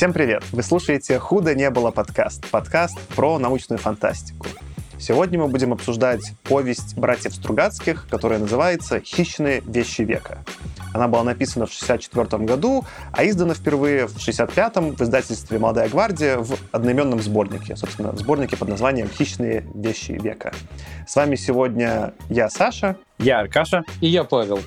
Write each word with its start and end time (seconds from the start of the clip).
Всем 0.00 0.14
привет! 0.14 0.42
Вы 0.52 0.62
слушаете 0.62 1.18
«Худо 1.18 1.54
не 1.54 1.68
было» 1.68 1.90
подкаст. 1.90 2.46
Подкаст 2.46 2.98
про 3.14 3.38
научную 3.38 3.78
фантастику. 3.78 4.46
Сегодня 4.98 5.38
мы 5.38 5.48
будем 5.48 5.74
обсуждать 5.74 6.32
повесть 6.44 6.96
братьев 6.96 7.34
Стругацких, 7.34 8.08
которая 8.08 8.38
называется 8.38 9.00
«Хищные 9.00 9.60
вещи 9.60 10.00
века». 10.00 10.38
Она 10.94 11.06
была 11.06 11.22
написана 11.22 11.66
в 11.66 11.68
1964 11.68 12.44
году, 12.44 12.86
а 13.12 13.26
издана 13.26 13.52
впервые 13.52 14.06
в 14.06 14.12
1965 14.12 14.98
в 14.98 15.02
издательстве 15.02 15.58
«Молодая 15.58 15.90
гвардия» 15.90 16.38
в 16.38 16.56
одноименном 16.72 17.20
сборнике. 17.20 17.76
Собственно, 17.76 18.16
сборнике 18.16 18.56
под 18.56 18.68
названием 18.68 19.10
«Хищные 19.10 19.66
вещи 19.74 20.12
века». 20.12 20.54
С 21.06 21.14
вами 21.14 21.34
сегодня 21.34 22.14
я, 22.30 22.48
Саша. 22.48 22.96
Я, 23.18 23.40
Аркаша. 23.40 23.84
И 24.00 24.06
я, 24.06 24.24
Павел. 24.24 24.60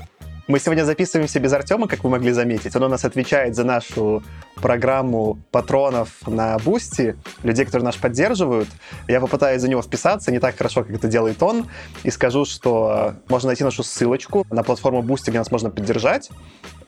Мы 0.46 0.60
сегодня 0.60 0.84
записываемся 0.84 1.40
без 1.40 1.54
Артема, 1.54 1.88
как 1.88 2.04
вы 2.04 2.10
могли 2.10 2.34
заметить. 2.34 2.76
Он 2.76 2.84
у 2.84 2.88
нас 2.90 3.06
отвечает 3.06 3.56
за 3.56 3.64
нашу 3.64 4.24
программу 4.56 5.40
патронов 5.52 6.10
на 6.27 6.58
Бусти, 6.58 7.16
людей, 7.44 7.63
которые 7.63 7.85
нас 7.85 7.96
поддерживают. 7.96 8.68
Я 9.08 9.22
попытаюсь 9.22 9.62
за 9.62 9.70
него 9.70 9.82
вписаться 9.82 10.34
не 10.34 10.40
так 10.40 10.58
хорошо, 10.58 10.84
как 10.84 10.91
это 10.91 11.08
делает 11.08 11.41
он, 11.41 11.70
и 12.04 12.12
скажу, 12.12 12.44
что 12.44 13.13
можно 13.30 13.48
найти 13.48 13.63
нашу 13.63 13.84
ссылочку 13.84 14.46
на 14.50 14.63
платформу 14.63 15.02
Бусти, 15.02 15.30
где 15.30 15.40
нас 15.40 15.50
можно 15.50 15.70
поддержать. 15.70 16.30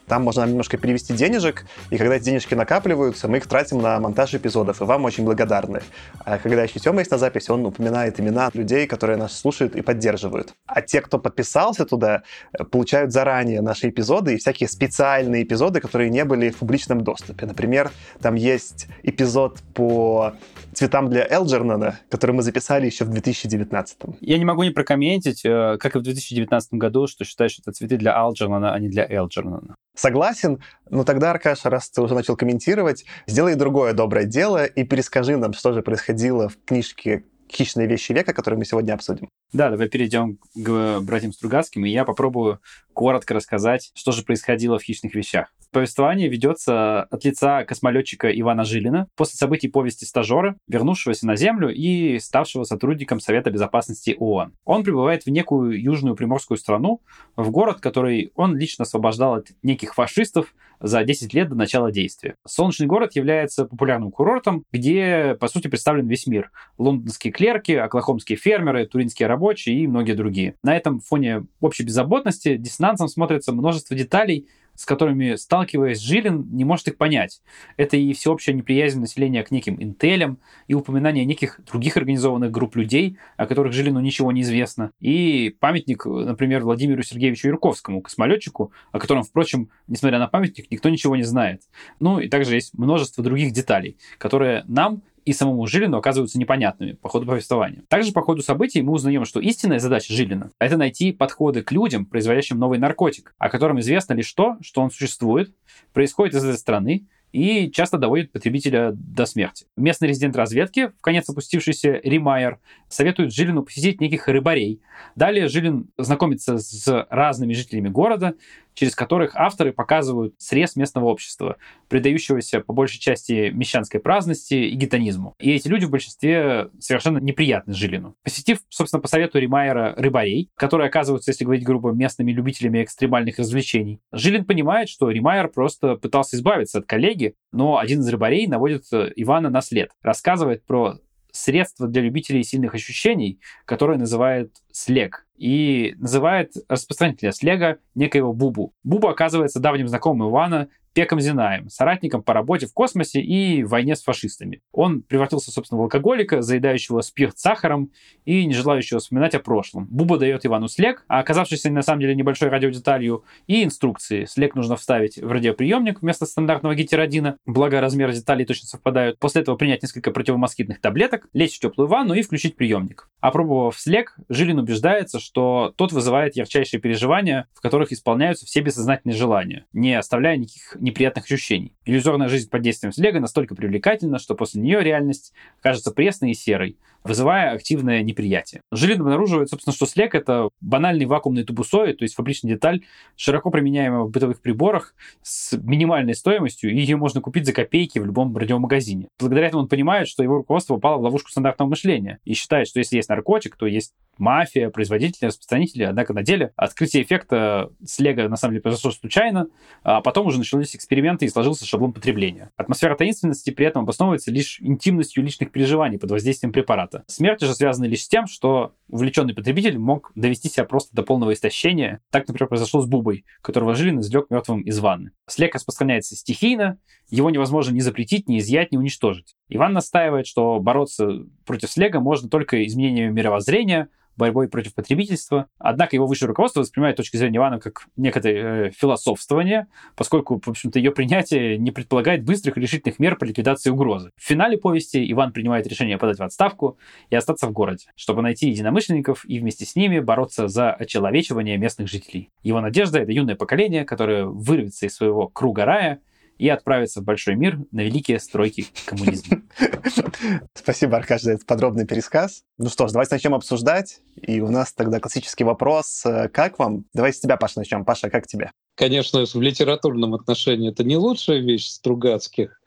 Там 0.06 0.22
можно 0.22 0.44
немножко 0.44 0.76
перевести 0.76 1.12
денежек, 1.14 1.64
и 1.90 1.98
когда 1.98 2.16
эти 2.16 2.24
денежки 2.24 2.54
накапливаются, 2.54 3.28
мы 3.28 3.38
их 3.38 3.46
тратим 3.46 3.78
на 3.78 3.98
монтаж 3.98 4.34
эпизодов, 4.34 4.80
и 4.80 4.84
вам 4.84 5.04
очень 5.04 5.24
благодарны. 5.24 5.80
А 6.24 6.38
когда 6.38 6.62
еще 6.62 6.78
Тёма 6.78 7.00
есть 7.00 7.10
на 7.10 7.18
записи, 7.18 7.50
он 7.50 7.66
упоминает 7.66 8.20
имена 8.20 8.50
людей, 8.54 8.86
которые 8.86 9.16
нас 9.16 9.36
слушают 9.38 9.74
и 9.74 9.82
поддерживают. 9.82 10.54
А 10.66 10.80
те, 10.80 11.00
кто 11.00 11.18
подписался 11.18 11.84
туда, 11.84 12.22
получают 12.70 13.12
заранее 13.12 13.60
наши 13.62 13.88
эпизоды 13.88 14.34
и 14.34 14.36
всякие 14.36 14.68
специальные 14.68 15.42
эпизоды, 15.42 15.80
которые 15.80 16.10
не 16.10 16.24
были 16.24 16.50
в 16.50 16.56
публичном 16.56 17.02
доступе. 17.02 17.46
Например, 17.46 17.90
там 18.20 18.34
есть 18.34 18.86
эпизод 19.02 19.58
по 19.74 20.34
цветам 20.76 21.08
для 21.08 21.26
Элджернона, 21.26 22.00
который 22.10 22.32
мы 22.32 22.42
записали 22.42 22.86
еще 22.86 23.04
в 23.04 23.08
2019. 23.08 23.98
Я 24.20 24.38
не 24.38 24.44
могу 24.44 24.62
не 24.62 24.70
прокомментить, 24.70 25.44
э, 25.44 25.78
как 25.80 25.96
и 25.96 25.98
в 25.98 26.02
2019 26.02 26.74
году, 26.74 27.06
что 27.06 27.24
считаю, 27.24 27.48
что 27.48 27.62
это 27.62 27.72
цветы 27.72 27.96
для 27.96 28.14
Алджернона, 28.14 28.74
а 28.74 28.78
не 28.78 28.88
для 28.88 29.06
Элджернона. 29.10 29.74
Согласен, 29.96 30.62
но 30.90 31.04
тогда, 31.04 31.30
Аркаша, 31.30 31.70
раз 31.70 31.88
ты 31.88 32.02
уже 32.02 32.14
начал 32.14 32.36
комментировать, 32.36 33.06
сделай 33.26 33.54
другое 33.54 33.94
доброе 33.94 34.26
дело 34.26 34.66
и 34.66 34.84
перескажи 34.84 35.38
нам, 35.38 35.54
что 35.54 35.72
же 35.72 35.80
происходило 35.80 36.50
в 36.50 36.58
книжке 36.66 37.24
«Хищные 37.50 37.86
вещи 37.86 38.12
века», 38.12 38.34
которую 38.34 38.58
мы 38.58 38.66
сегодня 38.66 38.92
обсудим. 38.92 39.28
Да, 39.52 39.70
давай 39.70 39.88
перейдем 39.88 40.38
к 40.54 41.00
братьям 41.00 41.32
Стругацким, 41.32 41.84
и 41.84 41.90
я 41.90 42.04
попробую 42.04 42.60
коротко 42.92 43.34
рассказать, 43.34 43.92
что 43.94 44.10
же 44.12 44.22
происходило 44.22 44.78
в 44.78 44.82
«Хищных 44.82 45.14
вещах». 45.14 45.52
Повествование 45.70 46.28
ведется 46.28 47.02
от 47.02 47.24
лица 47.24 47.64
космолетчика 47.64 48.28
Ивана 48.28 48.64
Жилина 48.64 49.08
после 49.14 49.36
событий 49.36 49.68
повести 49.68 50.04
стажера, 50.04 50.56
вернувшегося 50.68 51.26
на 51.26 51.36
Землю 51.36 51.68
и 51.68 52.18
ставшего 52.18 52.64
сотрудником 52.64 53.20
Совета 53.20 53.50
Безопасности 53.50 54.16
ООН. 54.18 54.54
Он 54.64 54.84
прибывает 54.84 55.26
в 55.26 55.30
некую 55.30 55.80
южную 55.80 56.16
приморскую 56.16 56.56
страну, 56.56 57.02
в 57.36 57.50
город, 57.50 57.80
который 57.80 58.32
он 58.36 58.56
лично 58.56 58.84
освобождал 58.84 59.34
от 59.34 59.48
неких 59.62 59.94
фашистов 59.94 60.54
за 60.80 61.04
10 61.04 61.34
лет 61.34 61.48
до 61.48 61.56
начала 61.56 61.90
действия. 61.92 62.36
Солнечный 62.46 62.86
город 62.86 63.16
является 63.16 63.64
популярным 63.66 64.10
курортом, 64.10 64.64
где, 64.72 65.36
по 65.38 65.48
сути, 65.48 65.68
представлен 65.68 66.06
весь 66.06 66.26
мир. 66.26 66.50
Лондонские 66.78 67.32
клерки, 67.32 67.72
оклахомские 67.72 68.38
фермеры, 68.38 68.86
туринские 68.86 69.26
рабочие 69.36 69.76
и 69.76 69.86
многие 69.86 70.14
другие. 70.14 70.54
На 70.62 70.76
этом 70.76 71.00
фоне 71.00 71.44
общей 71.60 71.84
беззаботности 71.84 72.56
диссонансом 72.56 73.08
смотрится 73.08 73.52
множество 73.52 73.94
деталей, 73.94 74.48
с 74.74 74.84
которыми, 74.84 75.36
сталкиваясь, 75.36 76.00
Жилин 76.00 76.48
не 76.52 76.64
может 76.64 76.88
их 76.88 76.96
понять. 76.96 77.40
Это 77.76 77.96
и 77.96 78.12
всеобщая 78.12 78.52
неприязнь 78.52 79.00
населения 79.00 79.42
к 79.42 79.50
неким 79.50 79.80
интелям, 79.82 80.38
и 80.68 80.74
упоминание 80.74 81.24
неких 81.24 81.60
других 81.66 81.96
организованных 81.96 82.50
групп 82.50 82.76
людей, 82.76 83.16
о 83.36 83.46
которых 83.46 83.72
Жилину 83.72 84.00
ничего 84.00 84.32
не 84.32 84.42
известно, 84.42 84.90
и 85.00 85.54
памятник, 85.60 86.04
например, 86.04 86.62
Владимиру 86.62 87.02
Сергеевичу 87.02 87.48
Юрковскому, 87.48 88.02
космолетчику, 88.02 88.70
о 88.92 88.98
котором, 88.98 89.22
впрочем, 89.22 89.70
несмотря 89.88 90.18
на 90.18 90.28
памятник, 90.28 90.70
никто 90.70 90.90
ничего 90.90 91.16
не 91.16 91.24
знает. 91.24 91.62
Ну 91.98 92.20
и 92.20 92.28
также 92.28 92.54
есть 92.54 92.74
множество 92.74 93.24
других 93.24 93.52
деталей, 93.52 93.96
которые 94.18 94.64
нам 94.68 95.02
и 95.26 95.32
самому 95.32 95.66
Жилину 95.66 95.98
оказываются 95.98 96.38
непонятными 96.38 96.92
по 96.92 97.08
ходу 97.08 97.26
повествования. 97.26 97.82
Также 97.88 98.12
по 98.12 98.22
ходу 98.22 98.42
событий 98.42 98.80
мы 98.80 98.92
узнаем, 98.92 99.24
что 99.24 99.40
истинная 99.40 99.80
задача 99.80 100.14
Жилина— 100.14 100.52
это 100.60 100.76
найти 100.76 101.12
подходы 101.12 101.62
к 101.62 101.72
людям, 101.72 102.06
производящим 102.06 102.58
новый 102.58 102.78
наркотик, 102.78 103.34
о 103.36 103.50
котором 103.50 103.80
известно 103.80 104.14
лишь 104.14 104.32
то, 104.32 104.56
что 104.62 104.80
он 104.80 104.90
существует, 104.90 105.52
происходит 105.92 106.36
из 106.36 106.44
этой 106.44 106.56
страны, 106.56 107.08
и 107.32 107.70
часто 107.70 107.98
доводит 107.98 108.32
потребителя 108.32 108.92
до 108.94 109.26
смерти. 109.26 109.66
Местный 109.76 110.08
резидент 110.08 110.36
разведки, 110.36 110.92
в 110.96 111.00
конец 111.02 111.28
опустившийся 111.28 112.00
Римайер, 112.02 112.60
советует 112.88 113.34
Жилину 113.34 113.62
посетить 113.62 114.00
неких 114.00 114.28
рыбарей. 114.28 114.80
Далее 115.16 115.48
Жилин 115.48 115.90
знакомится 115.98 116.56
с 116.58 117.06
разными 117.10 117.52
жителями 117.52 117.88
города, 117.88 118.36
через 118.76 118.94
которых 118.94 119.34
авторы 119.34 119.72
показывают 119.72 120.34
срез 120.38 120.76
местного 120.76 121.06
общества, 121.06 121.56
предающегося 121.88 122.60
по 122.60 122.72
большей 122.72 123.00
части 123.00 123.50
мещанской 123.50 123.98
праздности 123.98 124.54
и 124.54 124.74
гетонизму. 124.76 125.34
И 125.40 125.50
эти 125.50 125.66
люди 125.66 125.86
в 125.86 125.90
большинстве 125.90 126.68
совершенно 126.78 127.18
неприятны 127.18 127.72
Жилину. 127.72 128.14
Посетив, 128.22 128.58
собственно, 128.68 129.00
по 129.00 129.08
совету 129.08 129.38
Римайера 129.38 129.94
рыбарей, 129.96 130.50
которые 130.56 130.88
оказываются, 130.88 131.30
если 131.30 131.44
говорить 131.44 131.64
грубо, 131.64 131.90
местными 131.90 132.32
любителями 132.32 132.84
экстремальных 132.84 133.38
развлечений, 133.38 134.00
Жилин 134.12 134.44
понимает, 134.44 134.90
что 134.90 135.10
Римайер 135.10 135.48
просто 135.48 135.96
пытался 135.96 136.36
избавиться 136.36 136.78
от 136.78 136.86
коллеги, 136.86 137.34
но 137.52 137.78
один 137.78 138.00
из 138.00 138.08
рыбарей 138.08 138.46
наводит 138.46 138.84
Ивана 138.92 139.48
на 139.48 139.62
след, 139.62 139.90
рассказывает 140.02 140.66
про 140.66 140.98
средство 141.32 141.86
для 141.86 142.02
любителей 142.02 142.42
сильных 142.42 142.74
ощущений, 142.74 143.40
которое 143.64 143.98
называют 143.98 144.52
слег. 144.72 145.25
И 145.36 145.94
называет 145.98 146.52
распространителя 146.68 147.32
слега 147.32 147.78
некоего 147.94 148.32
Бубу. 148.32 148.72
Буба 148.84 149.10
оказывается 149.10 149.60
давним 149.60 149.88
знакомым 149.88 150.30
Ивана, 150.30 150.68
Пеком 150.96 151.20
Зинаем, 151.20 151.68
соратником 151.68 152.22
по 152.22 152.32
работе 152.32 152.66
в 152.66 152.72
космосе 152.72 153.20
и 153.20 153.62
войне 153.64 153.96
с 153.96 154.02
фашистами. 154.02 154.62
Он 154.72 155.02
превратился, 155.02 155.50
собственно, 155.50 155.78
в 155.78 155.84
алкоголика, 155.84 156.40
заедающего 156.40 157.02
спирт 157.02 157.36
сахаром 157.36 157.90
и 158.24 158.46
не 158.46 158.54
желающего 158.54 158.98
вспоминать 158.98 159.34
о 159.34 159.40
прошлом. 159.40 159.84
Буба 159.90 160.16
дает 160.16 160.46
Ивану 160.46 160.68
слег, 160.68 161.04
а 161.06 161.18
оказавшийся 161.18 161.70
на 161.70 161.82
самом 161.82 162.00
деле 162.00 162.14
небольшой 162.14 162.48
радиодеталью, 162.48 163.24
и 163.46 163.62
инструкции. 163.62 164.24
Слег 164.24 164.54
нужно 164.54 164.76
вставить 164.76 165.18
в 165.18 165.30
радиоприемник 165.30 166.00
вместо 166.00 166.24
стандартного 166.24 166.74
гетеродина, 166.74 167.36
благо 167.44 167.78
размеры 167.82 168.14
деталей 168.14 168.46
точно 168.46 168.66
совпадают. 168.66 169.18
После 169.18 169.42
этого 169.42 169.56
принять 169.56 169.82
несколько 169.82 170.12
противомоскитных 170.12 170.80
таблеток, 170.80 171.28
лечь 171.34 171.56
в 171.56 171.60
теплую 171.60 171.88
ванну 171.88 172.14
и 172.14 172.22
включить 172.22 172.56
приемник. 172.56 173.10
Опробовав 173.20 173.78
слег, 173.78 174.16
Жилин 174.30 174.60
убеждается, 174.60 175.20
что 175.26 175.74
тот 175.76 175.92
вызывает 175.92 176.36
ярчайшие 176.36 176.80
переживания, 176.80 177.48
в 177.52 177.60
которых 177.60 177.90
исполняются 177.90 178.46
все 178.46 178.60
бессознательные 178.60 179.16
желания, 179.16 179.66
не 179.72 179.94
оставляя 179.94 180.36
никаких 180.36 180.76
неприятных 180.78 181.24
ощущений. 181.24 181.72
Иллюзорная 181.84 182.28
жизнь 182.28 182.48
под 182.48 182.62
действием 182.62 182.92
слега 182.92 183.18
настолько 183.18 183.56
привлекательна, 183.56 184.20
что 184.20 184.36
после 184.36 184.62
нее 184.62 184.82
реальность 184.84 185.32
кажется 185.60 185.90
пресной 185.90 186.30
и 186.30 186.34
серой, 186.34 186.76
вызывая 187.06 187.52
активное 187.52 188.02
неприятие. 188.02 188.62
Жилин 188.72 189.00
обнаруживает, 189.00 189.50
собственно, 189.50 189.74
что 189.74 189.86
слег— 189.86 190.14
это 190.16 190.50
банальный 190.60 191.06
вакуумный 191.06 191.44
тубусоид, 191.44 191.98
то 191.98 192.04
есть 192.04 192.14
фабричная 192.14 192.52
деталь, 192.52 192.82
широко 193.16 193.50
применяемая 193.50 194.00
в 194.00 194.10
бытовых 194.10 194.40
приборах 194.40 194.94
с 195.22 195.56
минимальной 195.56 196.14
стоимостью, 196.14 196.72
и 196.72 196.76
ее 196.76 196.96
можно 196.96 197.20
купить 197.20 197.46
за 197.46 197.52
копейки 197.52 197.98
в 197.98 198.06
любом 198.06 198.36
радиомагазине. 198.36 199.08
Благодаря 199.18 199.48
этому 199.48 199.62
он 199.62 199.68
понимает, 199.68 200.08
что 200.08 200.22
его 200.22 200.36
руководство 200.36 200.74
попало 200.74 200.98
в 200.98 201.02
ловушку 201.02 201.30
стандартного 201.30 201.70
мышления 201.70 202.18
и 202.24 202.34
считает, 202.34 202.68
что 202.68 202.78
если 202.78 202.96
есть 202.96 203.08
наркотик, 203.08 203.56
то 203.56 203.66
есть 203.66 203.94
мафия, 204.18 204.70
производители, 204.70 205.26
распространители. 205.26 205.84
Однако 205.84 206.14
на 206.14 206.22
деле 206.22 206.52
открытие 206.56 207.02
эффекта 207.02 207.70
слега 207.84 208.28
на 208.28 208.36
самом 208.36 208.54
деле 208.54 208.62
произошло 208.62 208.90
случайно, 208.90 209.48
а 209.82 210.00
потом 210.00 210.26
уже 210.26 210.38
начались 210.38 210.74
эксперименты 210.74 211.26
и 211.26 211.28
сложился 211.28 211.66
шаблон 211.66 211.92
потребления. 211.92 212.50
Атмосфера 212.56 212.96
таинственности 212.96 213.50
при 213.50 213.66
этом 213.66 213.82
обосновывается 213.82 214.30
лишь 214.30 214.60
интимностью 214.60 215.22
личных 215.22 215.52
переживаний 215.52 215.98
под 215.98 216.10
воздействием 216.10 216.52
препарата. 216.52 216.95
Смерть 217.06 217.40
же 217.40 217.54
связана 217.54 217.86
лишь 217.86 218.02
с 218.02 218.08
тем, 218.08 218.26
что 218.26 218.74
увлеченный 218.88 219.34
потребитель 219.34 219.78
мог 219.78 220.12
довести 220.14 220.48
себя 220.48 220.64
просто 220.64 220.94
до 220.94 221.02
полного 221.02 221.32
истощения. 221.32 222.00
Так, 222.10 222.28
например, 222.28 222.48
произошло 222.48 222.80
с 222.80 222.86
Бубой, 222.86 223.24
которого 223.42 223.74
Жилин 223.74 224.00
извлек 224.00 224.30
мертвым 224.30 224.62
из 224.62 224.78
ванны. 224.78 225.12
Слег 225.28 225.54
распространяется 225.54 226.16
стихийно, 226.16 226.78
его 227.08 227.30
невозможно 227.30 227.74
ни 227.74 227.80
запретить, 227.80 228.28
ни 228.28 228.38
изъять, 228.38 228.72
ни 228.72 228.76
уничтожить. 228.76 229.36
Иван 229.48 229.72
настаивает, 229.72 230.26
что 230.26 230.58
бороться 230.60 231.08
против 231.44 231.70
слега 231.70 232.00
можно 232.00 232.28
только 232.28 232.64
изменением 232.66 233.14
мировоззрения, 233.14 233.88
борьбой 234.16 234.48
против 234.48 234.74
потребительства. 234.74 235.48
Однако 235.58 235.96
его 235.96 236.06
высшее 236.06 236.28
руководство 236.28 236.60
воспринимает 236.60 236.96
точки 236.96 237.16
зрения 237.16 237.38
Ивана 237.38 237.60
как 237.60 237.86
некое 237.96 238.22
э, 238.24 238.70
философствование, 238.70 239.66
поскольку, 239.94 240.40
в 240.44 240.48
общем-то, 240.48 240.78
ее 240.78 240.90
принятие 240.90 241.58
не 241.58 241.70
предполагает 241.70 242.24
быстрых 242.24 242.56
и 242.56 242.60
решительных 242.60 242.98
мер 242.98 243.16
по 243.16 243.24
ликвидации 243.24 243.70
угрозы. 243.70 244.10
В 244.16 244.24
финале 244.24 244.58
повести 244.58 245.10
Иван 245.12 245.32
принимает 245.32 245.66
решение 245.66 245.98
подать 245.98 246.18
в 246.18 246.22
отставку 246.22 246.78
и 247.10 247.16
остаться 247.16 247.46
в 247.46 247.52
городе, 247.52 247.86
чтобы 247.96 248.22
найти 248.22 248.48
единомышленников 248.48 249.24
и 249.28 249.38
вместе 249.38 249.64
с 249.64 249.76
ними 249.76 250.00
бороться 250.00 250.48
за 250.48 250.72
очеловечивание 250.72 251.56
местных 251.56 251.88
жителей. 251.88 252.30
Его 252.42 252.60
надежда— 252.60 252.98
это 253.00 253.12
юное 253.12 253.36
поколение, 253.36 253.84
которое 253.84 254.24
вырвется 254.24 254.86
из 254.86 254.94
своего 254.94 255.28
круга 255.28 255.64
рая 255.64 256.00
и 256.38 256.48
отправиться 256.48 257.00
в 257.00 257.04
большой 257.04 257.36
мир 257.36 257.58
на 257.72 257.80
великие 257.80 258.18
стройки 258.18 258.66
коммунизма. 258.84 259.42
Спасибо, 260.54 260.96
Аркаш, 260.96 261.22
за 261.22 261.32
этот 261.32 261.46
подробный 261.46 261.86
пересказ. 261.86 262.42
Ну 262.58 262.68
что 262.68 262.88
ж, 262.88 262.92
давайте 262.92 263.14
начнем 263.14 263.34
обсуждать. 263.34 264.00
И 264.20 264.40
у 264.40 264.50
нас 264.50 264.72
тогда 264.72 265.00
классический 265.00 265.44
вопрос. 265.44 266.04
Как 266.32 266.58
вам? 266.58 266.84
Давайте 266.94 267.18
с 267.18 267.20
тебя, 267.20 267.36
Паша, 267.36 267.58
начнем. 267.58 267.84
Паша, 267.84 268.10
как 268.10 268.26
тебе? 268.26 268.50
Конечно, 268.74 269.24
в 269.24 269.40
литературном 269.40 270.14
отношении 270.14 270.70
это 270.70 270.84
не 270.84 270.96
лучшая 270.96 271.38
вещь 271.38 271.68
Стругацких, 271.68 272.60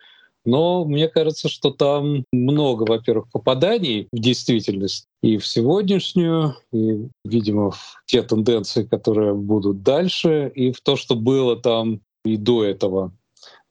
но 0.46 0.86
мне 0.86 1.08
кажется, 1.08 1.50
что 1.50 1.70
там 1.70 2.24
много, 2.32 2.84
во-первых, 2.84 3.30
попаданий 3.32 4.08
в 4.12 4.20
действительность 4.20 5.06
и 5.22 5.38
в 5.38 5.46
сегодняшнюю, 5.46 6.56
и, 6.72 7.08
видимо, 7.26 7.72
в 7.72 8.02
те 8.06 8.24
тенденции, 8.24 8.84
которые 8.84 9.34
будут 9.34 9.84
дальше, 9.84 10.52
и 10.56 10.72
в 10.72 10.82
то, 10.82 10.96
что 10.96 11.16
было 11.16 11.56
там 11.56 12.02
и 12.26 12.38
до 12.38 12.64
этого. 12.64 13.14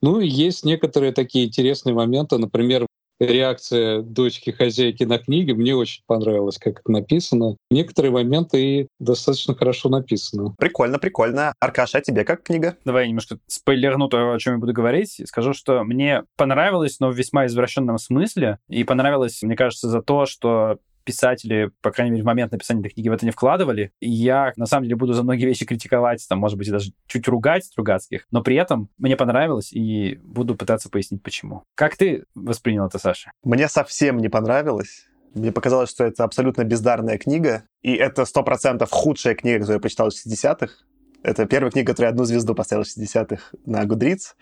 Ну 0.02 0.20
и 0.20 0.28
есть 0.28 0.64
некоторые 0.64 1.12
такие 1.12 1.46
интересные 1.46 1.94
моменты, 1.94 2.38
например, 2.38 2.86
реакция 3.20 4.02
дочки 4.02 4.50
хозяйки 4.50 5.04
на 5.04 5.18
книге 5.18 5.54
мне 5.54 5.74
очень 5.74 6.02
понравилась, 6.06 6.58
как 6.58 6.80
это 6.80 6.90
написано. 6.90 7.56
Некоторые 7.70 8.12
моменты 8.12 8.62
и 8.62 8.88
достаточно 8.98 9.54
хорошо 9.54 9.88
написаны. 9.88 10.54
Прикольно, 10.58 10.98
прикольно. 10.98 11.52
Аркаша, 11.60 11.98
а 11.98 12.00
тебе 12.00 12.24
как 12.24 12.42
книга? 12.42 12.76
Давай 12.84 13.04
я 13.04 13.08
немножко 13.08 13.38
спойлерну 13.46 14.08
то, 14.08 14.32
о 14.32 14.38
чем 14.38 14.54
я 14.54 14.58
буду 14.58 14.72
говорить. 14.72 15.20
Скажу, 15.26 15.52
что 15.52 15.82
мне 15.84 16.24
понравилось, 16.36 17.00
но 17.00 17.10
в 17.10 17.16
весьма 17.16 17.46
извращенном 17.46 17.98
смысле. 17.98 18.58
И 18.68 18.84
понравилось, 18.84 19.42
мне 19.42 19.56
кажется, 19.56 19.88
за 19.88 20.02
то, 20.02 20.26
что 20.26 20.78
писатели, 21.08 21.70
по 21.80 21.90
крайней 21.90 22.10
мере, 22.10 22.22
в 22.22 22.26
момент 22.26 22.52
написания 22.52 22.80
этой 22.80 22.90
книги 22.90 23.08
в 23.08 23.12
это 23.12 23.24
не 23.24 23.32
вкладывали. 23.32 23.92
И 23.98 24.10
я, 24.10 24.52
на 24.56 24.66
самом 24.66 24.84
деле, 24.84 24.96
буду 24.96 25.14
за 25.14 25.22
многие 25.22 25.46
вещи 25.46 25.64
критиковать, 25.64 26.26
там, 26.28 26.38
может 26.38 26.58
быть, 26.58 26.70
даже 26.70 26.92
чуть 27.06 27.26
ругать 27.28 27.64
Стругацких, 27.64 28.26
но 28.30 28.42
при 28.42 28.56
этом 28.56 28.90
мне 28.98 29.16
понравилось, 29.16 29.72
и 29.72 30.18
буду 30.22 30.54
пытаться 30.54 30.90
пояснить, 30.90 31.22
почему. 31.22 31.62
Как 31.74 31.96
ты 31.96 32.24
воспринял 32.34 32.86
это, 32.86 32.98
Саша? 32.98 33.30
Мне 33.42 33.68
совсем 33.68 34.18
не 34.18 34.28
понравилось. 34.28 35.06
Мне 35.32 35.50
показалось, 35.50 35.88
что 35.88 36.04
это 36.04 36.24
абсолютно 36.24 36.64
бездарная 36.64 37.16
книга, 37.16 37.64
и 37.80 37.94
это 37.94 38.26
сто 38.26 38.42
процентов 38.42 38.90
худшая 38.90 39.34
книга, 39.34 39.60
которую 39.60 39.76
я 39.76 39.80
прочитал 39.80 40.10
в 40.10 40.12
60-х. 40.12 40.74
Это 41.22 41.46
первая 41.46 41.70
книга, 41.70 41.92
которая 41.92 42.12
одну 42.12 42.24
звезду 42.24 42.54
поставила 42.54 42.84
в 42.84 42.88
60-х 42.88 43.56
на 43.64 43.86
Гудриц. 43.86 44.36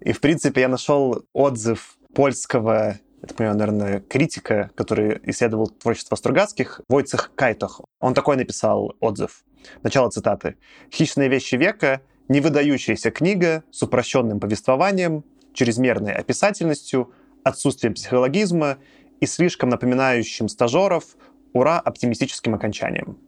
И, 0.00 0.12
в 0.12 0.20
принципе, 0.20 0.60
я 0.60 0.68
нашел 0.68 1.24
отзыв 1.32 1.96
польского 2.14 2.98
это, 3.22 3.34
понимаю, 3.34 3.56
наверное, 3.56 4.00
критика, 4.00 4.70
который 4.74 5.20
исследовал 5.24 5.68
творчество 5.68 6.16
Стругацких, 6.16 6.80
Войцех 6.88 7.30
Кайтох. 7.36 7.80
Он 8.00 8.14
такой 8.14 8.36
написал 8.36 8.96
отзыв. 8.98 9.44
Начало 9.84 10.10
цитаты. 10.10 10.56
«Хищные 10.92 11.28
вещи 11.28 11.54
века— 11.54 12.02
невыдающаяся 12.28 13.12
книга 13.12 13.62
с 13.70 13.82
упрощенным 13.82 14.40
повествованием, 14.40 15.24
чрезмерной 15.54 16.14
описательностью, 16.14 17.12
отсутствием 17.44 17.94
психологизма 17.94 18.78
и 19.20 19.26
слишком 19.26 19.68
напоминающим 19.68 20.48
стажеров 20.48 21.04
ура 21.52 21.78
оптимистическим 21.78 22.54
окончанием». 22.56 23.18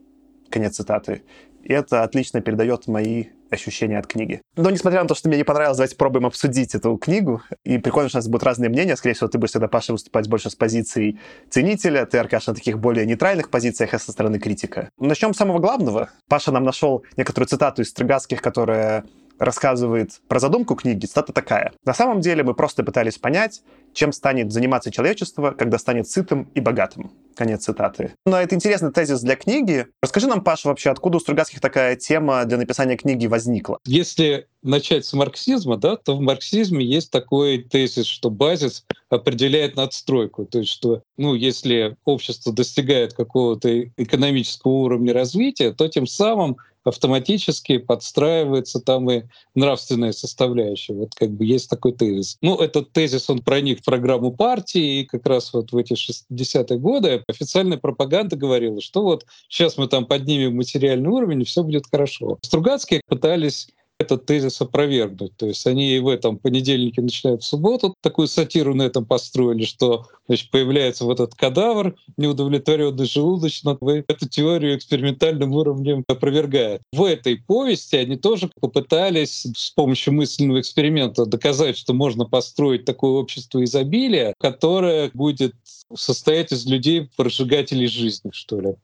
Конец 0.51 0.75
цитаты. 0.75 1.23
И 1.63 1.73
это 1.73 2.03
отлично 2.03 2.41
передает 2.41 2.89
мои 2.89 3.27
ощущения 3.55 3.99
от 3.99 4.07
книги. 4.07 4.41
Но 4.57 4.71
несмотря 4.71 5.03
на 5.03 5.09
то, 5.09 5.15
что 5.15 5.29
мне 5.29 5.39
не 5.39 5.45
понравилось, 5.45 5.79
давайте 5.79 5.97
попробуем 5.97 6.27
обсудить 6.27 6.75
эту 6.75 6.97
книгу. 6.97 7.43
И 7.65 7.79
прикольно, 7.79 8.09
что 8.09 8.19
у 8.19 8.21
нас 8.21 8.29
будут 8.29 8.45
разные 8.45 8.69
мнения. 8.69 8.97
Скорее 8.97 9.15
всего, 9.15 9.29
ты 9.29 9.39
будешь 9.39 9.51
всегда, 9.51 9.69
Паша, 9.69 9.93
выступать 9.93 10.29
больше 10.29 10.51
с 10.51 10.55
позицией 10.55 11.19
ценителя, 11.51 12.07
ты, 12.07 12.19
Аркаш, 12.19 12.47
на 12.47 12.55
таких 12.55 12.79
более 12.79 13.07
нейтральных 13.07 13.51
позициях, 13.51 13.95
а 13.95 13.99
со 13.99 14.13
стороны 14.13 14.39
критика. 14.39 14.91
Начнем 14.99 15.35
с 15.35 15.37
самого 15.37 15.59
главного. 15.59 16.11
Паша 16.29 16.53
нам 16.53 16.65
нашел 16.65 17.05
некоторую 17.17 17.49
цитату 17.49 17.83
из 17.83 17.91
Строгацких, 17.91 18.43
которая 18.43 19.05
рассказывает 19.39 20.21
про 20.29 20.39
задумку 20.39 20.75
книги, 20.75 21.07
цитата 21.07 21.33
такая. 21.33 21.73
На 21.85 21.95
самом 21.95 22.21
деле 22.21 22.43
мы 22.43 22.55
просто 22.55 22.85
пытались 22.85 23.19
понять, 23.19 23.63
чем 23.93 24.13
станет 24.13 24.53
заниматься 24.53 24.91
человечество, 24.91 25.53
когда 25.53 25.79
станет 25.79 26.09
сытым 26.09 26.51
и 26.55 26.61
богатым. 26.61 27.13
Конец 27.37 27.65
цитаты. 27.65 28.13
Но 28.27 28.41
это 28.41 28.55
интересный 28.55 28.93
тезис 28.93 29.21
для 29.21 29.35
книги. 29.35 29.87
Расскажи 30.03 30.29
нам, 30.29 30.45
Паша, 30.45 30.69
вообще, 30.69 30.91
откуда 30.91 31.17
у 31.17 31.21
Стругацких 31.21 31.61
такая 31.61 31.97
тема 31.97 32.45
для 32.45 32.59
написания 32.59 32.97
книги 32.97 33.27
возникла? 33.27 33.79
Если 33.85 34.47
начать 34.63 35.05
с 35.05 35.13
марксизма, 35.13 35.77
да, 35.77 35.97
то 35.97 36.17
в 36.17 36.21
марксизме 36.21 36.85
есть 36.85 37.11
такой 37.11 37.59
тезис, 37.59 38.07
что 38.07 38.31
базис 38.31 38.85
определяет 39.11 39.77
надстройку. 39.77 40.47
То 40.47 40.61
есть, 40.61 40.71
что 40.71 41.03
ну, 41.17 41.35
если 41.35 41.97
общество 42.05 42.53
достигает 42.53 43.15
какого-то 43.15 43.83
экономического 43.97 44.73
уровня 44.73 45.13
развития, 45.13 45.73
то 45.73 45.89
тем 45.89 46.07
самым 46.07 46.57
автоматически 46.85 47.79
подстраивается 47.79 48.81
там 48.81 49.11
и 49.11 49.23
нравственная 49.55 50.13
составляющая. 50.13 50.95
Вот 50.95 51.15
как 51.15 51.31
бы 51.31 51.45
есть 51.45 51.71
такой 51.71 51.93
тезис. 51.93 52.37
Ну, 52.41 52.57
этот 52.57 52.93
тезис, 52.93 53.29
он 53.31 53.41
проник 53.41 53.81
в 53.81 53.85
программу 53.85 54.33
партии, 54.33 55.01
и 55.01 55.05
как 55.05 55.27
раз 55.27 55.53
вот 55.53 55.73
в 55.73 55.77
эти 55.77 55.95
60-е 55.95 56.79
годы 56.79 57.25
официальная 57.29 57.79
пропаганда 57.79 58.37
говорила, 58.37 58.81
что 58.81 59.03
вот 59.03 59.27
сейчас 59.49 59.77
мы 59.77 59.89
там 59.89 60.07
поднимем 60.07 60.57
материальный 60.57 61.11
уровень, 61.11 61.43
и 61.43 61.45
все 61.45 61.63
будет 61.63 61.85
хорошо. 61.91 62.39
Стругацкие 62.43 63.01
пытались 63.07 63.69
этот 63.99 64.27
тезис 64.27 64.61
опровергнуть. 64.61 65.37
То 65.37 65.47
есть 65.47 65.67
они 65.67 65.99
в 65.99 66.09
этом 66.09 66.39
понедельнике 66.39 67.01
начинают 67.01 67.43
в 67.43 67.47
субботу 67.47 67.95
такую 68.01 68.29
сатиру 68.29 68.75
на 68.75 68.83
этом 68.83 69.05
построили, 69.05 69.65
что 69.65 70.07
значит, 70.27 70.51
появляется 70.51 71.05
вот 71.05 71.21
этот 71.21 71.35
кадавр, 71.35 71.95
неудовлетворенный 72.17 73.07
желудочно, 73.07 73.79
эту 74.09 74.29
теорию 74.29 74.77
экспериментальным 74.77 75.55
уровнем 75.55 76.05
опровергает. 76.09 76.83
В 76.93 77.05
этой 77.05 77.37
повести 77.37 77.97
они 77.97 78.17
тоже 78.17 78.51
попытались 78.61 79.47
с 79.57 79.71
помощью 79.71 80.15
мысленного 80.15 80.61
эксперимента 80.61 81.27
доказать, 81.27 81.77
что 81.77 81.95
можно 81.95 82.25
построить 82.25 82.85
такое 82.85 83.13
общество 83.13 83.63
изобилия, 83.63 84.35
которое 84.39 85.11
будет 85.15 85.55
состоять 85.95 86.53
из 86.53 86.67
людей, 86.67 87.09
прожигателей 87.17 87.87
жизни, 87.87 88.31
что 88.33 88.61
ли. 88.61 88.75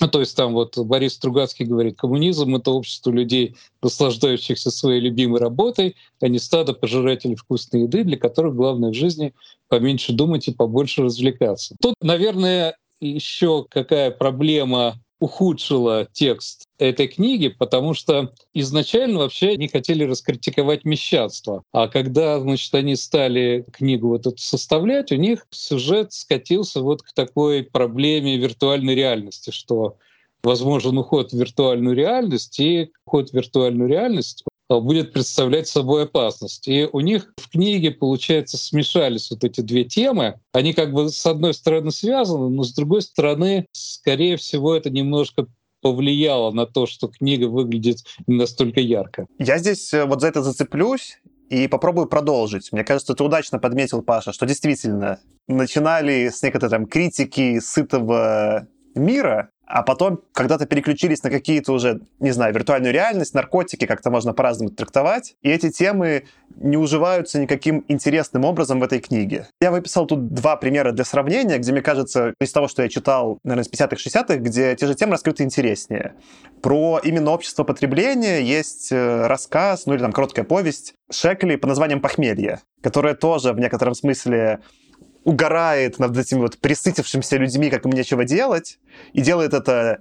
Ну, 0.00 0.08
то 0.08 0.20
есть 0.20 0.36
там 0.36 0.52
вот 0.52 0.78
Борис 0.78 1.14
Стругацкий 1.14 1.66
говорит, 1.66 1.98
коммунизм— 1.98 2.54
это 2.56 2.70
общество 2.70 3.10
людей, 3.10 3.56
наслаждающихся 3.82 4.70
своей 4.70 5.00
любимой 5.00 5.40
работой, 5.40 5.96
а 6.20 6.28
не 6.28 6.38
стадо 6.38 6.72
пожирателей 6.72 7.34
вкусной 7.34 7.82
еды, 7.82 8.04
для 8.04 8.16
которых 8.16 8.54
главное 8.54 8.90
в 8.90 8.94
жизни 8.94 9.34
поменьше 9.68 10.12
думать 10.12 10.46
и 10.48 10.54
побольше 10.54 11.02
развлекаться. 11.02 11.74
Тут, 11.82 11.94
наверное, 12.00 12.76
еще 13.00 13.66
какая 13.68 14.10
проблема 14.10 15.00
ухудшила 15.20 16.06
текст 16.12 16.64
этой 16.78 17.08
книги, 17.08 17.48
потому 17.48 17.94
что 17.94 18.32
изначально 18.54 19.18
вообще 19.18 19.50
они 19.50 19.68
хотели 19.68 20.04
раскритиковать 20.04 20.84
мещанство. 20.84 21.64
А 21.72 21.88
когда, 21.88 22.38
значит, 22.40 22.72
они 22.74 22.96
стали 22.96 23.66
книгу 23.72 24.08
вот 24.08 24.26
эту 24.26 24.38
составлять, 24.38 25.10
у 25.12 25.16
них 25.16 25.46
сюжет 25.50 26.12
скатился 26.12 26.82
вот 26.82 27.02
к 27.02 27.12
такой 27.12 27.64
проблеме 27.64 28.36
виртуальной 28.36 28.94
реальности, 28.94 29.50
что 29.50 29.96
возможен 30.42 30.96
уход 30.96 31.32
в 31.32 31.36
виртуальную 31.36 31.96
реальность, 31.96 32.60
и 32.60 32.92
уход 33.04 33.30
в 33.30 33.34
виртуальную 33.34 33.88
реальность 33.88 34.44
будет 34.68 35.12
представлять 35.12 35.68
собой 35.68 36.04
опасность. 36.04 36.68
И 36.68 36.88
у 36.92 37.00
них 37.00 37.32
в 37.36 37.50
книге, 37.50 37.90
получается, 37.90 38.56
смешались 38.56 39.30
вот 39.30 39.44
эти 39.44 39.60
две 39.60 39.84
темы. 39.84 40.40
Они 40.52 40.72
как 40.72 40.92
бы 40.92 41.08
с 41.08 41.24
одной 41.26 41.54
стороны 41.54 41.90
связаны, 41.90 42.50
но 42.50 42.62
с 42.62 42.72
другой 42.74 43.02
стороны, 43.02 43.66
скорее 43.72 44.36
всего, 44.36 44.74
это 44.74 44.90
немножко 44.90 45.46
повлияло 45.80 46.50
на 46.50 46.66
то, 46.66 46.86
что 46.86 47.08
книга 47.08 47.46
выглядит 47.46 47.98
настолько 48.26 48.80
ярко. 48.80 49.26
Я 49.38 49.58
здесь 49.58 49.92
э, 49.94 50.04
вот 50.04 50.20
за 50.20 50.28
это 50.28 50.42
зацеплюсь 50.42 51.18
и 51.50 51.68
попробую 51.68 52.08
продолжить. 52.08 52.72
Мне 52.72 52.84
кажется, 52.84 53.14
ты 53.14 53.22
удачно 53.22 53.58
подметил, 53.58 54.02
Паша, 54.02 54.32
что 54.32 54.44
действительно 54.44 55.20
начинали 55.46 56.28
с 56.28 56.42
некоторой 56.42 56.70
там 56.70 56.86
критики 56.86 57.60
сытого 57.60 58.66
мира, 58.94 59.50
а 59.68 59.82
потом 59.82 60.22
когда-то 60.32 60.64
переключились 60.66 61.22
на 61.22 61.30
какие-то 61.30 61.72
уже, 61.72 62.00
не 62.20 62.30
знаю, 62.30 62.54
виртуальную 62.54 62.92
реальность, 62.92 63.34
наркотики, 63.34 63.84
как-то 63.84 64.10
можно 64.10 64.32
по-разному 64.32 64.70
трактовать, 64.70 65.36
и 65.42 65.50
эти 65.50 65.70
темы 65.70 66.24
не 66.56 66.78
уживаются 66.78 67.38
никаким 67.38 67.84
интересным 67.86 68.46
образом 68.46 68.80
в 68.80 68.82
этой 68.82 69.00
книге. 69.00 69.46
Я 69.60 69.70
выписал 69.70 70.06
тут 70.06 70.32
два 70.32 70.56
примера 70.56 70.92
для 70.92 71.04
сравнения, 71.04 71.58
где, 71.58 71.72
мне 71.72 71.82
кажется, 71.82 72.32
из 72.40 72.50
того, 72.50 72.66
что 72.66 72.82
я 72.82 72.88
читал, 72.88 73.38
наверное, 73.44 73.64
с 73.64 73.70
50-х, 73.70 73.96
60-х, 73.96 74.36
где 74.36 74.74
те 74.74 74.86
же 74.86 74.94
темы 74.94 75.12
раскрыты 75.12 75.44
интереснее. 75.44 76.14
Про 76.62 76.98
именно 77.04 77.30
общество 77.30 77.62
потребления 77.62 78.40
есть 78.40 78.90
э, 78.90 79.26
рассказ, 79.26 79.84
ну 79.84 79.92
или 79.92 80.00
там 80.00 80.12
короткая 80.12 80.46
повесть 80.46 80.94
Шекли 81.10 81.56
по 81.56 81.68
названием 81.68 82.00
«Похмелье», 82.00 82.60
которая 82.82 83.14
тоже 83.14 83.52
в 83.52 83.58
некотором 83.58 83.94
смысле 83.94 84.60
угорает 85.28 85.98
над 85.98 86.16
этими 86.16 86.40
вот 86.40 86.56
присытившимися 86.56 87.36
людьми, 87.36 87.68
как 87.68 87.84
им 87.84 87.92
нечего 87.92 88.24
делать, 88.24 88.78
и 89.12 89.20
делает 89.20 89.52
это 89.52 89.98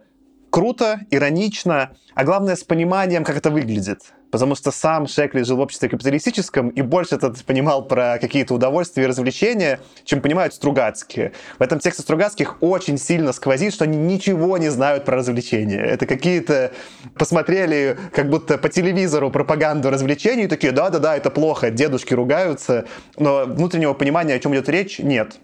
круто, 0.50 1.02
иронично, 1.12 1.92
а 2.16 2.24
главное 2.24 2.56
с 2.56 2.64
пониманием, 2.64 3.24
как 3.24 3.38
это 3.38 3.50
выглядит. 3.50 4.14
Потому 4.32 4.56
что 4.56 4.72
сам 4.72 5.08
Шекли 5.08 5.44
жил 5.44 5.58
в 5.58 5.62
обществе 5.62 5.88
капиталистическом 5.88 6.70
и 6.70 6.82
больше 6.82 7.16
этот 7.16 7.44
понимал 7.46 7.88
про 7.88 8.18
какие-то 8.20 8.56
удовольствия 8.56 9.04
и 9.04 9.06
развлечения, 9.08 9.80
чем 10.04 10.22
понимают 10.22 10.54
Стругацкие. 10.54 11.32
В 11.58 11.62
этом 11.62 11.80
тексте 11.80 12.02
Стругацких 12.02 12.58
очень 12.62 12.98
сильно 12.98 13.32
сквозит, 13.32 13.74
что 13.74 13.86
они 13.86 13.98
ничего 13.98 14.58
не 14.58 14.70
знают 14.70 15.06
про 15.06 15.18
развлечения. 15.18 15.80
Это 15.80 16.06
какие-то 16.06 16.74
посмотрели 17.18 17.98
как 18.14 18.30
будто 18.30 18.58
по 18.58 18.68
телевизору 18.68 19.32
пропаганду 19.32 19.90
развлечений 19.90 20.44
и 20.44 20.48
такие, 20.48 20.74
да-да-да, 20.74 21.16
это 21.16 21.30
плохо, 21.30 21.72
дедушки 21.72 22.14
ругаются, 22.14 22.86
но 23.18 23.46
внутреннего 23.46 23.94
понимания, 23.94 24.34
о 24.34 24.40
чем 24.40 24.54
идет 24.54 24.68
речь, 24.68 25.00
нет. 25.00 25.38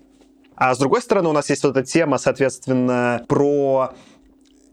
А 0.55 0.75
с 0.75 0.77
другой 0.77 1.01
стороны, 1.01 1.29
у 1.29 1.33
нас 1.33 1.49
есть 1.49 1.63
вот 1.63 1.75
эта 1.75 1.83
тема, 1.83 2.17
соответственно, 2.17 3.25
про 3.27 3.93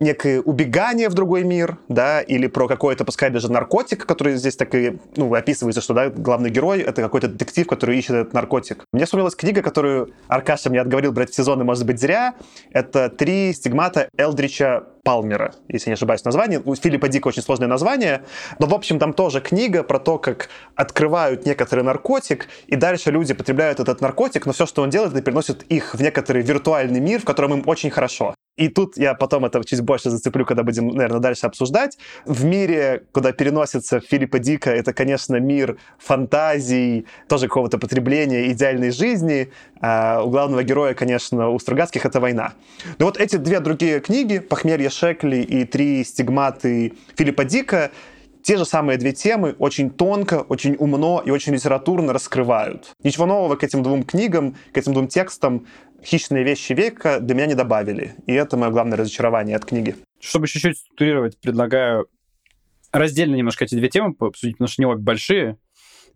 некое 0.00 0.40
убегание 0.40 1.08
в 1.08 1.14
другой 1.14 1.44
мир, 1.44 1.78
да, 1.88 2.20
или 2.22 2.46
про 2.46 2.66
какой-то, 2.66 3.04
пускай 3.04 3.30
даже 3.30 3.52
наркотик, 3.52 4.06
который 4.06 4.36
здесь 4.36 4.56
так 4.56 4.74
и, 4.74 4.98
ну, 5.16 5.32
описывается, 5.34 5.80
что, 5.80 5.94
да, 5.94 6.08
главный 6.08 6.50
герой— 6.50 6.80
это 6.80 7.02
какой-то 7.02 7.28
детектив, 7.28 7.66
который 7.66 7.98
ищет 7.98 8.12
этот 8.12 8.32
наркотик. 8.32 8.84
Мне 8.92 9.04
вспомнилась 9.04 9.34
книга, 9.34 9.62
которую 9.62 10.12
Аркаша 10.26 10.70
мне 10.70 10.80
отговорил 10.80 11.12
брать 11.12 11.30
в 11.30 11.34
сезоны, 11.34 11.64
может 11.64 11.86
быть, 11.86 12.00
зря. 12.00 12.34
Это 12.70 13.10
«Три 13.10 13.52
стигмата 13.52 14.08
Элдрича 14.16 14.84
Палмера, 15.10 15.54
если 15.66 15.90
не 15.90 15.94
ошибаюсь, 15.94 16.24
название. 16.24 16.62
У 16.64 16.76
Филиппа 16.76 17.08
Дика 17.08 17.26
очень 17.26 17.42
сложное 17.42 17.66
название, 17.66 18.22
но, 18.60 18.68
в 18.68 18.74
общем, 18.74 19.00
там 19.00 19.12
тоже 19.12 19.40
книга 19.40 19.82
про 19.82 19.98
то, 19.98 20.18
как 20.18 20.50
открывают 20.76 21.46
некоторый 21.46 21.82
наркотик, 21.82 22.46
и 22.68 22.76
дальше 22.76 23.10
люди 23.10 23.34
потребляют 23.34 23.80
этот 23.80 24.00
наркотик, 24.00 24.46
но 24.46 24.52
все, 24.52 24.66
что 24.66 24.82
он 24.82 24.90
делает, 24.90 25.12
это 25.12 25.20
переносит 25.22 25.64
их 25.64 25.96
в 25.96 26.00
некоторый 26.00 26.42
виртуальный 26.42 27.00
мир, 27.00 27.20
в 27.20 27.24
котором 27.24 27.54
им 27.54 27.64
очень 27.66 27.90
хорошо. 27.90 28.36
И 28.60 28.68
тут 28.68 28.98
я 28.98 29.14
потом 29.14 29.46
это 29.46 29.64
чуть 29.64 29.80
больше 29.80 30.10
зацеплю, 30.10 30.44
когда 30.44 30.62
будем, 30.62 30.88
наверное, 30.88 31.20
дальше 31.20 31.46
обсуждать. 31.46 31.96
В 32.26 32.44
мире, 32.44 33.04
куда 33.10 33.32
переносится 33.32 34.00
Филиппа 34.00 34.38
Дика, 34.38 34.70
это, 34.70 34.92
конечно, 34.92 35.36
мир 35.36 35.78
фантазий, 35.98 37.06
тоже 37.26 37.48
какого-то 37.48 37.78
потребления 37.78 38.50
идеальной 38.50 38.90
жизни. 38.90 39.50
А 39.80 40.22
у 40.22 40.28
главного 40.28 40.62
героя, 40.62 40.92
конечно, 40.92 41.48
у 41.48 41.58
Стругацких 41.58 42.04
это 42.04 42.20
война. 42.20 42.52
Но 42.98 43.06
вот 43.06 43.16
эти 43.16 43.36
две 43.36 43.60
другие 43.60 43.98
книги, 44.00 44.40
«Похмелье 44.40 44.90
Шекли» 45.00 45.42
и 45.42 45.64
«Три 45.64 46.04
стигматы» 46.04 46.92
Филиппа 47.16 47.44
Дика, 47.44 47.90
те 48.42 48.58
же 48.58 48.66
самые 48.66 48.98
две 48.98 49.12
темы 49.12 49.54
очень 49.58 49.90
тонко, 49.90 50.42
очень 50.48 50.76
умно 50.78 51.22
и 51.24 51.30
очень 51.30 51.54
литературно 51.54 52.12
раскрывают. 52.12 52.92
Ничего 53.02 53.24
нового 53.24 53.56
к 53.56 53.64
этим 53.64 53.82
двум 53.82 54.02
книгам, 54.02 54.56
к 54.72 54.78
этим 54.78 54.92
двум 54.92 55.08
текстам 55.08 55.66
хищные 56.04 56.44
вещи 56.44 56.74
века 56.74 57.20
для 57.20 57.34
меня 57.34 57.46
не 57.46 57.54
добавили. 57.54 58.14
И 58.26 58.32
это 58.32 58.56
мое 58.56 58.70
главное 58.70 58.98
разочарование 58.98 59.56
от 59.56 59.64
книги. 59.64 59.96
Чтобы 60.20 60.48
чуть-чуть 60.48 60.78
структурировать, 60.78 61.40
предлагаю 61.40 62.06
раздельно 62.92 63.36
немножко 63.36 63.64
эти 63.64 63.74
две 63.74 63.88
темы 63.88 64.14
обсудить, 64.18 64.56
потому 64.56 64.68
что 64.68 64.82
они 64.82 64.92
обе 64.92 65.02
большие. 65.02 65.56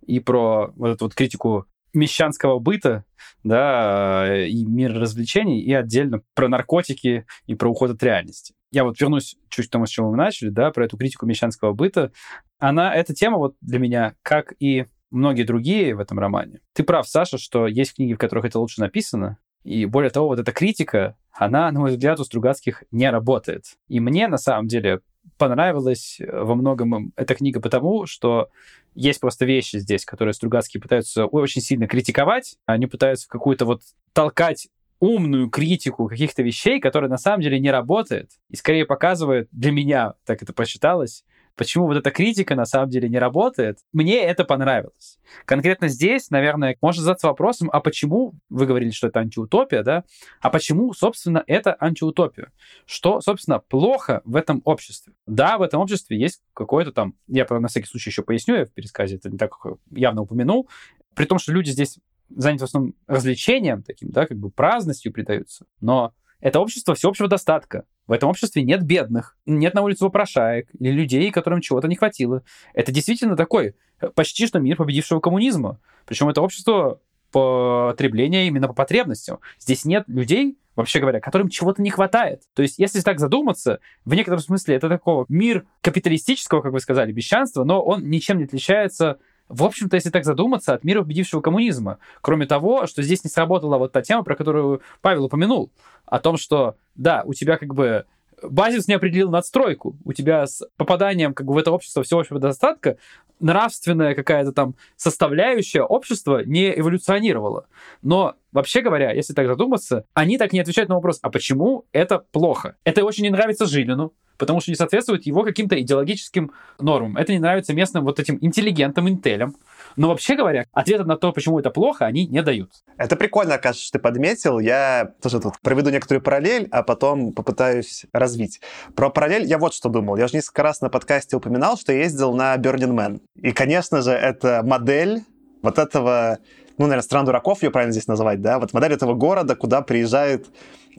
И 0.07 0.21
про 0.21 0.73
вот 0.77 0.89
эту 0.89 1.07
вот 1.07 1.15
критику 1.15 1.67
мещанского 1.95 2.59
быта, 2.59 3.05
да, 3.43 4.45
и 4.47 4.65
мир 4.65 4.93
развлечений, 4.95 5.61
и 5.61 5.73
отдельно 5.73 6.23
про 6.35 6.49
наркотики 6.49 7.27
и 7.47 7.55
про 7.55 7.71
уход 7.71 7.91
от 7.91 8.03
реальности. 8.03 8.55
Я 8.73 8.85
вот 8.85 9.01
вернусь 9.01 9.37
чуть 9.49 9.69
к 9.69 9.71
тому, 9.71 9.87
с 9.87 9.91
чего 9.91 10.11
мы 10.11 10.17
начали, 10.17 10.49
да, 10.49 10.71
про 10.71 10.85
эту 10.85 10.97
критику 10.97 11.27
мещанского 11.27 11.73
быта. 11.73 12.13
Она, 12.59 12.95
эта 12.95 13.15
тема 13.15 13.39
вот 13.39 13.57
для 13.61 13.79
меня, 13.79 14.15
как 14.23 14.55
и 14.59 14.87
многие 15.11 15.45
другие 15.45 15.95
в 15.95 16.01
этом 16.01 16.19
романе. 16.19 16.61
Ты 16.73 16.83
прав, 16.83 17.09
Саша, 17.09 17.39
что 17.39 17.67
есть 17.67 17.95
книги, 17.95 18.15
в 18.15 18.19
которых 18.19 18.47
это 18.47 18.59
лучше 18.59 18.81
написано, 18.81 19.39
и 19.63 19.87
более 19.87 20.11
того, 20.11 20.29
вот 20.29 20.39
эта 20.39 20.53
критика, 20.53 21.17
она, 21.33 21.71
на 21.73 21.81
мой 21.81 21.91
взгляд, 21.91 22.21
у 22.21 22.25
Стругацких 22.25 22.85
не 22.91 23.11
работает. 23.11 23.65
И 23.89 23.99
мне, 23.99 24.29
на 24.29 24.37
самом 24.37 24.67
деле, 24.67 25.01
понравилась 25.37 26.19
э, 26.21 26.27
во 26.31 26.55
многом 26.55 27.13
эта 27.17 27.35
книга 27.35 27.61
потому, 27.61 28.07
что 28.07 28.49
есть 28.95 29.21
просто 29.21 29.45
вещи 29.45 29.77
здесь, 29.77 30.05
которые 30.05 30.35
Стругацкие 30.35 30.81
пытаются 30.81 31.27
очень 31.27 31.61
сильно 31.61 31.87
критиковать. 31.89 32.57
Они 32.67 32.87
пытаются 32.87 33.29
какую-то 33.29 33.65
вот 33.65 33.83
толкать 34.13 34.69
умную 35.01 35.51
критику 35.51 36.09
каких-то 36.09 36.43
вещей, 36.43 36.81
которые 36.81 37.11
на 37.11 37.19
самом 37.19 37.43
деле 37.43 37.59
не 37.59 37.71
работает. 37.71 38.31
И 38.51 38.57
скорее 38.57 38.87
показывает, 38.87 39.49
для 39.53 39.73
меня 39.73 40.15
так 40.25 40.43
это 40.43 40.53
посчиталось, 40.53 41.25
почему 41.57 41.87
вот 41.87 41.97
эта 41.97 42.11
критика 42.11 42.55
на 42.55 42.65
самом 42.65 42.91
деле 42.91 43.09
не 43.09 43.19
работает. 43.19 43.79
Мне 43.93 44.21
это 44.21 44.45
понравилось. 44.45 45.19
Конкретно 45.45 45.89
здесь, 45.89 46.31
наверное, 46.31 46.77
можно 46.81 47.03
задаться 47.03 47.29
вопросом, 47.29 47.71
а 47.73 47.81
почему, 47.81 48.35
вы 48.49 48.67
говорили, 48.67 48.91
что 48.91 49.09
это 49.09 49.21
антиутопия, 49.21 49.83
да, 49.83 50.05
а 50.41 50.51
почему, 50.51 50.93
собственно, 50.93 51.43
это 51.47 51.77
антиутопия? 51.79 52.53
Что, 52.87 53.21
собственно, 53.21 53.59
плохо 53.59 54.23
в 54.25 54.37
этом 54.37 54.63
обществе? 54.65 55.15
Да, 55.27 55.59
в 55.59 55.63
этом 55.63 55.81
обществе 55.81 56.19
есть 56.19 56.43
какое-то 56.55 56.93
там, 56.93 57.15
я 57.29 57.47
на 57.49 57.69
всякий 57.69 57.87
случай 57.87 58.11
еще 58.11 58.23
поясню, 58.23 58.57
я 58.57 58.65
в 58.65 58.73
пересказе 58.73 59.17
это 59.17 59.31
не 59.31 59.39
так 59.39 59.53
явно 59.91 60.23
упомянул, 60.23 60.69
при 61.15 61.27
том, 61.27 61.39
что 61.39 61.53
люди 61.53 61.71
здесь 61.71 61.99
заняты 62.31 62.65
в 62.65 62.69
основном 62.69 62.95
развлечением 63.07 63.83
таким, 63.83 64.11
да, 64.11 64.27
как 64.27 64.39
бы 64.39 64.51
праздностью 64.51 65.13
предаются, 65.13 65.67
но 65.81 66.15
это 66.41 66.61
общество 66.61 66.95
всеобщего 66.95 67.29
достатка. 67.29 67.87
В 68.07 68.13
этом 68.13 68.29
обществе 68.29 68.63
нет 68.63 68.83
бедных, 68.83 69.37
нет 69.47 69.75
на 69.75 69.83
улице 69.83 70.05
вопрошаек 70.05 70.69
или 70.79 70.91
людей, 70.91 71.31
которым 71.31 71.61
чего-то 71.61 71.89
не 71.89 71.97
хватило. 71.97 72.43
Это 72.75 72.93
действительно 72.93 73.37
такой 73.37 73.75
э, 74.01 74.09
почти 74.09 74.47
что 74.47 74.59
мир 74.59 74.77
победившего 74.77 75.21
коммунизма. 75.21 75.81
Причем 76.07 76.29
это 76.29 76.43
общество 76.43 77.01
потребления 77.33 78.47
именно 78.47 78.69
по 78.69 78.75
потребностям. 78.75 79.41
Здесь 79.59 79.85
нет 79.85 80.05
людей, 80.07 80.57
вообще 80.77 81.01
говоря, 81.01 81.21
которым 81.21 81.49
чего-то 81.49 81.83
не 81.83 81.91
хватает. 81.91 82.43
То 82.55 82.63
есть, 82.63 82.79
если 82.79 83.01
так 83.01 83.19
задуматься, 83.19 83.81
в 84.05 84.15
некотором 84.15 84.41
смысле 84.41 84.77
это 84.77 84.89
такого 84.89 85.25
мир 85.29 85.65
капиталистического, 85.81 86.61
как 86.61 86.73
вы 86.73 86.81
сказали, 86.81 87.11
бесчанства, 87.11 87.65
но 87.65 87.83
он 87.83 88.09
ничем 88.09 88.39
не 88.39 88.45
отличается 88.45 89.19
в 89.49 89.63
общем-то, 89.63 89.97
если 89.97 90.11
так 90.11 90.25
задуматься, 90.25 90.75
от 90.75 90.85
мира 90.85 91.03
победившего 91.03 91.41
коммунизма. 91.41 91.99
Кроме 92.21 92.47
того, 92.47 92.87
что 92.87 93.03
здесь 93.03 93.25
не 93.25 93.31
сработала 93.31 93.79
вот 93.79 93.93
та 93.93 94.03
тема, 94.03 94.23
про 94.23 94.37
которую 94.37 94.83
Павел 95.01 95.25
упомянул, 95.25 95.71
о 96.07 96.19
том, 96.19 96.37
что, 96.37 96.77
да, 96.95 97.23
у 97.25 97.35
тебя 97.35 97.57
как 97.57 97.75
бы 97.75 98.07
базис 98.43 98.89
не 98.89 98.95
определил 98.95 99.31
надстройку. 99.31 99.97
У 100.05 100.13
тебя 100.13 100.47
с 100.47 100.67
попаданием 100.77 101.35
как 101.35 101.47
бы 101.47 101.55
в 101.55 101.59
это 101.59 101.73
общество 101.73 102.03
всеобщего 102.03 102.39
достатка 102.39 102.97
нравственная 103.41 104.15
какая-то 104.15 104.53
там 104.53 104.75
составляющая 104.97 105.83
общества 105.83 106.45
не 106.45 106.79
эволюционировала. 106.79 107.67
Но 108.03 108.37
вообще 108.55 108.81
говоря, 108.81 109.13
если 109.13 109.35
так 109.35 109.47
задуматься, 109.47 110.07
они 110.15 110.39
так 110.39 110.53
не 110.55 110.61
отвечают 110.61 110.89
на 110.89 110.95
вопрос, 110.95 111.19
а 111.21 111.31
почему 111.31 111.85
это 111.93 112.19
плохо? 112.19 112.77
Это 112.85 113.05
очень 113.05 113.25
не 113.25 113.31
нравится 113.31 113.67
Жилину, 113.67 114.15
потому 114.39 114.61
что 114.61 114.71
не 114.71 114.77
соответствует 114.77 115.27
его 115.27 115.43
каким-то 115.43 115.79
идеологическим 115.81 116.53
нормам. 116.79 117.17
Это 117.17 117.33
не 117.33 117.39
нравится 117.39 117.75
местным 117.75 118.05
вот 118.05 118.19
этим 118.19 118.39
интеллигентам, 118.41 119.09
интелям. 119.09 119.57
Но 119.97 120.09
вообще 120.09 120.35
говоря, 120.37 120.67
ответа 120.73 121.05
на 121.05 121.17
то, 121.17 121.33
почему 121.33 121.59
это 121.59 121.71
плохо, 121.71 122.07
они 122.07 122.27
не 122.27 122.43
дают. 122.43 122.71
Это 122.97 123.17
прикольно, 123.17 123.59
кажется, 123.59 123.87
что 123.87 123.99
ты 123.99 124.03
подметил. 124.03 124.59
Я 124.59 125.13
тоже 125.21 125.41
тут 125.41 125.55
проведу 125.61 125.91
некоторую 125.91 126.23
параллель, 126.23 126.69
а 126.71 126.83
потом 126.83 127.33
попытаюсь 127.33 128.07
развить. 128.13 128.61
Про 128.95 129.11
параллель 129.11 129.45
я 129.45 129.59
вот 129.59 129.75
что 129.75 129.89
думал. 129.89 130.17
Я 130.17 130.29
же 130.29 130.37
несколько 130.37 130.63
раз 130.63 130.81
на 130.81 130.89
подкасте 130.89 131.37
упоминал, 131.37 131.77
что 131.77 131.93
ездил 131.93 132.35
на 132.35 132.57
Burning 132.57 132.95
Man. 132.95 133.21
И, 133.37 133.53
конечно 133.53 134.03
же, 134.03 134.13
это 134.13 134.63
модель 134.65 135.23
вот 135.63 135.79
этого 135.79 136.39
ну, 136.79 136.87
наверное, 136.87 137.03
страна 137.03 137.27
дураков 137.27 137.63
ее 137.63 137.71
правильно 137.71 137.93
здесь 137.93 138.07
называть, 138.07 138.41
да, 138.41 138.59
вот 138.59 138.73
модель 138.73 138.93
этого 138.93 139.15
города, 139.15 139.57
куда 139.57 139.83
приезжает 139.83 140.47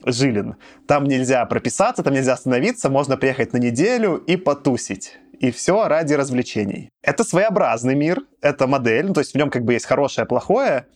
Жилин. 0.06 0.56
Там 0.88 1.06
нельзя 1.06 1.46
прописаться, 1.46 2.04
там 2.04 2.14
нельзя 2.14 2.34
остановиться, 2.34 2.90
можно 2.90 3.18
приехать 3.18 3.54
на 3.54 3.58
неделю 3.58 4.18
и 4.18 4.36
потусить. 4.36 5.18
И 5.40 5.52
все 5.52 5.88
ради 5.88 6.14
развлечений. 6.14 6.90
Это 7.02 7.24
своеобразный 7.24 7.96
мир, 7.96 8.22
это 8.42 8.68
модель, 8.68 9.08
ну, 9.08 9.14
то 9.14 9.20
есть 9.20 9.34
в 9.34 9.36
нем 9.36 9.50
как 9.50 9.64
бы 9.64 9.74
есть 9.74 9.86
хорошее, 9.86 10.26
плохое, 10.26 10.88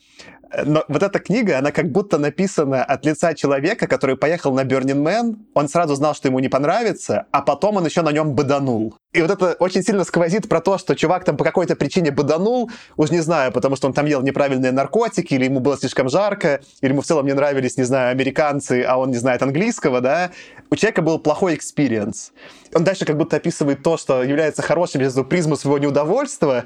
но 0.65 0.83
вот 0.87 1.03
эта 1.03 1.19
книга, 1.19 1.59
она 1.59 1.71
как 1.71 1.91
будто 1.91 2.17
написана 2.17 2.83
от 2.83 3.05
лица 3.05 3.33
человека, 3.33 3.87
который 3.87 4.17
поехал 4.17 4.53
на 4.53 4.61
Burning 4.61 5.03
Man, 5.03 5.35
он 5.53 5.69
сразу 5.69 5.95
знал, 5.95 6.15
что 6.15 6.27
ему 6.27 6.39
не 6.39 6.49
понравится, 6.49 7.27
а 7.31 7.41
потом 7.41 7.77
он 7.77 7.85
еще 7.85 8.01
на 8.01 8.11
нем 8.11 8.33
быданул. 8.33 8.95
И 9.11 9.23
вот 9.23 9.31
это 9.31 9.53
очень 9.53 9.81
сильно 9.81 10.03
сквозит 10.03 10.47
про 10.47 10.61
то, 10.61 10.77
что 10.77 10.95
чувак 10.95 11.23
там 11.23 11.35
по 11.35 11.43
какой-то 11.43 11.75
причине 11.75 12.11
быданул, 12.11 12.69
уж 12.95 13.09
не 13.09 13.21
знаю, 13.21 13.51
потому 13.51 13.75
что 13.75 13.87
он 13.87 13.93
там 13.93 14.05
ел 14.05 14.21
неправильные 14.21 14.71
наркотики, 14.71 15.33
или 15.33 15.45
ему 15.45 15.61
было 15.61 15.77
слишком 15.79 16.09
жарко, 16.09 16.61
или 16.81 16.91
ему 16.91 17.01
в 17.01 17.05
целом 17.05 17.25
не 17.25 17.33
нравились, 17.33 17.75
не 17.75 17.83
знаю, 17.83 18.11
американцы, 18.11 18.83
а 18.83 18.97
он 18.97 19.09
не 19.09 19.17
знает 19.17 19.41
английского, 19.41 19.99
да. 19.99 20.29
У 20.69 20.75
человека 20.75 21.01
был 21.01 21.17
плохой 21.17 21.55
experience. 21.55 22.33
Он 22.75 22.83
дальше 22.83 23.05
как 23.05 23.17
будто 23.17 23.37
описывает 23.37 23.81
то, 23.81 23.97
что 23.97 24.21
является 24.21 24.61
хорошим 24.61 25.01
через 25.01 25.13
призму 25.27 25.55
своего 25.55 25.79
неудовольствия, 25.79 26.65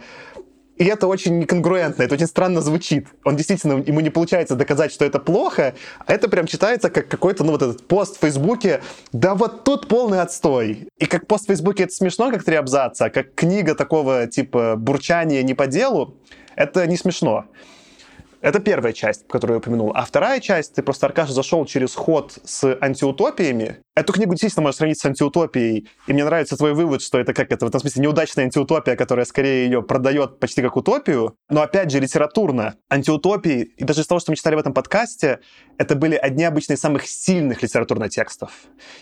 и 0.77 0.85
это 0.85 1.07
очень 1.07 1.39
неконгруентно, 1.39 2.03
это 2.03 2.15
очень 2.15 2.27
странно 2.27 2.61
звучит. 2.61 3.07
Он 3.23 3.35
действительно, 3.35 3.73
ему 3.73 3.99
не 3.99 4.09
получается 4.09 4.55
доказать, 4.55 4.91
что 4.91 5.05
это 5.05 5.19
плохо, 5.19 5.75
а 6.05 6.13
это 6.13 6.27
прям 6.27 6.47
читается 6.47 6.89
как 6.89 7.07
какой-то, 7.07 7.43
ну, 7.43 7.51
вот 7.51 7.61
этот 7.61 7.87
пост 7.87 8.17
в 8.17 8.19
Фейсбуке, 8.21 8.81
да 9.11 9.35
вот 9.35 9.63
тут 9.63 9.87
полный 9.87 10.21
отстой. 10.21 10.87
И 10.97 11.05
как 11.05 11.27
пост 11.27 11.45
в 11.45 11.47
Фейсбуке 11.47 11.83
это 11.83 11.93
смешно, 11.93 12.31
как 12.31 12.43
три 12.43 12.55
абзаца, 12.55 13.05
а 13.05 13.09
как 13.09 13.35
книга 13.35 13.75
такого 13.75 14.25
типа 14.25 14.75
бурчания 14.75 15.43
не 15.43 15.53
по 15.53 15.67
делу, 15.67 16.17
это 16.55 16.87
не 16.87 16.97
смешно. 16.97 17.45
Это 18.41 18.59
первая 18.59 18.91
часть, 18.91 19.25
которую 19.27 19.55
я 19.55 19.59
упомянул. 19.59 19.93
А 19.95 20.03
вторая 20.03 20.41
часть, 20.41 20.73
ты 20.73 20.83
просто, 20.83 21.05
Аркаша, 21.05 21.31
зашел 21.31 21.65
через 21.65 21.95
ход 21.95 22.37
с 22.43 22.77
антиутопиями, 22.81 23.77
Эту 23.95 24.11
книгу 24.11 24.31
действительно 24.31 24.63
можно 24.63 24.77
сравнить 24.77 24.99
с 24.99 25.05
антиутопией, 25.05 25.87
и 26.07 26.13
мне 26.13 26.25
нравится 26.25 26.57
твой 26.57 26.73
вывод, 26.73 27.03
что 27.03 27.19
это 27.19 27.31
как 27.31 27.51
это, 27.51 27.65
в 27.65 27.69
этом 27.69 27.79
смысле 27.79 28.01
неудачная 28.01 28.45
антиутопия, 28.45 28.95
которая 28.95 29.23
скорее 29.23 29.65
ее 29.65 29.83
продает 29.83 30.39
почти 30.39 30.63
как 30.63 30.75
утопию, 30.75 31.35
но 31.47 31.61
опять 31.61 31.91
же 31.91 31.99
литературно. 31.99 32.73
Антиутопии, 32.89 33.61
и 33.77 33.83
даже 33.83 34.01
из 34.01 34.07
того, 34.07 34.19
что 34.19 34.31
мы 34.31 34.35
читали 34.35 34.55
в 34.55 34.57
этом 34.57 34.73
подкасте, 34.73 35.41
это 35.77 35.95
были 35.95 36.15
одни 36.15 36.43
обычно 36.43 36.73
из 36.73 36.79
самых 36.79 37.05
сильных 37.05 37.61
литературных 37.61 38.09
текстов. 38.09 38.51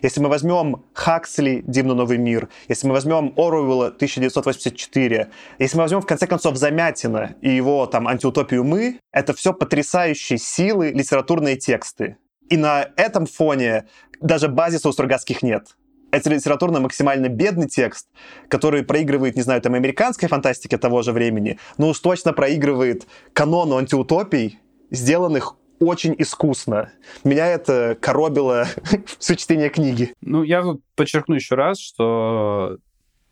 Если 0.01 0.19
мы 0.19 0.27
возьмем 0.27 0.83
Хаксли 0.93 1.63
«Дивный 1.65 1.95
новый 1.95 2.17
мир», 2.17 2.50
если 2.67 2.86
мы 2.88 2.93
возьмем 2.93 3.33
Оруэлла 3.38 3.88
1984, 3.88 5.29
если 5.57 5.77
мы 5.77 5.83
возьмем, 5.83 6.01
в 6.01 6.05
конце 6.05 6.27
концов, 6.27 6.57
Замятина 6.57 7.38
и 7.39 7.50
его 7.50 7.86
там 7.86 8.10
антиутопию 8.10 8.65
«Мы», 8.65 9.00
это 9.13 9.33
все 9.33 9.53
потрясающие 9.53 10.38
силы 10.38 10.89
литературные 10.89 11.55
тексты. 11.55 12.17
И 12.51 12.58
на 12.58 12.89
этом 12.98 13.25
фоне 13.25 13.86
даже 14.20 14.50
базиса 14.50 14.89
у 14.89 14.91
Стругацких 14.91 15.41
нет. 15.41 15.77
Это 16.12 16.29
литературно 16.29 16.81
максимально 16.81 17.29
бедный 17.29 17.70
текст, 17.70 18.10
который 18.50 18.84
проигрывает, 18.84 19.38
не 19.38 19.41
знаю, 19.41 19.62
там, 19.62 19.74
американской 19.74 20.27
фантастике 20.27 20.77
того 20.77 21.01
же 21.01 21.13
времени, 21.13 21.58
но 21.77 21.88
уж 21.88 22.00
точно 22.00 22.34
проигрывает 22.34 23.08
канону 23.31 23.77
антиутопий, 23.77 24.60
сделанных 24.89 25.55
очень 25.79 26.13
искусно. 26.17 26.91
Меня 27.24 27.48
это 27.48 27.98
коробило 28.01 28.67
с 29.20 29.34
чтения 29.38 29.70
книги. 29.70 30.13
Ну, 30.20 30.43
я 30.43 30.62
подчеркну 30.96 31.36
еще 31.36 31.55
раз, 31.55 31.79
что 31.79 32.79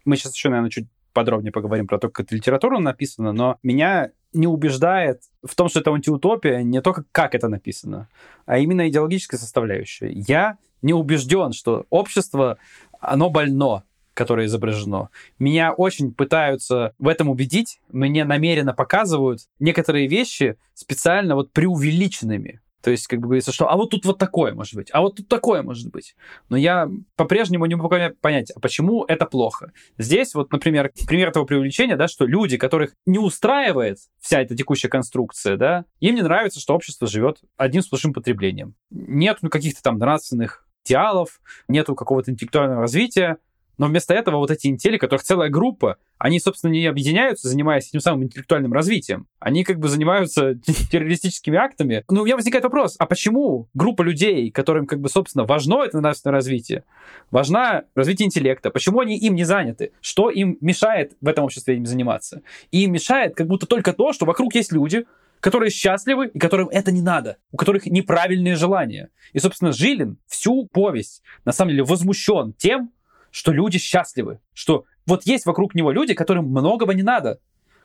мы 0.06 0.16
сейчас 0.16 0.34
еще, 0.34 0.48
наверное, 0.48 0.72
чуть 0.72 0.88
подробнее 1.14 1.52
поговорим 1.52 1.88
про 1.88 1.98
то, 1.98 2.10
как 2.10 2.26
это 2.26 2.36
литература 2.36 2.80
написана, 2.80 3.32
но 3.32 3.58
меня 3.64 4.12
не 4.34 4.48
убеждает 4.48 5.22
в 5.44 5.56
том, 5.56 5.70
что 5.70 5.80
это 5.80 5.92
антиутопия, 5.92 6.62
не 6.62 6.82
только 6.82 7.06
как 7.12 7.36
это 7.36 7.48
написано, 7.48 8.10
а 8.46 8.60
именно 8.60 8.88
идеологическая 8.88 9.38
составляющая. 9.38 10.12
Я 10.12 10.58
не 10.82 10.94
убежден, 10.94 11.52
что 11.52 11.86
общество, 11.90 12.58
оно 13.00 13.30
больно, 13.30 13.84
которое 14.14 14.48
изображено. 14.48 15.10
Меня 15.40 15.72
очень 15.72 16.14
пытаются 16.14 16.94
в 17.00 17.08
этом 17.08 17.30
убедить, 17.30 17.80
мне 17.90 18.26
намеренно 18.26 18.74
показывают 18.74 19.42
некоторые 19.60 20.08
вещи 20.08 20.58
специально 20.74 21.36
вот 21.36 21.52
преувеличенными. 21.52 22.60
То 22.82 22.92
есть, 22.92 23.08
как 23.08 23.20
бы 23.20 23.28
говорится, 23.28 23.52
что 23.52 23.70
а 23.70 23.76
вот 23.76 23.90
тут 23.90 24.06
вот 24.06 24.18
такое 24.18 24.54
может 24.54 24.76
быть, 24.76 24.90
а 24.94 25.02
вот 25.02 25.18
тут 25.18 25.28
такое 25.28 25.62
может 25.64 25.92
быть. 25.92 26.16
Но 26.50 26.58
я 26.58 26.90
по-прежнему 27.16 27.66
не 27.66 27.76
могу 27.76 27.90
понять, 28.22 28.52
а 28.52 28.60
почему 28.60 29.04
это 29.06 29.26
плохо. 29.26 29.72
Здесь 29.98 30.34
вот, 30.34 30.52
например, 30.52 30.92
пример 31.08 31.30
этого 31.30 31.46
преувеличения, 31.46 31.98
да, 31.98 32.08
что 32.08 32.26
люди, 32.26 32.58
которых 32.58 32.96
не 33.06 33.20
устраивает 33.20 33.98
вся 34.20 34.42
эта 34.42 34.56
текущая 34.56 34.90
конструкция, 34.90 35.58
да, 35.58 35.86
им 36.00 36.16
не 36.16 36.22
нравится, 36.22 36.60
что 36.60 36.74
общество 36.74 37.08
живет 37.08 37.42
одним 37.58 37.82
сплошным 37.82 38.14
потреблением. 38.14 38.76
Нет 38.90 39.40
каких-то 39.50 39.82
там 39.82 39.98
нравственных 39.98 40.66
идеалов, 40.86 41.42
нету 41.68 41.96
какого-то 41.96 42.32
интеллектуального 42.32 42.82
развития, 42.82 43.38
но 43.80 43.88
вместо 43.88 44.14
этого 44.14 44.38
вот 44.38 44.52
эти 44.52 44.68
интелли, 44.68 44.98
которых 44.98 45.24
целая 45.24 45.50
группа, 45.50 45.98
они, 46.18 46.40
собственно, 46.40 46.72
не 46.72 46.86
объединяются, 46.86 47.48
занимаясь 47.48 47.88
этим 47.88 48.02
самым 48.02 48.26
интеллектуальным 48.26 48.74
развитием. 48.74 49.26
Они 49.40 49.64
как 49.64 49.80
бы 49.80 49.88
занимаются 49.88 50.56
террористическими 50.92 51.58
актами. 51.58 52.04
Ну, 52.10 52.22
у 52.22 52.26
меня 52.26 52.36
возникает 52.36 52.66
вопрос, 52.66 52.98
а 53.00 53.06
почему 53.06 53.70
группа 53.74 54.04
людей, 54.04 54.52
которым, 54.52 54.86
как 54.86 55.00
бы, 55.00 55.10
собственно, 55.10 55.46
важно 55.46 55.84
это 55.84 56.02
нравственное 56.02 56.34
развитие, 56.34 56.84
важна 57.32 57.86
развитие 57.96 58.26
интеллекта, 58.28 58.70
почему 58.70 59.00
они 59.00 59.18
им 59.18 59.34
не 59.34 59.46
заняты? 59.46 59.94
Что 60.02 60.30
им 60.30 60.58
мешает 60.60 61.14
в 61.22 61.28
этом 61.30 61.46
обществе 61.46 61.78
им 61.78 61.86
заниматься? 61.86 62.42
И 62.72 62.84
им 62.84 62.92
мешает 62.92 63.34
как 63.34 63.48
будто 63.48 63.66
только 63.66 63.94
то, 63.94 64.12
что 64.12 64.26
вокруг 64.26 64.56
есть 64.56 64.74
люди, 64.74 65.06
которые 65.40 65.70
счастливы 65.70 66.28
и 66.28 66.38
которым 66.38 66.68
это 66.68 66.92
не 66.92 67.02
надо, 67.02 67.38
у 67.54 67.58
которых 67.58 67.86
неправильные 67.86 68.56
желания. 68.56 69.10
И, 69.32 69.40
собственно, 69.40 69.72
Жилин 69.72 70.18
всю 70.28 70.68
повесть, 70.68 71.22
на 71.46 71.54
самом 71.54 71.72
деле, 71.72 71.84
возмущен 71.84 72.54
тем, 72.58 72.92
что 73.32 73.52
люди 73.52 73.78
счастливы, 73.78 74.40
что 74.54 74.86
вот 75.06 75.26
есть 75.26 75.46
вокруг 75.46 75.76
него 75.76 75.92
люди, 75.92 76.14
которым 76.14 76.46
многого 76.46 76.94
не 76.94 77.04
надо, 77.04 77.40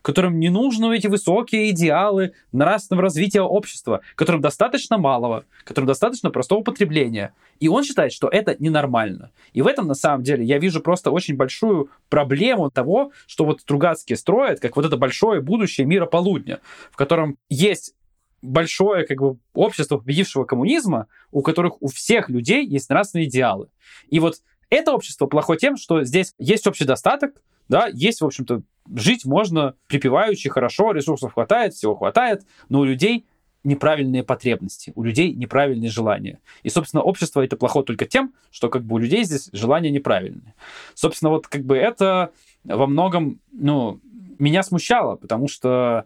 которым 0.05 0.39
не 0.39 0.51
нужны 0.51 0.95
эти 0.95 1.07
высокие 1.07 1.71
идеалы 1.71 2.35
нравственного 2.53 3.05
развития 3.05 3.41
общества, 3.41 4.03
которым 4.17 4.43
достаточно 4.43 4.99
малого, 4.99 5.47
которым 5.65 5.89
достаточно 5.89 6.31
простого 6.31 6.63
потребления. 6.63 7.33
И 7.59 7.69
он 7.69 7.85
считает, 7.85 8.13
что 8.13 8.29
это 8.29 8.55
ненормально. 8.59 9.31
И 9.55 9.63
в 9.63 9.67
этом, 9.67 9.87
на 9.87 9.95
самом 9.95 10.23
деле, 10.23 10.45
я 10.45 10.59
вижу 10.59 10.83
просто 10.83 11.11
очень 11.11 11.37
большую 11.37 11.89
проблему 12.11 12.71
того, 12.71 13.13
что 13.27 13.47
вот 13.47 13.63
Стругацкие 13.63 14.19
строят, 14.19 14.61
как 14.61 14.77
вот 14.77 14.85
это 14.85 14.99
большое 14.99 15.41
будущее 15.41 15.87
мира 15.87 16.05
полудня, 16.05 16.61
в 16.93 16.97
котором 16.97 17.39
есть 17.49 17.95
большое 18.43 19.07
как 19.07 19.19
бы, 19.19 19.39
общество 19.55 19.97
победившего 19.97 20.45
коммунизма, 20.45 21.07
у 21.33 21.41
которых 21.41 21.81
у 21.81 21.89
всех 21.89 22.29
людей 22.29 22.67
есть 22.67 22.91
нравственные 22.91 23.29
идеалы. 23.29 23.69
И 24.11 24.21
вот 24.21 24.37
это 24.75 24.93
общество 24.93 25.27
плохо 25.27 25.57
тем, 25.57 25.77
что 25.77 26.05
здесь 26.05 26.35
есть 26.39 26.67
общий 26.67 26.85
достаток, 26.85 27.43
да, 27.69 27.89
есть, 27.93 28.21
в 28.21 28.27
общем-то, 28.27 28.63
жить 28.95 29.25
можно 29.25 29.75
припеваючи, 29.87 30.51
хорошо, 30.51 30.93
ресурсов 30.93 31.35
хватает, 31.35 31.75
всего 31.75 31.95
хватает, 31.95 32.43
но 32.69 32.81
у 32.81 32.85
людей 32.85 33.27
неправильные 33.65 34.23
потребности, 34.23 34.93
у 34.95 35.03
людей 35.03 35.33
неправильные 35.33 35.91
желания. 35.91 36.39
И, 36.63 36.69
собственно, 36.69 37.03
общество 37.03 37.43
это 37.43 37.57
плохо 37.57 37.83
только 37.83 38.05
тем, 38.05 38.35
что 38.51 38.69
как 38.69 38.85
бы 38.85 38.97
у 38.97 38.99
людей 38.99 39.25
здесь 39.25 39.49
желания 39.53 39.91
неправильные. 39.91 40.55
Собственно, 40.93 41.31
вот 41.31 41.49
как 41.49 41.65
бы 41.65 41.77
это 41.77 42.31
во 42.65 42.87
многом, 42.87 43.41
ну, 43.53 44.01
меня 44.39 44.63
смущало, 44.63 45.17
потому 45.17 45.49
что, 45.49 46.05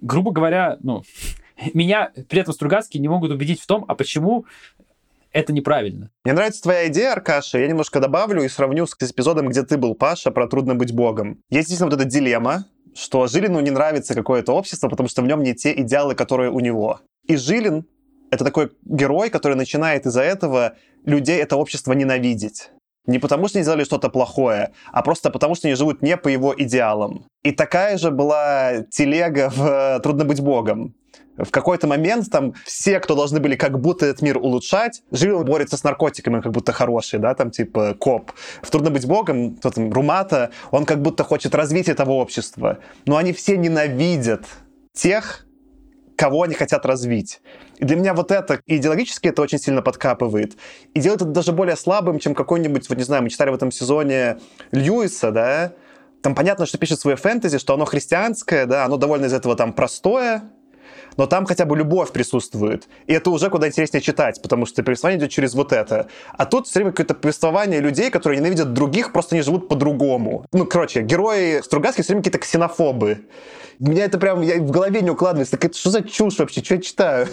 грубо 0.00 0.30
говоря, 0.30 0.78
ну, 0.82 1.02
меня 1.74 2.12
при 2.28 2.40
этом 2.40 2.54
Стругацкие 2.54 3.00
не 3.00 3.08
могут 3.08 3.32
убедить 3.32 3.60
в 3.60 3.66
том, 3.66 3.84
а 3.88 3.96
почему 3.96 4.46
это 5.32 5.52
неправильно. 5.52 6.10
Мне 6.24 6.34
нравится 6.34 6.62
твоя 6.62 6.88
идея, 6.88 7.12
Аркаша. 7.12 7.58
Я 7.58 7.68
немножко 7.68 8.00
добавлю 8.00 8.42
и 8.42 8.48
сравню 8.48 8.86
с 8.86 8.94
эпизодом, 8.94 9.48
где 9.48 9.62
ты 9.62 9.76
был, 9.76 9.94
Паша, 9.94 10.30
про 10.30 10.48
трудно 10.48 10.74
быть 10.74 10.92
богом. 10.92 11.40
Есть 11.50 11.68
действительно 11.68 11.90
вот 11.90 12.00
эта 12.00 12.04
дилемма, 12.08 12.66
что 12.94 13.26
Жилину 13.26 13.60
не 13.60 13.70
нравится 13.70 14.14
какое-то 14.14 14.52
общество, 14.52 14.88
потому 14.88 15.08
что 15.08 15.22
в 15.22 15.26
нем 15.26 15.42
не 15.42 15.54
те 15.54 15.72
идеалы, 15.80 16.14
которые 16.14 16.50
у 16.50 16.60
него. 16.60 17.00
И 17.26 17.36
Жилин— 17.36 17.86
это 18.30 18.44
такой 18.44 18.72
герой, 18.84 19.30
который 19.30 19.56
начинает 19.56 20.06
из-за 20.06 20.22
этого 20.22 20.74
людей 21.04 21.40
это 21.40 21.56
общество 21.56 21.92
ненавидеть. 21.92 22.70
Не 23.06 23.18
потому, 23.18 23.48
что 23.48 23.58
они 23.58 23.64
сделали 23.64 23.84
что-то 23.84 24.10
плохое, 24.10 24.72
а 24.92 25.02
просто 25.02 25.30
потому, 25.30 25.54
что 25.54 25.68
они 25.68 25.74
живут 25.74 26.02
не 26.02 26.16
по 26.16 26.28
его 26.28 26.54
идеалам. 26.56 27.24
И 27.42 27.52
такая 27.52 27.96
же 27.98 28.10
была 28.10 28.82
телега 28.90 29.50
в 29.50 30.00
«Трудно 30.02 30.24
быть 30.24 30.40
богом» 30.40 30.94
в 31.44 31.50
какой-то 31.50 31.86
момент 31.86 32.30
там 32.30 32.54
все, 32.64 33.00
кто 33.00 33.14
должны 33.14 33.40
были 33.40 33.56
как 33.56 33.80
будто 33.80 34.06
этот 34.06 34.22
мир 34.22 34.38
улучшать, 34.38 35.02
живо 35.10 35.42
борются 35.42 35.76
с 35.76 35.84
наркотиками, 35.84 36.40
как 36.40 36.52
будто 36.52 36.72
хороший, 36.72 37.18
да, 37.18 37.34
там 37.34 37.50
типа 37.50 37.94
коп. 37.98 38.32
В 38.62 38.70
«Трудно 38.70 38.90
быть 38.90 39.06
богом», 39.06 39.56
кто 39.56 39.70
там, 39.70 39.92
Румата, 39.92 40.50
он 40.70 40.84
как 40.84 41.02
будто 41.02 41.24
хочет 41.24 41.54
развить 41.54 41.88
этого 41.88 42.12
общества. 42.12 42.78
Но 43.06 43.16
они 43.16 43.32
все 43.32 43.56
ненавидят 43.56 44.46
тех, 44.92 45.46
кого 46.16 46.42
они 46.42 46.54
хотят 46.54 46.84
развить. 46.84 47.40
И 47.78 47.84
для 47.86 47.96
меня 47.96 48.12
вот 48.12 48.30
это 48.30 48.60
идеологически 48.66 49.28
это 49.28 49.40
очень 49.40 49.58
сильно 49.58 49.80
подкапывает. 49.80 50.56
И 50.92 51.00
делает 51.00 51.22
это 51.22 51.30
даже 51.30 51.52
более 51.52 51.76
слабым, 51.76 52.18
чем 52.18 52.34
какой-нибудь, 52.34 52.88
вот 52.90 52.98
не 52.98 53.04
знаю, 53.04 53.22
мы 53.22 53.30
читали 53.30 53.48
в 53.48 53.54
этом 53.54 53.70
сезоне 53.70 54.38
Льюиса, 54.70 55.30
да, 55.30 55.72
там 56.22 56.34
понятно, 56.34 56.66
что 56.66 56.76
пишет 56.76 57.00
свое 57.00 57.16
фэнтези, 57.16 57.58
что 57.58 57.74
оно 57.74 57.86
христианское, 57.86 58.66
да, 58.66 58.84
оно 58.84 58.98
довольно 58.98 59.26
из 59.26 59.32
этого 59.32 59.56
там 59.56 59.72
простое, 59.72 60.42
но 61.16 61.26
там 61.26 61.46
хотя 61.46 61.64
бы 61.64 61.76
любовь 61.76 62.12
присутствует. 62.12 62.88
И 63.06 63.12
это 63.12 63.30
уже 63.30 63.50
куда 63.50 63.68
интереснее 63.68 64.00
читать, 64.00 64.40
потому 64.42 64.66
что 64.66 64.82
повествование 64.82 65.18
идет 65.18 65.30
через 65.30 65.54
вот 65.54 65.72
это. 65.72 66.08
А 66.32 66.46
тут 66.46 66.66
все 66.66 66.80
время 66.80 66.92
какое-то 66.92 67.14
повествование 67.14 67.80
людей, 67.80 68.10
которые 68.10 68.38
ненавидят 68.40 68.72
других, 68.72 69.12
просто 69.12 69.36
не 69.36 69.42
живут 69.42 69.68
по-другому. 69.68 70.46
Ну, 70.52 70.66
короче, 70.66 71.02
герои 71.02 71.60
Стругацких 71.62 72.04
все 72.04 72.12
время 72.12 72.22
какие-то 72.22 72.38
ксенофобы. 72.38 73.26
Меня 73.78 74.04
это 74.04 74.18
прям 74.18 74.42
я 74.42 74.60
в 74.60 74.70
голове 74.70 75.00
не 75.00 75.10
укладывается. 75.10 75.52
Так 75.52 75.64
это 75.64 75.78
что 75.78 75.90
за 75.90 76.02
чушь 76.02 76.38
вообще? 76.38 76.62
Что 76.62 76.74
я 76.74 76.80
читаю? 76.80 77.28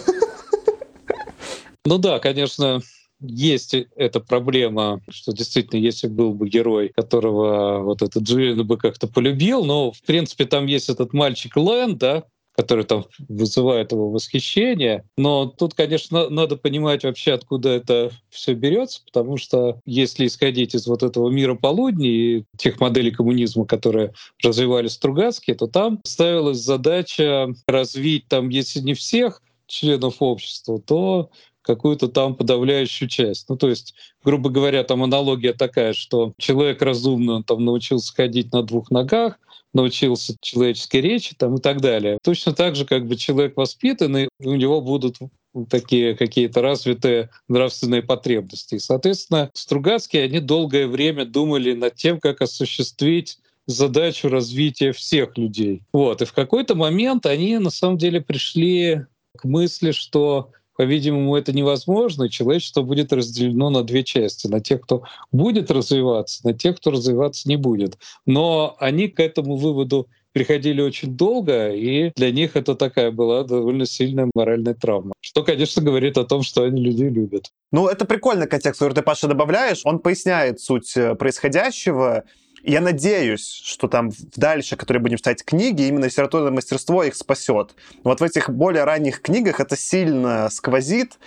Ну 1.84 1.98
да, 1.98 2.18
конечно, 2.18 2.80
есть 3.20 3.74
эта 3.96 4.20
проблема, 4.20 5.00
что 5.08 5.32
действительно, 5.32 5.80
если 5.80 6.06
был 6.06 6.34
бы 6.34 6.48
герой, 6.48 6.90
которого 6.94 7.80
вот 7.82 8.02
этот 8.02 8.22
Джиллин 8.22 8.66
бы 8.66 8.76
как-то 8.76 9.08
полюбил, 9.08 9.64
но, 9.64 9.92
в 9.92 10.02
принципе, 10.02 10.44
там 10.44 10.66
есть 10.66 10.88
этот 10.88 11.12
мальчик 11.12 11.56
Лэн, 11.56 11.96
да, 11.96 12.24
который 12.58 12.84
там 12.84 13.04
вызывает 13.28 13.92
его 13.92 14.10
восхищение. 14.10 15.04
Но 15.16 15.46
тут, 15.46 15.74
конечно, 15.74 16.28
надо 16.28 16.56
понимать 16.56 17.04
вообще, 17.04 17.34
откуда 17.34 17.68
это 17.68 18.10
все 18.30 18.54
берется, 18.54 19.00
потому 19.06 19.36
что 19.36 19.80
если 19.86 20.26
исходить 20.26 20.74
из 20.74 20.88
вот 20.88 21.04
этого 21.04 21.30
мира 21.30 21.54
полудня 21.54 22.08
и 22.08 22.44
тех 22.56 22.80
моделей 22.80 23.12
коммунизма, 23.12 23.64
которые 23.64 24.12
развивали 24.42 24.88
Стругацкие, 24.88 25.54
то 25.54 25.68
там 25.68 26.00
ставилась 26.02 26.58
задача 26.58 27.46
развить 27.68 28.26
там, 28.26 28.48
если 28.48 28.80
не 28.80 28.94
всех 28.94 29.40
членов 29.68 30.16
общества, 30.18 30.80
то 30.80 31.30
какую-то 31.68 32.08
там 32.08 32.34
подавляющую 32.34 33.08
часть. 33.08 33.50
Ну, 33.50 33.56
то 33.56 33.68
есть, 33.68 33.94
грубо 34.24 34.48
говоря, 34.48 34.82
там 34.84 35.02
аналогия 35.02 35.52
такая, 35.52 35.92
что 35.92 36.32
человек 36.38 36.80
разумно 36.80 37.42
там 37.42 37.62
научился 37.62 38.14
ходить 38.14 38.52
на 38.52 38.62
двух 38.62 38.90
ногах, 38.90 39.38
научился 39.74 40.34
человеческой 40.40 41.02
речи 41.02 41.34
там, 41.36 41.56
и 41.56 41.60
так 41.60 41.82
далее. 41.82 42.16
Точно 42.22 42.54
так 42.54 42.74
же, 42.74 42.86
как 42.86 43.06
бы 43.06 43.16
человек 43.16 43.54
воспитанный, 43.56 44.30
у 44.40 44.54
него 44.54 44.80
будут 44.80 45.18
такие 45.68 46.16
какие-то 46.16 46.62
развитые 46.62 47.28
нравственные 47.48 48.02
потребности. 48.02 48.76
И, 48.76 48.78
соответственно, 48.78 49.50
Стругацкие, 49.52 50.24
они 50.24 50.40
долгое 50.40 50.86
время 50.86 51.26
думали 51.26 51.74
над 51.74 51.96
тем, 51.96 52.18
как 52.18 52.40
осуществить 52.40 53.38
задачу 53.66 54.30
развития 54.30 54.92
всех 54.92 55.36
людей. 55.36 55.82
Вот. 55.92 56.22
И 56.22 56.24
в 56.24 56.32
какой-то 56.32 56.74
момент 56.74 57.26
они 57.26 57.58
на 57.58 57.68
самом 57.68 57.98
деле 57.98 58.22
пришли 58.22 59.04
к 59.36 59.44
мысли, 59.44 59.92
что 59.92 60.50
по-видимому, 60.78 61.34
это 61.34 61.52
невозможно, 61.52 62.28
человечество 62.28 62.82
будет 62.82 63.12
разделено 63.12 63.68
на 63.68 63.82
две 63.82 64.04
части. 64.04 64.46
На 64.46 64.60
тех, 64.60 64.82
кто 64.82 65.02
будет 65.32 65.72
развиваться, 65.72 66.46
на 66.46 66.54
тех, 66.54 66.76
кто 66.76 66.92
развиваться 66.92 67.48
не 67.48 67.56
будет. 67.56 67.98
Но 68.26 68.76
они 68.78 69.08
к 69.08 69.18
этому 69.18 69.56
выводу 69.56 70.06
приходили 70.32 70.80
очень 70.80 71.16
долго, 71.16 71.74
и 71.74 72.12
для 72.14 72.30
них 72.30 72.54
это 72.54 72.76
такая 72.76 73.10
была 73.10 73.42
довольно 73.42 73.86
сильная 73.86 74.30
моральная 74.36 74.74
травма. 74.74 75.14
Что, 75.20 75.42
конечно, 75.42 75.82
говорит 75.82 76.16
о 76.16 76.24
том, 76.24 76.44
что 76.44 76.62
они 76.62 76.80
людей 76.80 77.08
любят. 77.08 77.50
Ну, 77.72 77.88
это 77.88 78.04
прикольный 78.04 78.46
контекст, 78.46 78.78
который 78.78 78.94
ты, 78.94 79.02
Паша, 79.02 79.26
добавляешь. 79.26 79.80
Он 79.82 79.98
поясняет 79.98 80.60
суть 80.60 80.96
э, 80.96 81.16
происходящего, 81.16 82.22
я 82.62 82.80
надеюсь, 82.80 83.60
что 83.64 83.88
там 83.88 84.10
дальше, 84.36 84.76
которые 84.76 85.00
будем 85.02 85.16
читать 85.16 85.44
книги, 85.44 85.82
именно 85.82 86.06
литературное 86.06 86.50
мастерство 86.50 87.04
их 87.04 87.14
спасет. 87.14 87.74
Вот 88.04 88.20
в 88.20 88.24
этих 88.24 88.50
более 88.50 88.84
ранних 88.84 89.22
книгах 89.22 89.60
это 89.60 89.76
сильно 89.76 90.48
сквозит 90.50 91.18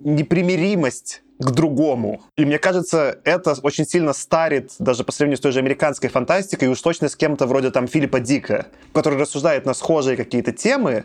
непримиримость 0.00 1.22
к 1.38 1.50
другому. 1.52 2.22
И 2.36 2.44
мне 2.44 2.58
кажется, 2.58 3.18
это 3.24 3.54
очень 3.62 3.86
сильно 3.86 4.12
старит 4.12 4.72
даже 4.78 5.04
по 5.04 5.12
сравнению 5.12 5.38
с 5.38 5.40
той 5.40 5.52
же 5.52 5.58
американской 5.58 6.10
фантастикой, 6.10 6.68
и 6.68 6.70
уж 6.70 6.80
точно 6.80 7.08
с 7.08 7.16
кем-то 7.16 7.46
вроде 7.46 7.70
там 7.70 7.88
Филиппа 7.88 8.20
Дика, 8.20 8.66
который 8.92 9.18
рассуждает 9.18 9.64
на 9.64 9.72
схожие 9.72 10.16
какие-то 10.18 10.52
темы, 10.52 11.04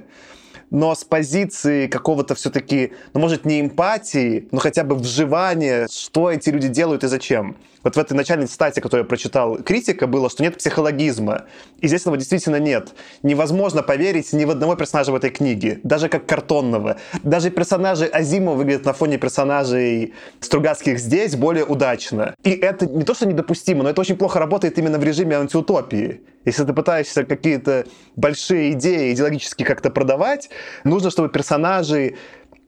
но 0.71 0.93
с 0.93 1.05
позиции 1.05 1.87
какого-то 1.87 2.35
все-таки, 2.35 2.91
ну, 3.13 3.21
может, 3.21 3.45
не 3.45 3.61
эмпатии, 3.61 4.47
но 4.51 4.59
хотя 4.59 4.83
бы 4.83 4.95
вживания, 4.95 5.87
что 5.89 6.29
эти 6.31 6.49
люди 6.49 6.67
делают 6.67 7.03
и 7.03 7.07
зачем. 7.07 7.55
Вот 7.85 7.95
в 7.95 7.99
этой 7.99 8.13
начальной 8.13 8.47
цитате, 8.47 8.81
которую 8.81 9.03
я 9.03 9.07
прочитал, 9.07 9.57
критика 9.57 10.07
было, 10.07 10.27
что 10.27 10.41
нет 10.41 10.57
психологизма. 10.57 11.45
И 11.81 11.87
здесь 11.87 12.01
этого 12.01 12.17
действительно 12.17 12.55
нет. 12.55 12.95
Невозможно 13.21 13.83
поверить 13.83 14.33
ни 14.33 14.43
в 14.43 14.49
одного 14.49 14.75
персонажа 14.75 15.11
в 15.11 15.15
этой 15.15 15.29
книге, 15.29 15.79
даже 15.83 16.09
как 16.09 16.25
картонного. 16.25 16.97
Даже 17.21 17.51
персонажи 17.51 18.05
Азимова 18.05 18.55
выглядят 18.55 18.85
на 18.85 18.93
фоне 18.93 19.19
персонажей 19.19 20.15
Стругацких 20.39 20.97
здесь 20.97 21.35
более 21.35 21.63
удачно. 21.63 22.33
И 22.43 22.49
это 22.49 22.87
не 22.87 23.03
то, 23.03 23.13
что 23.13 23.27
недопустимо, 23.27 23.83
но 23.83 23.91
это 23.91 24.01
очень 24.01 24.17
плохо 24.17 24.39
работает 24.39 24.79
именно 24.79 24.97
в 24.97 25.03
режиме 25.03 25.37
антиутопии. 25.37 26.21
Если 26.43 26.63
ты 26.63 26.73
пытаешься 26.73 27.23
какие-то 27.23 27.85
большие 28.15 28.71
идеи 28.71 29.13
идеологически 29.13 29.61
как-то 29.61 29.91
продавать, 29.91 30.49
нужно, 30.85 31.11
чтобы 31.11 31.29
персонажи 31.29 32.15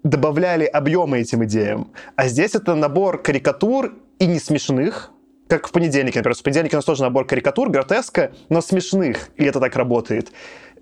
добавляли 0.03 0.65
объемы 0.65 1.17
этим 1.17 1.43
идеям. 1.45 1.91
А 2.15 2.27
здесь 2.27 2.53
это 2.53 2.75
набор 2.75 3.19
карикатур 3.19 3.95
и 4.19 4.25
не 4.25 4.39
смешных, 4.39 5.11
как 5.47 5.67
в 5.67 5.71
понедельнике, 5.71 6.19
например. 6.19 6.35
В 6.35 6.43
понедельнике 6.43 6.75
у 6.75 6.79
нас 6.79 6.85
тоже 6.85 7.03
набор 7.03 7.25
карикатур, 7.25 7.69
гротеска, 7.69 8.33
но 8.49 8.61
смешных, 8.61 9.29
и 9.37 9.45
это 9.45 9.59
так 9.59 9.75
работает. 9.75 10.31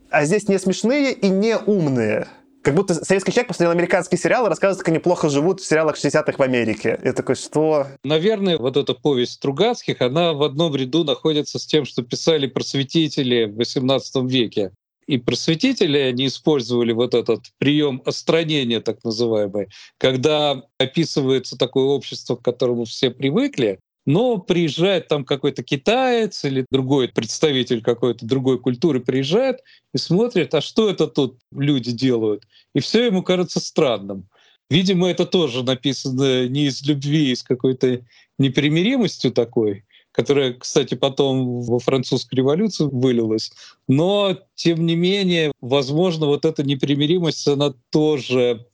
А 0.09 0.25
здесь 0.25 0.47
не 0.47 0.57
смешные 0.59 1.13
и 1.13 1.29
не 1.29 1.57
умные. 1.57 2.27
Как 2.65 2.73
будто 2.73 2.95
советский 2.95 3.31
человек 3.31 3.49
посмотрел 3.49 3.71
американский 3.71 4.17
сериал 4.17 4.47
и 4.47 4.49
рассказывает, 4.49 4.79
как 4.79 4.87
они 4.87 4.97
плохо 4.97 5.29
живут 5.29 5.61
в 5.61 5.67
сериалах 5.67 5.97
60-х 5.97 6.33
в 6.35 6.41
Америке. 6.41 6.99
Я 7.03 7.13
такой, 7.13 7.35
что? 7.35 7.85
Наверное, 8.03 8.57
вот 8.57 8.75
эта 8.75 8.95
повесть 8.95 9.33
Стругацких, 9.33 10.01
она 10.01 10.33
в 10.33 10.41
одном 10.41 10.75
ряду 10.75 11.03
находится 11.03 11.59
с 11.59 11.65
тем, 11.67 11.85
что 11.85 12.01
писали 12.01 12.47
просветители 12.47 13.45
в 13.45 13.59
XVIII 13.59 14.27
веке. 14.27 14.71
И 15.07 15.17
просветители, 15.17 15.99
они 15.99 16.27
использовали 16.27 16.91
вот 16.91 17.13
этот 17.13 17.45
прием 17.59 18.01
остранения, 18.05 18.81
так 18.81 19.03
называемый, 19.03 19.67
когда 19.97 20.63
описывается 20.79 21.57
такое 21.57 21.85
общество, 21.85 22.35
к 22.35 22.41
которому 22.41 22.85
все 22.85 23.11
привыкли, 23.11 23.79
но 24.05 24.37
приезжает 24.37 25.07
там 25.07 25.25
какой-то 25.25 25.63
китаец 25.63 26.43
или 26.45 26.65
другой 26.71 27.09
представитель 27.09 27.81
какой-то 27.81 28.25
другой 28.25 28.59
культуры 28.59 28.99
приезжает 28.99 29.59
и 29.93 29.97
смотрит, 29.97 30.53
а 30.53 30.61
что 30.61 30.89
это 30.89 31.07
тут 31.07 31.39
люди 31.51 31.91
делают? 31.91 32.43
И 32.73 32.79
все 32.79 33.05
ему 33.05 33.23
кажется 33.23 33.59
странным. 33.59 34.27
Видимо, 34.69 35.09
это 35.09 35.25
тоже 35.25 35.63
написано 35.63 36.47
не 36.47 36.65
из 36.65 36.81
любви, 36.83 37.29
а 37.29 37.33
из 37.33 37.43
какой-то 37.43 38.01
непримиримостью 38.39 39.31
такой, 39.31 39.85
которая, 40.15 40.53
кстати, 40.53 40.95
потом 40.95 41.61
во 41.61 41.79
французской 41.79 42.35
революции 42.35 42.87
вылилась. 42.89 43.51
Но, 43.89 44.37
тем 44.55 44.85
не 44.85 44.95
менее, 44.95 45.51
возможно, 45.59 46.27
вот 46.27 46.45
эта 46.45 46.63
непримиримость, 46.63 47.45
она 47.49 47.73
тоже 47.89 48.65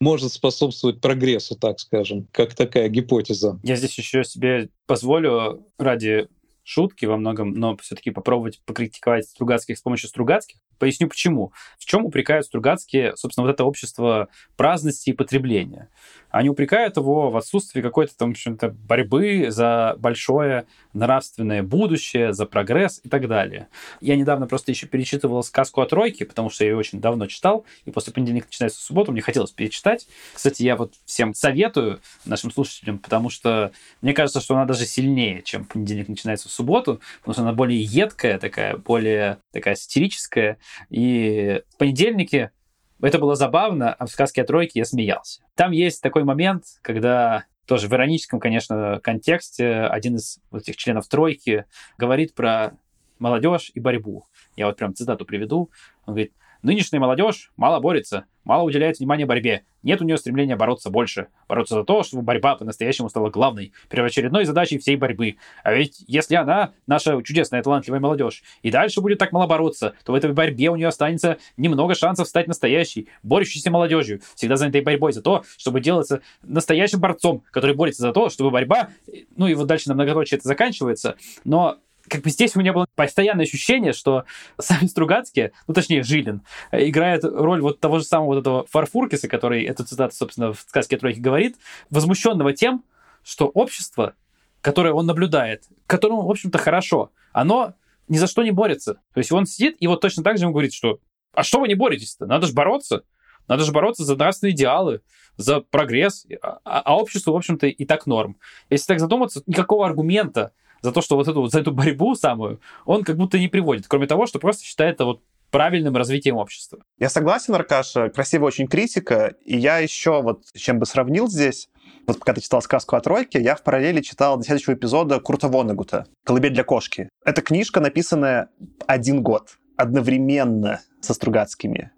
может 0.00 0.32
способствовать 0.32 1.02
прогрессу, 1.02 1.54
так 1.54 1.78
скажем, 1.80 2.26
как 2.32 2.54
такая 2.54 2.88
гипотеза. 2.88 3.60
Я 3.62 3.76
здесь 3.76 3.98
еще 3.98 4.24
себе 4.24 4.70
позволю 4.86 5.66
ради 5.76 6.28
шутки 6.62 7.04
во 7.04 7.18
многом, 7.18 7.52
но 7.52 7.76
все-таки 7.76 8.10
попробовать 8.10 8.62
покритиковать 8.64 9.28
Стругацких 9.28 9.76
с 9.76 9.82
помощью 9.82 10.08
Стругацких. 10.08 10.60
Поясню 10.80 11.08
почему. 11.08 11.52
В 11.78 11.84
чем 11.84 12.06
упрекают 12.06 12.46
Стругацкие, 12.46 13.14
собственно, 13.14 13.46
вот 13.46 13.52
это 13.52 13.64
общество 13.64 14.28
праздности 14.56 15.10
и 15.10 15.12
потребления? 15.12 15.90
Они 16.30 16.48
упрекают 16.48 16.96
его 16.96 17.30
в 17.30 17.36
отсутствии 17.36 17.82
какой-то 17.82 18.16
там, 18.16 18.30
в 18.30 18.32
общем-то, 18.32 18.68
борьбы 18.70 19.46
за 19.50 19.96
большое 19.98 20.64
нравственное 20.92 21.62
будущее, 21.62 22.32
за 22.32 22.46
прогресс 22.46 23.00
и 23.02 23.08
так 23.08 23.28
далее. 23.28 23.68
Я 24.00 24.16
недавно 24.16 24.46
просто 24.46 24.70
еще 24.70 24.86
перечитывал 24.86 25.42
сказку 25.42 25.80
о 25.80 25.86
тройке, 25.86 26.24
потому 26.24 26.48
что 26.48 26.64
я 26.64 26.70
ее 26.70 26.76
очень 26.76 27.00
давно 27.00 27.26
читал, 27.26 27.66
и 27.84 27.90
после 27.90 28.12
понедельника 28.12 28.46
начинается 28.46 28.80
суббота, 28.80 29.12
мне 29.12 29.20
хотелось 29.20 29.50
перечитать. 29.50 30.06
Кстати, 30.32 30.62
я 30.62 30.76
вот 30.76 30.94
всем 31.04 31.34
советую 31.34 32.00
нашим 32.24 32.50
слушателям, 32.50 32.98
потому 32.98 33.28
что 33.28 33.72
мне 34.00 34.14
кажется, 34.14 34.40
что 34.40 34.54
она 34.54 34.64
даже 34.64 34.86
сильнее, 34.86 35.42
чем 35.42 35.64
понедельник 35.64 36.08
начинается 36.08 36.48
в 36.48 36.52
субботу, 36.52 37.00
потому 37.20 37.34
что 37.34 37.42
она 37.42 37.52
более 37.52 37.82
едкая 37.82 38.38
такая, 38.38 38.76
более 38.76 39.38
такая 39.52 39.74
сатирическая. 39.74 40.58
И 40.88 41.62
в 41.70 41.76
понедельнике 41.76 42.52
это 43.00 43.18
было 43.18 43.34
забавно, 43.34 43.94
а 43.94 44.06
в 44.06 44.10
сказке 44.10 44.42
о 44.42 44.44
тройке 44.44 44.80
я 44.80 44.84
смеялся. 44.84 45.42
Там 45.54 45.72
есть 45.72 46.02
такой 46.02 46.24
момент, 46.24 46.64
когда 46.82 47.44
тоже 47.66 47.88
в 47.88 47.92
ироническом, 47.92 48.40
конечно, 48.40 49.00
контексте 49.02 49.82
один 49.82 50.16
из 50.16 50.40
вот 50.50 50.62
этих 50.62 50.76
членов 50.76 51.06
тройки 51.06 51.66
говорит 51.98 52.34
про 52.34 52.72
молодежь 53.18 53.70
и 53.74 53.80
борьбу. 53.80 54.26
Я 54.56 54.66
вот 54.66 54.76
прям 54.76 54.94
цитату 54.94 55.24
приведу. 55.24 55.70
Он 56.04 56.14
говорит, 56.14 56.32
Нынешняя 56.62 57.00
молодежь 57.00 57.52
мало 57.56 57.80
борется, 57.80 58.26
мало 58.44 58.64
уделяет 58.64 58.98
внимания 58.98 59.24
борьбе. 59.24 59.62
Нет 59.82 60.02
у 60.02 60.04
нее 60.04 60.18
стремления 60.18 60.56
бороться 60.56 60.90
больше. 60.90 61.28
Бороться 61.48 61.74
за 61.74 61.84
то, 61.84 62.02
чтобы 62.02 62.22
борьба 62.22 62.56
по-настоящему 62.56 63.08
стала 63.08 63.30
главной, 63.30 63.72
первоочередной 63.88 64.44
задачей 64.44 64.78
всей 64.78 64.96
борьбы. 64.96 65.36
А 65.64 65.72
ведь 65.72 66.04
если 66.06 66.34
она, 66.34 66.72
наша 66.86 67.22
чудесная, 67.22 67.62
талантливая 67.62 68.00
молодежь, 68.00 68.42
и 68.62 68.70
дальше 68.70 69.00
будет 69.00 69.18
так 69.18 69.32
мало 69.32 69.46
бороться, 69.46 69.94
то 70.04 70.12
в 70.12 70.14
этой 70.14 70.32
борьбе 70.32 70.68
у 70.68 70.76
нее 70.76 70.88
останется 70.88 71.38
немного 71.56 71.94
шансов 71.94 72.28
стать 72.28 72.46
настоящей, 72.46 73.08
борющейся 73.22 73.70
молодежью, 73.70 74.20
всегда 74.34 74.56
занятой 74.56 74.82
борьбой 74.82 75.12
за 75.12 75.22
то, 75.22 75.44
чтобы 75.56 75.80
делаться 75.80 76.20
настоящим 76.42 77.00
борцом, 77.00 77.42
который 77.50 77.74
борется 77.74 78.02
за 78.02 78.12
то, 78.12 78.28
чтобы 78.28 78.50
борьба... 78.50 78.90
Ну 79.36 79.46
и 79.46 79.54
вот 79.54 79.66
дальше 79.66 79.88
на 79.88 79.94
многоточие 79.94 80.36
это 80.36 80.46
заканчивается, 80.46 81.16
но 81.44 81.78
как 82.10 82.22
бы 82.22 82.30
здесь 82.30 82.56
у 82.56 82.60
меня 82.60 82.72
было 82.72 82.86
постоянное 82.94 83.44
ощущение, 83.44 83.92
что 83.92 84.24
сами 84.58 84.86
Стругацкие, 84.86 85.52
ну 85.66 85.74
точнее 85.74 86.02
Жилин, 86.02 86.42
играет 86.72 87.24
роль 87.24 87.62
вот 87.62 87.80
того 87.80 87.98
же 87.98 88.04
самого 88.04 88.34
вот 88.34 88.40
этого 88.40 88.66
Фарфуркиса, 88.66 89.28
который 89.28 89.64
эту 89.64 89.84
цитату, 89.84 90.14
собственно, 90.14 90.52
в 90.52 90.60
сказке 90.60 90.98
тройки 90.98 91.20
говорит, 91.20 91.56
возмущенного 91.88 92.52
тем, 92.52 92.84
что 93.22 93.46
общество, 93.46 94.14
которое 94.60 94.92
он 94.92 95.06
наблюдает, 95.06 95.64
которому, 95.86 96.26
в 96.26 96.30
общем-то, 96.30 96.58
хорошо, 96.58 97.12
оно 97.32 97.74
ни 98.08 98.16
за 98.16 98.26
что 98.26 98.42
не 98.42 98.50
борется. 98.50 98.94
То 99.14 99.18
есть 99.18 99.32
он 99.32 99.46
сидит 99.46 99.76
и 99.78 99.86
вот 99.86 100.00
точно 100.00 100.24
так 100.24 100.36
же 100.36 100.44
ему 100.44 100.52
говорит, 100.52 100.74
что 100.74 100.98
а 101.32 101.42
что 101.42 101.60
вы 101.60 101.68
не 101.68 101.74
боретесь-то? 101.74 102.26
Надо 102.26 102.46
же 102.46 102.52
бороться. 102.52 103.04
Надо 103.46 103.64
же 103.64 103.72
бороться 103.72 104.04
за 104.04 104.16
нравственные 104.16 104.54
идеалы, 104.54 105.00
за 105.36 105.60
прогресс, 105.60 106.26
а, 106.42 106.60
а 106.64 106.96
обществу, 106.96 107.32
в 107.32 107.36
общем-то, 107.36 107.66
и 107.66 107.84
так 107.84 108.06
норм. 108.06 108.36
Если 108.68 108.86
так 108.86 109.00
задуматься, 109.00 109.42
никакого 109.46 109.86
аргумента 109.86 110.52
за 110.82 110.92
то, 110.92 111.00
что 111.00 111.16
вот 111.16 111.28
эту, 111.28 111.46
за 111.46 111.60
эту 111.60 111.72
борьбу 111.72 112.14
самую, 112.14 112.60
он 112.84 113.04
как 113.04 113.16
будто 113.16 113.38
не 113.38 113.48
приводит, 113.48 113.86
кроме 113.88 114.06
того, 114.06 114.26
что 114.26 114.38
просто 114.38 114.64
считает 114.64 114.94
это 114.96 115.04
вот 115.04 115.22
правильным 115.50 115.96
развитием 115.96 116.36
общества. 116.36 116.78
Я 116.98 117.08
согласен, 117.08 117.54
Аркаша, 117.54 118.08
красивая 118.08 118.48
очень 118.48 118.68
критика, 118.68 119.34
и 119.44 119.56
я 119.56 119.78
еще 119.78 120.22
вот 120.22 120.44
чем 120.54 120.78
бы 120.78 120.86
сравнил 120.86 121.28
здесь, 121.28 121.68
вот 122.06 122.18
когда 122.18 122.34
ты 122.34 122.40
читал 122.40 122.62
сказку 122.62 122.96
о 122.96 123.00
тройке, 123.00 123.40
я 123.40 123.56
в 123.56 123.62
параллели 123.62 124.00
читал 124.00 124.36
до 124.36 124.44
следующего 124.44 124.74
эпизода 124.74 125.20
Курта 125.20 125.48
Вонегута 125.48 126.06
«Колыбель 126.24 126.52
для 126.52 126.64
кошки». 126.64 127.08
Это 127.24 127.42
книжка, 127.42 127.80
написанная 127.80 128.48
один 128.86 129.22
год, 129.22 129.58
одновременно 129.76 130.80
со 131.00 131.14
Стругацкими. 131.14 131.90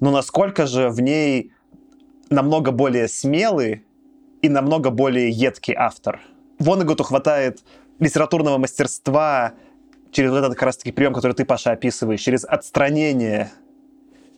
Но 0.00 0.10
насколько 0.10 0.66
же 0.66 0.88
в 0.90 1.00
ней 1.00 1.52
намного 2.30 2.70
более 2.70 3.08
смелый 3.08 3.84
и 4.42 4.48
намного 4.48 4.90
более 4.90 5.30
едкий 5.30 5.74
автор. 5.74 6.20
Вонегуту 6.58 7.04
хватает 7.04 7.62
литературного 7.98 8.58
мастерства 8.58 9.54
через 10.10 10.30
вот 10.30 10.38
этот 10.38 10.54
как 10.54 10.62
раз-таки 10.62 10.92
прием, 10.92 11.12
который 11.12 11.32
ты, 11.32 11.44
Паша, 11.44 11.72
описываешь, 11.72 12.20
через 12.20 12.44
отстранение 12.44 13.50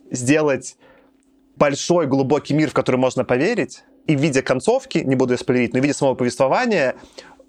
сделать 0.09 0.77
большой, 1.55 2.07
глубокий 2.07 2.53
мир, 2.53 2.69
в 2.69 2.73
который 2.73 2.97
можно 2.97 3.23
поверить, 3.23 3.83
и 4.07 4.15
в 4.15 4.19
виде 4.19 4.41
концовки, 4.41 4.99
не 4.99 5.15
буду 5.15 5.37
спойлерить, 5.37 5.73
но 5.73 5.79
в 5.79 5.83
виде 5.83 5.93
самого 5.93 6.15
повествования, 6.15 6.95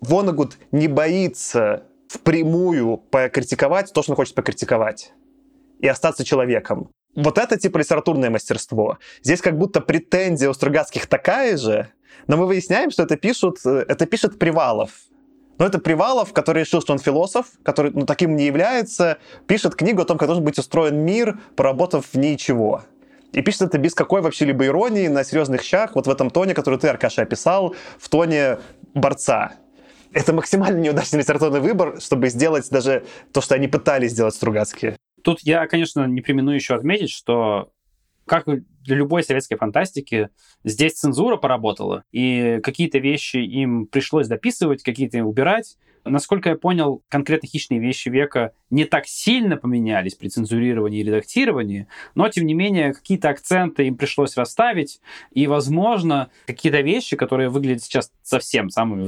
Вонагуд 0.01 0.59
не 0.71 0.89
боится 0.89 1.85
впрямую 2.09 2.99
покритиковать 2.99 3.93
то, 3.93 4.03
что 4.03 4.13
он 4.13 4.17
хочет 4.17 4.35
покритиковать, 4.35 5.13
и 5.81 5.89
остаться 5.89 6.25
человеком. 6.25 6.91
Вот 7.15 7.39
это 7.39 7.59
типа 7.59 7.79
литературное 7.79 8.31
мастерство. 8.31 8.99
Здесь 9.23 9.41
как 9.41 9.59
будто 9.59 9.81
претензия 9.81 10.49
у 10.49 10.55
Стругацких 10.55 11.07
такая 11.07 11.57
же, 11.57 11.89
но 12.27 12.37
мы 12.37 12.47
выясняем, 12.47 12.91
что 12.91 13.03
это 13.03 13.17
пишут, 13.17 13.59
э, 13.65 13.85
это 13.89 14.07
пишет 14.07 14.39
Привалов. 14.39 14.91
Но 15.63 15.69
это 15.69 15.79
Привалов, 15.79 16.33
который 16.33 16.65
решил, 16.65 16.81
что 16.81 16.93
он 16.93 16.99
философ, 16.99 17.47
который 17.63 17.93
ну, 17.93 18.05
таким 18.05 18.35
не 18.35 18.47
является, 18.47 19.19
пишет 19.47 19.77
книгу 19.77 20.03
о 20.03 20.05
том, 20.05 20.19
как 20.19 20.27
должен 20.27 20.43
быть 20.43 20.59
устроен 20.59 21.05
мир, 21.05 21.39
поработав 21.55 22.05
в 22.05 22.19
ничего. 22.19 22.83
И 23.33 23.43
пишет 23.43 23.63
это 23.63 23.79
без 23.79 23.95
какой 23.95 24.23
вообще 24.23 24.45
либо 24.45 24.67
иронии, 24.67 25.07
на 25.07 25.23
серьезных 25.23 25.63
щах, 25.63 25.95
вот 25.95 26.09
в 26.09 26.11
этом 26.11 26.31
тоне, 26.31 26.55
который 26.55 26.81
ты, 26.81 26.89
Аркаша, 26.89 27.23
описал, 27.23 27.77
в 27.97 28.09
тоне 28.09 28.59
борца. 28.93 29.53
Это 30.13 30.33
максимально 30.33 30.81
неудачный 30.81 31.21
литературный 31.21 31.61
выбор, 31.61 32.01
чтобы 32.01 32.29
сделать 32.29 32.69
даже 32.69 33.05
то, 33.33 33.41
что 33.41 33.55
они 33.55 33.69
пытались 33.69 34.11
сделать 34.11 34.35
Стругацкие. 34.35 34.97
Тут 35.23 35.43
я, 35.43 35.69
конечно, 35.69 36.09
не 36.09 36.23
примену 36.23 36.51
еще 36.51 36.75
отметить, 36.75 37.11
что 37.11 37.71
как 38.27 38.49
для 38.85 38.97
любой 38.97 39.23
советской 39.23 39.57
фантастики, 39.57 40.31
здесь 40.65 40.95
цензура 40.95 41.37
поработала, 41.37 42.05
и 42.13 42.61
какие-то 42.63 42.99
вещи 42.99 43.37
им 43.37 43.87
пришлось 43.87 44.29
дописывать, 44.29 44.83
какие-то 44.83 45.25
убирать. 45.25 45.77
Насколько 46.05 46.51
я 46.51 46.57
понял, 46.57 47.05
конкретно 47.09 47.49
хищные 47.49 47.79
вещи 47.79 48.09
века 48.09 48.53
не 48.71 48.85
так 48.85 49.07
сильно 49.07 49.57
поменялись 49.57 50.17
при 50.17 50.29
цензурировании 50.29 51.01
и 51.01 51.05
редактировании, 51.05 51.87
но, 52.17 52.29
тем 52.29 52.45
не 52.47 52.55
менее, 52.55 52.93
какие-то 52.93 53.29
акценты 53.29 53.87
им 53.87 53.97
пришлось 53.97 54.37
расставить, 54.37 55.01
и, 55.31 55.47
возможно, 55.47 56.31
какие-то 56.47 56.81
вещи, 56.81 57.17
которые 57.17 57.51
выглядят 57.51 57.85
сейчас 57.85 58.11
совсем 58.23 58.69
самыми 58.69 59.03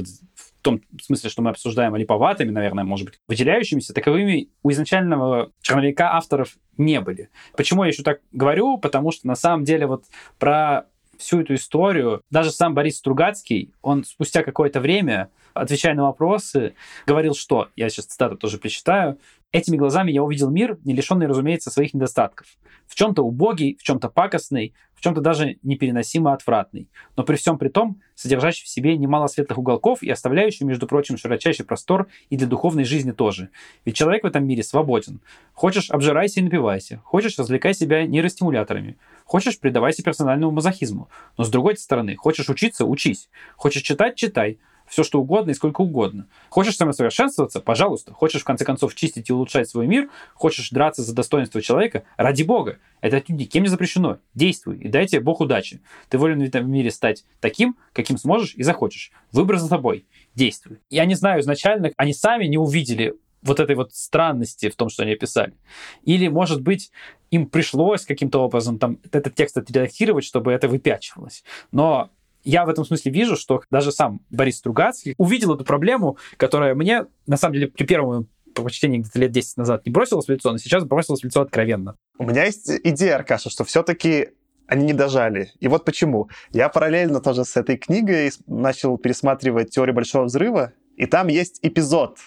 том 0.64 0.80
смысле, 1.00 1.30
что 1.30 1.42
мы 1.42 1.50
обсуждаем, 1.50 1.94
липоватыми, 1.94 2.50
наверное, 2.50 2.84
может 2.84 3.06
быть, 3.06 3.20
выделяющимися, 3.28 3.94
таковыми 3.94 4.48
у 4.62 4.70
изначального 4.70 5.52
черновика 5.60 6.14
авторов 6.14 6.56
не 6.76 7.00
были. 7.00 7.30
Почему 7.56 7.84
я 7.84 7.90
еще 7.90 8.02
так 8.02 8.20
говорю? 8.32 8.78
Потому 8.78 9.12
что 9.12 9.26
на 9.26 9.36
самом 9.36 9.64
деле 9.64 9.86
вот 9.86 10.04
про 10.38 10.86
всю 11.18 11.40
эту 11.40 11.54
историю, 11.54 12.22
даже 12.30 12.50
сам 12.50 12.74
Борис 12.74 12.98
Стругацкий, 12.98 13.72
он 13.82 14.04
спустя 14.04 14.42
какое-то 14.42 14.80
время, 14.80 15.30
отвечая 15.52 15.94
на 15.94 16.04
вопросы, 16.04 16.74
говорил, 17.06 17.34
что, 17.34 17.68
я 17.76 17.88
сейчас 17.88 18.06
цитату 18.06 18.36
тоже 18.36 18.58
прочитаю, 18.58 19.18
«Этими 19.52 19.76
глазами 19.76 20.10
я 20.10 20.24
увидел 20.24 20.50
мир, 20.50 20.78
не 20.84 20.94
лишенный, 20.94 21.28
разумеется, 21.28 21.70
своих 21.70 21.94
недостатков. 21.94 22.48
В 22.88 22.96
чем-то 22.96 23.22
убогий, 23.22 23.76
в 23.78 23.84
чем-то 23.84 24.08
пакостный, 24.08 24.74
в 24.96 25.00
чем-то 25.00 25.20
даже 25.20 25.58
непереносимо 25.62 26.32
отвратный, 26.32 26.88
но 27.16 27.24
при 27.24 27.36
всем 27.36 27.58
при 27.58 27.68
том, 27.68 28.00
содержащий 28.14 28.64
в 28.64 28.68
себе 28.68 28.96
немало 28.96 29.26
светлых 29.26 29.58
уголков 29.58 30.02
и 30.02 30.10
оставляющий, 30.10 30.66
между 30.66 30.86
прочим, 30.86 31.16
широчайший 31.16 31.64
простор 31.64 32.08
и 32.30 32.36
для 32.36 32.46
духовной 32.46 32.84
жизни 32.84 33.12
тоже. 33.12 33.50
Ведь 33.84 33.96
человек 33.96 34.24
в 34.24 34.26
этом 34.26 34.46
мире 34.46 34.62
свободен. 34.62 35.20
Хочешь, 35.52 35.90
обжирайся 35.90 36.40
и 36.40 36.42
напивайся. 36.42 37.00
Хочешь, 37.04 37.38
развлекай 37.38 37.74
себя 37.74 38.06
нейростимуляторами. 38.06 38.96
Хочешь, 39.24 39.58
предавайся 39.58 40.02
персональному 40.02 40.52
мазохизму. 40.52 41.08
Но 41.36 41.44
с 41.44 41.50
другой 41.50 41.76
стороны, 41.76 42.16
хочешь 42.16 42.48
учиться– 42.48 42.84
учись. 42.86 43.28
Хочешь 43.56 43.82
читать– 43.82 44.14
читай 44.16 44.58
все 44.86 45.02
что 45.02 45.20
угодно 45.20 45.50
и 45.50 45.54
сколько 45.54 45.80
угодно. 45.80 46.26
Хочешь 46.50 46.76
самосовершенствоваться? 46.76 47.60
Пожалуйста. 47.60 48.12
Хочешь, 48.12 48.42
в 48.42 48.44
конце 48.44 48.64
концов, 48.64 48.94
чистить 48.94 49.30
и 49.30 49.32
улучшать 49.32 49.68
свой 49.68 49.86
мир? 49.86 50.10
Хочешь 50.34 50.70
драться 50.70 51.02
за 51.02 51.14
достоинство 51.14 51.62
человека? 51.62 52.04
Ради 52.16 52.42
бога. 52.42 52.78
Это 53.00 53.22
никем 53.32 53.62
не 53.62 53.68
запрещено. 53.68 54.18
Действуй 54.34 54.78
и 54.78 54.88
дайте 54.88 55.20
Бог 55.20 55.40
удачи. 55.40 55.80
Ты 56.08 56.18
волен 56.18 56.40
в 56.40 56.42
этом 56.42 56.70
мире 56.70 56.90
стать 56.90 57.24
таким, 57.40 57.76
каким 57.92 58.18
сможешь 58.18 58.54
и 58.54 58.62
захочешь. 58.62 59.10
Выбор 59.32 59.58
за 59.58 59.68
тобой. 59.68 60.06
Действуй. 60.34 60.78
Я 60.90 61.04
не 61.04 61.14
знаю, 61.14 61.40
изначально 61.40 61.92
они 61.96 62.12
сами 62.12 62.46
не 62.46 62.58
увидели 62.58 63.14
вот 63.44 63.60
этой 63.60 63.76
вот 63.76 63.94
странности 63.94 64.68
в 64.68 64.76
том, 64.76 64.88
что 64.88 65.02
они 65.02 65.12
описали. 65.12 65.54
Или, 66.02 66.28
может 66.28 66.62
быть, 66.62 66.90
им 67.30 67.46
пришлось 67.46 68.04
каким-то 68.04 68.40
образом 68.40 68.78
там 68.78 68.98
этот 69.12 69.34
текст 69.34 69.56
отредактировать, 69.56 70.24
чтобы 70.24 70.52
это 70.52 70.66
выпячивалось. 70.66 71.44
Но 71.70 72.10
я 72.42 72.64
в 72.64 72.68
этом 72.68 72.84
смысле 72.84 73.12
вижу, 73.12 73.36
что 73.36 73.62
даже 73.70 73.92
сам 73.92 74.20
Борис 74.30 74.58
Стругацкий 74.58 75.14
увидел 75.18 75.54
эту 75.54 75.64
проблему, 75.64 76.18
которая 76.36 76.74
мне, 76.74 77.06
на 77.26 77.36
самом 77.36 77.54
деле, 77.54 77.68
при 77.68 77.84
первом 77.84 78.28
прочтении 78.54 78.98
где-то 78.98 79.18
лет 79.18 79.32
10 79.32 79.56
назад 79.56 79.84
не 79.84 79.92
бросилась 79.92 80.26
в 80.26 80.30
лицо, 80.30 80.52
но 80.52 80.58
сейчас 80.58 80.84
бросилась 80.84 81.20
в 81.20 81.24
лицо 81.24 81.40
откровенно. 81.40 81.96
У 82.18 82.24
меня 82.24 82.44
есть 82.44 82.70
идея, 82.84 83.16
Аркаша, 83.16 83.50
что 83.50 83.64
все-таки 83.64 84.28
они 84.66 84.86
не 84.86 84.92
дожали. 84.92 85.50
И 85.60 85.68
вот 85.68 85.84
почему. 85.84 86.28
Я 86.50 86.68
параллельно 86.68 87.20
тоже 87.20 87.44
с 87.44 87.56
этой 87.56 87.76
книгой 87.76 88.30
начал 88.46 88.96
пересматривать 88.96 89.70
«Теорию 89.70 89.94
большого 89.94 90.24
взрыва», 90.24 90.72
и 90.96 91.06
там 91.06 91.26
есть 91.26 91.58
эпизод, 91.62 92.18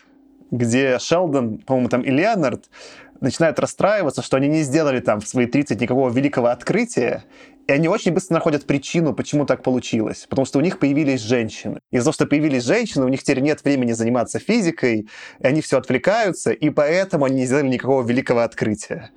где 0.51 0.99
Шелдон, 0.99 1.60
по-моему, 1.60 1.89
там 1.89 2.01
и 2.01 2.12
Леонард 2.12 2.69
начинают 3.19 3.60
расстраиваться, 3.60 4.21
что 4.21 4.38
они 4.38 4.47
не 4.47 4.62
сделали 4.62 4.99
там 4.99 5.19
в 5.19 5.27
свои 5.27 5.45
30 5.45 5.81
никакого 5.81 6.10
великого 6.10 6.47
открытия, 6.47 7.23
и 7.67 7.71
они 7.71 7.89
очень 7.89 8.13
быстро 8.13 8.36
находят 8.36 8.65
причину, 8.65 9.13
почему 9.13 9.45
так 9.45 9.62
получилось. 9.62 10.25
Потому 10.30 10.45
что 10.45 10.60
у 10.60 10.62
них 10.62 10.80
появились 10.80 11.21
женщины. 11.21 11.80
Из-за 11.91 12.06
того, 12.06 12.13
что 12.13 12.25
появились 12.25 12.63
женщины, 12.63 13.03
у 13.06 13.10
них 13.10 13.21
теперь 13.21 13.41
нет 13.41 13.63
времени 13.63 13.91
заниматься 13.91 14.39
физикой, 14.39 15.08
и 15.39 15.45
они 15.45 15.62
все 15.62 15.77
отвлекаются, 15.77 16.51
и 16.51 16.69
поэтому 16.69 17.25
они 17.25 17.36
не 17.41 17.45
сделали 17.45 17.67
никакого 17.67 18.08
великого 18.08 18.41
открытия. 18.41 19.12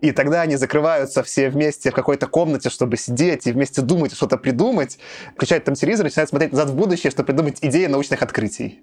И 0.00 0.12
тогда 0.12 0.42
они 0.42 0.56
закрываются 0.56 1.22
все 1.22 1.50
вместе 1.50 1.90
в 1.90 1.94
какой-то 1.94 2.26
комнате, 2.26 2.70
чтобы 2.70 2.96
сидеть 2.96 3.46
и 3.46 3.52
вместе 3.52 3.82
думать, 3.82 4.14
что-то 4.14 4.36
придумать, 4.36 4.98
включают 5.34 5.64
там 5.64 5.74
телевизор, 5.74 6.04
начинают 6.04 6.30
смотреть 6.30 6.52
назад 6.52 6.70
в 6.70 6.76
будущее, 6.76 7.10
чтобы 7.10 7.26
придумать 7.26 7.58
идеи 7.62 7.86
научных 7.86 8.22
открытий. 8.22 8.80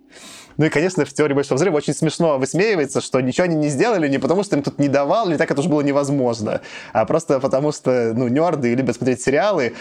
Ну 0.58 0.66
и, 0.66 0.70
конечно, 0.70 1.06
в 1.06 1.14
теории 1.14 1.34
большого 1.34 1.58
взрыва 1.58 1.78
очень 1.78 1.94
смешно 1.94 2.38
высмеивается, 2.38 3.02
что 3.02 3.20
ничего 3.22 3.46
они 3.46 3.56
не 3.56 3.70
сделали 3.70 4.08
не 4.08 4.20
потому, 4.20 4.44
что 4.44 4.56
им 4.56 4.64
тут 4.64 4.80
не 4.80 4.88
давал, 4.88 5.30
или 5.30 5.38
так 5.38 5.52
это 5.52 5.60
уже 5.60 5.70
было 5.70 5.82
невозможно, 5.82 6.62
а 6.94 7.06
просто 7.06 7.40
потому 7.40 7.72
что, 7.72 8.14
ну, 8.14 8.28
нерды 8.28 8.74
любят 8.74 8.98
смотреть 9.06 9.22
сериалы, 9.22 9.74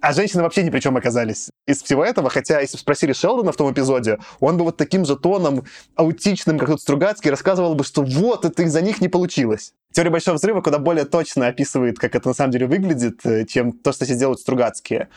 а 0.00 0.12
женщины 0.12 0.42
вообще 0.42 0.62
ни 0.62 0.70
при 0.70 0.80
чем 0.80 0.96
оказались 0.96 1.48
из 1.66 1.82
всего 1.82 2.04
этого, 2.04 2.28
хотя 2.28 2.60
если 2.60 2.76
бы 2.76 2.80
спросили 2.80 3.12
Шелдона 3.12 3.52
в 3.52 3.56
том 3.56 3.72
эпизоде, 3.72 4.18
он 4.40 4.58
бы 4.58 4.64
вот 4.64 4.76
таким 4.76 5.04
же 5.04 5.16
тоном 5.16 5.64
аутичным, 5.94 6.58
как 6.58 6.68
тут 6.68 6.80
Стругацкий, 6.80 7.30
рассказывал 7.30 7.74
бы, 7.74 7.84
что 7.84 8.02
вот, 8.02 8.44
это 8.44 8.62
из-за 8.64 8.82
них 8.82 9.00
не 9.00 9.08
получилось. 9.08 9.72
Теория 9.92 10.10
Большого 10.10 10.36
Взрыва 10.36 10.60
куда 10.60 10.78
более 10.78 11.04
точно 11.04 11.46
описывает, 11.46 11.98
как 11.98 12.14
это 12.14 12.28
на 12.28 12.34
самом 12.34 12.50
деле 12.50 12.66
выглядит, 12.66 13.24
э, 13.24 13.46
чем 13.46 13.72
то, 13.72 13.92
что 13.92 14.04
здесь 14.04 14.18
делают 14.18 14.40
Стругацкие. 14.40 15.08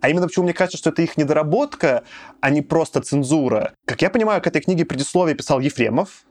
А 0.00 0.08
именно 0.08 0.26
почему 0.26 0.44
мне 0.44 0.52
кажется, 0.52 0.76
что 0.76 0.90
это 0.90 1.02
их 1.02 1.16
недоработка, 1.16 2.04
а 2.40 2.50
не 2.50 2.60
просто 2.60 3.00
цензура. 3.00 3.72
Как 3.86 4.02
я 4.02 4.10
понимаю, 4.10 4.42
к 4.42 4.46
этой 4.46 4.60
книге 4.60 4.84
предисловие 4.84 5.36
писал 5.36 5.60
Ефремов, 5.60 6.24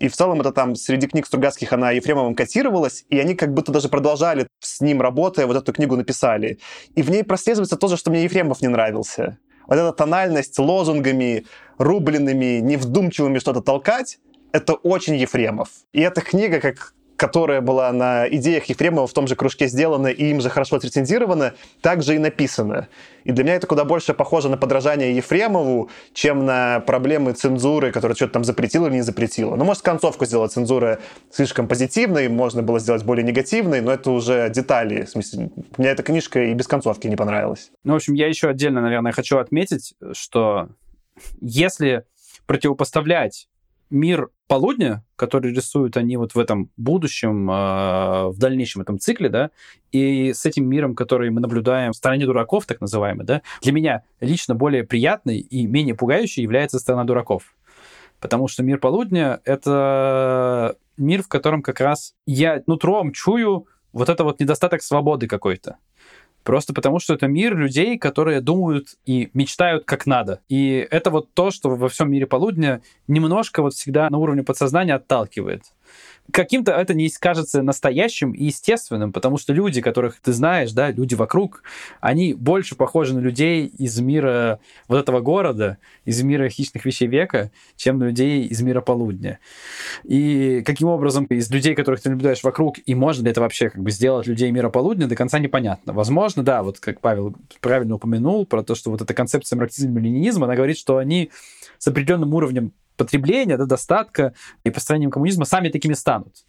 и 0.00 0.08
в 0.08 0.16
целом 0.16 0.40
это 0.40 0.50
там 0.50 0.76
среди 0.76 1.06
книг 1.06 1.26
Стругацких 1.26 1.72
она 1.74 1.90
Ефремовым 1.90 2.34
котировалась, 2.34 3.04
и 3.10 3.18
они 3.18 3.34
как 3.34 3.52
будто 3.52 3.70
даже 3.70 3.90
продолжали 3.90 4.48
с 4.58 4.80
ним 4.80 5.02
работая, 5.02 5.46
вот 5.46 5.56
эту 5.56 5.72
книгу 5.74 5.94
написали. 5.94 6.58
И 6.94 7.02
в 7.02 7.10
ней 7.10 7.22
прослеживается 7.22 7.76
то 7.76 7.86
же, 7.86 7.98
что 7.98 8.10
мне 8.10 8.24
Ефремов 8.24 8.62
не 8.62 8.68
нравился. 8.68 9.38
Вот 9.66 9.74
эта 9.74 9.92
тональность 9.92 10.58
лозунгами, 10.58 11.44
рубленными, 11.76 12.60
невдумчивыми 12.60 13.38
что-то 13.38 13.60
толкать, 13.60 14.18
это 14.52 14.72
очень 14.72 15.16
Ефремов. 15.16 15.68
И 15.92 16.00
эта 16.00 16.22
книга, 16.22 16.60
как 16.60 16.94
которая 17.20 17.60
была 17.60 17.92
на 17.92 18.26
идеях 18.30 18.64
Ефремова 18.70 19.06
в 19.06 19.12
том 19.12 19.28
же 19.28 19.36
кружке 19.36 19.68
сделана 19.68 20.06
и 20.06 20.30
им 20.30 20.40
же 20.40 20.48
хорошо 20.48 20.76
отрецензирована, 20.76 21.52
также 21.82 22.14
и 22.14 22.18
написана. 22.18 22.88
И 23.24 23.32
для 23.32 23.44
меня 23.44 23.56
это 23.56 23.66
куда 23.66 23.84
больше 23.84 24.14
похоже 24.14 24.48
на 24.48 24.56
подражание 24.56 25.14
Ефремову, 25.14 25.90
чем 26.14 26.46
на 26.46 26.80
проблемы 26.80 27.34
цензуры, 27.34 27.92
которая 27.92 28.16
что-то 28.16 28.32
там 28.32 28.44
запретила 28.44 28.86
или 28.86 28.94
не 28.94 29.02
запретила. 29.02 29.54
Ну, 29.54 29.66
может, 29.66 29.82
концовку 29.82 30.24
сделала 30.24 30.48
цензура 30.48 30.98
слишком 31.30 31.68
позитивной, 31.68 32.30
можно 32.30 32.62
было 32.62 32.80
сделать 32.80 33.04
более 33.04 33.22
негативной, 33.26 33.82
но 33.82 33.92
это 33.92 34.12
уже 34.12 34.48
детали. 34.48 35.04
В 35.04 35.10
смысле, 35.10 35.50
мне 35.76 35.88
эта 35.88 36.02
книжка 36.02 36.42
и 36.42 36.54
без 36.54 36.66
концовки 36.66 37.06
не 37.06 37.16
понравилась. 37.16 37.70
Ну, 37.84 37.92
в 37.92 37.96
общем, 37.96 38.14
я 38.14 38.28
еще 38.28 38.48
отдельно, 38.48 38.80
наверное, 38.80 39.12
хочу 39.12 39.36
отметить, 39.36 39.92
что 40.12 40.70
если 41.42 42.04
противопоставлять 42.46 43.50
мир 43.90 44.30
полудня, 44.46 45.04
который 45.16 45.52
рисуют 45.52 45.96
они 45.96 46.16
вот 46.16 46.34
в 46.34 46.38
этом 46.38 46.70
будущем, 46.76 47.50
э, 47.50 48.28
в 48.28 48.38
дальнейшем 48.38 48.82
этом 48.82 48.98
цикле, 48.98 49.28
да, 49.28 49.50
и 49.92 50.32
с 50.32 50.46
этим 50.46 50.68
миром, 50.68 50.94
который 50.94 51.30
мы 51.30 51.40
наблюдаем 51.40 51.92
в 51.92 51.96
стороне 51.96 52.26
дураков, 52.26 52.66
так 52.66 52.80
называемый, 52.80 53.24
да, 53.24 53.42
для 53.62 53.72
меня 53.72 54.02
лично 54.20 54.54
более 54.54 54.84
приятный 54.84 55.38
и 55.38 55.66
менее 55.66 55.94
пугающий 55.94 56.42
является 56.42 56.78
сторона 56.78 57.04
дураков. 57.04 57.54
Потому 58.18 58.48
что 58.48 58.62
мир 58.62 58.78
полудня— 58.78 59.40
это 59.44 60.76
мир, 60.96 61.22
в 61.22 61.28
котором 61.28 61.62
как 61.62 61.80
раз 61.80 62.14
я 62.26 62.62
нутром 62.66 63.12
чую 63.12 63.66
вот 63.92 64.08
это 64.08 64.24
вот 64.24 64.40
недостаток 64.40 64.82
свободы 64.82 65.26
какой-то. 65.26 65.76
Просто 66.42 66.72
потому, 66.72 66.98
что 66.98 67.14
это 67.14 67.26
мир 67.26 67.56
людей, 67.56 67.98
которые 67.98 68.40
думают 68.40 68.96
и 69.04 69.30
мечтают 69.34 69.84
как 69.84 70.06
надо. 70.06 70.40
И 70.48 70.86
это 70.90 71.10
вот 71.10 71.32
то, 71.34 71.50
что 71.50 71.70
во 71.70 71.88
всем 71.88 72.10
мире 72.10 72.26
полудня 72.26 72.82
немножко 73.08 73.62
вот 73.62 73.74
всегда 73.74 74.08
на 74.10 74.18
уровне 74.18 74.42
подсознания 74.42 74.94
отталкивает. 74.94 75.64
Каким-то 76.32 76.72
это 76.72 76.94
не 76.94 77.08
кажется 77.10 77.62
настоящим 77.62 78.32
и 78.32 78.44
естественным, 78.44 79.12
потому 79.12 79.38
что 79.38 79.52
люди, 79.52 79.80
которых 79.80 80.20
ты 80.20 80.32
знаешь, 80.32 80.72
да, 80.72 80.90
люди 80.90 81.14
вокруг, 81.14 81.62
они 82.00 82.34
больше 82.34 82.74
похожи 82.74 83.14
на 83.14 83.20
людей 83.20 83.66
из 83.66 83.98
мира 84.00 84.60
вот 84.88 84.98
этого 84.98 85.20
города, 85.20 85.78
из 86.04 86.22
мира 86.22 86.48
хищных 86.48 86.84
вещей 86.84 87.08
века, 87.08 87.50
чем 87.76 87.98
на 87.98 88.04
людей 88.04 88.46
из 88.46 88.60
мира 88.62 88.80
полудня. 88.80 89.38
И 90.04 90.62
каким 90.64 90.88
образом 90.88 91.24
из 91.26 91.50
людей, 91.50 91.74
которых 91.74 92.00
ты 92.00 92.10
наблюдаешь 92.10 92.42
вокруг, 92.42 92.76
и 92.84 92.94
можно 92.94 93.24
ли 93.24 93.30
это 93.30 93.40
вообще 93.40 93.70
как 93.70 93.82
бы 93.82 93.90
сделать 93.90 94.26
людей 94.26 94.50
мира 94.50 94.70
полудня, 94.70 95.06
до 95.06 95.16
конца 95.16 95.38
непонятно. 95.38 95.92
Возможно, 95.92 96.42
да, 96.42 96.62
вот 96.62 96.80
как 96.80 97.00
Павел 97.00 97.34
правильно 97.60 97.96
упомянул 97.96 98.46
про 98.46 98.62
то, 98.62 98.74
что 98.74 98.90
вот 98.90 99.02
эта 99.02 99.14
концепция 99.14 99.56
марксизма 99.56 100.00
и 100.00 100.04
ленинизма, 100.04 100.46
она 100.46 100.54
говорит, 100.56 100.78
что 100.78 100.98
они 100.98 101.30
с 101.78 101.88
определенным 101.88 102.34
уровнем 102.34 102.72
потребления, 103.00 103.56
да, 103.56 103.64
достатка 103.64 104.34
и 104.62 104.70
построением 104.70 105.10
коммунизма 105.10 105.46
сами 105.46 105.70
такими 105.70 105.94
станут. 105.94 106.44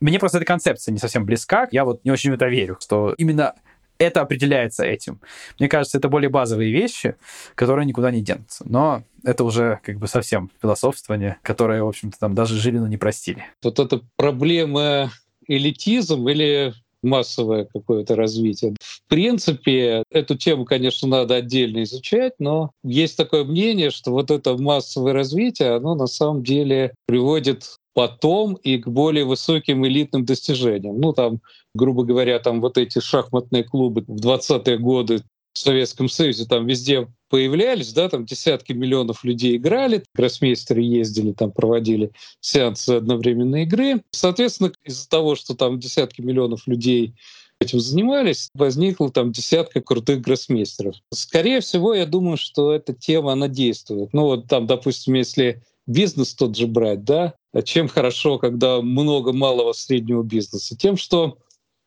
Мне 0.00 0.18
просто 0.18 0.38
эта 0.38 0.46
концепция 0.46 0.92
не 0.92 0.98
совсем 0.98 1.26
близка. 1.26 1.68
Я 1.70 1.84
вот 1.84 2.04
не 2.04 2.10
очень 2.10 2.30
в 2.30 2.34
это 2.34 2.46
верю, 2.48 2.78
что 2.80 3.14
именно 3.18 3.54
это 3.98 4.22
определяется 4.22 4.82
этим. 4.82 5.20
Мне 5.58 5.68
кажется, 5.68 5.98
это 5.98 6.08
более 6.08 6.30
базовые 6.30 6.72
вещи, 6.72 7.16
которые 7.54 7.84
никуда 7.84 8.10
не 8.10 8.22
денутся. 8.22 8.64
Но 8.66 9.02
это 9.24 9.44
уже 9.44 9.78
как 9.84 9.98
бы 9.98 10.08
совсем 10.08 10.50
философствование, 10.62 11.36
которое, 11.42 11.82
в 11.82 11.88
общем-то, 11.88 12.18
там 12.18 12.34
даже 12.34 12.56
Жилину 12.56 12.86
не 12.86 12.96
простили. 12.96 13.44
Вот 13.62 13.78
эта 13.78 14.00
проблема 14.16 15.10
элитизм 15.46 16.28
или 16.28 16.72
массовое 17.02 17.64
какое-то 17.72 18.16
развитие. 18.16 18.74
В 18.80 19.08
принципе, 19.08 20.04
эту 20.10 20.36
тему, 20.36 20.64
конечно, 20.64 21.08
надо 21.08 21.36
отдельно 21.36 21.82
изучать, 21.82 22.34
но 22.38 22.70
есть 22.82 23.16
такое 23.16 23.44
мнение, 23.44 23.90
что 23.90 24.12
вот 24.12 24.30
это 24.30 24.56
массовое 24.56 25.12
развитие, 25.12 25.74
оно 25.74 25.94
на 25.94 26.06
самом 26.06 26.42
деле 26.42 26.94
приводит 27.06 27.76
потом 27.94 28.54
и 28.54 28.78
к 28.78 28.88
более 28.88 29.24
высоким 29.24 29.86
элитным 29.86 30.24
достижениям. 30.24 31.00
Ну, 31.00 31.12
там, 31.12 31.40
грубо 31.74 32.04
говоря, 32.04 32.38
там 32.38 32.60
вот 32.60 32.78
эти 32.78 33.00
шахматные 33.00 33.64
клубы 33.64 34.04
в 34.06 34.16
20-е 34.16 34.78
годы 34.78 35.22
в 35.52 35.58
Советском 35.58 36.08
Союзе 36.08 36.46
там 36.46 36.66
везде 36.66 37.08
появлялись, 37.30 37.92
да, 37.92 38.08
там 38.08 38.26
десятки 38.26 38.72
миллионов 38.72 39.24
людей 39.24 39.56
играли, 39.56 40.04
гроссмейстеры 40.14 40.82
ездили, 40.82 41.32
там 41.32 41.52
проводили 41.52 42.10
сеансы 42.40 42.90
одновременной 42.90 43.62
игры. 43.62 44.02
Соответственно, 44.10 44.72
из-за 44.84 45.08
того, 45.08 45.36
что 45.36 45.54
там 45.54 45.78
десятки 45.78 46.20
миллионов 46.20 46.66
людей 46.66 47.14
этим 47.60 47.78
занимались, 47.78 48.50
возникло 48.54 49.10
там 49.10 49.32
десятка 49.32 49.80
крутых 49.80 50.20
гроссмейстеров. 50.20 50.96
Скорее 51.12 51.60
всего, 51.60 51.94
я 51.94 52.04
думаю, 52.04 52.36
что 52.36 52.72
эта 52.72 52.92
тема, 52.92 53.32
она 53.32 53.48
действует. 53.48 54.12
Ну 54.12 54.22
вот 54.22 54.48
там, 54.48 54.66
допустим, 54.66 55.14
если 55.14 55.62
бизнес 55.86 56.34
тот 56.34 56.56
же 56.56 56.66
брать, 56.66 57.04
да, 57.04 57.34
чем 57.64 57.88
хорошо, 57.88 58.38
когда 58.38 58.80
много 58.80 59.32
малого 59.32 59.72
среднего 59.72 60.22
бизнеса? 60.22 60.76
Тем, 60.76 60.96
что 60.96 61.38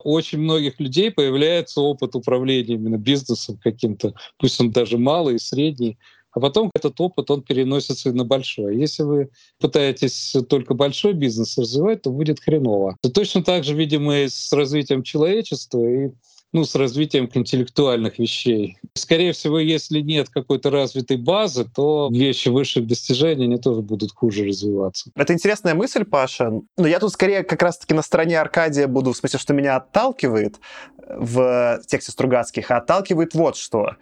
очень 0.04 0.40
многих 0.40 0.80
людей 0.80 1.12
появляется 1.12 1.82
опыт 1.82 2.16
управления 2.16 2.76
именно 2.76 2.98
бизнесом 2.98 3.58
каким-то, 3.62 4.14
пусть 4.38 4.60
он 4.60 4.72
даже 4.72 4.98
малый 4.98 5.36
и 5.36 5.40
средний, 5.40 5.98
а 6.34 6.40
потом 6.40 6.72
этот 6.74 7.00
опыт, 7.00 7.30
он 7.30 7.44
переносится 7.44 8.12
на 8.12 8.26
большой. 8.26 8.78
Если 8.78 9.04
вы 9.04 9.30
пытаетесь 9.60 10.36
только 10.50 10.74
большой 10.74 11.14
бизнес 11.14 11.58
развивать, 11.58 12.02
то 12.02 12.10
будет 12.10 12.40
хреново. 12.40 12.98
И 13.04 13.10
точно 13.10 13.44
так 13.44 13.64
же, 13.64 13.76
видимо, 13.76 14.18
и 14.18 14.28
с 14.28 14.52
развитием 14.52 15.04
человечества 15.04 15.80
и 15.86 16.12
ну, 16.54 16.66
с 16.66 16.76
развитием 16.76 17.30
интеллектуальных 17.34 18.20
вещей. 18.20 18.78
Скорее 18.94 19.34
всего, 19.34 19.60
если 19.60 20.02
нет 20.02 20.30
какой-то 20.30 20.70
развитой 20.70 21.18
базы, 21.18 21.66
то 21.66 22.10
вещи 22.12 22.50
высших 22.50 22.86
достижений, 22.86 23.46
они 23.46 23.58
тоже 23.58 23.82
будут 23.82 24.12
хуже 24.14 24.46
развиваться. 24.46 25.12
Это 25.16 25.34
интересная 25.34 25.74
мысль, 25.74 26.06
Паша. 26.06 26.54
Но 26.78 26.88
я 26.88 27.00
тут 27.00 27.12
скорее 27.12 27.44
как 27.44 27.62
раз-таки 27.64 27.96
на 27.96 28.04
стороне 28.04 28.40
Аркадия 28.40 28.88
буду, 28.88 29.14
в 29.14 29.18
смысле, 29.18 29.40
что 29.40 29.54
меня 29.54 29.76
отталкивает 29.76 30.60
в 31.08 31.82
тексте 31.88 32.12
Стругацких, 32.12 32.70
а 32.70 32.78
отталкивает 32.78 33.34
вот 33.34 33.58
что. 33.58 33.96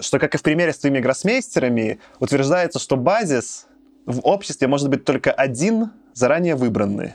Что, 0.00 0.18
как 0.18 0.34
и 0.34 0.38
в 0.38 0.42
примере 0.42 0.72
с 0.72 0.78
твоими 0.78 0.98
гроссмейстерами, 0.98 2.00
утверждается, 2.18 2.80
что 2.80 2.96
базис 2.96 3.66
в 4.04 4.18
обществе 4.26 4.66
может 4.66 4.90
быть 4.90 5.04
только 5.04 5.30
один, 5.30 5.92
заранее 6.12 6.56
выбранный. 6.56 7.12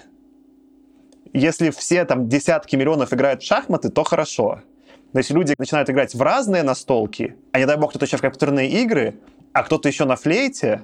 Если 1.33 1.69
все 1.69 2.05
там 2.05 2.27
десятки 2.27 2.75
миллионов 2.75 3.13
играют 3.13 3.43
в 3.43 3.45
шахматы, 3.45 3.89
то 3.89 4.03
хорошо. 4.03 4.61
Но 5.13 5.19
если 5.19 5.33
люди 5.33 5.55
начинают 5.57 5.89
играть 5.89 6.13
в 6.13 6.21
разные 6.21 6.63
настолки, 6.63 7.35
а 7.51 7.59
не 7.59 7.65
дай 7.65 7.77
бог 7.77 7.89
кто-то 7.89 8.05
еще 8.05 8.17
в 8.17 8.21
компьютерные 8.21 8.69
игры, 8.69 9.19
а 9.53 9.63
кто-то 9.63 9.89
еще 9.89 10.05
на 10.05 10.15
флейте, 10.15 10.83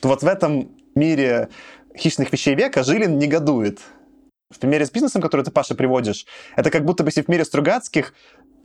то 0.00 0.08
вот 0.08 0.22
в 0.22 0.26
этом 0.26 0.70
мире 0.94 1.48
хищных 1.96 2.32
вещей 2.32 2.54
века 2.54 2.82
Жилин 2.82 3.18
негодует. 3.18 3.80
В 4.50 4.58
примере 4.58 4.84
с 4.84 4.90
бизнесом, 4.90 5.22
который 5.22 5.42
ты, 5.42 5.50
Паша, 5.50 5.74
приводишь, 5.74 6.26
это 6.56 6.70
как 6.70 6.84
будто 6.84 7.02
бы 7.02 7.08
если 7.08 7.22
в 7.22 7.28
мире 7.28 7.44
Стругацких 7.44 8.12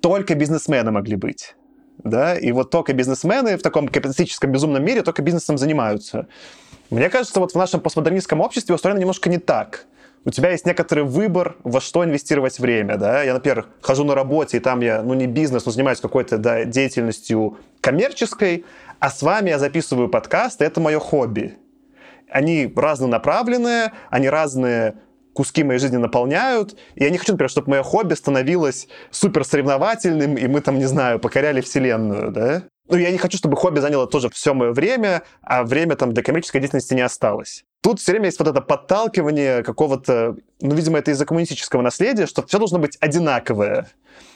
только 0.01 0.35
бизнесмены 0.35 0.91
могли 0.91 1.15
быть. 1.15 1.55
Да? 2.03 2.37
И 2.37 2.51
вот 2.51 2.69
только 2.69 2.93
бизнесмены 2.93 3.57
в 3.57 3.61
таком 3.61 3.87
капиталистическом 3.87 4.51
безумном 4.51 4.83
мире 4.83 5.01
только 5.01 5.21
бизнесом 5.21 5.57
занимаются. 5.57 6.27
Мне 6.89 7.09
кажется, 7.09 7.39
вот 7.39 7.53
в 7.53 7.55
нашем 7.55 7.79
постмодернистском 7.79 8.41
обществе 8.41 8.75
устроено 8.75 8.99
немножко 8.99 9.29
не 9.29 9.37
так 9.37 9.85
у 10.27 10.29
тебя 10.29 10.51
есть 10.51 10.65
некоторый 10.65 11.05
выбор, 11.05 11.55
во 11.63 11.79
что 11.79 12.03
инвестировать 12.03 12.59
время, 12.59 12.97
да. 12.97 13.23
Я, 13.23 13.33
например, 13.33 13.67
хожу 13.79 14.03
на 14.03 14.13
работе, 14.13 14.57
и 14.57 14.59
там 14.59 14.81
я, 14.81 15.01
ну, 15.01 15.13
не 15.13 15.25
бизнес, 15.25 15.65
но 15.65 15.71
занимаюсь 15.71 16.01
какой-то, 16.01 16.37
да, 16.37 16.65
деятельностью 16.65 17.59
коммерческой, 17.79 18.65
а 18.99 19.09
с 19.09 19.21
вами 19.21 19.51
я 19.51 19.57
записываю 19.57 20.09
подкаст, 20.09 20.61
и 20.61 20.65
это 20.65 20.81
мое 20.81 20.99
хобби. 20.99 21.55
Они 22.29 22.69
разнонаправленные, 22.75 23.93
они 24.09 24.27
разные 24.27 24.95
куски 25.31 25.63
моей 25.63 25.79
жизни 25.79 25.95
наполняют. 25.95 26.77
И 26.95 27.05
я 27.05 27.09
не 27.09 27.17
хочу, 27.17 27.31
например, 27.31 27.49
чтобы 27.49 27.69
мое 27.69 27.83
хобби 27.83 28.13
становилось 28.13 28.89
супер 29.11 29.45
соревновательным, 29.45 30.35
и 30.35 30.45
мы 30.47 30.59
там, 30.59 30.77
не 30.77 30.87
знаю, 30.87 31.19
покоряли 31.19 31.61
вселенную, 31.61 32.31
да? 32.31 32.63
Ну, 32.89 32.97
я 32.97 33.12
не 33.12 33.17
хочу, 33.17 33.38
чтобы 33.38 33.58
хобби 33.58 33.80
заняло 33.80 34.08
тоже 34.08 34.30
все 34.30 34.54
мое 34.54 34.71
время, 34.71 35.23
а 35.41 35.63
время 35.63 35.95
там 35.95 36.13
для 36.13 36.23
коммерческой 36.23 36.62
деятельности 36.62 36.93
не 36.93 37.02
осталось. 37.02 37.65
Тут 37.82 38.00
все 38.00 38.12
время 38.12 38.26
есть 38.26 38.39
вот 38.39 38.47
это 38.47 38.62
подталкивание 38.62 39.63
какого-то, 39.63 40.38
ну, 40.62 40.76
видимо, 40.76 41.00
это 41.00 41.12
из-за 41.12 41.26
коммунистического 41.26 41.82
наследия, 41.82 42.26
что 42.26 42.45
все 42.45 42.58
должно 42.58 42.80
быть 42.80 42.97
одинаковое. 43.00 43.89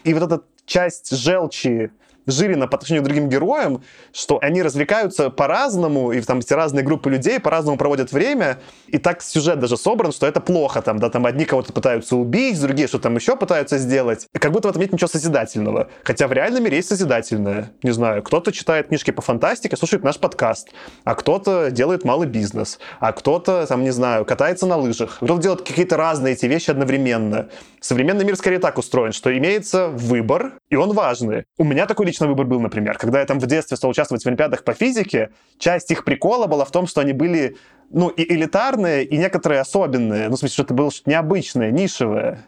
И 0.04 0.14
вот 0.14 0.24
эта 0.24 0.44
часть 0.66 1.16
желчи 1.16 1.92
Жилина 2.28 2.68
по 2.68 2.76
отношению 2.76 3.04
к 3.04 3.06
другим 3.06 3.30
героям, 3.30 3.84
что 4.14 4.40
они 4.42 4.62
развлекаются 4.62 5.30
по-разному, 5.30 6.12
и 6.12 6.22
там 6.22 6.40
эти 6.40 6.54
разные 6.54 6.84
группы 6.84 7.10
людей 7.10 7.40
по-разному 7.40 7.78
проводят 7.78 8.12
время, 8.12 8.60
и 8.88 8.98
так 8.98 9.22
сюжет 9.22 9.60
даже 9.60 9.78
собран, 9.78 10.12
что 10.12 10.28
это 10.28 10.40
плохо, 10.40 10.82
там, 10.82 11.00
да, 11.00 11.10
там 11.10 11.26
одни 11.26 11.46
кого-то 11.46 11.74
пытаются 11.74 12.16
убить, 12.16 12.60
другие 12.62 12.88
что 12.88 13.00
там 13.00 13.16
еще 13.16 13.36
пытаются 13.36 13.78
сделать. 13.78 14.28
И 14.34 14.40
как 14.40 14.52
будто 14.52 14.68
в 14.68 14.72
этом 14.72 14.82
нет 14.82 14.94
ничего 14.94 15.08
созидательного. 15.08 15.90
Хотя 16.04 16.28
в 16.28 16.34
реальном 16.34 16.64
мире 16.64 16.78
есть 16.78 16.90
созидательное. 16.90 17.72
Не 17.84 17.92
знаю, 17.92 18.24
кто-то 18.24 18.52
читает 18.52 18.88
книжки 18.88 19.12
по 19.12 19.22
фантастике, 19.22 19.76
слушает 19.78 20.04
наш 20.04 20.20
подкаст, 20.20 20.70
а 21.04 21.16
кто-то 21.16 21.72
делает 21.72 22.04
малый 22.04 22.28
бизнес, 22.28 22.80
а 23.00 23.12
кто-то, 23.12 23.66
там, 23.68 23.84
не 23.84 23.92
знаю, 23.92 24.26
катается 24.26 24.66
на 24.66 24.78
лыжах, 24.78 25.18
кто-то 25.18 25.42
делает 25.42 25.62
какие-то 25.62 25.98
разные 25.98 26.34
эти 26.34 26.46
вещи 26.46 26.72
одновременно. 26.72 27.50
Современный 27.80 28.26
мир 28.26 28.36
скорее 28.36 28.60
так 28.60 28.78
устроен, 28.78 29.12
что 29.12 29.36
имеется 29.36 29.88
выбор, 29.88 30.54
и 30.70 30.76
он 30.76 30.94
важный. 30.94 31.46
У 31.58 31.64
меня 31.64 31.88
такой 31.88 32.06
личный 32.12 32.28
выбор 32.28 32.46
был, 32.46 32.60
например. 32.60 32.98
Когда 32.98 33.20
я 33.20 33.26
там 33.26 33.40
в 33.40 33.48
детстве 33.48 33.78
стал 33.78 33.92
участвовать 33.92 34.24
в 34.24 34.28
олимпиадах 34.28 34.64
по 34.64 34.74
физике, 34.74 35.32
часть 35.58 35.92
их 35.92 36.04
прикола 36.04 36.48
была 36.48 36.66
в 36.66 36.72
том, 36.72 36.88
что 36.88 37.02
они 37.02 37.14
были 37.14 37.58
ну, 37.90 38.10
и 38.10 38.34
элитарные, 38.34 39.04
и 39.04 39.18
некоторые 39.18 39.62
особенные. 39.62 40.28
Ну, 40.30 40.36
в 40.36 40.40
смысле, 40.40 40.54
что 40.54 40.64
это 40.64 40.74
было 40.74 40.92
что-то 40.92 41.10
необычное, 41.10 41.72
нишевое. 41.72 42.46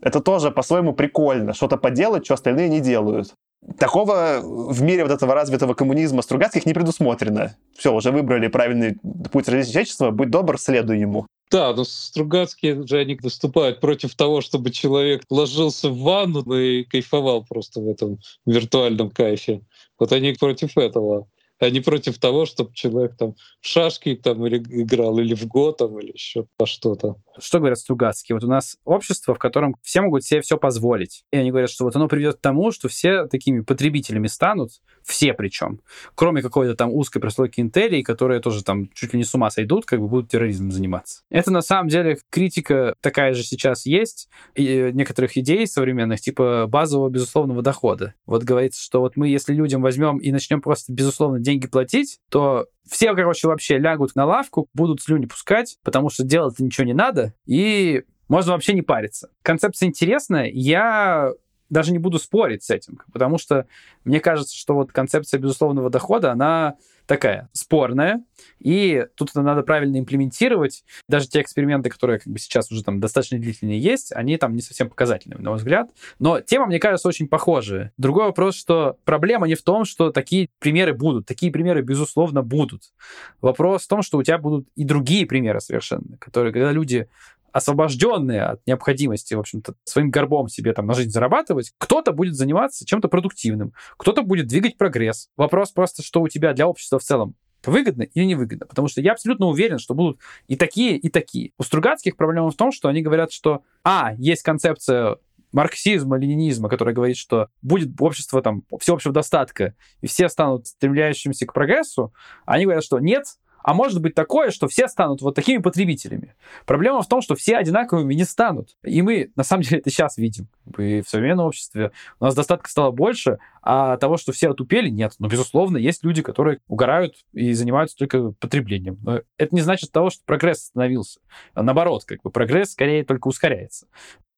Это 0.00 0.20
тоже 0.20 0.50
по-своему 0.50 0.92
прикольно. 0.92 1.54
Что-то 1.54 1.76
поделать, 1.76 2.24
что 2.24 2.34
остальные 2.34 2.68
не 2.68 2.80
делают. 2.80 3.34
Такого 3.78 4.40
в 4.42 4.82
мире 4.82 5.04
вот 5.04 5.12
этого 5.12 5.34
развитого 5.34 5.74
коммунизма 5.74 6.22
Стругацких 6.22 6.66
не 6.66 6.74
предусмотрено. 6.74 7.56
Все, 7.76 7.94
уже 7.94 8.10
выбрали 8.10 8.48
правильный 8.48 8.98
путь 9.32 9.48
развития 9.48 9.72
человечества, 9.72 10.10
будь 10.10 10.30
добр, 10.30 10.58
следуй 10.58 10.98
ему. 10.98 11.26
Да, 11.50 11.72
но 11.74 11.84
Стругацкие 11.84 12.86
же 12.86 12.98
они 12.98 13.16
выступают 13.16 13.80
против 13.80 14.14
того, 14.14 14.40
чтобы 14.40 14.70
человек 14.70 15.22
ложился 15.30 15.88
в 15.90 15.98
ванну 15.98 16.42
и 16.58 16.84
кайфовал 16.84 17.44
просто 17.44 17.80
в 17.80 17.88
этом 17.88 18.18
виртуальном 18.46 19.10
кайфе. 19.10 19.60
Вот 19.98 20.12
они 20.12 20.32
против 20.32 20.76
этого 20.76 21.28
а 21.64 21.70
не 21.70 21.80
против 21.80 22.18
того, 22.18 22.46
чтобы 22.46 22.74
человек 22.74 23.16
там 23.16 23.34
в 23.60 23.66
шашки 23.66 24.14
там 24.14 24.44
или 24.46 24.58
играл, 24.58 25.18
или 25.18 25.34
в 25.34 25.46
го 25.46 25.72
там, 25.72 25.98
или 25.98 26.12
еще 26.12 26.46
по 26.56 26.66
что-то. 26.66 27.16
Что 27.38 27.58
говорят 27.58 27.78
Стругацкие? 27.78 28.36
Вот 28.36 28.44
у 28.44 28.48
нас 28.48 28.76
общество, 28.84 29.34
в 29.34 29.38
котором 29.38 29.76
все 29.82 30.00
могут 30.02 30.24
себе 30.24 30.40
все 30.40 30.56
позволить. 30.56 31.24
И 31.32 31.36
они 31.36 31.50
говорят, 31.50 31.70
что 31.70 31.84
вот 31.84 31.96
оно 31.96 32.08
приведет 32.08 32.36
к 32.36 32.40
тому, 32.40 32.70
что 32.70 32.88
все 32.88 33.26
такими 33.26 33.60
потребителями 33.60 34.26
станут, 34.26 34.70
все 35.02 35.34
причем, 35.34 35.80
кроме 36.14 36.42
какой-то 36.42 36.74
там 36.74 36.92
узкой 36.92 37.20
прослойки 37.20 37.60
интеллии, 37.60 38.02
которые 38.02 38.40
тоже 38.40 38.62
там 38.62 38.90
чуть 38.94 39.12
ли 39.12 39.18
не 39.18 39.24
с 39.24 39.34
ума 39.34 39.50
сойдут, 39.50 39.84
как 39.84 40.00
бы 40.00 40.08
будут 40.08 40.30
терроризмом 40.30 40.72
заниматься. 40.72 41.22
Это 41.30 41.50
на 41.50 41.62
самом 41.62 41.88
деле 41.88 42.18
критика 42.30 42.94
такая 43.00 43.34
же 43.34 43.42
сейчас 43.42 43.86
есть, 43.86 44.28
и 44.54 44.90
некоторых 44.92 45.36
идей 45.36 45.66
современных, 45.66 46.20
типа 46.20 46.66
базового 46.68 47.08
безусловного 47.08 47.62
дохода. 47.62 48.14
Вот 48.26 48.44
говорится, 48.44 48.82
что 48.82 49.00
вот 49.00 49.16
мы, 49.16 49.28
если 49.28 49.52
людям 49.54 49.82
возьмем 49.82 50.18
и 50.18 50.30
начнем 50.32 50.60
просто 50.60 50.92
безусловно 50.92 51.40
деньги 51.40 51.53
платить, 51.60 52.20
то 52.28 52.66
все, 52.88 53.14
короче, 53.14 53.48
вообще 53.48 53.78
лягут 53.78 54.14
на 54.14 54.26
лавку, 54.26 54.68
будут 54.74 55.00
слюни 55.00 55.26
пускать, 55.26 55.78
потому 55.82 56.10
что 56.10 56.24
делать 56.24 56.58
ничего 56.58 56.86
не 56.86 56.94
надо, 56.94 57.34
и 57.46 58.04
можно 58.28 58.52
вообще 58.52 58.74
не 58.74 58.82
париться. 58.82 59.30
Концепция 59.42 59.88
интересная, 59.88 60.50
я 60.52 61.32
даже 61.70 61.92
не 61.92 61.98
буду 61.98 62.18
спорить 62.18 62.62
с 62.62 62.70
этим, 62.70 63.00
потому 63.12 63.38
что 63.38 63.66
мне 64.04 64.20
кажется, 64.20 64.56
что 64.56 64.74
вот 64.74 64.92
концепция 64.92 65.40
безусловного 65.40 65.90
дохода, 65.90 66.32
она 66.32 66.74
такая 67.06 67.48
спорная, 67.52 68.22
и 68.58 69.06
тут 69.14 69.30
это 69.30 69.42
надо 69.42 69.62
правильно 69.62 69.98
имплементировать. 69.98 70.84
Даже 71.08 71.28
те 71.28 71.40
эксперименты, 71.40 71.90
которые 71.90 72.18
как 72.18 72.32
бы 72.32 72.38
сейчас 72.38 72.70
уже 72.72 72.82
там 72.82 73.00
достаточно 73.00 73.38
длительные 73.38 73.78
есть, 73.78 74.12
они 74.12 74.36
там 74.36 74.54
не 74.54 74.62
совсем 74.62 74.88
показательны, 74.88 75.36
на 75.38 75.50
мой 75.50 75.58
взгляд. 75.58 75.90
Но 76.18 76.40
тема, 76.40 76.66
мне 76.66 76.78
кажется, 76.78 77.08
очень 77.08 77.28
похожая. 77.28 77.92
Другой 77.98 78.24
вопрос, 78.24 78.56
что 78.56 78.98
проблема 79.04 79.46
не 79.46 79.54
в 79.54 79.62
том, 79.62 79.84
что 79.84 80.10
такие 80.10 80.48
примеры 80.58 80.94
будут. 80.94 81.26
Такие 81.26 81.52
примеры, 81.52 81.82
безусловно, 81.82 82.42
будут. 82.42 82.92
Вопрос 83.40 83.84
в 83.84 83.88
том, 83.88 84.02
что 84.02 84.18
у 84.18 84.22
тебя 84.22 84.38
будут 84.38 84.66
и 84.76 84.84
другие 84.84 85.26
примеры 85.26 85.60
совершенно, 85.60 86.16
которые, 86.18 86.52
когда 86.52 86.72
люди 86.72 87.08
освобожденные 87.54 88.42
от 88.42 88.66
необходимости, 88.66 89.32
в 89.32 89.38
общем-то, 89.38 89.74
своим 89.84 90.10
горбом 90.10 90.48
себе 90.48 90.72
там 90.72 90.86
на 90.88 90.94
жизнь 90.94 91.10
зарабатывать, 91.10 91.72
кто-то 91.78 92.10
будет 92.10 92.34
заниматься 92.34 92.84
чем-то 92.84 93.06
продуктивным, 93.06 93.72
кто-то 93.96 94.22
будет 94.22 94.48
двигать 94.48 94.76
прогресс. 94.76 95.28
Вопрос 95.36 95.70
просто, 95.70 96.02
что 96.02 96.20
у 96.20 96.28
тебя 96.28 96.52
для 96.52 96.66
общества 96.66 96.98
в 96.98 97.04
целом 97.04 97.36
выгодно 97.64 98.02
или 98.02 98.24
невыгодно. 98.24 98.66
Потому 98.66 98.88
что 98.88 99.00
я 99.00 99.12
абсолютно 99.12 99.46
уверен, 99.46 99.78
что 99.78 99.94
будут 99.94 100.18
и 100.48 100.56
такие, 100.56 100.98
и 100.98 101.08
такие. 101.08 101.52
У 101.56 101.62
Стругацких 101.62 102.16
проблема 102.16 102.50
в 102.50 102.56
том, 102.56 102.72
что 102.72 102.88
они 102.88 103.02
говорят, 103.02 103.30
что, 103.30 103.62
а, 103.84 104.14
есть 104.18 104.42
концепция 104.42 105.18
марксизма, 105.52 106.18
ленинизма, 106.18 106.68
которая 106.68 106.92
говорит, 106.92 107.16
что 107.16 107.48
будет 107.62 107.90
общество 108.00 108.42
там 108.42 108.64
всеобщего 108.80 109.14
достатка, 109.14 109.76
и 110.00 110.08
все 110.08 110.28
станут 110.28 110.66
стремляющимися 110.66 111.46
к 111.46 111.52
прогрессу, 111.54 112.12
а 112.44 112.54
они 112.54 112.64
говорят, 112.64 112.82
что 112.82 112.98
нет, 112.98 113.26
а 113.64 113.72
может 113.72 114.02
быть 114.02 114.14
такое, 114.14 114.50
что 114.50 114.68
все 114.68 114.88
станут 114.88 115.22
вот 115.22 115.34
такими 115.34 115.60
потребителями. 115.60 116.34
Проблема 116.66 117.00
в 117.00 117.08
том, 117.08 117.22
что 117.22 117.34
все 117.34 117.56
одинаковыми 117.56 118.12
не 118.12 118.24
станут. 118.24 118.76
И 118.82 119.00
мы, 119.00 119.32
на 119.36 119.42
самом 119.42 119.62
деле, 119.62 119.78
это 119.78 119.88
сейчас 119.88 120.18
видим. 120.18 120.48
И 120.76 121.00
в 121.00 121.08
современном 121.08 121.46
обществе 121.46 121.90
у 122.20 122.26
нас 122.26 122.34
достатка 122.34 122.68
стало 122.68 122.90
больше, 122.90 123.38
а 123.62 123.96
того, 123.96 124.18
что 124.18 124.32
все 124.32 124.50
отупели, 124.50 124.90
нет. 124.90 125.14
Но, 125.18 125.28
безусловно, 125.28 125.78
есть 125.78 126.04
люди, 126.04 126.20
которые 126.20 126.60
угорают 126.68 127.14
и 127.32 127.54
занимаются 127.54 127.96
только 127.96 128.32
потреблением. 128.32 128.98
Но 129.02 129.22
это 129.38 129.54
не 129.54 129.62
значит 129.62 129.90
того, 129.90 130.10
что 130.10 130.22
прогресс 130.26 130.64
остановился. 130.64 131.20
Наоборот, 131.54 132.04
как 132.04 132.20
бы 132.20 132.30
прогресс 132.30 132.72
скорее 132.72 133.02
только 133.02 133.28
ускоряется 133.28 133.86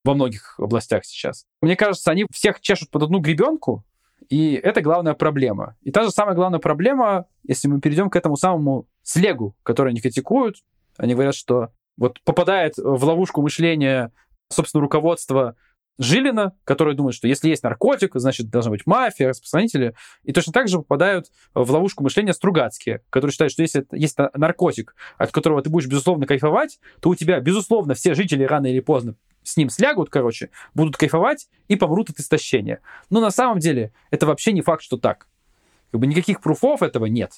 во 0.05 0.13
многих 0.13 0.57
областях 0.57 1.03
сейчас. 1.03 1.43
Мне 1.61 1.75
кажется, 1.75 2.11
они 2.11 2.25
всех 2.31 2.61
чешут 2.61 2.91
под 2.91 3.03
одну 3.03 3.19
гребенку, 3.19 3.83
и 4.29 4.53
это 4.53 4.81
главная 4.81 5.15
проблема. 5.15 5.75
И 5.81 5.91
та 5.91 6.03
же 6.03 6.11
самая 6.11 6.35
главная 6.35 6.59
проблема, 6.59 7.25
если 7.43 7.67
мы 7.67 7.81
перейдем 7.81 8.09
к 8.09 8.15
этому 8.15 8.37
самому 8.37 8.87
слегу, 9.07 9.55
который 9.63 9.89
они 9.89 10.01
критикуют, 10.01 10.57
они 10.97 11.13
говорят, 11.13 11.35
что 11.35 11.69
вот 11.97 12.21
попадает 12.23 12.75
в 12.77 13.03
ловушку 13.03 13.41
мышления, 13.41 14.11
собственно, 14.49 14.81
руководства 14.81 15.55
Жилина, 15.99 16.55
который 16.63 16.93
думает, 16.93 17.15
что 17.15 17.27
если 17.27 17.49
есть 17.49 17.63
наркотик, 17.63 18.11
значит, 18.15 18.49
должна 18.49 18.71
быть 18.71 18.85
мафия, 18.85 19.29
распространители. 19.29 19.95
И 20.23 20.31
точно 20.31 20.53
так 20.53 20.67
же 20.67 20.77
попадают 20.77 21.31
в 21.55 21.71
ловушку 21.71 22.03
мышления 22.03 22.33
Стругацкие, 22.33 23.01
которые 23.09 23.31
считают, 23.31 23.51
что 23.51 23.63
если 23.63 23.87
есть 23.93 24.15
наркотик, 24.35 24.95
от 25.17 25.31
которого 25.31 25.63
ты 25.63 25.71
будешь, 25.71 25.87
безусловно, 25.87 26.27
кайфовать, 26.27 26.79
то 27.01 27.09
у 27.09 27.15
тебя, 27.15 27.39
безусловно, 27.39 27.95
все 27.95 28.13
жители 28.13 28.43
рано 28.43 28.67
или 28.67 28.79
поздно 28.79 29.15
с 29.43 29.55
ним 29.55 29.69
слягут, 29.69 30.09
короче, 30.09 30.49
будут 30.75 30.97
кайфовать 30.97 31.47
и 31.69 31.77
помрут 31.77 32.09
от 32.09 32.19
истощения. 32.19 32.81
Но 33.09 33.21
на 33.21 33.31
самом 33.31 33.59
деле 33.59 33.93
это 34.11 34.27
вообще 34.27 34.51
не 34.51 34.61
факт, 34.61 34.83
что 34.83 34.97
так. 34.97 35.27
Как 35.91 36.01
бы 36.01 36.05
никаких 36.05 36.41
пруфов 36.41 36.83
этого 36.83 37.05
нет. 37.05 37.31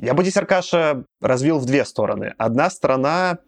Я 0.00 0.14
бы 0.14 0.22
здесь, 0.22 0.36
Аркаша, 0.36 1.04
развил 1.20 1.58
в 1.58 1.66
две 1.66 1.84
стороны. 1.84 2.34
Одна 2.38 2.70
сторона 2.70 3.38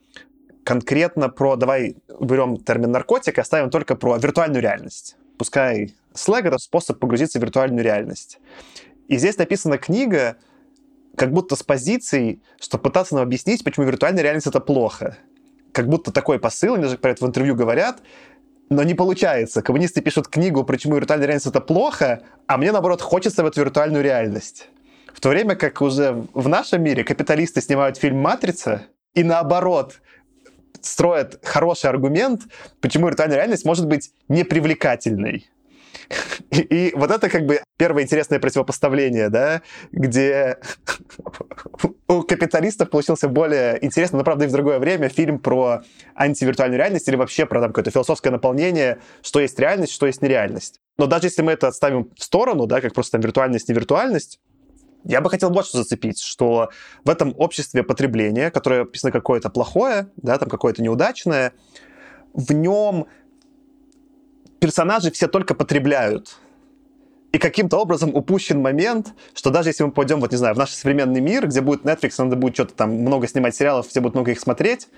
конкретно 0.65 1.29
про, 1.29 1.57
давай 1.57 1.97
берем 2.21 2.59
термин 2.59 2.91
наркотик 2.91 3.39
и 3.39 3.41
оставим 3.41 3.71
только 3.71 3.97
про 3.97 4.19
виртуальную 4.19 4.63
реальность. 4.63 5.17
Пускай 5.39 5.95
слэг— 6.15 6.45
это 6.47 6.59
способ 6.59 6.99
погрузиться 6.99 7.39
в 7.39 7.43
виртуальную 7.43 7.83
реальность. 7.83 8.39
И 9.09 9.17
здесь 9.17 9.39
написана 9.39 9.79
книга 9.79 10.37
как 11.17 11.33
будто 11.33 11.57
с 11.57 11.63
позицией, 11.63 12.43
что 12.61 12.79
пытаться 12.79 13.15
нам 13.15 13.25
объяснить, 13.25 13.65
почему 13.65 13.87
виртуальная 13.87 14.23
реальность— 14.23 14.47
это 14.49 14.61
плохо 14.61 15.17
как 15.73 15.89
будто 15.89 16.13
такой 16.13 16.39
посыл, 16.39 16.75
они 16.75 16.85
даже 16.85 16.99
про 16.99 17.11
это 17.11 17.25
в 17.25 17.29
интервью 17.29 17.57
говорят, 17.57 18.03
но 18.69 18.83
не 18.83 18.95
получается. 18.95 19.63
Коммунисты 19.63 20.01
пишут 20.01 20.29
книгу, 20.29 20.65
почему 20.65 20.97
виртуальная 20.97 21.27
реальность 21.27 21.47
это 21.47 21.61
плохо, 21.61 22.23
а 22.47 22.59
мне, 22.59 22.73
наоборот, 22.73 23.01
хочется 23.01 23.43
в 23.43 23.47
эту 23.47 23.61
виртуальную 23.61 24.05
реальность. 24.05 24.69
В 25.13 25.21
то 25.21 25.29
время 25.29 25.55
как 25.55 25.81
уже 25.81 26.25
в 26.35 26.49
нашем 26.49 26.83
мире 26.83 27.05
капиталисты 27.05 27.61
снимают 27.61 27.97
фильм 27.97 28.19
«Матрица», 28.19 28.87
и 29.15 29.23
наоборот, 29.23 30.01
строят 30.81 31.39
хороший 31.43 31.91
аргумент, 31.91 32.43
почему 32.81 33.09
виртуальная 33.09 33.37
реальность 33.37 33.65
может 33.65 33.87
быть 33.87 34.11
непривлекательной. 34.29 35.49
И, 36.51 36.61
и 36.61 36.93
вот 36.95 37.11
это 37.11 37.31
как 37.31 37.47
бы 37.47 37.63
первое 37.79 38.03
интересное 38.03 38.39
противопоставление, 38.39 39.31
да, 39.31 39.63
где 39.93 40.59
у 42.09 42.23
капиталистов 42.23 42.91
получился 42.91 43.29
более 43.29 43.83
интересный, 43.83 44.19
но, 44.19 44.25
правда, 44.25 44.45
и 44.45 44.49
в 44.49 44.53
другое 44.53 44.79
время 44.79 45.09
фильм 45.09 45.39
про 45.39 45.83
антивиртуальную 46.15 46.79
реальность 46.79 47.09
или 47.09 47.17
вообще 47.17 47.47
про 47.47 47.61
там 47.61 47.71
какое-то 47.71 47.91
философское 47.91 48.31
наполнение, 48.31 48.99
что 49.23 49.41
есть 49.41 49.59
реальность, 49.59 49.93
что 49.93 50.07
есть 50.07 50.21
нереальность. 50.21 50.81
Но 50.99 51.07
даже 51.07 51.29
если 51.29 51.41
мы 51.41 51.53
это 51.53 51.69
отставим 51.69 52.11
в 52.15 52.23
сторону, 52.23 52.67
да, 52.67 52.83
как 52.83 52.93
просто 52.93 53.13
там 53.13 53.23
виртуальность, 53.23 53.69
невиртуальность, 53.69 54.39
я 55.05 55.21
бы 55.21 55.31
хотел 55.31 55.53
что 55.63 55.79
зацепить, 55.79 56.21
что 56.21 56.71
в 57.05 57.11
этом 57.11 57.35
обществе 57.37 57.83
потребления, 57.83 58.51
которое 58.51 58.83
описано 58.83 59.13
какое-то 59.13 59.51
плохое, 59.51 60.09
да, 60.17 60.39
там 60.39 60.49
какое-то 60.49 60.83
неудачное, 60.83 61.53
в 62.33 62.53
нем 62.53 63.07
персонажи 64.61 65.11
все 65.11 65.29
только 65.29 65.55
потребляют. 65.55 66.37
И 67.33 67.39
каким-то 67.39 67.79
образом 67.79 68.15
упущен 68.15 68.61
момент, 68.61 69.15
что 69.35 69.51
даже 69.51 69.71
если 69.71 69.85
мы 69.85 69.91
пойдем, 69.91 70.21
вот 70.21 70.33
не 70.33 70.37
знаю, 70.37 70.55
в 70.55 70.59
наш 70.59 70.71
современный 70.71 71.21
мир, 71.21 71.49
где 71.49 71.63
будет 71.63 71.85
Netflix, 71.85 72.15
надо 72.19 72.37
будет 72.37 72.55
что-то 72.55 72.75
там 72.75 72.91
много 72.95 73.27
снимать 73.27 73.57
сериалов, 73.57 73.89
все 73.89 74.01
будут 74.01 74.15
много 74.15 74.33
их 74.33 74.41
смотреть, 74.41 74.89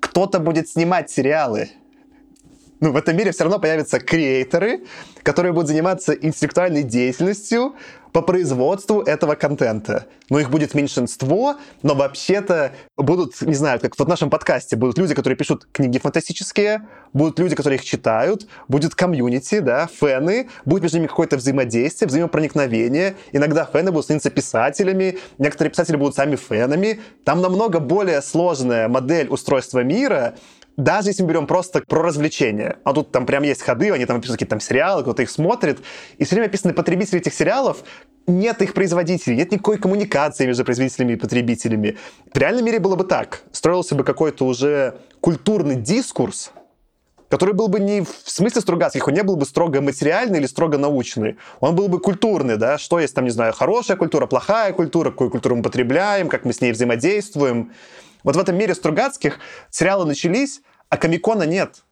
кто-то 0.00 0.40
будет 0.40 0.68
снимать 0.68 1.10
сериалы 1.10 1.70
ну, 2.80 2.92
в 2.92 2.96
этом 2.96 3.16
мире 3.16 3.32
все 3.32 3.44
равно 3.44 3.58
появятся 3.58 3.98
креаторы, 4.00 4.84
которые 5.22 5.52
будут 5.52 5.68
заниматься 5.68 6.12
интеллектуальной 6.12 6.82
деятельностью 6.82 7.74
по 8.14 8.22
производству 8.22 9.02
этого 9.02 9.34
контента. 9.34 10.06
Но 10.30 10.38
их 10.38 10.48
будет 10.48 10.74
меньшинство, 10.74 11.56
но 11.82 11.94
вообще-то 11.96 12.72
будут, 12.96 13.40
не 13.42 13.54
знаю, 13.54 13.80
как 13.80 13.98
в 13.98 14.08
нашем 14.08 14.30
подкасте, 14.30 14.76
будут 14.76 14.98
люди, 14.98 15.14
которые 15.14 15.36
пишут 15.36 15.66
книги 15.72 15.98
фантастические, 15.98 16.86
будут 17.12 17.40
люди, 17.40 17.56
которые 17.56 17.78
их 17.78 17.84
читают, 17.84 18.46
будет 18.68 18.94
комьюнити, 18.94 19.58
да, 19.58 19.88
фэны, 19.88 20.48
будет 20.64 20.82
между 20.82 20.98
ними 20.98 21.08
какое-то 21.08 21.36
взаимодействие, 21.36 22.06
взаимопроникновение. 22.08 23.16
Иногда 23.32 23.64
фэны 23.64 23.90
будут 23.90 24.04
становиться 24.04 24.30
писателями, 24.30 25.18
некоторые 25.38 25.72
писатели 25.72 25.96
будут 25.96 26.14
сами 26.14 26.36
фэнами. 26.36 27.00
Там 27.24 27.40
намного 27.40 27.80
более 27.80 28.22
сложная 28.22 28.88
модель 28.88 29.26
устройства 29.28 29.82
мира, 29.82 30.36
даже 30.76 31.10
если 31.10 31.22
мы 31.22 31.30
берем 31.30 31.46
просто 31.46 31.82
про 31.86 32.02
развлечения, 32.02 32.78
а 32.84 32.92
тут 32.92 33.12
там 33.12 33.26
прям 33.26 33.42
есть 33.42 33.62
ходы, 33.62 33.90
они 33.92 34.06
там 34.06 34.16
описывают 34.16 34.38
какие-то 34.38 34.50
там 34.50 34.60
сериалы, 34.60 35.02
кто-то 35.02 35.22
их 35.22 35.30
смотрит, 35.30 35.78
и 36.18 36.24
все 36.24 36.34
время 36.34 36.48
описаны 36.48 36.74
потребители 36.74 37.20
этих 37.20 37.34
сериалов, 37.34 37.84
нет 38.26 38.62
их 38.62 38.74
производителей, 38.74 39.36
нет 39.36 39.52
никакой 39.52 39.78
коммуникации 39.78 40.46
между 40.46 40.64
производителями 40.64 41.12
и 41.12 41.16
потребителями. 41.16 41.96
В 42.32 42.38
реальном 42.38 42.64
мире 42.64 42.80
было 42.80 42.96
бы 42.96 43.04
так. 43.04 43.42
Строился 43.52 43.94
бы 43.94 44.02
какой-то 44.02 44.46
уже 44.46 44.96
культурный 45.20 45.76
дискурс, 45.76 46.52
который 47.28 47.54
был 47.54 47.68
бы 47.68 47.80
не 47.80 48.02
в 48.02 48.08
смысле 48.24 48.60
Стругацких, 48.60 49.06
он 49.08 49.14
не 49.14 49.22
был 49.22 49.36
бы 49.36 49.44
строго 49.44 49.80
материальный 49.80 50.38
или 50.38 50.46
строго 50.46 50.78
научный. 50.78 51.36
Он 51.60 51.74
был 51.74 51.88
бы 51.88 52.00
культурный, 52.00 52.56
да, 52.56 52.78
что 52.78 52.98
есть 52.98 53.14
там, 53.14 53.24
не 53.24 53.30
знаю, 53.30 53.52
хорошая 53.52 53.96
культура, 53.96 54.26
плохая 54.26 54.72
культура, 54.72 55.10
какую 55.10 55.30
культуру 55.30 55.56
мы 55.56 55.62
потребляем, 55.62 56.28
как 56.28 56.44
мы 56.44 56.52
с 56.52 56.60
ней 56.60 56.72
взаимодействуем. 56.72 57.72
Вот 58.24 58.36
в 58.36 58.38
этом 58.38 58.56
мире 58.56 58.74
Стругацких 58.74 59.38
сериалы 59.70 60.06
начались, 60.06 60.62
а 60.88 60.96
Комикона 60.96 61.44
нет. 61.44 61.84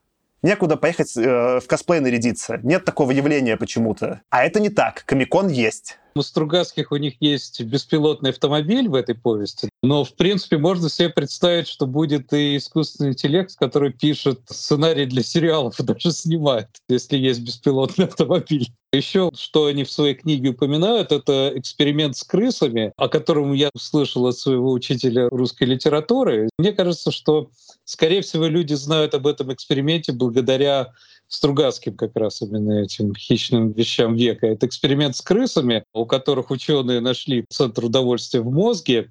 Некуда 0.42 0.76
поехать 0.76 1.16
э, 1.16 1.60
в 1.60 1.66
косплей 1.68 2.00
нарядиться. 2.00 2.58
Нет 2.64 2.84
такого 2.84 3.12
явления 3.12 3.56
почему-то. 3.56 4.22
А 4.30 4.42
это 4.42 4.58
не 4.58 4.70
так. 4.70 5.04
Комикон 5.04 5.48
есть. 5.48 5.98
У 6.14 6.22
Стругацких 6.22 6.92
у 6.92 6.96
них 6.96 7.14
есть 7.20 7.60
беспилотный 7.62 8.30
автомобиль 8.30 8.88
в 8.88 8.94
этой 8.94 9.14
повести, 9.14 9.68
но, 9.82 10.04
в 10.04 10.14
принципе, 10.14 10.58
можно 10.58 10.88
себе 10.88 11.08
представить, 11.08 11.68
что 11.68 11.86
будет 11.86 12.32
и 12.32 12.56
искусственный 12.56 13.10
интеллект, 13.10 13.56
который 13.56 13.92
пишет 13.92 14.40
сценарий 14.46 15.06
для 15.06 15.22
сериалов 15.22 15.80
и 15.80 15.82
даже 15.82 16.12
снимает, 16.12 16.68
если 16.88 17.16
есть 17.16 17.40
беспилотный 17.40 18.06
автомобиль. 18.06 18.68
Еще, 18.92 19.30
что 19.34 19.66
они 19.66 19.84
в 19.84 19.90
своей 19.90 20.14
книге 20.14 20.50
упоминают, 20.50 21.12
это 21.12 21.50
эксперимент 21.54 22.14
с 22.14 22.24
крысами, 22.24 22.92
о 22.98 23.08
котором 23.08 23.54
я 23.54 23.70
услышал 23.74 24.26
от 24.26 24.36
своего 24.36 24.70
учителя 24.70 25.30
русской 25.30 25.64
литературы. 25.64 26.50
Мне 26.58 26.72
кажется, 26.72 27.10
что, 27.10 27.48
скорее 27.84 28.20
всего, 28.20 28.46
люди 28.46 28.74
знают 28.74 29.14
об 29.14 29.26
этом 29.26 29.50
эксперименте 29.50 30.12
благодаря 30.12 30.92
Стругацким 31.32 31.96
как 31.96 32.14
раз 32.14 32.42
именно 32.42 32.82
этим 32.82 33.14
хищным 33.14 33.72
вещам 33.72 34.16
века. 34.16 34.46
Это 34.46 34.66
эксперимент 34.66 35.16
с 35.16 35.22
крысами, 35.22 35.82
у 35.94 36.04
которых 36.04 36.50
ученые 36.50 37.00
нашли 37.00 37.46
центр 37.48 37.86
удовольствия 37.86 38.42
в 38.42 38.50
мозге, 38.52 39.10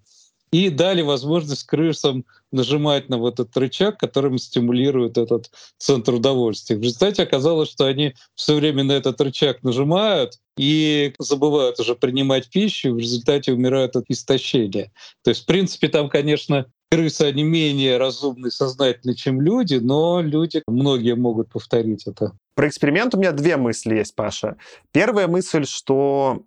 и 0.51 0.69
дали 0.69 1.01
возможность 1.01 1.63
крысам 1.63 2.25
нажимать 2.51 3.09
на 3.09 3.17
вот 3.17 3.39
этот 3.39 3.57
рычаг, 3.57 3.97
которым 3.97 4.37
стимулирует 4.37 5.17
этот 5.17 5.49
центр 5.79 6.13
удовольствия. 6.13 6.75
В 6.75 6.81
результате 6.81 7.23
оказалось, 7.23 7.71
что 7.71 7.85
они 7.85 8.13
все 8.35 8.55
время 8.55 8.83
на 8.83 8.91
этот 8.91 9.19
рычаг 9.19 9.63
нажимают 9.63 10.33
и 10.57 11.15
забывают 11.17 11.79
уже 11.79 11.95
принимать 11.95 12.51
пищу, 12.51 12.89
и 12.89 12.91
в 12.91 12.97
результате 12.99 13.51
умирают 13.51 13.95
от 13.95 14.05
истощения. 14.09 14.91
То 15.23 15.29
есть, 15.29 15.43
в 15.43 15.45
принципе, 15.45 15.87
там, 15.87 16.07
конечно, 16.07 16.67
крысы, 16.91 17.21
они 17.21 17.43
менее 17.43 17.97
разумные, 17.97 18.51
сознательные, 18.51 19.15
чем 19.15 19.39
люди, 19.39 19.75
но 19.75 20.21
люди, 20.21 20.61
многие 20.67 21.15
могут 21.15 21.49
повторить 21.49 22.05
это. 22.05 22.33
Про 22.53 22.67
эксперимент 22.67 23.15
у 23.15 23.17
меня 23.17 23.31
две 23.31 23.55
мысли 23.55 23.95
есть, 23.95 24.13
Паша. 24.13 24.57
Первая 24.91 25.27
мысль, 25.27 25.65
что 25.65 26.43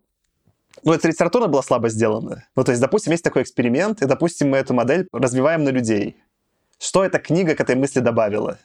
ну, 0.82 0.92
эта 0.92 1.08
литература 1.08 1.46
была 1.46 1.62
слабо 1.62 1.88
сделана. 1.88 2.46
Ну, 2.56 2.62
то 2.62 2.72
есть, 2.72 2.82
допустим, 2.82 3.12
есть 3.12 3.24
такой 3.24 3.42
эксперимент, 3.42 4.02
и, 4.02 4.06
допустим, 4.06 4.50
мы 4.50 4.58
эту 4.58 4.74
модель 4.74 5.08
развиваем 5.12 5.64
на 5.64 5.70
людей. 5.70 6.16
Что 6.78 7.04
эта 7.04 7.18
книга 7.18 7.54
к 7.54 7.60
этой 7.60 7.76
мысли 7.76 8.00
добавила? 8.00 8.58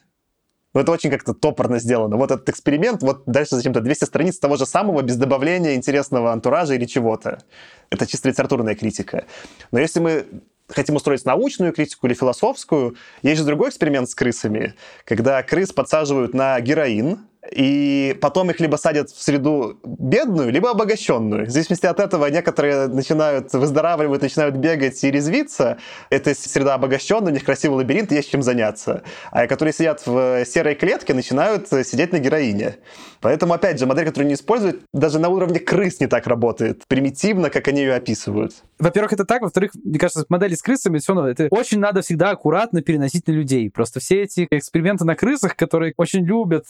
Ну, 0.74 0.82
это 0.82 0.92
очень 0.92 1.10
как-то 1.10 1.32
топорно 1.32 1.78
сделано. 1.78 2.16
Вот 2.16 2.30
этот 2.30 2.48
эксперимент, 2.50 3.02
вот 3.02 3.22
дальше 3.26 3.56
зачем-то 3.56 3.80
200 3.80 4.04
страниц 4.04 4.38
того 4.38 4.56
же 4.56 4.66
самого, 4.66 5.00
без 5.02 5.16
добавления 5.16 5.74
интересного 5.74 6.30
антуража 6.30 6.74
или 6.74 6.84
чего-то. 6.84 7.42
Это 7.88 8.06
чисто 8.06 8.28
литературная 8.28 8.74
критика. 8.74 9.24
Но 9.72 9.80
если 9.80 9.98
мы 9.98 10.26
хотим 10.74 10.96
устроить 10.96 11.24
научную 11.24 11.72
критику 11.72 12.06
или 12.06 12.14
философскую, 12.14 12.96
есть 13.22 13.38
же 13.38 13.46
другой 13.46 13.70
эксперимент 13.70 14.08
с 14.08 14.14
крысами, 14.14 14.74
когда 15.04 15.42
крыс 15.42 15.72
подсаживают 15.72 16.34
на 16.34 16.60
героин, 16.60 17.20
и 17.50 18.16
потом 18.20 18.50
их 18.50 18.60
либо 18.60 18.76
садят 18.76 19.10
в 19.10 19.22
среду 19.22 19.80
бедную, 19.82 20.52
либо 20.52 20.70
обогащенную. 20.70 21.46
В 21.46 21.50
зависимости 21.50 21.86
от 21.86 21.98
этого 21.98 22.26
некоторые 22.26 22.86
начинают 22.86 23.52
выздоравливать, 23.54 24.20
начинают 24.20 24.56
бегать 24.56 25.02
и 25.02 25.10
резвиться. 25.10 25.78
Это 26.10 26.34
среда 26.34 26.74
обогащенная, 26.74 27.32
у 27.32 27.34
них 27.34 27.44
красивый 27.44 27.78
лабиринт, 27.78 28.12
есть 28.12 28.30
чем 28.30 28.42
заняться. 28.42 29.02
А 29.30 29.46
которые 29.46 29.72
сидят 29.72 30.02
в 30.06 30.44
серой 30.44 30.74
клетке, 30.74 31.14
начинают 31.14 31.68
сидеть 31.68 32.12
на 32.12 32.18
героине. 32.18 32.76
Поэтому, 33.20 33.54
опять 33.54 33.78
же, 33.78 33.86
модель, 33.86 34.04
которую 34.04 34.28
не 34.28 34.34
используют, 34.34 34.82
даже 34.92 35.18
на 35.18 35.30
уровне 35.30 35.60
крыс 35.60 35.98
не 35.98 36.08
так 36.08 36.26
работает. 36.26 36.82
Примитивно, 36.88 37.48
как 37.48 37.68
они 37.68 37.80
ее 37.80 37.94
описывают. 37.94 38.54
Во-первых, 38.80 39.12
это 39.12 39.24
так. 39.24 39.42
Во-вторых, 39.42 39.72
мне 39.84 39.98
кажется, 39.98 40.24
модели 40.28 40.54
с 40.54 40.62
крысами, 40.62 40.98
все 40.98 41.14
равно, 41.14 41.28
это 41.28 41.48
очень 41.50 41.78
надо 41.78 42.00
всегда 42.00 42.30
аккуратно 42.30 42.82
переносить 42.82 43.26
на 43.28 43.32
людей. 43.32 43.70
Просто 43.70 44.00
все 44.00 44.22
эти 44.22 44.48
эксперименты 44.50 45.04
на 45.04 45.14
крысах, 45.14 45.54
которые 45.54 45.92
очень 45.96 46.24
любят 46.24 46.66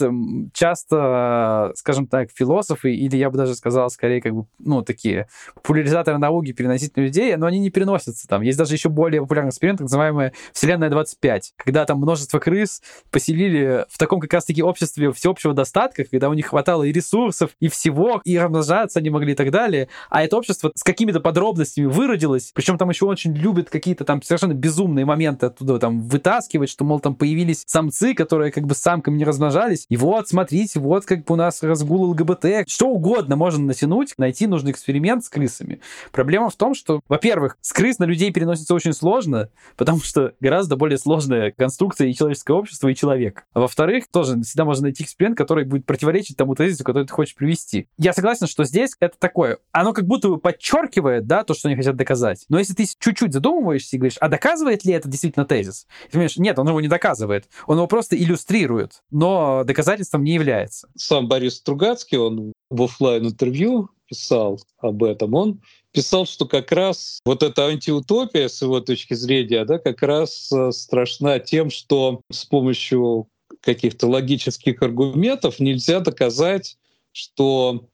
часто, 0.52 1.72
скажем 1.76 2.06
так, 2.06 2.30
философы, 2.34 2.94
или 2.94 3.16
я 3.16 3.30
бы 3.30 3.38
даже 3.38 3.54
сказал, 3.54 3.90
скорее, 3.90 4.20
как 4.20 4.34
бы, 4.34 4.46
ну, 4.58 4.82
такие 4.82 5.28
популяризаторы 5.54 6.18
науки 6.18 6.52
переносить 6.52 6.96
на 6.96 7.02
людей, 7.02 7.34
но 7.36 7.46
они 7.46 7.61
не 7.61 7.70
переносятся 7.70 8.26
там. 8.26 8.42
Есть 8.42 8.58
даже 8.58 8.74
еще 8.74 8.88
более 8.88 9.20
популярный 9.20 9.50
эксперимент, 9.50 9.78
так 9.78 9.84
называемая 9.84 10.32
Вселенная 10.52 10.90
25, 10.90 11.54
когда 11.56 11.84
там 11.84 11.98
множество 11.98 12.40
крыс 12.40 12.82
поселили 13.11 13.86
в 13.88 13.98
таком 13.98 14.18
как 14.20 14.32
раз-таки 14.32 14.62
обществе 14.62 15.12
всеобщего 15.12 15.54
достатка, 15.54 16.04
когда 16.04 16.28
у 16.28 16.34
них 16.34 16.46
хватало 16.46 16.82
и 16.82 16.92
ресурсов, 16.92 17.50
и 17.61 17.68
всего, 17.68 18.20
и 18.24 18.36
размножаться 18.36 18.98
они 18.98 19.11
могли 19.11 19.32
и 19.32 19.36
так 19.36 19.50
далее. 19.52 19.88
А 20.08 20.24
это 20.24 20.36
общество 20.36 20.72
с 20.74 20.82
какими-то 20.82 21.20
подробностями 21.20 21.86
выродилось, 22.01 22.53
причем 22.55 22.78
там 22.78 22.90
еще 22.90 23.07
очень 23.07 23.34
любят 23.34 23.70
какие-то 23.70 24.05
там 24.05 24.22
совершенно 24.22 24.55
безумные 24.55 25.05
моменты 25.05 25.46
оттуда 25.46 25.78
там 25.78 26.03
вытаскивать, 26.03 26.70
что, 26.70 26.84
мол, 26.84 27.01
там 27.01 27.14
появились 27.14 27.64
самцы, 27.66 28.14
которые 28.14 28.53
как 28.53 28.64
бы 28.64 28.74
с 28.74 28.78
самками 28.78 29.16
не 29.16 29.24
размножались, 29.24 29.86
и 29.88 29.96
вот, 29.96 30.28
смотри, 30.28 30.61
смотрите, 30.61 30.80
вот 30.80 31.05
как 31.05 31.24
бы 31.24 31.34
у 31.34 31.36
нас 31.36 31.62
разгул 31.62 32.11
ЛГБТ, 32.11 32.68
что 32.68 32.88
угодно 32.88 33.36
можно 33.36 33.64
натянуть, 33.64 34.14
найти 34.18 34.46
нужный 34.46 34.72
эксперимент 34.72 35.24
с 35.24 35.28
крысами. 35.28 35.80
Проблема 36.12 36.51
в 36.51 36.57
том, 36.57 36.74
что, 36.74 37.01
во-первых, 37.09 37.57
с 37.61 37.72
крыс 37.72 37.98
на 37.98 38.05
людей 38.05 38.32
переносится 38.32 38.74
очень 38.74 38.92
сложно, 38.92 39.51
потому 39.76 40.01
что 40.01 40.32
гораздо 40.40 40.76
более 40.76 40.98
сложная 40.98 41.53
конструкция 41.53 42.09
и 42.09 42.14
человеческое 42.14 42.55
общество, 42.55 42.88
и 42.88 42.94
человек. 42.94 43.44
А 43.53 43.61
во-вторых, 43.61 44.05
тоже 44.11 44.40
всегда 44.42 44.64
можно 44.64 44.84
найти 44.84 45.05
эксперимент, 45.05 45.38
который 45.38 45.64
будет 45.64 45.86
противоречить 45.86 46.36
тому 46.36 46.55
тезису, 46.55 46.84
который 46.84 47.07
ты 47.07 47.12
хочешь 47.12 47.34
привести. 47.34 47.88
Я 47.98 48.12
согласен, 48.12 48.46
что 48.46 48.64
здесь 48.64 48.92
это 49.01 49.16
такое, 49.18 49.59
оно 49.72 49.92
как 49.92 50.07
будто 50.07 50.28
бы 50.28 50.38
подчеркивает, 50.38 51.26
да, 51.26 51.44
то, 51.44 51.55
что 51.55 51.68
они 51.68 51.76
хотят 51.76 51.89
доказать. 51.97 52.45
Но 52.49 52.59
если 52.59 52.74
ты 52.74 52.86
чуть-чуть 52.99 53.32
задумываешься 53.32 53.97
и 53.97 53.99
говоришь, 53.99 54.18
а 54.20 54.28
доказывает 54.28 54.84
ли 54.84 54.93
это 54.93 55.09
действительно 55.09 55.45
тезис? 55.45 55.86
Ты 56.07 56.12
понимаешь, 56.12 56.36
нет, 56.36 56.59
он 56.59 56.68
его 56.68 56.80
не 56.80 56.88
доказывает. 56.88 57.49
Он 57.66 57.76
его 57.76 57.86
просто 57.86 58.16
иллюстрирует, 58.16 59.03
но 59.11 59.64
доказательством 59.64 60.24
не 60.24 60.32
является. 60.32 60.88
Сам 60.97 61.28
Борис 61.28 61.57
Стругацкий, 61.57 62.18
он 62.18 62.53
в 62.70 62.82
офлайн 62.82 63.26
интервью 63.26 63.91
писал 64.07 64.61
об 64.78 65.05
этом, 65.05 65.34
он 65.34 65.61
писал, 65.93 66.26
что 66.26 66.47
как 66.47 66.72
раз 66.72 67.20
вот 67.24 67.43
эта 67.43 67.66
антиутопия, 67.66 68.49
с 68.49 68.61
его 68.62 68.80
точки 68.80 69.14
зрения, 69.14 69.64
да, 69.64 69.78
как 69.78 70.03
раз 70.03 70.51
э, 70.53 70.72
страшна 70.72 71.38
тем, 71.38 71.70
что 71.70 72.20
с 72.30 72.45
помощью 72.45 73.28
каких-то 73.61 74.07
логических 74.09 74.82
аргументов 74.82 75.61
нельзя 75.61 76.01
доказать, 76.01 76.76
что 77.12 77.88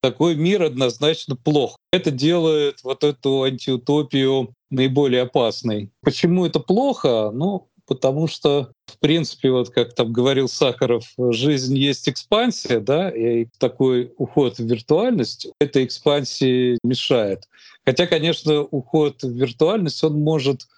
такой 0.00 0.34
мир 0.34 0.62
однозначно 0.62 1.36
плох. 1.36 1.76
Это 1.92 2.10
делает 2.10 2.82
вот 2.84 3.02
эту 3.02 3.42
антиутопию 3.42 4.54
наиболее 4.70 5.22
опасной. 5.22 5.90
Почему 6.02 6.46
это 6.46 6.60
плохо? 6.60 7.30
Ну, 7.32 7.68
потому 7.86 8.28
что, 8.28 8.70
в 8.86 8.98
принципе, 9.00 9.50
вот 9.50 9.70
как 9.70 9.94
там 9.94 10.12
говорил 10.12 10.48
Сахаров, 10.48 11.04
жизнь 11.18 11.76
есть 11.76 12.08
экспансия, 12.08 12.78
да, 12.78 13.10
и 13.10 13.46
такой 13.58 14.12
уход 14.16 14.58
в 14.58 14.64
виртуальность 14.64 15.48
этой 15.60 15.84
экспансии 15.84 16.78
мешает. 16.84 17.48
Хотя, 17.84 18.06
конечно, 18.06 18.62
уход 18.62 19.22
в 19.24 19.32
виртуальность, 19.32 20.04
он 20.04 20.20
может 20.20 20.68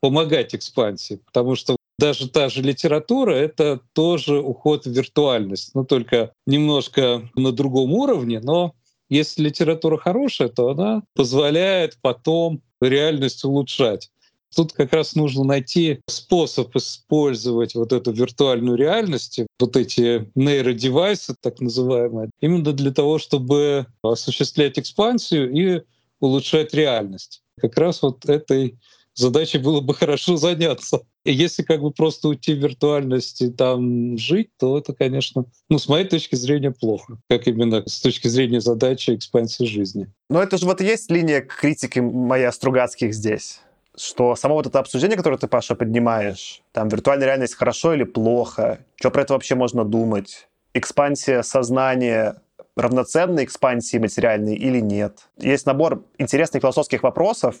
помогать 0.00 0.54
экспансии, 0.54 1.20
потому 1.26 1.56
что 1.56 1.74
даже 1.98 2.28
та 2.28 2.48
же 2.48 2.62
литература— 2.62 3.32
это 3.32 3.80
тоже 3.92 4.38
уход 4.38 4.86
в 4.86 4.90
виртуальность, 4.90 5.74
но 5.74 5.84
только 5.84 6.32
немножко 6.46 7.28
на 7.34 7.50
другом 7.50 7.92
уровне, 7.92 8.40
но 8.40 8.74
если 9.12 9.42
литература 9.42 9.98
хорошая, 9.98 10.48
то 10.48 10.70
она 10.70 11.02
позволяет 11.14 11.98
потом 12.00 12.62
реальность 12.80 13.44
улучшать. 13.44 14.10
Тут 14.54 14.72
как 14.72 14.92
раз 14.92 15.14
нужно 15.14 15.44
найти 15.44 16.00
способ 16.08 16.74
использовать 16.76 17.74
вот 17.74 17.92
эту 17.92 18.12
виртуальную 18.12 18.76
реальность, 18.76 19.40
вот 19.60 19.76
эти 19.76 20.30
нейродевайсы, 20.34 21.34
так 21.40 21.60
называемые, 21.60 22.30
именно 22.40 22.72
для 22.72 22.90
того, 22.90 23.18
чтобы 23.18 23.86
осуществлять 24.02 24.78
экспансию 24.78 25.52
и 25.52 25.82
улучшать 26.20 26.72
реальность. 26.72 27.42
Как 27.60 27.76
раз 27.76 28.00
вот 28.00 28.24
этой 28.26 28.78
задачей 29.14 29.58
было 29.58 29.82
бы 29.82 29.94
хорошо 29.94 30.36
заняться. 30.36 31.02
И 31.24 31.32
если 31.32 31.62
как 31.62 31.80
бы 31.80 31.92
просто 31.92 32.28
уйти 32.28 32.54
в 32.54 32.58
виртуальность 32.58 33.42
и 33.42 33.50
там 33.50 34.18
жить, 34.18 34.50
то 34.58 34.76
это, 34.78 34.92
конечно, 34.92 35.44
ну, 35.68 35.78
с 35.78 35.88
моей 35.88 36.06
точки 36.06 36.34
зрения, 36.34 36.72
плохо. 36.72 37.18
Как 37.28 37.46
именно 37.46 37.86
с 37.86 38.00
точки 38.00 38.28
зрения 38.28 38.60
задачи 38.60 39.14
экспансии 39.14 39.64
жизни. 39.64 40.08
Но 40.28 40.42
это 40.42 40.58
же 40.58 40.66
вот 40.66 40.80
есть 40.80 41.10
линия 41.10 41.40
критики 41.40 42.00
моя 42.00 42.50
Стругацких 42.52 43.14
здесь 43.14 43.60
что 43.94 44.34
само 44.36 44.54
вот 44.54 44.66
это 44.66 44.78
обсуждение, 44.78 45.18
которое 45.18 45.36
ты, 45.36 45.48
Паша, 45.48 45.74
поднимаешь, 45.74 46.62
там, 46.72 46.88
виртуальная 46.88 47.26
реальность 47.26 47.54
хорошо 47.54 47.92
или 47.92 48.04
плохо, 48.04 48.78
что 48.96 49.10
про 49.10 49.20
это 49.20 49.34
вообще 49.34 49.54
можно 49.54 49.84
думать, 49.84 50.48
экспансия 50.72 51.42
сознания 51.42 52.36
равноценна 52.76 53.44
экспансии 53.44 53.98
материальной 53.98 54.54
или 54.54 54.80
нет. 54.80 55.28
Есть 55.38 55.66
набор 55.66 56.04
интересных 56.18 56.62
философских 56.62 57.02
вопросов, 57.02 57.56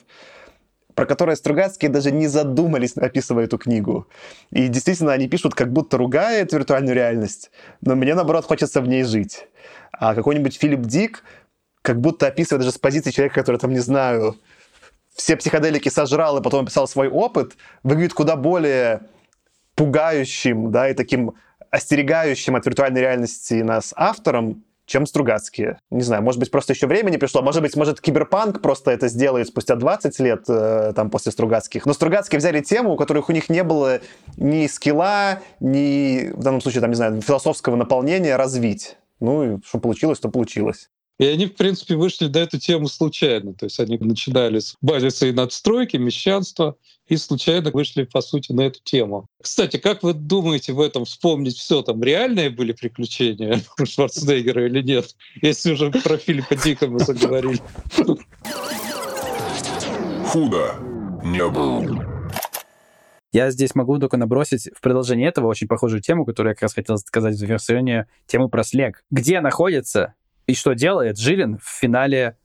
про 1.02 1.06
которые 1.06 1.34
Стругацкие 1.34 1.90
даже 1.90 2.12
не 2.12 2.28
задумались, 2.28 2.96
описывая 2.96 3.46
эту 3.46 3.58
книгу. 3.58 4.06
И 4.52 4.68
действительно, 4.68 5.12
они 5.12 5.26
пишут, 5.26 5.52
как 5.52 5.72
будто 5.72 5.96
ругают 5.96 6.52
виртуальную 6.52 6.94
реальность, 6.94 7.50
но 7.80 7.96
мне, 7.96 8.14
наоборот, 8.14 8.44
хочется 8.44 8.80
в 8.80 8.86
ней 8.86 9.02
жить. 9.02 9.48
А 9.90 10.14
какой-нибудь 10.14 10.56
Филипп 10.56 10.82
Дик 10.82 11.24
как 11.82 12.00
будто 12.00 12.28
описывает 12.28 12.60
даже 12.60 12.70
с 12.70 12.78
позиции 12.78 13.10
человека, 13.10 13.34
который, 13.34 13.56
там, 13.56 13.72
не 13.72 13.80
знаю, 13.80 14.36
все 15.12 15.36
психоделики 15.36 15.88
сожрал 15.88 16.38
и 16.38 16.42
потом 16.42 16.66
описал 16.66 16.86
свой 16.86 17.08
опыт, 17.08 17.56
выглядит 17.82 18.14
куда 18.14 18.36
более 18.36 19.00
пугающим, 19.74 20.70
да, 20.70 20.88
и 20.88 20.94
таким 20.94 21.32
остерегающим 21.72 22.54
от 22.54 22.64
виртуальной 22.64 23.00
реальности 23.00 23.54
нас 23.54 23.92
автором, 23.96 24.62
чем 24.92 25.06
Стругацкие. 25.06 25.78
Не 25.90 26.02
знаю, 26.02 26.22
может 26.22 26.38
быть, 26.38 26.50
просто 26.50 26.74
еще 26.74 26.86
время 26.86 27.08
не 27.08 27.16
пришло. 27.16 27.40
Может 27.40 27.62
быть, 27.62 27.74
может, 27.76 28.02
Киберпанк 28.02 28.60
просто 28.60 28.90
это 28.90 29.08
сделает 29.08 29.48
спустя 29.48 29.74
20 29.74 30.20
лет 30.20 30.44
э, 30.48 30.92
там 30.94 31.08
после 31.08 31.32
Стругацких. 31.32 31.86
Но 31.86 31.94
Стругацкие 31.94 32.38
взяли 32.38 32.60
тему, 32.60 32.92
у 32.92 32.96
которых 32.96 33.30
у 33.30 33.32
них 33.32 33.48
не 33.48 33.64
было 33.64 34.00
ни 34.36 34.66
скилла, 34.66 35.40
ни, 35.60 36.30
в 36.34 36.42
данном 36.42 36.60
случае, 36.60 36.82
там, 36.82 36.90
не 36.90 36.96
знаю, 36.96 37.22
философского 37.22 37.74
наполнения 37.76 38.36
развить. 38.36 38.98
Ну, 39.18 39.56
и 39.56 39.62
что 39.64 39.78
получилось, 39.78 40.20
то 40.20 40.28
получилось. 40.28 40.90
И 41.18 41.26
они, 41.26 41.46
в 41.46 41.54
принципе, 41.54 41.94
вышли 41.94 42.26
на 42.26 42.38
эту 42.38 42.58
тему 42.58 42.88
случайно. 42.88 43.54
То 43.54 43.66
есть 43.66 43.78
они 43.78 43.98
начинали 43.98 44.58
с 44.58 44.76
базисы 44.80 45.28
и 45.28 45.32
надстройки, 45.32 45.96
мещанства, 45.96 46.76
и 47.06 47.16
случайно 47.16 47.70
вышли, 47.70 48.04
по 48.04 48.20
сути, 48.20 48.52
на 48.52 48.62
эту 48.62 48.80
тему. 48.82 49.26
Кстати, 49.40 49.76
как 49.76 50.02
вы 50.02 50.14
думаете 50.14 50.72
в 50.72 50.80
этом 50.80 51.04
вспомнить 51.04 51.56
все? 51.56 51.82
Там 51.82 52.02
реальные 52.02 52.50
были 52.50 52.72
приключения 52.72 53.62
Шварценеггера 53.84 54.66
или 54.66 54.82
нет? 54.82 55.14
Если 55.42 55.72
уже 55.72 55.90
про 55.90 56.16
Филиппа 56.16 56.56
Дика 56.56 56.86
мы 56.88 56.98
заговорили. 57.00 57.60
Худо 60.26 60.74
не 61.22 61.46
был. 61.48 62.02
Я 63.32 63.50
здесь 63.50 63.74
могу 63.74 63.98
только 63.98 64.16
набросить 64.16 64.68
в 64.74 64.80
продолжение 64.80 65.28
этого 65.28 65.46
очень 65.46 65.66
похожую 65.66 66.02
тему, 66.02 66.26
которую 66.26 66.50
я 66.50 66.54
как 66.54 66.62
раз 66.62 66.74
хотел 66.74 66.98
сказать 66.98 67.34
в 67.34 67.38
завершение 67.38 68.06
темы 68.26 68.48
про 68.48 68.62
слег. 68.62 69.04
Где 69.10 69.40
находится 69.40 70.14
и 70.52 70.54
что 70.54 70.74
делает 70.74 71.18
Жилин 71.18 71.56
в 71.56 71.66
финале 71.66 72.36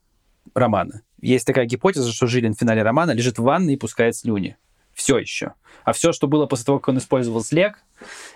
романа? 0.55 1.01
Есть 1.21 1.45
такая 1.45 1.65
гипотеза, 1.65 2.09
что 2.09 2.25
Жилин 2.25 2.53
в 2.53 2.57
финале 2.57 2.81
романа 2.81 3.11
лежит 3.11 3.37
в 3.37 3.43
ванной 3.43 3.73
и 3.73 3.77
пускает 3.77 4.15
слюни. 4.15 4.55
Все 4.93 5.17
еще. 5.17 5.55
А 5.83 5.91
все, 5.91 6.13
что 6.13 6.29
было 6.29 6.45
после 6.45 6.63
того, 6.67 6.79
как 6.79 6.87
он 6.87 6.99
использовал 6.99 7.43
слег, 7.43 7.83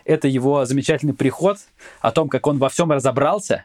это 0.03 0.28
его 0.28 0.65
замечательный 0.65 1.13
приход 1.13 1.59
о 2.01 2.11
том, 2.11 2.28
как 2.28 2.47
он 2.47 2.57
во 2.57 2.67
всем 2.67 2.91
разобрался, 2.91 3.63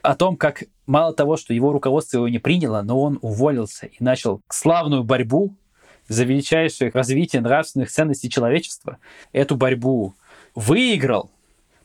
о 0.00 0.16
том, 0.16 0.38
как 0.38 0.64
мало 0.86 1.12
того, 1.12 1.36
что 1.36 1.52
его 1.52 1.72
руководство 1.72 2.16
его 2.16 2.28
не 2.28 2.38
приняло, 2.38 2.80
но 2.80 2.98
он 2.98 3.18
уволился 3.20 3.84
и 3.84 4.02
начал 4.02 4.40
славную 4.48 5.04
борьбу 5.04 5.54
за 6.08 6.24
величайшее 6.24 6.90
развитие 6.90 7.42
нравственных 7.42 7.90
ценностей 7.90 8.30
человечества, 8.30 8.96
эту 9.32 9.56
борьбу 9.56 10.14
выиграл, 10.54 11.30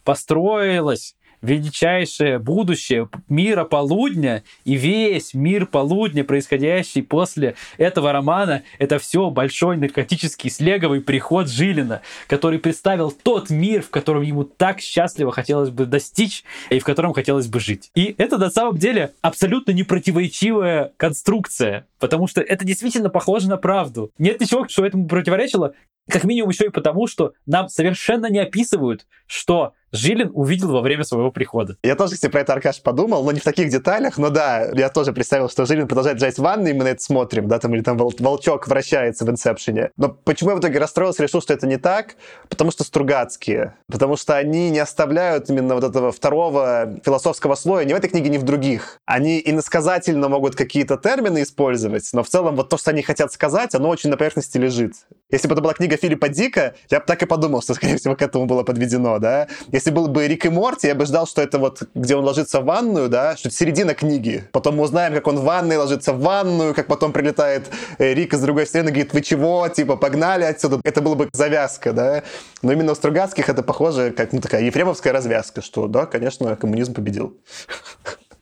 построилась 0.05 1.17
величайшее 1.41 2.39
будущее 2.39 3.09
мира 3.29 3.63
полудня 3.63 4.43
и 4.65 4.75
весь 4.75 5.33
мир 5.33 5.65
полудня, 5.65 6.23
происходящий 6.23 7.03
после 7.03 7.55
этого 7.77 8.11
романа, 8.11 8.63
это 8.79 8.99
все 8.99 9.29
большой 9.29 9.77
наркотический 9.77 10.49
слеговый 10.49 11.01
приход 11.01 11.49
Жилина, 11.49 12.01
который 12.27 12.59
представил 12.59 13.11
тот 13.11 13.49
мир, 13.49 13.81
в 13.81 13.89
котором 13.89 14.23
ему 14.23 14.43
так 14.43 14.79
счастливо 14.79 15.31
хотелось 15.31 15.69
бы 15.69 15.85
достичь 15.85 16.43
и 16.69 16.79
в 16.79 16.83
котором 16.83 17.13
хотелось 17.13 17.47
бы 17.47 17.59
жить. 17.59 17.91
И 17.95 18.15
это 18.17 18.37
на 18.37 18.49
самом 18.49 18.77
деле 18.77 19.13
абсолютно 19.21 19.71
непротиворечивая 19.71 20.93
конструкция, 20.97 21.87
потому 21.99 22.27
что 22.27 22.41
это 22.41 22.65
действительно 22.65 23.09
похоже 23.09 23.49
на 23.49 23.57
правду. 23.57 24.11
Нет 24.17 24.39
ничего, 24.39 24.67
что 24.67 24.85
этому 24.85 25.07
противоречило, 25.07 25.73
как 26.09 26.23
минимум 26.23 26.49
еще 26.49 26.65
и 26.65 26.69
потому, 26.69 27.07
что 27.07 27.33
нам 27.45 27.69
совершенно 27.69 28.29
не 28.29 28.39
описывают, 28.39 29.05
что 29.25 29.73
Жилин 29.91 30.31
увидел 30.33 30.71
во 30.71 30.81
время 30.81 31.03
своего 31.03 31.31
прихода. 31.31 31.77
Я 31.83 31.95
тоже, 31.95 32.15
кстати, 32.15 32.31
про 32.31 32.41
это, 32.41 32.53
Аркаш, 32.53 32.81
подумал, 32.81 33.23
но 33.23 33.31
не 33.31 33.39
в 33.39 33.43
таких 33.43 33.69
деталях, 33.69 34.17
но 34.17 34.29
да, 34.29 34.69
я 34.73 34.89
тоже 34.89 35.13
представил, 35.13 35.49
что 35.49 35.65
Жилин 35.65 35.87
продолжает 35.87 36.17
лежать 36.17 36.35
в 36.35 36.41
ванной, 36.41 36.71
и 36.71 36.73
мы 36.73 36.83
на 36.83 36.89
это 36.89 37.01
смотрим, 37.01 37.47
да, 37.47 37.59
там, 37.59 37.73
или 37.73 37.81
там 37.81 37.97
волчок 37.97 38.67
вращается 38.67 39.25
в 39.25 39.29
инсепшене. 39.29 39.91
Но 39.97 40.09
почему 40.09 40.51
я 40.51 40.55
в 40.57 40.59
итоге 40.59 40.79
расстроился, 40.79 41.23
решил, 41.23 41.41
что 41.41 41.53
это 41.53 41.67
не 41.67 41.77
так? 41.77 42.15
Потому 42.49 42.71
что 42.71 42.83
Стругацкие. 42.83 43.75
Потому 43.89 44.17
что 44.17 44.35
они 44.35 44.69
не 44.69 44.79
оставляют 44.79 45.49
именно 45.49 45.75
вот 45.75 45.83
этого 45.83 46.11
второго 46.11 46.99
философского 47.05 47.55
слоя 47.55 47.85
ни 47.85 47.93
в 47.93 47.95
этой 47.95 48.09
книге, 48.09 48.29
ни 48.29 48.37
в 48.37 48.43
других. 48.43 48.99
Они 49.05 49.41
иносказательно 49.43 50.29
могут 50.29 50.55
какие-то 50.55 50.97
термины 50.97 51.43
использовать, 51.43 52.09
но 52.13 52.23
в 52.23 52.29
целом 52.29 52.55
вот 52.55 52.69
то, 52.69 52.77
что 52.77 52.91
они 52.91 53.01
хотят 53.01 53.31
сказать, 53.31 53.75
оно 53.75 53.89
очень 53.89 54.09
на 54.09 54.17
поверхности 54.17 54.57
лежит. 54.57 54.93
Если 55.29 55.47
бы 55.47 55.53
это 55.53 55.61
была 55.61 55.73
книга 55.73 55.97
Филиппа 55.97 56.29
Дика, 56.29 56.75
я 56.89 56.99
бы 56.99 57.05
так 57.05 57.21
и 57.21 57.25
подумал, 57.25 57.61
что, 57.61 57.73
скорее 57.73 57.97
всего, 57.97 58.15
к 58.15 58.21
этому 58.21 58.45
было 58.45 58.63
подведено, 58.63 59.19
да. 59.19 59.47
Если 59.77 59.91
был 59.91 60.07
бы 60.07 60.27
Рик 60.27 60.43
и 60.43 60.49
Морти, 60.49 60.87
я 60.87 60.95
бы 60.95 61.05
ждал, 61.05 61.27
что 61.27 61.39
это 61.39 61.59
вот, 61.59 61.83
где 61.93 62.15
он 62.15 62.25
ложится 62.25 62.61
в 62.61 62.65
ванную, 62.65 63.09
да, 63.09 63.37
что 63.37 63.51
середина 63.51 63.93
книги. 63.93 64.43
Потом 64.51 64.77
мы 64.77 64.83
узнаем, 64.85 65.13
как 65.13 65.27
он 65.27 65.37
в 65.37 65.43
ванной 65.43 65.77
ложится 65.77 66.13
в 66.13 66.19
ванную, 66.19 66.73
как 66.73 66.87
потом 66.87 67.13
прилетает 67.13 67.69
э, 67.99 68.15
Рик 68.15 68.33
из 68.33 68.41
другой 68.41 68.63
и 68.63 68.67
говорит, 68.67 69.13
вы 69.13 69.21
чего, 69.21 69.69
типа, 69.69 69.95
погнали 69.95 70.45
отсюда. 70.45 70.81
Это 70.83 71.03
было 71.03 71.13
бы 71.13 71.29
завязка, 71.31 71.93
да. 71.93 72.23
Но 72.63 72.71
именно 72.71 72.93
у 72.93 72.95
Стругацких 72.95 73.49
это 73.49 73.61
похоже, 73.61 74.09
как 74.09 74.33
ну, 74.33 74.41
такая 74.41 74.63
ефремовская 74.63 75.13
развязка, 75.13 75.61
что, 75.61 75.87
да, 75.87 76.07
конечно, 76.07 76.55
коммунизм 76.55 76.95
победил. 76.95 77.39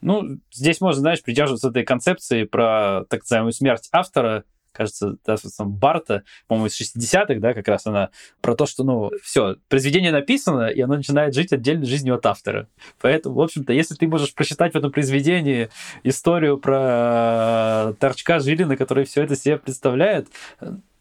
Ну, 0.00 0.38
здесь 0.50 0.80
можно, 0.80 1.02
знаешь, 1.02 1.22
придерживаться 1.22 1.68
этой 1.68 1.84
концепции 1.84 2.44
про 2.44 3.04
так 3.10 3.24
называемую 3.24 3.52
смерть 3.52 3.90
автора, 3.92 4.44
кажется, 4.76 5.16
там, 5.24 5.72
Барта, 5.72 6.22
по-моему, 6.46 6.66
из 6.66 6.80
60-х, 6.80 7.40
да, 7.40 7.54
как 7.54 7.68
раз 7.68 7.86
она 7.86 8.10
про 8.40 8.54
то, 8.54 8.66
что, 8.66 8.84
ну, 8.84 9.10
все, 9.22 9.56
произведение 9.68 10.12
написано, 10.12 10.68
и 10.68 10.80
оно 10.80 10.96
начинает 10.96 11.34
жить 11.34 11.52
отдельной 11.52 11.86
жизнью 11.86 12.14
от 12.14 12.26
автора. 12.26 12.68
Поэтому, 13.00 13.36
в 13.36 13.40
общем-то, 13.40 13.72
если 13.72 13.94
ты 13.94 14.06
можешь 14.08 14.34
прочитать 14.34 14.74
в 14.74 14.76
этом 14.76 14.92
произведении 14.92 15.68
историю 16.02 16.58
про 16.58 17.94
Торчка 17.98 18.38
Жилина, 18.38 18.76
который 18.76 19.04
все 19.04 19.22
это 19.22 19.36
себе 19.36 19.58
представляет, 19.58 20.28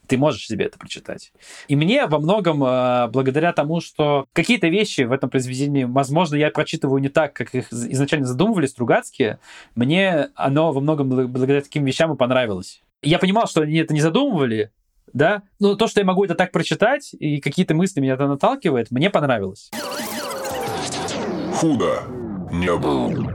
ты 0.07 0.17
можешь 0.17 0.45
себе 0.45 0.65
это 0.65 0.77
прочитать. 0.77 1.31
И 1.67 1.75
мне 1.75 2.05
во 2.05 2.19
многом, 2.19 2.63
а, 2.63 3.07
благодаря 3.07 3.53
тому, 3.53 3.81
что 3.81 4.27
какие-то 4.33 4.67
вещи 4.67 5.01
в 5.01 5.11
этом 5.11 5.29
произведении, 5.29 5.83
возможно, 5.83 6.35
я 6.35 6.49
прочитываю 6.51 7.01
не 7.01 7.09
так, 7.09 7.33
как 7.33 7.53
их 7.55 7.71
изначально 7.71 8.25
задумывали 8.25 8.67
Стругацкие, 8.67 9.39
мне 9.75 10.29
оно 10.35 10.71
во 10.71 10.81
многом 10.81 11.09
благодаря 11.09 11.61
таким 11.61 11.85
вещам 11.85 12.13
и 12.13 12.17
понравилось 12.17 12.81
я 13.09 13.19
понимал, 13.19 13.47
что 13.47 13.61
они 13.61 13.77
это 13.77 13.93
не 13.93 14.01
задумывали, 14.01 14.71
да, 15.13 15.43
но 15.59 15.75
то, 15.75 15.87
что 15.87 16.01
я 16.01 16.05
могу 16.05 16.25
это 16.25 16.35
так 16.35 16.51
прочитать, 16.51 17.13
и 17.13 17.39
какие-то 17.39 17.73
мысли 17.73 18.01
меня 18.01 18.15
это 18.15 18.27
наталкивает, 18.27 18.91
мне 18.91 19.09
понравилось. 19.09 19.71
Худо 21.55 22.03
не 22.51 22.75
был. 22.75 23.31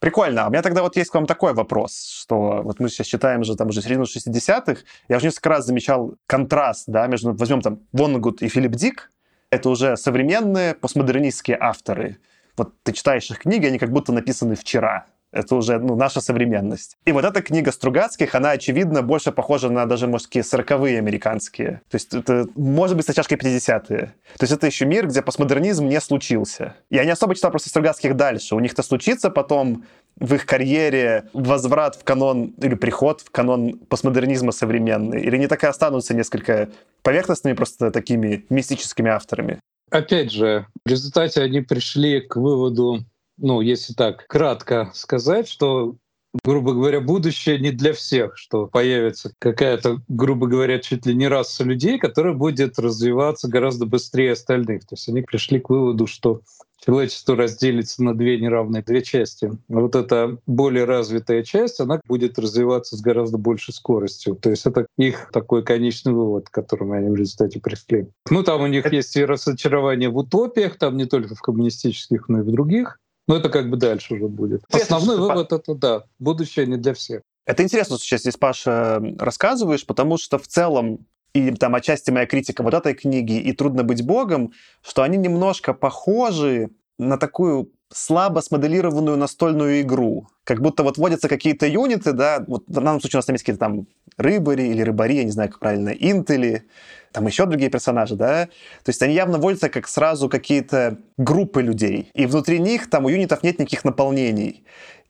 Прикольно. 0.00 0.44
А 0.44 0.48
у 0.48 0.50
меня 0.50 0.62
тогда 0.62 0.82
вот 0.82 0.96
есть 0.96 1.10
к 1.10 1.14
вам 1.14 1.26
такой 1.26 1.52
вопрос, 1.52 2.06
что 2.22 2.62
вот 2.62 2.80
мы 2.80 2.88
сейчас 2.88 3.06
читаем 3.06 3.44
же 3.44 3.54
там 3.54 3.68
уже 3.68 3.82
середину 3.82 4.04
60-х, 4.04 4.80
я 5.08 5.16
уже 5.16 5.26
несколько 5.26 5.50
раз 5.50 5.66
замечал 5.66 6.14
контраст, 6.26 6.84
да, 6.86 7.06
между, 7.06 7.34
возьмем 7.34 7.60
там 7.60 7.80
Воннегуд 7.92 8.40
и 8.40 8.48
Филипп 8.48 8.72
Дик, 8.72 9.12
это 9.50 9.68
уже 9.68 9.96
современные 9.96 10.74
постмодернистские 10.74 11.58
авторы. 11.60 12.18
Вот 12.56 12.72
ты 12.82 12.92
читаешь 12.92 13.30
их 13.30 13.40
книги, 13.40 13.66
они 13.66 13.78
как 13.78 13.90
будто 13.90 14.12
написаны 14.12 14.54
вчера, 14.54 15.06
это 15.32 15.54
уже 15.54 15.78
ну, 15.78 15.96
наша 15.96 16.20
современность. 16.20 16.96
И 17.04 17.12
вот 17.12 17.24
эта 17.24 17.42
книга 17.42 17.72
Стругацких, 17.72 18.34
она, 18.34 18.52
очевидно, 18.52 19.02
больше 19.02 19.32
похожа 19.32 19.70
на 19.70 19.86
даже, 19.86 20.06
может, 20.06 20.26
такие 20.26 20.42
40-е 20.42 20.98
американские. 20.98 21.82
То 21.88 21.96
есть 21.96 22.14
это, 22.14 22.46
может 22.56 22.96
быть, 22.96 23.04
с 23.04 23.08
натяжкой 23.08 23.38
50-е. 23.38 24.14
То 24.38 24.42
есть 24.42 24.52
это 24.52 24.66
еще 24.66 24.86
мир, 24.86 25.06
где 25.06 25.22
постмодернизм 25.22 25.86
не 25.86 26.00
случился. 26.00 26.74
Я 26.90 27.04
не 27.04 27.10
особо 27.10 27.34
читал 27.34 27.50
просто 27.50 27.68
Стругацких 27.68 28.16
дальше. 28.16 28.54
У 28.54 28.60
них-то 28.60 28.82
случится 28.82 29.30
потом 29.30 29.84
в 30.16 30.34
их 30.34 30.46
карьере 30.46 31.24
возврат 31.32 31.96
в 31.96 32.04
канон 32.04 32.54
или 32.60 32.74
приход 32.74 33.22
в 33.22 33.30
канон 33.30 33.78
постмодернизма 33.88 34.52
современный? 34.52 35.22
Или 35.22 35.36
они 35.36 35.46
так 35.46 35.62
и 35.64 35.66
останутся 35.66 36.14
несколько 36.14 36.68
поверхностными, 37.02 37.54
просто 37.54 37.90
такими 37.90 38.44
мистическими 38.50 39.10
авторами? 39.10 39.60
Опять 39.90 40.30
же, 40.30 40.66
в 40.84 40.88
результате 40.88 41.42
они 41.42 41.62
пришли 41.62 42.20
к 42.20 42.36
выводу 42.36 43.04
ну, 43.40 43.60
если 43.60 43.94
так 43.94 44.26
кратко 44.26 44.90
сказать, 44.94 45.48
что 45.48 45.96
грубо 46.44 46.74
говоря, 46.74 47.00
будущее 47.00 47.58
не 47.58 47.72
для 47.72 47.92
всех, 47.92 48.36
что 48.36 48.66
появится 48.66 49.32
какая-то, 49.38 49.98
грубо 50.08 50.46
говоря, 50.46 50.78
чуть 50.78 51.06
ли 51.06 51.14
не 51.14 51.28
раса 51.28 51.64
людей, 51.64 51.98
которая 51.98 52.34
будет 52.34 52.78
развиваться 52.78 53.48
гораздо 53.48 53.86
быстрее 53.86 54.32
остальных. 54.32 54.82
То 54.82 54.94
есть 54.94 55.08
они 55.08 55.22
пришли 55.22 55.60
к 55.60 55.70
выводу, 55.70 56.06
что 56.06 56.42
человечество 56.84 57.36
разделится 57.36 58.02
на 58.02 58.14
две 58.14 58.40
неравные 58.40 58.82
две 58.82 59.02
части. 59.02 59.50
Вот 59.68 59.94
эта 59.94 60.38
более 60.46 60.84
развитая 60.84 61.42
часть, 61.42 61.80
она 61.80 62.00
будет 62.06 62.38
развиваться 62.38 62.96
с 62.96 63.00
гораздо 63.00 63.36
большей 63.36 63.74
скоростью. 63.74 64.36
То 64.36 64.50
есть 64.50 64.66
это 64.66 64.86
их 64.96 65.30
такой 65.32 65.62
конечный 65.62 66.12
вывод, 66.12 66.48
к 66.48 66.54
которому 66.54 66.94
они 66.94 67.10
в 67.10 67.16
результате 67.16 67.60
пришли. 67.60 68.08
Ну, 68.30 68.42
там 68.42 68.62
у 68.62 68.66
них 68.66 68.90
есть 68.92 69.16
и 69.16 69.24
разочарование 69.24 70.08
в 70.08 70.16
утопиях, 70.16 70.78
там 70.78 70.96
не 70.96 71.06
только 71.06 71.34
в 71.34 71.40
коммунистических, 71.40 72.28
но 72.28 72.40
и 72.40 72.42
в 72.42 72.50
других. 72.50 72.98
Но 73.30 73.36
это 73.36 73.48
как 73.48 73.70
бы 73.70 73.76
дальше 73.76 74.14
уже 74.14 74.26
будет. 74.26 74.64
Основной 74.72 75.16
вывод— 75.16 75.52
это 75.52 75.74
да, 75.76 76.02
будущее 76.18 76.66
не 76.66 76.76
для 76.76 76.94
всех. 76.94 77.22
Это 77.46 77.62
интересно, 77.62 77.96
что 77.96 78.04
сейчас 78.04 78.22
здесь, 78.22 78.36
Паша, 78.36 79.00
рассказываешь, 79.20 79.86
потому 79.86 80.18
что 80.18 80.36
в 80.36 80.48
целом 80.48 81.06
и 81.32 81.52
там 81.52 81.76
отчасти 81.76 82.10
моя 82.10 82.26
критика 82.26 82.64
вот 82.64 82.74
этой 82.74 82.92
книги 82.92 83.38
и 83.38 83.52
«Трудно 83.52 83.84
быть 83.84 84.04
Богом», 84.04 84.52
что 84.82 85.02
они 85.02 85.16
немножко 85.16 85.74
похожи 85.74 86.70
на 86.98 87.18
такую 87.18 87.70
слабо 87.92 88.40
смоделированную 88.40 89.16
настольную 89.16 89.82
игру. 89.82 90.26
Как 90.42 90.60
будто 90.60 90.82
вот 90.82 90.98
вводятся 90.98 91.28
какие-то 91.28 91.68
юниты, 91.68 92.12
да, 92.12 92.44
вот 92.48 92.64
в 92.66 92.72
данном 92.72 93.00
случае 93.00 93.18
у 93.18 93.20
нас 93.20 93.26
там 93.26 93.34
есть 93.34 93.44
какие-то 93.44 93.60
там 93.60 93.86
рыбари 94.16 94.64
или 94.64 94.82
рыбари, 94.82 95.18
я 95.18 95.24
не 95.24 95.30
знаю, 95.30 95.50
как 95.50 95.60
правильно, 95.60 95.90
интели, 95.90 96.64
там 97.12 97.26
еще 97.26 97.46
другие 97.46 97.70
персонажи, 97.70 98.14
да. 98.16 98.46
То 98.84 98.88
есть 98.88 99.02
они 99.02 99.14
явно 99.14 99.38
вводятся 99.38 99.68
как 99.68 99.88
сразу 99.88 100.28
какие-то 100.28 100.98
группы 101.16 101.62
людей. 101.62 102.10
И 102.14 102.26
внутри 102.26 102.58
них 102.58 102.88
там 102.88 103.04
у 103.04 103.08
юнитов 103.08 103.42
нет 103.42 103.58
никаких 103.58 103.84
наполнений. 103.84 104.64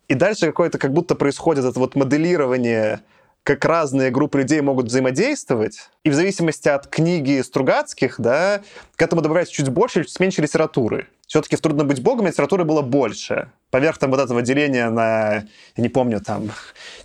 И 0.08 0.14
дальше 0.14 0.46
какое-то 0.46 0.78
как 0.78 0.92
будто 0.92 1.14
происходит 1.14 1.64
это 1.64 1.78
вот 1.78 1.94
моделирование 1.94 3.02
как 3.42 3.64
разные 3.64 4.10
группы 4.10 4.38
людей 4.38 4.60
могут 4.60 4.86
взаимодействовать, 4.86 5.90
и 6.04 6.10
в 6.10 6.14
зависимости 6.14 6.68
от 6.68 6.86
книги 6.86 7.40
Стругацких, 7.40 8.16
да, 8.18 8.60
к 8.96 9.02
этому 9.02 9.22
добавляется 9.22 9.54
чуть 9.54 9.68
больше 9.70 10.00
или 10.00 10.06
чуть 10.06 10.20
меньше 10.20 10.42
литературы. 10.42 11.08
Все-таки 11.30 11.54
в 11.54 11.60
«Трудно 11.60 11.84
быть 11.84 12.02
богом» 12.02 12.26
литературы 12.26 12.64
было 12.64 12.82
больше. 12.82 13.52
Поверх 13.70 13.98
там 13.98 14.10
вот 14.10 14.18
этого 14.18 14.42
деления 14.42 14.90
на, 14.90 15.44
я 15.76 15.82
не 15.82 15.88
помню, 15.88 16.20
там, 16.20 16.50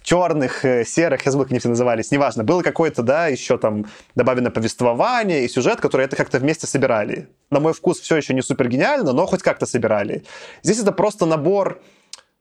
черных, 0.01 0.65
э, 0.65 0.83
серых, 0.83 1.23
я 1.27 1.31
забыл, 1.31 1.43
как 1.45 1.51
они 1.51 1.59
все 1.59 1.69
назывались, 1.69 2.09
неважно. 2.09 2.43
Было 2.43 2.63
какое-то, 2.63 3.03
да, 3.03 3.27
еще 3.27 3.59
там 3.59 3.85
добавлено 4.15 4.49
повествование 4.49 5.45
и 5.45 5.47
сюжет, 5.47 5.79
которые 5.79 6.07
это 6.07 6.15
как-то 6.15 6.39
вместе 6.39 6.65
собирали. 6.65 7.27
На 7.51 7.59
мой 7.59 7.73
вкус 7.73 7.99
все 7.99 8.17
еще 8.17 8.33
не 8.33 8.41
супер 8.41 8.67
гениально, 8.67 9.13
но 9.13 9.27
хоть 9.27 9.43
как-то 9.43 9.67
собирали. 9.67 10.23
Здесь 10.63 10.79
это 10.79 10.91
просто 10.91 11.27
набор 11.27 11.79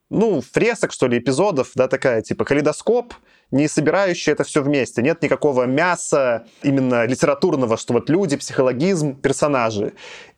ну, 0.09 0.41
фресок, 0.41 0.91
что 0.91 1.07
ли, 1.07 1.19
эпизодов, 1.19 1.73
да, 1.75 1.87
такая, 1.89 2.23
типа, 2.23 2.47
калейдоскоп, 2.47 3.13
не 3.55 3.69
собирающее 3.69 4.33
это 4.33 4.45
все 4.45 4.63
вместе. 4.63 5.01
Нет 5.01 5.23
никакого 5.23 5.65
мяса 5.65 6.45
именно 6.63 7.07
литературного, 7.07 7.77
что 7.77 7.95
вот 7.95 8.11
люди, 8.11 8.37
психологизм, 8.37 9.15
персонажи. 9.15 9.93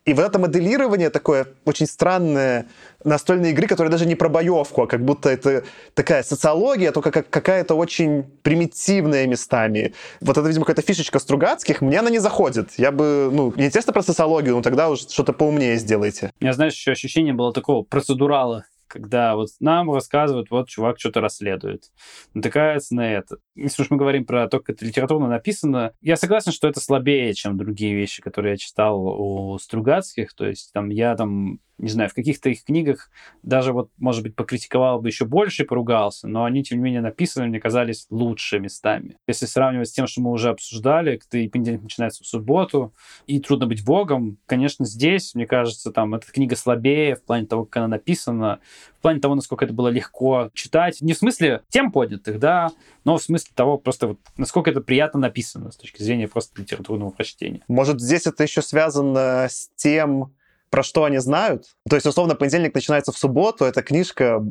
И 0.05 0.13
вот 0.13 0.23
это 0.23 0.39
моделирование 0.39 1.11
такое 1.11 1.47
очень 1.65 1.87
странное 1.87 2.67
настольной 3.05 3.51
игры, 3.51 3.67
которая 3.67 3.91
даже 3.91 4.07
не 4.07 4.15
про 4.15 4.29
боевку, 4.29 4.83
а 4.83 4.87
как 4.87 5.05
будто 5.05 5.31
это 5.31 5.65
такая 5.95 6.23
социология, 6.23 6.93
только 6.93 7.11
как 7.11 7.29
какая-то 7.29 7.75
очень 7.75 8.23
примитивная 8.43 9.27
местами. 9.27 9.95
Вот 10.21 10.39
это, 10.39 10.47
видимо, 10.47 10.65
какая-то 10.65 10.87
фишечка 10.87 11.19
Стругацких, 11.19 11.81
мне 11.81 11.99
она 11.99 12.11
не 12.11 12.21
заходит. 12.21 12.71
Я 12.77 12.93
бы, 12.93 13.31
ну, 13.33 13.53
мне 13.57 13.67
интересно 13.67 13.93
про 13.93 14.03
социологию, 14.03 14.55
но 14.55 14.63
тогда 14.63 14.91
уже 14.91 15.09
что-то 15.09 15.33
поумнее 15.33 15.77
сделайте. 15.77 16.31
Меня, 16.41 16.53
знаешь, 16.53 16.75
еще 16.75 16.93
ощущение 16.93 17.33
было 17.33 17.53
такого 17.53 17.83
процедурала 17.83 18.65
когда 18.87 19.37
вот 19.37 19.49
нам 19.61 19.93
рассказывают, 19.93 20.51
вот 20.51 20.69
чувак 20.69 20.99
что-то 20.99 21.21
расследует, 21.21 21.91
натыкается 22.35 22.95
на 22.95 23.13
это. 23.13 23.39
Если 23.55 23.83
уж 23.83 23.91
мы 23.91 23.97
говорим 23.97 24.25
про 24.25 24.49
то, 24.49 24.61
как 24.61 24.77
это 24.77 24.85
литературно 24.85 25.29
написано, 25.29 25.93
я 26.01 26.17
согласен, 26.17 26.53
что 26.53 26.69
это 26.69 26.81
слабее, 26.81 27.35
чем 27.35 27.57
другие 27.57 27.95
вещи, 27.95 28.23
которые 28.23 28.53
я 28.53 28.57
читал 28.57 29.07
у 29.07 29.59
Стругацких. 29.59 30.35
То 30.35 30.47
есть 30.47 30.73
там 30.73 30.89
я 30.91 31.15
там 31.15 31.61
не 31.79 31.89
знаю, 31.89 32.09
в 32.09 32.15
каких-то 32.15 32.49
их 32.49 32.65
книгах 32.65 33.11
даже 33.43 33.73
вот, 33.73 33.91
может 33.99 34.23
быть, 34.23 34.35
покритиковал 34.35 35.01
бы 35.01 35.09
еще 35.09 35.25
больше 35.25 35.63
и 35.63 35.67
поругался, 35.67 36.29
но 36.29 36.45
они, 36.45 36.63
тем 36.63 36.79
не 36.79 36.85
менее, 36.85 37.01
написаны, 37.01 37.47
мне 37.47 37.61
казались 37.61 38.07
лучше 38.11 38.59
местами. 38.59 39.17
Если 39.27 39.47
сравнивать 39.47 39.89
с 39.89 39.93
тем, 39.93 40.07
что 40.07 40.21
мы 40.21 40.31
уже 40.31 40.51
обсуждали, 40.51 41.21
и 41.33 41.49
понедельник 41.49 41.83
начинается 41.83 42.25
в 42.25 42.27
субботу, 42.27 42.95
и 43.27 43.41
трудно 43.41 43.67
быть 43.67 43.85
богом, 43.85 44.39
конечно, 44.47 44.85
здесь, 44.85 45.35
мне 45.35 45.47
кажется, 45.47 45.93
там, 45.93 46.15
эта 46.15 46.31
книга 46.31 46.57
слабее 46.57 47.17
в 47.17 47.23
плане 47.23 47.47
того, 47.47 47.65
как 47.65 47.79
она 47.79 47.89
написана, 47.89 48.61
в 48.99 49.03
плане 49.03 49.21
того, 49.21 49.35
насколько 49.35 49.65
это 49.65 49.75
было 49.75 49.89
легко 49.89 50.51
читать. 50.55 51.01
Не 51.01 51.13
в 51.13 51.19
смысле 51.19 51.63
тем 51.69 51.93
поднятых, 51.93 52.39
да, 52.39 52.71
но 53.05 53.19
в 53.19 53.23
смысле 53.23 53.53
того, 53.55 53.79
просто 53.79 54.09
вот, 54.09 54.19
насколько 54.37 54.71
это 54.71 54.81
приятно 54.81 55.21
написано 55.21 55.71
с 55.71 55.77
точки 55.77 56.03
зрения 56.03 56.27
просто 56.27 56.61
литературного 56.61 57.11
прочтения. 57.11 57.61
Может, 57.69 58.01
здесь 58.01 58.27
это 58.27 58.43
еще 58.43 58.63
связано 58.63 59.47
с 59.49 59.71
тем, 59.77 60.35
про 60.71 60.83
что 60.83 61.05
они 61.05 61.19
знают. 61.19 61.77
То 61.89 61.97
есть, 61.97 62.07
условно, 62.07 62.35
понедельник 62.35 62.75
начинается 62.75 63.13
в 63.13 63.19
субботу, 63.19 63.65
это 63.65 63.83
книжка 63.83 64.45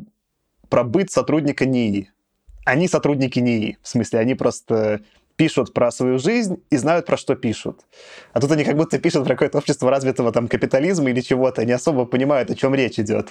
про 0.68 0.84
быт 0.84 1.10
сотрудника 1.10 1.66
НИИ. 1.66 2.10
Они 2.64 2.88
сотрудники 2.88 3.38
НИИ, 3.38 3.78
в 3.82 3.88
смысле, 3.88 4.18
они 4.18 4.34
просто 4.34 5.02
пишут 5.36 5.72
про 5.72 5.90
свою 5.90 6.18
жизнь 6.18 6.62
и 6.70 6.76
знают, 6.76 7.06
про 7.06 7.16
что 7.16 7.36
пишут. 7.36 7.80
А 8.32 8.40
тут 8.40 8.50
они 8.50 8.64
как 8.64 8.76
будто 8.76 8.98
пишут 8.98 9.24
про 9.24 9.34
какое-то 9.34 9.58
общество 9.58 9.90
развитого 9.90 10.32
там 10.32 10.48
капитализма 10.48 11.10
или 11.10 11.20
чего-то, 11.20 11.64
не 11.64 11.72
особо 11.72 12.06
понимают, 12.06 12.50
о 12.50 12.54
чем 12.54 12.74
речь 12.74 12.98
идет. 12.98 13.28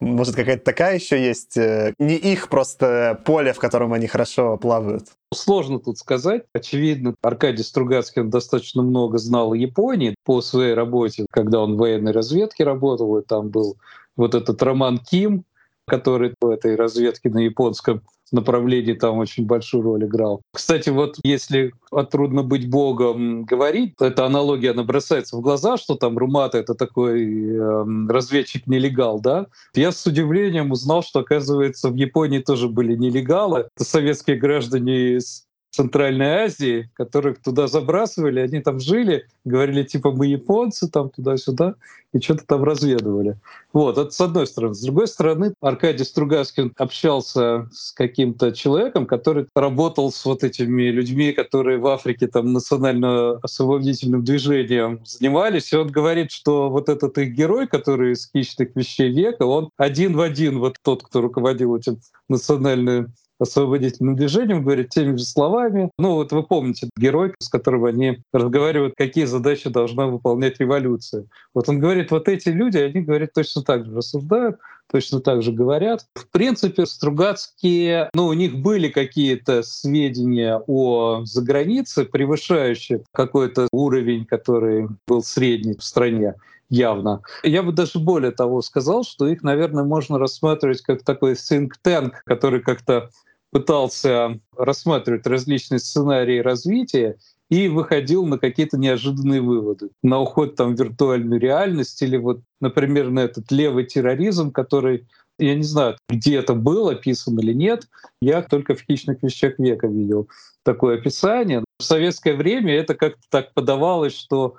Может, 0.00 0.36
какая-то 0.36 0.64
такая 0.64 0.96
еще 0.96 1.20
есть, 1.20 1.56
э, 1.56 1.94
не 1.98 2.16
их 2.16 2.48
просто 2.48 3.20
поле, 3.24 3.52
в 3.52 3.58
котором 3.58 3.92
они 3.92 4.06
хорошо 4.06 4.56
плавают. 4.56 5.08
Сложно 5.34 5.78
тут 5.78 5.98
сказать. 5.98 6.44
Очевидно, 6.54 7.14
Аркадий 7.22 7.62
Стругацкий 7.62 8.22
достаточно 8.22 8.82
много 8.82 9.18
знал 9.18 9.54
Японии 9.54 10.14
по 10.24 10.40
своей 10.40 10.74
работе, 10.74 11.26
когда 11.30 11.60
он 11.60 11.74
в 11.74 11.78
военной 11.78 12.12
разведке 12.12 12.64
работал, 12.64 13.18
и 13.18 13.24
там 13.24 13.48
был 13.48 13.76
вот 14.16 14.34
этот 14.34 14.62
Роман 14.62 14.98
Ким, 14.98 15.44
который 15.86 16.34
в 16.40 16.48
этой 16.48 16.76
разведке 16.76 17.30
на 17.30 17.38
японском 17.38 18.02
направлении 18.32 18.94
там 18.94 19.18
очень 19.18 19.46
большую 19.46 19.82
роль 19.82 20.04
играл. 20.04 20.42
Кстати, 20.52 20.90
вот 20.90 21.16
если 21.22 21.72
о 21.90 22.04
«Трудно 22.04 22.42
быть 22.42 22.68
богом» 22.68 23.44
говорить, 23.44 23.94
эта 24.00 24.26
аналогия, 24.26 24.70
она 24.70 24.82
бросается 24.82 25.36
в 25.36 25.40
глаза, 25.40 25.76
что 25.76 25.94
там 25.94 26.16
Румата— 26.18 26.58
это 26.58 26.74
такой 26.74 27.24
э, 27.24 27.84
разведчик-нелегал, 28.08 29.20
да? 29.20 29.46
Я 29.74 29.92
с 29.92 30.04
удивлением 30.06 30.72
узнал, 30.72 31.02
что, 31.02 31.20
оказывается, 31.20 31.90
в 31.90 31.94
Японии 31.94 32.38
тоже 32.38 32.68
были 32.68 32.96
нелегалы. 32.96 33.68
Это 33.76 33.84
советские 33.84 34.36
граждане 34.36 35.16
из 35.16 35.44
Центральной 35.72 36.44
Азии, 36.44 36.90
которых 36.92 37.40
туда 37.42 37.66
забрасывали, 37.66 38.40
они 38.40 38.60
там 38.60 38.78
жили, 38.78 39.26
говорили 39.46 39.82
типа 39.84 40.10
мы 40.10 40.26
японцы, 40.26 40.88
там 40.88 41.08
туда-сюда, 41.08 41.76
и 42.12 42.20
что-то 42.20 42.44
там 42.46 42.62
разведывали. 42.62 43.38
Вот, 43.72 43.96
это 43.96 44.10
с 44.10 44.20
одной 44.20 44.46
стороны. 44.46 44.74
С 44.74 44.82
другой 44.82 45.08
стороны, 45.08 45.54
Аркадий 45.62 46.04
Стругацкин 46.04 46.74
общался 46.76 47.70
с 47.72 47.92
каким-то 47.92 48.52
человеком, 48.52 49.06
который 49.06 49.46
работал 49.54 50.12
с 50.12 50.22
вот 50.26 50.44
этими 50.44 50.90
людьми, 50.90 51.32
которые 51.32 51.78
в 51.78 51.86
Африке 51.86 52.26
там 52.26 52.52
национально-освободительным 52.52 54.22
движением 54.22 55.00
занимались, 55.06 55.72
и 55.72 55.76
он 55.76 55.88
говорит, 55.88 56.30
что 56.30 56.68
вот 56.68 56.90
этот 56.90 57.16
их 57.16 57.32
герой, 57.32 57.66
который 57.66 58.12
из 58.12 58.30
«Хищных 58.30 58.76
вещей 58.76 59.10
века», 59.10 59.44
он 59.44 59.70
один 59.78 60.14
в 60.14 60.20
один 60.20 60.58
вот 60.58 60.76
тот, 60.82 61.02
кто 61.02 61.22
руководил 61.22 61.74
этим 61.74 61.98
национальным 62.28 63.14
освободительным 63.42 64.16
движением, 64.16 64.62
говорит 64.62 64.90
теми 64.90 65.16
же 65.16 65.24
словами. 65.24 65.90
Ну 65.98 66.14
вот 66.14 66.32
вы 66.32 66.42
помните, 66.42 66.88
герой, 66.96 67.34
с 67.38 67.48
которым 67.48 67.84
они 67.84 68.22
разговаривают, 68.32 68.94
какие 68.96 69.24
задачи 69.24 69.68
должна 69.68 70.06
выполнять 70.06 70.60
революция. 70.60 71.26
Вот 71.54 71.68
он 71.68 71.78
говорит, 71.78 72.10
вот 72.10 72.28
эти 72.28 72.48
люди, 72.48 72.78
они 72.78 73.00
говорят 73.00 73.32
точно 73.34 73.62
так 73.62 73.84
же 73.84 73.94
рассуждают, 73.94 74.56
точно 74.90 75.20
так 75.20 75.42
же 75.42 75.52
говорят. 75.52 76.06
В 76.14 76.28
принципе, 76.28 76.86
Стругацкие, 76.86 78.10
ну, 78.14 78.26
у 78.26 78.32
них 78.32 78.60
были 78.60 78.88
какие-то 78.88 79.62
сведения 79.62 80.62
о 80.66 81.24
загранице, 81.24 82.04
превышающие 82.04 83.02
какой-то 83.12 83.68
уровень, 83.72 84.24
который 84.24 84.88
был 85.06 85.22
средний 85.22 85.74
в 85.76 85.82
стране 85.82 86.34
явно. 86.72 87.20
Я 87.42 87.62
бы 87.62 87.72
даже 87.72 87.98
более 87.98 88.32
того 88.32 88.62
сказал, 88.62 89.04
что 89.04 89.28
их, 89.28 89.42
наверное, 89.42 89.84
можно 89.84 90.18
рассматривать 90.18 90.80
как 90.80 91.04
такой 91.04 91.32
think 91.32 91.70
tank, 91.84 92.12
который 92.24 92.60
как-то 92.60 93.10
пытался 93.52 94.40
рассматривать 94.56 95.26
различные 95.26 95.78
сценарии 95.78 96.38
развития 96.38 97.18
и 97.50 97.68
выходил 97.68 98.24
на 98.24 98.38
какие-то 98.38 98.78
неожиданные 98.78 99.42
выводы. 99.42 99.90
На 100.02 100.18
уход 100.18 100.56
там, 100.56 100.74
в 100.74 100.78
виртуальную 100.78 101.38
реальность 101.38 102.00
или 102.00 102.16
вот, 102.16 102.40
например, 102.60 103.10
на 103.10 103.20
этот 103.20 103.52
левый 103.52 103.84
терроризм, 103.84 104.50
который 104.50 105.06
я 105.38 105.54
не 105.54 105.62
знаю, 105.62 105.96
где 106.08 106.36
это 106.36 106.54
было, 106.54 106.92
описано 106.92 107.40
или 107.40 107.52
нет. 107.52 107.88
Я 108.20 108.42
только 108.42 108.74
в 108.74 108.80
«Хищных 108.80 109.22
вещах 109.22 109.58
века» 109.58 109.86
видел 109.86 110.28
такое 110.62 110.98
описание. 110.98 111.64
В 111.78 111.82
советское 111.82 112.34
время 112.34 112.74
это 112.74 112.94
как-то 112.94 113.22
так 113.28 113.52
подавалось, 113.52 114.16
что 114.16 114.56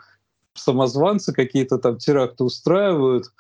самозванцы 0.54 1.34
какие-то 1.34 1.78
там 1.78 1.98
теракты 1.98 2.44
устраивают, 2.44 3.32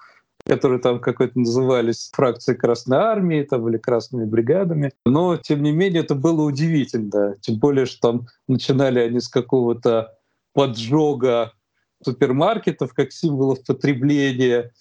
которые 0.45 0.79
там 0.79 0.99
какой-то 0.99 1.39
назывались 1.39 2.09
фракцией 2.13 2.57
Красной 2.57 2.97
Армии 2.97 3.43
там, 3.43 3.67
или 3.69 3.77
Красными 3.77 4.25
бригадами. 4.25 4.91
Но, 5.05 5.37
тем 5.37 5.63
не 5.63 5.71
менее, 5.71 6.03
это 6.03 6.15
было 6.15 6.43
удивительно. 6.43 7.37
Тем 7.41 7.59
более, 7.59 7.85
что 7.85 8.11
там 8.11 8.27
начинали 8.47 8.99
они 8.99 9.19
с 9.19 9.29
какого-то 9.29 10.17
поджога 10.53 11.53
супермаркетов 12.03 12.93
как 12.93 13.11
символов 13.11 13.63
потребления, 13.65 14.71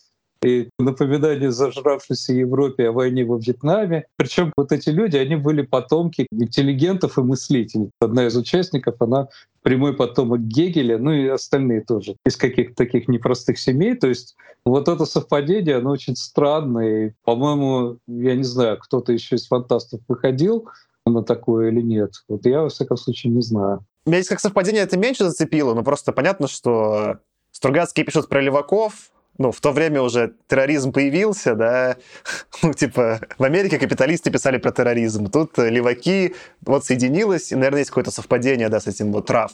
и 0.43 0.69
напоминание 0.79 1.51
зажравшейся 1.53 2.33
Европе 2.33 2.89
о 2.89 2.93
войне 2.93 3.25
во 3.25 3.39
Вьетнаме. 3.39 4.07
Причем 4.17 4.53
вот 4.57 4.73
эти 4.73 4.91
люди, 4.91 5.17
они 5.17 5.37
были 5.37 5.63
потомки 5.63 6.27
интеллигентов 6.33 7.19
и 7.19 7.23
мыслителей. 7.23 7.91
Одна 8.01 8.27
из 8.27 8.37
участников, 8.37 8.97
она 9.01 9.29
прямой 9.63 9.95
потомок 9.95 10.41
Гегеля, 10.41 10.99
ну 10.99 11.13
и 11.13 11.29
остальные 11.29 11.83
тоже, 11.83 12.17
из 12.27 12.37
каких-то 12.37 12.75
таких 12.75 13.09
непростых 13.09 13.59
семей. 13.59 13.95
То 13.95 14.09
есть 14.09 14.37
вот 14.65 14.89
это 14.89 15.05
совпадение, 15.05 15.77
оно 15.77 15.91
очень 15.91 16.17
странное. 16.17 17.15
По-моему, 17.25 17.99
я 18.07 18.35
не 18.35 18.45
знаю, 18.45 18.79
кто-то 18.79 19.13
еще 19.13 19.37
из 19.37 19.47
фантастов 19.47 20.01
выходил 20.09 20.69
на 21.07 21.23
такое 21.23 21.71
или 21.71 21.81
нет. 21.81 22.13
Вот 22.29 22.47
я, 22.47 22.63
во 22.63 22.69
всяком 22.69 22.97
случае, 22.97 23.33
не 23.33 23.43
знаю. 23.43 23.85
Меня 24.07 24.19
здесь 24.19 24.29
как 24.29 24.41
совпадение 24.41 24.83
это 24.83 24.99
меньше 24.99 25.25
зацепило, 25.25 25.75
но 25.75 25.85
просто 25.85 26.13
понятно, 26.13 26.49
что 26.49 27.19
Стругацкий 27.53 28.03
пишет 28.03 28.29
про 28.29 28.41
леваков, 28.41 29.11
ну, 29.39 29.51
в 29.51 29.61
то 29.61 29.73
время 29.73 30.03
уже 30.03 30.35
терроризм 30.47 30.93
появился, 30.93 31.55
да, 31.55 31.97
ну, 32.63 32.73
типа, 32.73 33.21
в 33.39 33.45
Америке 33.45 33.79
капиталисты 33.79 34.31
писали 34.31 34.59
про 34.59 34.73
терроризм, 34.73 35.27
тут 35.27 35.59
леваки, 35.59 36.35
вот 36.61 36.85
соединилось, 36.85 37.53
и, 37.53 37.55
наверное, 37.55 37.81
есть 37.81 37.91
какое-то 37.91 38.11
совпадение, 38.11 38.69
да, 38.69 38.81
с 38.81 38.87
этим 38.87 39.13
вот 39.13 39.31
РАФ. 39.31 39.53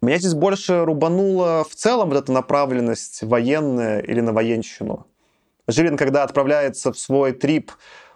Меня 0.00 0.18
здесь 0.18 0.34
больше 0.34 0.84
рубанула 0.84 1.64
в 1.68 1.74
целом 1.74 2.10
вот 2.10 2.18
эта 2.18 2.32
направленность 2.32 3.22
военная 3.22 4.00
или 4.00 4.20
на 4.20 4.32
военщину. 4.32 5.06
Жилин, 5.66 5.96
когда 5.96 6.22
отправляется 6.22 6.92
в 6.92 6.98
свой 6.98 7.32
трип, 7.32 7.72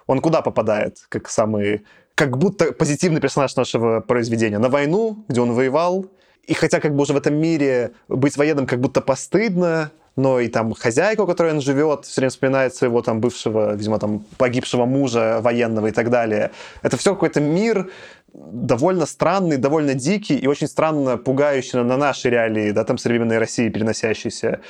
он 0.06 0.20
куда 0.20 0.42
попадает, 0.42 0.98
как 1.08 1.28
самый, 1.28 1.84
как 2.14 2.38
будто 2.38 2.72
позитивный 2.72 3.20
персонаж 3.20 3.56
нашего 3.56 4.00
произведения? 4.00 4.58
На 4.58 4.68
войну, 4.68 5.24
где 5.28 5.40
он 5.40 5.52
воевал, 5.52 6.06
и 6.44 6.54
хотя 6.54 6.80
как 6.80 6.94
бы 6.94 7.02
уже 7.02 7.12
в 7.12 7.16
этом 7.16 7.34
мире 7.34 7.92
быть 8.08 8.36
военным 8.36 8.66
как 8.66 8.80
будто 8.80 9.00
постыдно, 9.00 9.90
но 10.16 10.40
и 10.40 10.48
там 10.48 10.74
хозяйка, 10.74 11.22
у 11.22 11.26
которой 11.26 11.52
он 11.52 11.60
живет, 11.60 12.04
все 12.04 12.20
время 12.20 12.30
вспоминает 12.30 12.74
своего 12.74 13.02
там 13.02 13.20
бывшего, 13.20 13.74
видимо, 13.74 13.98
там 13.98 14.24
погибшего 14.36 14.84
мужа 14.84 15.40
военного 15.40 15.88
и 15.88 15.90
так 15.92 16.10
далее. 16.10 16.50
Это 16.82 16.96
все 16.96 17.14
какой-то 17.14 17.40
мир 17.40 17.90
довольно 18.34 19.06
странный, 19.06 19.56
довольно 19.56 19.94
дикий 19.94 20.36
и 20.36 20.46
очень 20.46 20.68
странно 20.68 21.18
пугающий 21.18 21.82
на 21.82 21.96
наши 21.96 22.30
реалии, 22.30 22.70
да, 22.72 22.84
там 22.84 22.98
современной 22.98 23.38
России 23.38 23.68
переносящийся. 23.68 24.60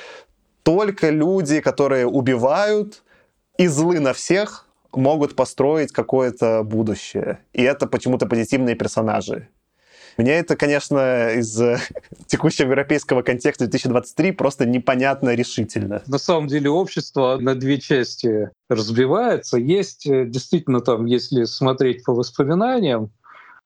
Только 0.62 1.10
люди, 1.10 1.60
которые 1.60 2.06
убивают 2.06 3.02
и 3.58 3.66
злы 3.66 4.00
на 4.00 4.12
всех, 4.12 4.66
могут 4.92 5.34
построить 5.34 5.92
какое-то 5.92 6.62
будущее. 6.62 7.38
И 7.52 7.62
это 7.62 7.86
почему-то 7.86 8.26
позитивные 8.26 8.74
персонажи. 8.74 9.48
Мне 10.16 10.32
это, 10.32 10.56
конечно, 10.56 11.30
из 11.34 11.60
э, 11.60 11.78
текущего 12.26 12.66
европейского 12.66 13.22
контекста 13.22 13.64
2023 13.64 14.32
просто 14.32 14.66
непонятно 14.66 15.34
решительно. 15.34 16.02
На 16.06 16.18
самом 16.18 16.48
деле 16.48 16.70
общество 16.70 17.38
на 17.40 17.54
две 17.54 17.80
части 17.80 18.50
разбивается. 18.68 19.56
Есть 19.58 20.06
э, 20.06 20.26
действительно 20.26 20.80
там, 20.80 21.06
если 21.06 21.44
смотреть 21.44 22.04
по 22.04 22.12
воспоминаниям, 22.14 23.10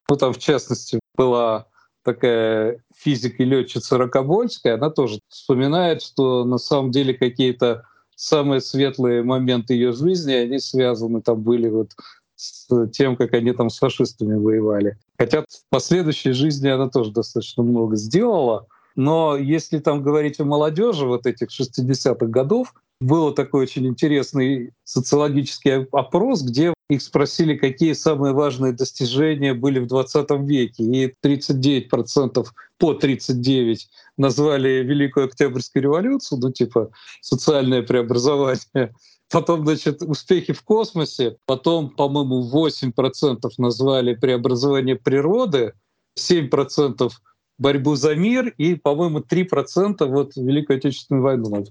ну 0.09 0.15
там 0.15 0.33
в 0.33 0.39
частности 0.39 0.99
была 1.15 1.67
такая 2.03 2.79
физик 2.95 3.39
и 3.39 3.43
летчица 3.43 3.97
Рокобольская, 3.97 4.75
она 4.75 4.89
тоже 4.89 5.19
вспоминает, 5.27 6.01
что 6.01 6.45
на 6.45 6.57
самом 6.57 6.91
деле 6.91 7.13
какие-то 7.13 7.83
самые 8.15 8.61
светлые 8.61 9.23
моменты 9.23 9.73
ее 9.73 9.91
жизни, 9.91 10.33
они 10.33 10.59
связаны 10.59 11.21
там 11.21 11.41
были 11.41 11.67
вот 11.67 11.91
с 12.37 12.67
тем, 12.93 13.17
как 13.17 13.33
они 13.33 13.51
там 13.51 13.69
с 13.69 13.79
фашистами 13.79 14.35
воевали. 14.35 14.97
Хотя 15.17 15.41
в 15.41 15.69
последующей 15.69 16.31
жизни 16.31 16.69
она 16.69 16.87
тоже 16.87 17.11
достаточно 17.11 17.63
много 17.63 17.97
сделала. 17.97 18.67
Но 18.95 19.35
если 19.35 19.79
там 19.79 20.01
говорить 20.01 20.39
о 20.39 20.45
молодежи 20.45 21.05
вот 21.05 21.25
этих 21.25 21.49
60-х 21.49 22.25
годов, 22.27 22.73
был 22.99 23.31
такой 23.31 23.63
очень 23.63 23.85
интересный 23.85 24.71
социологический 24.83 25.85
опрос, 25.91 26.41
где 26.41 26.73
их 26.89 27.01
спросили, 27.01 27.55
какие 27.55 27.93
самые 27.93 28.33
важные 28.33 28.73
достижения 28.73 29.53
были 29.53 29.79
в 29.79 29.87
20 29.87 30.31
веке. 30.47 30.83
И 30.83 31.13
39% 31.23 32.45
по 32.79 32.93
39 32.93 33.89
назвали 34.17 34.83
Великую 34.83 35.25
Октябрьскую 35.25 35.83
революцию, 35.83 36.39
ну 36.39 36.51
типа 36.51 36.89
социальное 37.21 37.83
преобразование. 37.83 38.93
Потом, 39.29 39.65
значит, 39.65 40.01
успехи 40.01 40.53
в 40.53 40.63
космосе. 40.63 41.37
Потом, 41.45 41.89
по-моему, 41.89 42.49
8% 42.49 43.49
назвали 43.57 44.13
преобразование 44.13 44.95
природы, 44.95 45.73
7% 46.17 47.11
борьбу 47.57 47.95
за 47.95 48.15
мир 48.15 48.53
и, 48.57 48.75
по-моему, 48.75 49.19
3% 49.19 50.05
вот 50.05 50.35
Великую 50.35 50.77
Отечественную 50.77 51.23
войну. 51.23 51.65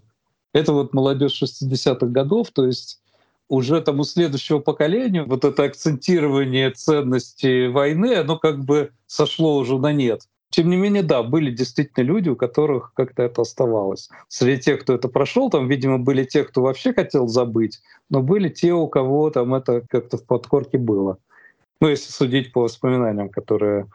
Это 0.52 0.72
вот 0.72 0.94
молодежь 0.94 1.42
60-х 1.42 2.06
годов, 2.06 2.50
то 2.50 2.66
есть 2.66 3.00
уже 3.48 3.80
там 3.80 4.00
у 4.00 4.04
следующего 4.04 4.58
поколения 4.58 5.22
вот 5.22 5.44
это 5.44 5.64
акцентирование 5.64 6.70
ценности 6.70 7.68
войны, 7.68 8.14
оно 8.14 8.38
как 8.38 8.64
бы 8.64 8.90
сошло 9.06 9.56
уже 9.56 9.78
на 9.78 9.92
нет. 9.92 10.28
Тем 10.50 10.70
не 10.70 10.76
менее, 10.76 11.02
да, 11.02 11.22
были 11.22 11.50
действительно 11.50 12.04
люди, 12.04 12.28
у 12.28 12.36
которых 12.36 12.92
как-то 12.94 13.24
это 13.24 13.42
оставалось. 13.42 14.08
Среди 14.28 14.62
тех, 14.62 14.82
кто 14.82 14.94
это 14.94 15.08
прошел, 15.08 15.50
там, 15.50 15.68
видимо, 15.68 15.98
были 15.98 16.24
те, 16.24 16.44
кто 16.44 16.62
вообще 16.62 16.92
хотел 16.92 17.26
забыть, 17.26 17.80
но 18.08 18.22
были 18.22 18.48
те, 18.48 18.72
у 18.72 18.88
кого 18.88 19.30
там 19.30 19.54
это 19.54 19.82
как-то 19.88 20.18
в 20.18 20.24
подкорке 20.24 20.78
было. 20.78 21.18
Ну, 21.80 21.88
если 21.88 22.10
судить 22.10 22.52
по 22.52 22.62
воспоминаниям, 22.62 23.28
которые 23.28 23.88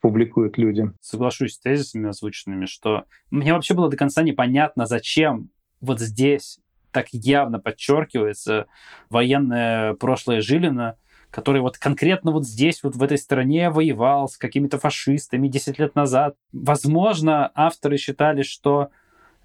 публикуют 0.00 0.58
люди. 0.58 0.90
Соглашусь 1.00 1.54
с 1.54 1.58
тезисами 1.58 2.10
озвученными, 2.10 2.66
что 2.66 3.04
мне 3.30 3.54
вообще 3.54 3.72
было 3.72 3.88
до 3.88 3.96
конца 3.96 4.22
непонятно, 4.22 4.84
зачем 4.84 5.48
вот 5.80 5.98
здесь 5.98 6.60
так 6.90 7.06
явно 7.12 7.58
подчеркивается 7.58 8.66
военное 9.08 9.94
прошлое 9.94 10.42
Жилина, 10.42 10.96
который 11.34 11.60
вот 11.60 11.78
конкретно 11.78 12.30
вот 12.30 12.46
здесь, 12.46 12.84
вот 12.84 12.94
в 12.94 13.02
этой 13.02 13.18
стране 13.18 13.68
воевал 13.68 14.28
с 14.28 14.36
какими-то 14.36 14.78
фашистами 14.78 15.48
10 15.48 15.80
лет 15.80 15.96
назад. 15.96 16.36
Возможно, 16.52 17.50
авторы 17.56 17.96
считали, 17.96 18.42
что 18.42 18.90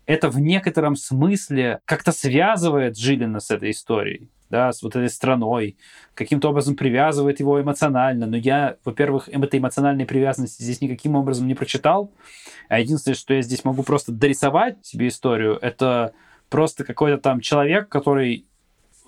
это 0.05 0.29
в 0.29 0.39
некотором 0.39 0.95
смысле 0.95 1.79
как-то 1.85 2.11
связывает 2.11 2.95
Жилина 2.95 3.39
с 3.39 3.49
этой 3.49 3.71
историей 3.71 4.29
да, 4.51 4.71
с 4.71 4.81
вот 4.81 4.95
этой 4.95 5.09
страной, 5.09 5.77
каким-то 6.15 6.49
образом 6.49 6.75
привязывает 6.75 7.39
его 7.39 7.61
эмоционально. 7.61 8.25
Но 8.25 8.35
я, 8.35 8.77
во-первых, 8.83 9.29
эм, 9.29 9.43
этой 9.43 9.59
эмоциональной 9.59 10.07
привязанности 10.07 10.63
здесь 10.63 10.81
никаким 10.81 11.15
образом 11.15 11.47
не 11.47 11.53
прочитал. 11.53 12.11
А 12.67 12.79
единственное, 12.79 13.15
что 13.15 13.35
я 13.35 13.43
здесь 13.43 13.63
могу 13.63 13.83
просто 13.83 14.11
дорисовать 14.11 14.83
себе 14.83 15.07
историю, 15.07 15.59
это 15.61 16.13
просто 16.49 16.83
какой-то 16.83 17.19
там 17.19 17.41
человек, 17.41 17.89
который 17.89 18.47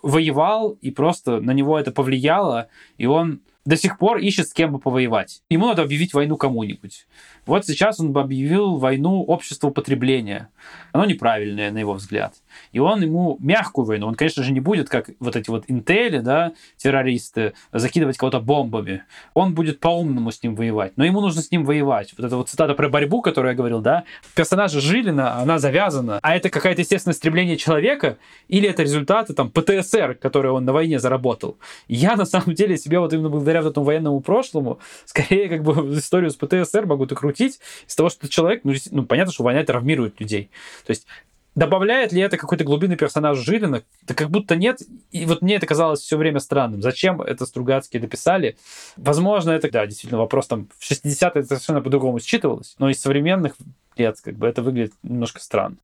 воевал, 0.02 0.78
и 0.82 0.92
просто 0.92 1.40
на 1.40 1.52
него 1.52 1.80
это 1.80 1.92
повлияло, 1.92 2.68
и 2.98 3.06
он 3.06 3.42
до 3.66 3.78
сих 3.78 3.98
пор 3.98 4.18
ищет 4.18 4.48
с 4.48 4.54
кем 4.54 4.72
бы 4.72 4.80
повоевать. 4.80 5.44
Ему 5.50 5.68
надо 5.68 5.84
объявить 5.84 6.14
войну 6.14 6.38
кому-нибудь. 6.38 7.08
Вот 7.46 7.66
сейчас 7.66 8.00
он 8.00 8.12
бы 8.12 8.22
объявил 8.22 8.78
войну 8.78 9.24
обществу 9.24 9.72
потребления. 9.72 10.50
Оно 10.92 11.06
неправильное, 11.06 11.72
на 11.72 11.80
его 11.80 11.94
взгляд. 11.94 12.36
И 12.72 12.80
он 12.80 13.02
ему 13.02 13.38
мягкую 13.40 13.86
войну. 13.86 14.08
Он, 14.08 14.16
конечно 14.16 14.44
же, 14.44 14.52
не 14.52 14.60
будет, 14.60 14.90
как 14.90 15.10
вот 15.20 15.36
эти 15.36 15.50
вот 15.50 15.66
интели, 15.68 16.20
да, 16.20 16.54
террористы, 16.78 17.54
закидывать 17.72 18.18
кого-то 18.18 18.40
бомбами. 18.40 19.04
Он 19.34 19.56
будет 19.56 19.80
по-умному 19.80 20.32
с 20.32 20.44
ним 20.44 20.56
воевать. 20.56 20.94
Но 20.98 21.06
ему 21.06 21.22
нужно 21.22 21.42
с 21.42 21.52
ним 21.52 21.66
воевать. 21.66 22.14
Вот 22.18 22.26
эта 22.26 22.36
вот 22.38 22.50
цитата 22.50 22.74
про 22.74 22.90
борьбу, 22.90 23.22
которую 23.22 23.52
я 23.52 23.58
говорил, 23.58 23.82
да, 23.82 24.04
персонажа 24.36 24.80
Жилина, 24.80 25.38
она 25.38 25.58
завязана. 25.58 26.20
А 26.22 26.36
это 26.36 26.50
какое-то 26.50 26.82
естественное 26.82 27.16
стремление 27.16 27.58
человека 27.58 28.18
или 28.48 28.70
это 28.70 28.84
результаты 28.84 29.34
там 29.34 29.50
ПТСР, 29.50 30.16
которые 30.16 30.52
он 30.52 30.66
на 30.66 30.74
войне 30.74 31.00
заработал. 31.00 31.58
Я, 31.88 32.16
на 32.16 32.26
самом 32.26 32.54
деле, 32.54 32.78
себе 32.78 33.00
вот 33.00 33.14
именно 33.14 33.30
благодаря 33.52 33.62
вот 33.62 33.72
этому 33.72 33.86
военному 33.86 34.22
прошлому, 34.22 34.80
скорее 35.06 35.50
как 35.50 35.64
бы 35.64 35.74
историю 35.98 36.32
с 36.32 36.36
ПТСР 36.36 36.86
могу 36.86 37.06
докрутить 37.06 37.22
крутить 37.22 37.60
из 37.88 37.96
того, 37.96 38.10
что 38.10 38.28
человек, 38.28 38.62
ну, 38.64 38.74
ну 38.92 39.06
понятно, 39.06 39.32
что 39.32 39.44
война 39.44 39.64
травмирует 39.64 40.20
людей. 40.20 40.50
То 40.86 40.92
есть 40.92 41.06
Добавляет 41.54 42.14
ли 42.14 42.22
это 42.22 42.38
какой-то 42.38 42.64
глубины 42.64 42.96
персонаж 42.96 43.38
Жилина? 43.38 43.84
Да 44.04 44.14
как 44.14 44.30
будто 44.30 44.56
нет. 44.56 44.80
И 45.12 45.26
вот 45.26 45.42
мне 45.42 45.56
это 45.56 45.66
казалось 45.66 46.00
все 46.00 46.16
время 46.16 46.40
странным. 46.40 46.82
Зачем 46.82 47.22
это 47.22 47.46
Стругацкие 47.46 48.02
дописали? 48.02 48.56
Возможно, 48.96 49.52
это, 49.52 49.70
да, 49.70 49.86
действительно, 49.86 50.20
вопрос 50.20 50.48
там 50.48 50.70
в 50.80 50.90
60-е 50.90 51.30
это 51.42 51.48
совершенно 51.48 51.82
по-другому 51.82 52.20
считывалось, 52.20 52.76
но 52.80 52.90
из 52.90 53.02
современных 53.02 53.56
лет 53.98 54.16
как 54.24 54.36
бы 54.36 54.48
это 54.48 54.62
выглядит 54.62 54.94
немножко 55.04 55.42
странно. 55.42 55.76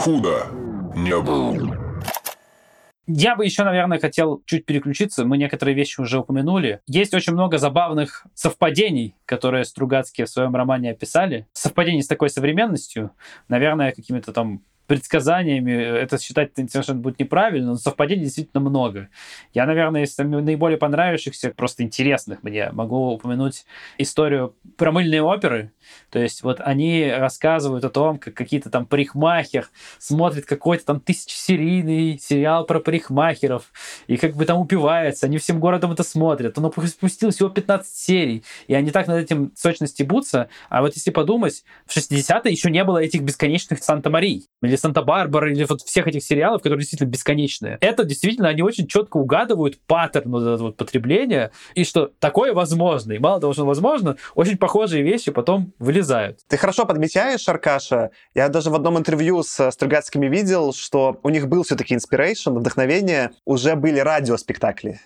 Худо 0.00 0.46
не 0.96 1.16
было. 1.16 1.87
Я 3.10 3.36
бы 3.36 3.44
еще, 3.46 3.64
наверное, 3.64 3.98
хотел 3.98 4.42
чуть 4.44 4.66
переключиться. 4.66 5.24
Мы 5.24 5.38
некоторые 5.38 5.74
вещи 5.74 5.98
уже 5.98 6.18
упомянули. 6.18 6.82
Есть 6.86 7.14
очень 7.14 7.32
много 7.32 7.56
забавных 7.56 8.26
совпадений, 8.34 9.14
которые 9.24 9.64
Стругацкие 9.64 10.26
в 10.26 10.30
своем 10.30 10.54
романе 10.54 10.90
описали. 10.90 11.46
Совпадений 11.54 12.02
с 12.02 12.06
такой 12.06 12.28
современностью, 12.28 13.12
наверное, 13.48 13.92
какими-то 13.92 14.34
там 14.34 14.60
предсказаниями 14.88 15.70
это 15.72 16.18
считать 16.18 16.52
совершенно 16.56 16.98
будет 16.98 17.20
неправильно, 17.20 17.68
но 17.68 17.76
совпадений 17.76 18.24
действительно 18.24 18.60
много. 18.60 19.10
Я, 19.52 19.66
наверное, 19.66 20.04
из 20.04 20.16
наиболее 20.16 20.78
понравившихся, 20.78 21.50
просто 21.50 21.82
интересных 21.82 22.42
мне, 22.42 22.70
могу 22.72 23.12
упомянуть 23.12 23.66
историю 23.98 24.56
про 24.78 24.90
мыльные 24.90 25.22
оперы. 25.22 25.72
То 26.10 26.18
есть 26.18 26.42
вот 26.42 26.60
они 26.60 27.12
рассказывают 27.14 27.84
о 27.84 27.90
том, 27.90 28.18
как 28.18 28.32
какие-то 28.32 28.70
там 28.70 28.86
парикмахер 28.86 29.68
смотрят 29.98 30.46
какой-то 30.46 30.86
там 30.86 31.00
тысячесерийный 31.00 32.18
сериал 32.18 32.64
про 32.64 32.80
парикмахеров, 32.80 33.70
и 34.06 34.16
как 34.16 34.36
бы 34.36 34.46
там 34.46 34.58
упиваются, 34.58 35.26
они 35.26 35.36
всем 35.36 35.60
городом 35.60 35.92
это 35.92 36.02
смотрят. 36.02 36.56
Он 36.58 36.72
спустил 36.88 37.30
всего 37.30 37.50
15 37.50 37.94
серий, 37.94 38.42
и 38.68 38.74
они 38.74 38.90
так 38.90 39.06
над 39.06 39.18
этим 39.18 39.52
сочно 39.54 39.86
стебутся. 39.86 40.48
А 40.70 40.80
вот 40.80 40.94
если 40.94 41.10
подумать, 41.10 41.64
в 41.84 41.94
60-е 41.94 42.50
еще 42.50 42.70
не 42.70 42.84
было 42.84 42.96
этих 42.98 43.20
бесконечных 43.20 43.84
Санта-Марий 43.84 44.48
или 44.62 44.77
Санта-Барбара, 44.78 45.50
или 45.50 45.64
вот 45.64 45.82
всех 45.82 46.06
этих 46.06 46.22
сериалов, 46.22 46.62
которые 46.62 46.80
действительно 46.80 47.08
бесконечные. 47.08 47.78
Это 47.80 48.04
действительно, 48.04 48.48
они 48.48 48.62
очень 48.62 48.86
четко 48.86 49.16
угадывают 49.16 49.78
паттерн 49.86 50.30
вот 50.30 50.42
этого 50.42 50.68
вот 50.68 50.76
потребления, 50.76 51.50
и 51.74 51.84
что 51.84 52.10
такое 52.18 52.52
возможно. 52.52 53.12
И 53.12 53.18
мало 53.18 53.40
того, 53.40 53.52
что 53.52 53.64
возможно, 53.64 54.16
очень 54.34 54.56
похожие 54.56 55.02
вещи 55.02 55.30
потом 55.30 55.72
вылезают. 55.78 56.40
Ты 56.48 56.56
хорошо 56.56 56.84
подмечаешь, 56.84 57.48
Аркаша. 57.48 58.10
Я 58.34 58.48
даже 58.48 58.70
в 58.70 58.74
одном 58.74 58.98
интервью 58.98 59.42
с 59.42 59.70
Стругацкими 59.70 60.26
видел, 60.26 60.72
что 60.72 61.18
у 61.22 61.28
них 61.28 61.48
был 61.48 61.62
все-таки 61.62 61.94
inspiration, 61.94 62.58
вдохновение. 62.58 63.30
Уже 63.44 63.74
были 63.76 63.98
радиоспектакли 63.98 65.00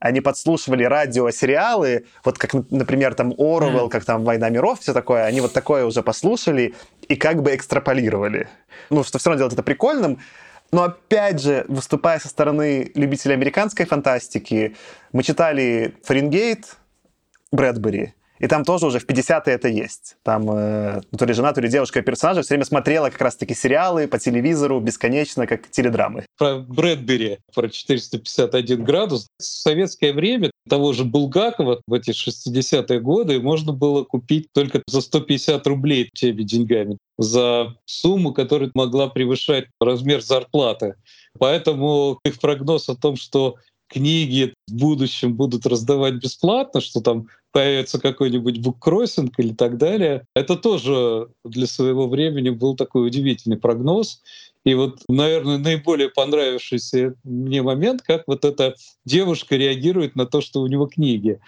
они 0.00 0.20
подслушивали 0.20 0.84
радиосериалы, 0.84 2.06
вот 2.24 2.38
как, 2.38 2.54
например, 2.70 3.14
там 3.14 3.34
Орвел, 3.36 3.86
mm. 3.86 3.90
как 3.90 4.04
там 4.04 4.24
«Война 4.24 4.48
миров», 4.48 4.80
все 4.80 4.92
такое, 4.92 5.24
они 5.24 5.40
вот 5.40 5.52
такое 5.52 5.84
уже 5.84 6.02
послушали 6.02 6.74
и 7.08 7.16
как 7.16 7.42
бы 7.42 7.54
экстраполировали. 7.54 8.48
Ну, 8.90 9.02
что 9.02 9.18
все 9.18 9.30
равно 9.30 9.40
делает 9.40 9.54
это 9.54 9.62
прикольным. 9.62 10.18
Но 10.70 10.82
опять 10.82 11.40
же, 11.40 11.64
выступая 11.68 12.18
со 12.18 12.28
стороны 12.28 12.90
любителей 12.94 13.34
американской 13.34 13.86
фантастики, 13.86 14.76
мы 15.12 15.22
читали 15.22 15.94
«Фаренгейт» 16.04 16.76
Брэдбери, 17.50 18.12
и 18.38 18.46
там 18.46 18.64
тоже 18.64 18.86
уже 18.86 18.98
в 18.98 19.06
50-е 19.06 19.54
это 19.54 19.68
есть. 19.68 20.16
Там 20.22 20.50
э, 20.50 21.00
ну, 21.10 21.18
то 21.18 21.24
ли 21.24 21.32
жена, 21.32 21.52
то 21.52 21.60
ли 21.60 21.68
девушка 21.68 22.02
персонажа 22.02 22.42
все 22.42 22.54
время 22.54 22.64
смотрела 22.64 23.10
как 23.10 23.20
раз-таки 23.20 23.54
сериалы 23.54 24.06
по 24.08 24.18
телевизору 24.18 24.80
бесконечно, 24.80 25.46
как 25.46 25.70
теледрамы. 25.70 26.26
Про 26.36 26.58
Брэдбери, 26.58 27.38
про 27.54 27.68
451 27.68 28.84
градус. 28.84 29.28
В 29.38 29.42
советское 29.42 30.12
время 30.12 30.50
того 30.68 30.92
же 30.92 31.04
Булгакова 31.04 31.80
в 31.86 31.92
эти 31.92 32.10
60-е 32.10 33.00
годы 33.00 33.40
можно 33.40 33.72
было 33.72 34.04
купить 34.04 34.48
только 34.52 34.82
за 34.86 35.00
150 35.00 35.66
рублей 35.66 36.10
теми 36.14 36.42
деньгами. 36.42 36.98
за 37.18 37.74
сумму, 37.84 38.32
которая 38.32 38.70
могла 38.74 39.08
превышать 39.08 39.66
размер 39.80 40.22
зарплаты. 40.22 40.94
Поэтому 41.38 42.18
их 42.24 42.38
прогноз 42.38 42.88
о 42.88 42.94
том, 42.94 43.16
что 43.16 43.56
книги 43.88 44.54
в 44.66 44.74
будущем 44.74 45.34
будут 45.34 45.66
раздавать 45.66 46.14
бесплатно, 46.14 46.80
что 46.80 47.00
там 47.00 47.28
появится 47.52 47.98
какой-нибудь 47.98 48.60
буккроссинг 48.60 49.38
или 49.38 49.54
так 49.54 49.78
далее, 49.78 50.26
это 50.34 50.56
тоже 50.56 51.28
для 51.44 51.66
своего 51.66 52.06
времени 52.08 52.50
был 52.50 52.76
такой 52.76 53.06
удивительный 53.06 53.56
прогноз. 53.56 54.22
И 54.64 54.74
вот, 54.74 55.00
наверное, 55.08 55.58
наиболее 55.58 56.10
понравившийся 56.10 57.14
мне 57.24 57.62
момент, 57.62 58.02
как 58.02 58.24
вот 58.26 58.44
эта 58.44 58.74
девушка 59.04 59.56
реагирует 59.56 60.14
на 60.14 60.26
то, 60.26 60.40
что 60.40 60.60
у 60.60 60.66
него 60.66 60.86
книги. 60.86 61.40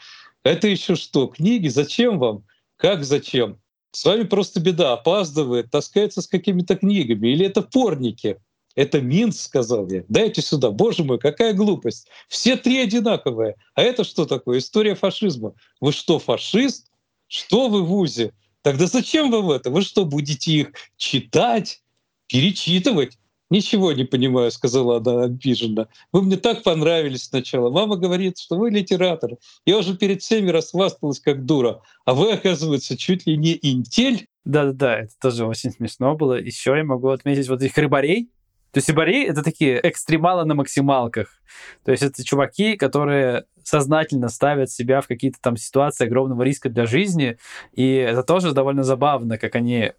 Это 0.43 0.69
еще 0.69 0.97
что? 0.97 1.27
Книги? 1.27 1.69
Зачем 1.69 2.19
вам? 2.19 2.45
Как 2.77 3.05
зачем? 3.05 3.59
С 3.93 4.05
вами 4.05 4.23
просто 4.23 4.61
беда, 4.61 4.95
опаздывает, 4.95 5.71
таскается 5.71 6.23
с 6.23 6.29
какими-то 6.29 6.77
книгами. 6.77 7.29
Или 7.29 7.45
это 7.45 7.61
порники? 7.61 8.39
Это 8.81 9.03
Минск, 9.03 9.43
сказал 9.43 9.87
я. 9.91 10.05
Дайте 10.09 10.41
сюда. 10.41 10.71
Боже 10.71 11.05
мой, 11.05 11.19
какая 11.19 11.53
глупость. 11.53 12.09
Все 12.29 12.57
три 12.57 12.79
одинаковые. 12.79 13.57
А 13.75 13.83
это 13.83 14.05
что 14.05 14.25
такое? 14.25 14.59
История 14.59 14.95
фашизма. 14.95 15.53
Вы 15.83 15.93
что, 15.93 16.19
фашист? 16.19 16.91
Что 17.29 17.69
вы 17.69 17.83
в 17.83 17.93
УЗИ? 17.93 18.33
Тогда 18.63 18.87
зачем 18.87 19.31
вы 19.31 19.43
в 19.43 19.51
это? 19.51 19.69
Вы 19.69 19.83
что, 19.83 20.07
будете 20.07 20.53
их 20.53 20.69
читать, 20.97 21.83
перечитывать? 22.27 23.19
Ничего 23.51 23.93
не 23.93 24.05
понимаю, 24.05 24.51
сказала 24.51 24.97
она 24.97 25.25
обиженно. 25.25 25.89
Вы 26.11 26.23
мне 26.23 26.39
так 26.39 26.63
понравились 26.63 27.25
сначала. 27.25 27.69
Мама 27.69 27.97
говорит, 27.97 28.39
что 28.39 28.57
вы 28.57 28.71
литератор. 28.71 29.33
Я 29.67 29.77
уже 29.77 29.95
перед 29.95 30.23
всеми 30.23 30.49
расхвасталась 30.49 31.21
как 31.21 31.45
дура. 31.45 31.83
А 32.07 32.15
вы, 32.15 32.33
оказывается, 32.33 32.97
чуть 32.97 33.27
ли 33.27 33.37
не 33.37 33.59
интель. 33.61 34.27
Да-да-да, 34.47 35.01
это 35.01 35.13
тоже 35.21 35.45
очень 35.45 35.71
смешно 35.71 36.17
было. 36.17 36.41
Еще 36.41 36.75
я 36.75 36.83
могу 36.83 37.09
отметить 37.09 37.47
вот 37.49 37.61
этих 37.61 37.77
рыбарей, 37.77 38.31
то 38.73 38.79
есть 38.79 38.91
ибари— 38.91 39.25
это 39.27 39.43
такие 39.43 39.81
экстремалы 39.83 40.45
на 40.45 40.55
максималках. 40.55 41.43
То 41.85 41.91
есть 41.91 42.03
это 42.03 42.25
чуваки, 42.25 42.77
которые 42.77 43.47
сознательно 43.65 44.29
ставят 44.29 44.71
себя 44.71 45.01
в 45.01 45.09
какие-то 45.09 45.39
там 45.41 45.57
ситуации 45.57 46.07
огромного 46.07 46.43
риска 46.43 46.69
для 46.69 46.87
жизни, 46.87 47.37
и 47.73 47.95
это 47.95 48.23
тоже 48.23 48.53
довольно 48.53 48.85
забавно, 48.85 49.39
как 49.39 49.55
они 49.55 49.93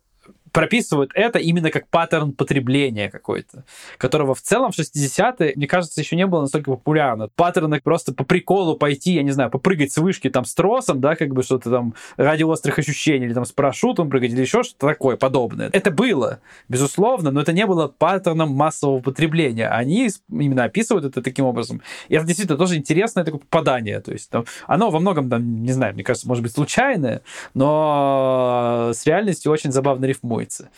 прописывают 0.51 1.11
это 1.13 1.39
именно 1.39 1.71
как 1.71 1.87
паттерн 1.87 2.33
потребления 2.33 3.09
какой-то, 3.09 3.63
которого 3.97 4.35
в 4.35 4.41
целом 4.41 4.71
в 4.71 4.79
60-е, 4.79 5.53
мне 5.55 5.67
кажется, 5.67 6.01
еще 6.01 6.15
не 6.15 6.27
было 6.27 6.41
настолько 6.41 6.71
популярно. 6.71 7.29
Паттерны 7.35 7.79
просто 7.81 8.13
по 8.13 8.23
приколу 8.23 8.75
пойти, 8.75 9.13
я 9.13 9.23
не 9.23 9.31
знаю, 9.31 9.49
попрыгать 9.49 9.91
с 9.91 9.97
вышки 9.97 10.29
там 10.29 10.45
с 10.45 10.53
тросом, 10.53 11.01
да, 11.01 11.15
как 11.15 11.33
бы 11.33 11.43
что-то 11.43 11.69
там 11.69 11.93
ради 12.17 12.43
острых 12.43 12.79
ощущений, 12.79 13.25
или 13.25 13.33
там 13.33 13.45
с 13.45 13.51
парашютом 13.51 14.09
прыгать, 14.09 14.31
или 14.31 14.41
еще 14.41 14.63
что-то 14.63 14.87
такое 14.87 15.17
подобное. 15.17 15.69
Это 15.71 15.91
было, 15.91 16.39
безусловно, 16.67 17.31
но 17.31 17.41
это 17.41 17.53
не 17.53 17.65
было 17.65 17.87
паттерном 17.87 18.51
массового 18.51 18.99
потребления. 18.99 19.67
Они 19.67 20.09
именно 20.29 20.65
описывают 20.65 21.05
это 21.05 21.21
таким 21.21 21.45
образом. 21.45 21.81
И 22.09 22.15
это 22.15 22.25
действительно 22.25 22.57
тоже 22.57 22.75
интересное 22.75 23.23
такое 23.23 23.39
попадание. 23.39 23.99
То 24.01 24.11
есть 24.11 24.29
там, 24.29 24.45
оно 24.67 24.89
во 24.89 24.99
многом, 24.99 25.29
там, 25.29 25.63
не 25.63 25.71
знаю, 25.71 25.93
мне 25.93 26.03
кажется, 26.03 26.27
может 26.27 26.43
быть 26.43 26.53
случайное, 26.53 27.21
но 27.53 28.91
с 28.93 29.05
реальностью 29.05 29.51
очень 29.51 29.71
забавно 29.71 30.05
рифмует 30.05 30.40
формируется. 30.41 30.69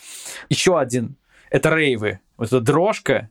Еще 0.48 0.78
один— 0.78 1.16
это 1.50 1.74
рейвы. 1.74 2.20
Вот 2.36 2.48
эта 2.48 2.60
дрожка, 2.60 3.30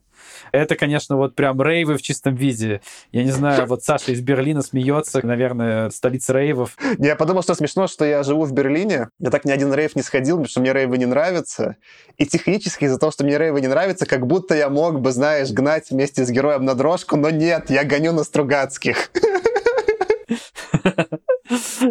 это, 0.52 0.76
конечно, 0.76 1.18
вот 1.18 1.36
прям 1.36 1.62
рейвы 1.62 1.98
в 1.98 2.02
чистом 2.02 2.36
виде. 2.36 2.82
Я 3.12 3.24
не 3.24 3.32
знаю, 3.32 3.66
вот 3.68 3.84
Саша 3.84 4.12
из 4.12 4.22
Берлина 4.22 4.62
смеется, 4.62 5.26
наверное, 5.26 5.90
столица 5.90 6.34
рейвов. 6.34 6.78
Я 7.00 7.16
подумал, 7.16 7.44
что 7.44 7.56
смешно, 7.56 7.88
что 7.88 8.06
я 8.06 8.24
живу 8.24 8.46
в 8.46 8.54
Берлине. 8.54 9.10
Я 9.20 9.30
так 9.30 9.46
ни 9.46 9.52
один 9.52 9.74
рейв 9.74 9.96
не 9.96 10.02
сходил, 10.02 10.38
потому 10.38 10.50
что 10.50 10.62
мне 10.62 10.74
рейвы 10.74 10.98
не 10.98 11.06
нравятся. 11.06 11.76
И 12.18 12.26
технически 12.26 12.86
из-за 12.86 13.00
того, 13.00 13.12
что 13.12 13.26
мне 13.26 13.38
рейвы 13.38 13.62
не 13.62 13.68
нравятся, 13.68 14.06
как 14.06 14.26
будто 14.26 14.56
я 14.56 14.70
мог 14.70 15.02
бы, 15.02 15.12
знаешь, 15.12 15.52
гнать 15.52 15.92
вместе 15.92 16.26
с 16.26 16.30
героем 16.30 16.64
на 16.64 16.76
дрожку, 16.76 17.18
но 17.18 17.30
нет, 17.30 17.70
я 17.70 17.84
гоню 17.84 18.14
на 18.14 18.24
Стругацких. 18.24 19.12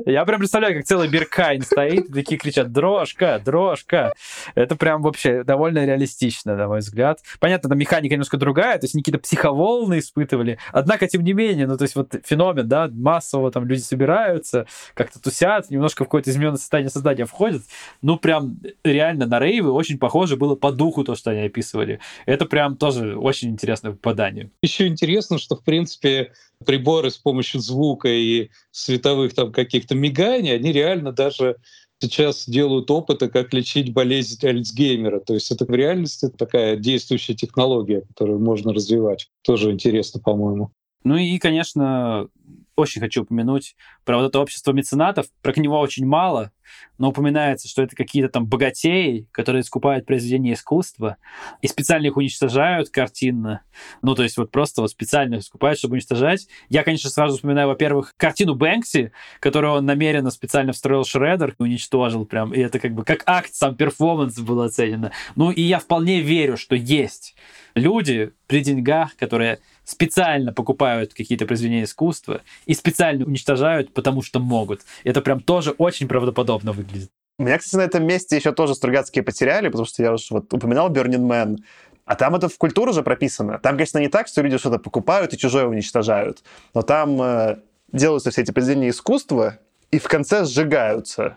Я 0.07 0.25
прям 0.25 0.39
представляю, 0.39 0.77
как 0.77 0.85
целый 0.85 1.09
Беркайн 1.09 1.63
стоит, 1.63 2.09
и 2.09 2.13
такие 2.13 2.39
кричат 2.39 2.73
«Дрожка! 2.73 3.41
Дрожка!». 3.45 4.13
Это 4.55 4.77
прям 4.77 5.03
вообще 5.03 5.45
довольно 5.45 5.85
реалистично, 5.85 6.57
на 6.57 6.69
мой 6.69 6.81
взгляд. 6.81 7.21
Понятно, 7.41 7.69
там 7.69 7.79
механика 7.79 8.15
немножко 8.15 8.37
другая, 8.37 8.79
то 8.79 8.85
есть 8.85 8.95
они 8.95 9.03
какие-то 9.03 9.21
психоволны 9.21 9.99
испытывали. 9.99 10.59
Однако, 10.73 11.07
тем 11.09 11.23
не 11.23 11.33
менее, 11.33 11.67
ну, 11.67 11.77
то 11.77 11.83
есть 11.83 11.95
вот 11.97 12.15
феномен, 12.25 12.69
да, 12.69 12.89
массово 12.93 13.51
там 13.51 13.67
люди 13.67 13.81
собираются, 13.81 14.67
как-то 14.95 15.21
тусят, 15.21 15.71
немножко 15.71 16.05
в 16.05 16.07
какое-то 16.07 16.31
измененное 16.31 16.59
состояние 16.59 16.91
создания 16.91 17.27
входят. 17.27 17.63
Ну, 18.01 18.17
прям 18.17 18.59
реально 18.85 19.27
на 19.27 19.39
рейвы 19.39 19.73
очень 19.73 19.99
похоже 19.99 20.37
было 20.37 20.55
по 20.55 20.73
духу 20.73 21.05
то, 21.05 21.15
что 21.15 21.31
они 21.31 21.43
описывали. 21.43 22.01
Это 22.27 22.47
прям 22.47 22.77
тоже 22.77 23.17
очень 23.17 23.51
интересное 23.51 23.93
попадание. 23.93 24.51
Еще 24.63 24.87
интересно, 24.87 25.39
что, 25.39 25.57
в 25.57 25.63
принципе, 25.63 26.33
приборы 26.65 27.11
с 27.11 27.19
помощью 27.19 27.61
звука 27.61 28.09
и 28.09 28.51
световых 28.71 29.35
там 29.35 29.52
каких-то 29.53 29.95
миганий, 29.95 30.55
они 30.55 30.73
реально 30.73 31.13
даже 31.13 31.57
сейчас 32.01 32.49
делают 32.49 32.91
опыты, 32.91 33.29
как 33.29 33.55
лечить 33.55 33.93
болезнь 33.93 34.45
Альцгеймера. 34.45 35.21
То 35.21 35.35
есть 35.35 35.51
это 35.51 35.65
в 35.65 35.71
реальности 35.71 36.29
такая 36.29 36.77
действующая 36.77 37.35
технология, 37.35 38.01
которую 38.01 38.41
можно 38.41 38.73
развивать. 38.73 39.29
Тоже 39.43 39.71
интересно, 39.71 40.21
по-моему. 40.21 40.73
Ну 41.05 41.17
и, 41.17 41.39
конечно, 41.39 42.29
очень 42.77 43.01
хочу 43.01 43.23
упомянуть 43.23 43.77
про 44.05 44.19
вот 44.19 44.27
это 44.27 44.41
общество 44.41 44.73
меценатов. 44.73 45.27
Про 45.43 45.59
него 45.61 45.79
очень 45.79 46.07
мало, 46.07 46.51
но 46.99 47.09
упоминается, 47.09 47.69
что 47.69 47.83
это 47.83 47.97
какие-то 47.97 48.29
там 48.29 48.47
богатеи, 48.47 49.27
которые 49.33 49.63
скупают 49.63 50.07
произведения 50.07 50.53
искусства 50.53 51.17
и 51.61 51.67
специально 51.67 52.07
их 52.07 52.17
уничтожают 52.17 52.91
картинно. 52.91 53.63
Ну, 54.03 54.15
то 54.15 54.23
есть 54.23 54.37
вот 54.37 54.51
просто 54.51 54.83
вот 54.83 54.91
специально 54.91 55.37
их 55.37 55.43
скупают, 55.43 55.79
чтобы 55.79 55.95
уничтожать. 55.95 56.49
Я, 56.69 56.83
конечно, 56.83 57.11
сразу 57.11 57.37
вспоминаю, 57.37 57.69
во-первых, 57.69 58.15
картину 58.17 58.55
Бэнкси, 58.55 59.13
которую 59.41 59.75
он 59.75 59.87
намеренно 59.87 60.31
специально 60.31 60.73
встроил 60.73 61.05
шредер 61.05 61.55
и 61.59 61.63
уничтожил 61.63 62.25
прям. 62.25 62.55
И 62.55 62.61
это 62.61 62.79
как 62.79 62.93
бы 62.93 63.05
как 63.05 63.23
акт, 63.27 63.55
сам 63.55 63.75
перформанс 63.75 64.39
было 64.39 64.67
оценено. 64.67 65.11
Ну, 65.35 65.51
и 65.51 65.63
я 65.63 65.79
вполне 65.79 66.21
верю, 66.21 66.57
что 66.57 66.75
есть 66.77 67.35
люди 67.75 68.33
при 68.47 68.63
деньгах, 68.63 69.17
которые 69.17 69.59
специально 69.85 70.53
покупают 70.53 71.15
какие-то 71.15 71.47
произведения 71.47 71.85
искусства 71.85 72.43
и 72.67 72.75
специально 72.75 73.25
уничтожают, 73.25 73.93
потому 73.93 74.23
что 74.23 74.39
могут. 74.39 74.83
Это 75.05 75.21
прям 75.21 75.41
тоже 75.41 75.71
очень 75.73 76.07
правдоподобно 76.07 76.62
выглядит. 76.71 77.11
Меня, 77.39 77.59
кстати, 77.59 77.77
на 77.77 77.83
этом 77.83 78.07
месте 78.07 78.37
еще 78.37 78.53
тоже 78.53 78.77
Стругацкие 78.77 79.25
потеряли, 79.25 79.67
потому 79.67 79.85
что 79.85 80.03
я 80.03 80.13
уж 80.13 80.31
вот 80.31 80.53
упоминал 80.55 80.91
Burning 80.91 81.27
Man, 81.27 81.57
а 82.05 82.15
там 82.15 82.37
это 82.37 82.49
в 82.49 82.57
культуру 82.59 82.91
уже 82.91 83.03
прописано. 83.03 83.59
Там, 83.59 83.77
конечно, 83.77 83.99
не 83.99 84.09
так, 84.09 84.29
что 84.29 84.43
люди 84.43 84.59
что-то 84.59 84.79
покупают 84.79 85.33
и 85.33 85.39
чужое 85.39 85.67
уничтожают, 85.67 86.43
но 86.75 86.83
там 86.83 87.21
э, 87.21 87.59
делаются 87.93 88.31
все 88.31 88.43
эти 88.43 88.51
произведения 88.51 88.91
искусства 88.91 89.59
и 89.91 89.99
в 89.99 90.09
конце 90.09 90.45
сжигаются. 90.45 91.37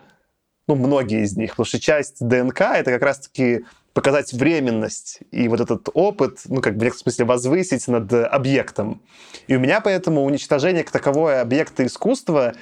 Ну, 0.68 0.74
многие 0.74 1.22
из 1.22 1.36
них, 1.36 1.50
потому 1.52 1.66
что 1.66 1.80
часть 1.80 2.16
ДНК— 2.26 2.60
это 2.74 2.90
как 2.90 3.02
раз-таки 3.02 3.64
показать 3.92 4.32
временность 4.34 5.20
и 5.30 5.48
вот 5.48 5.60
этот 5.60 5.88
опыт, 5.94 6.40
ну, 6.46 6.60
как 6.60 6.74
бы 6.74 6.80
в 6.80 6.82
некотором 6.82 7.02
смысле 7.02 7.24
возвысить 7.24 7.88
над 7.88 8.12
объектом. 8.12 9.00
И 9.46 9.56
у 9.56 9.60
меня 9.60 9.80
поэтому 9.80 10.24
уничтожение 10.24 10.82
как 10.82 10.92
таковое 10.92 11.40
объекта 11.40 11.86
искусства 11.86 12.54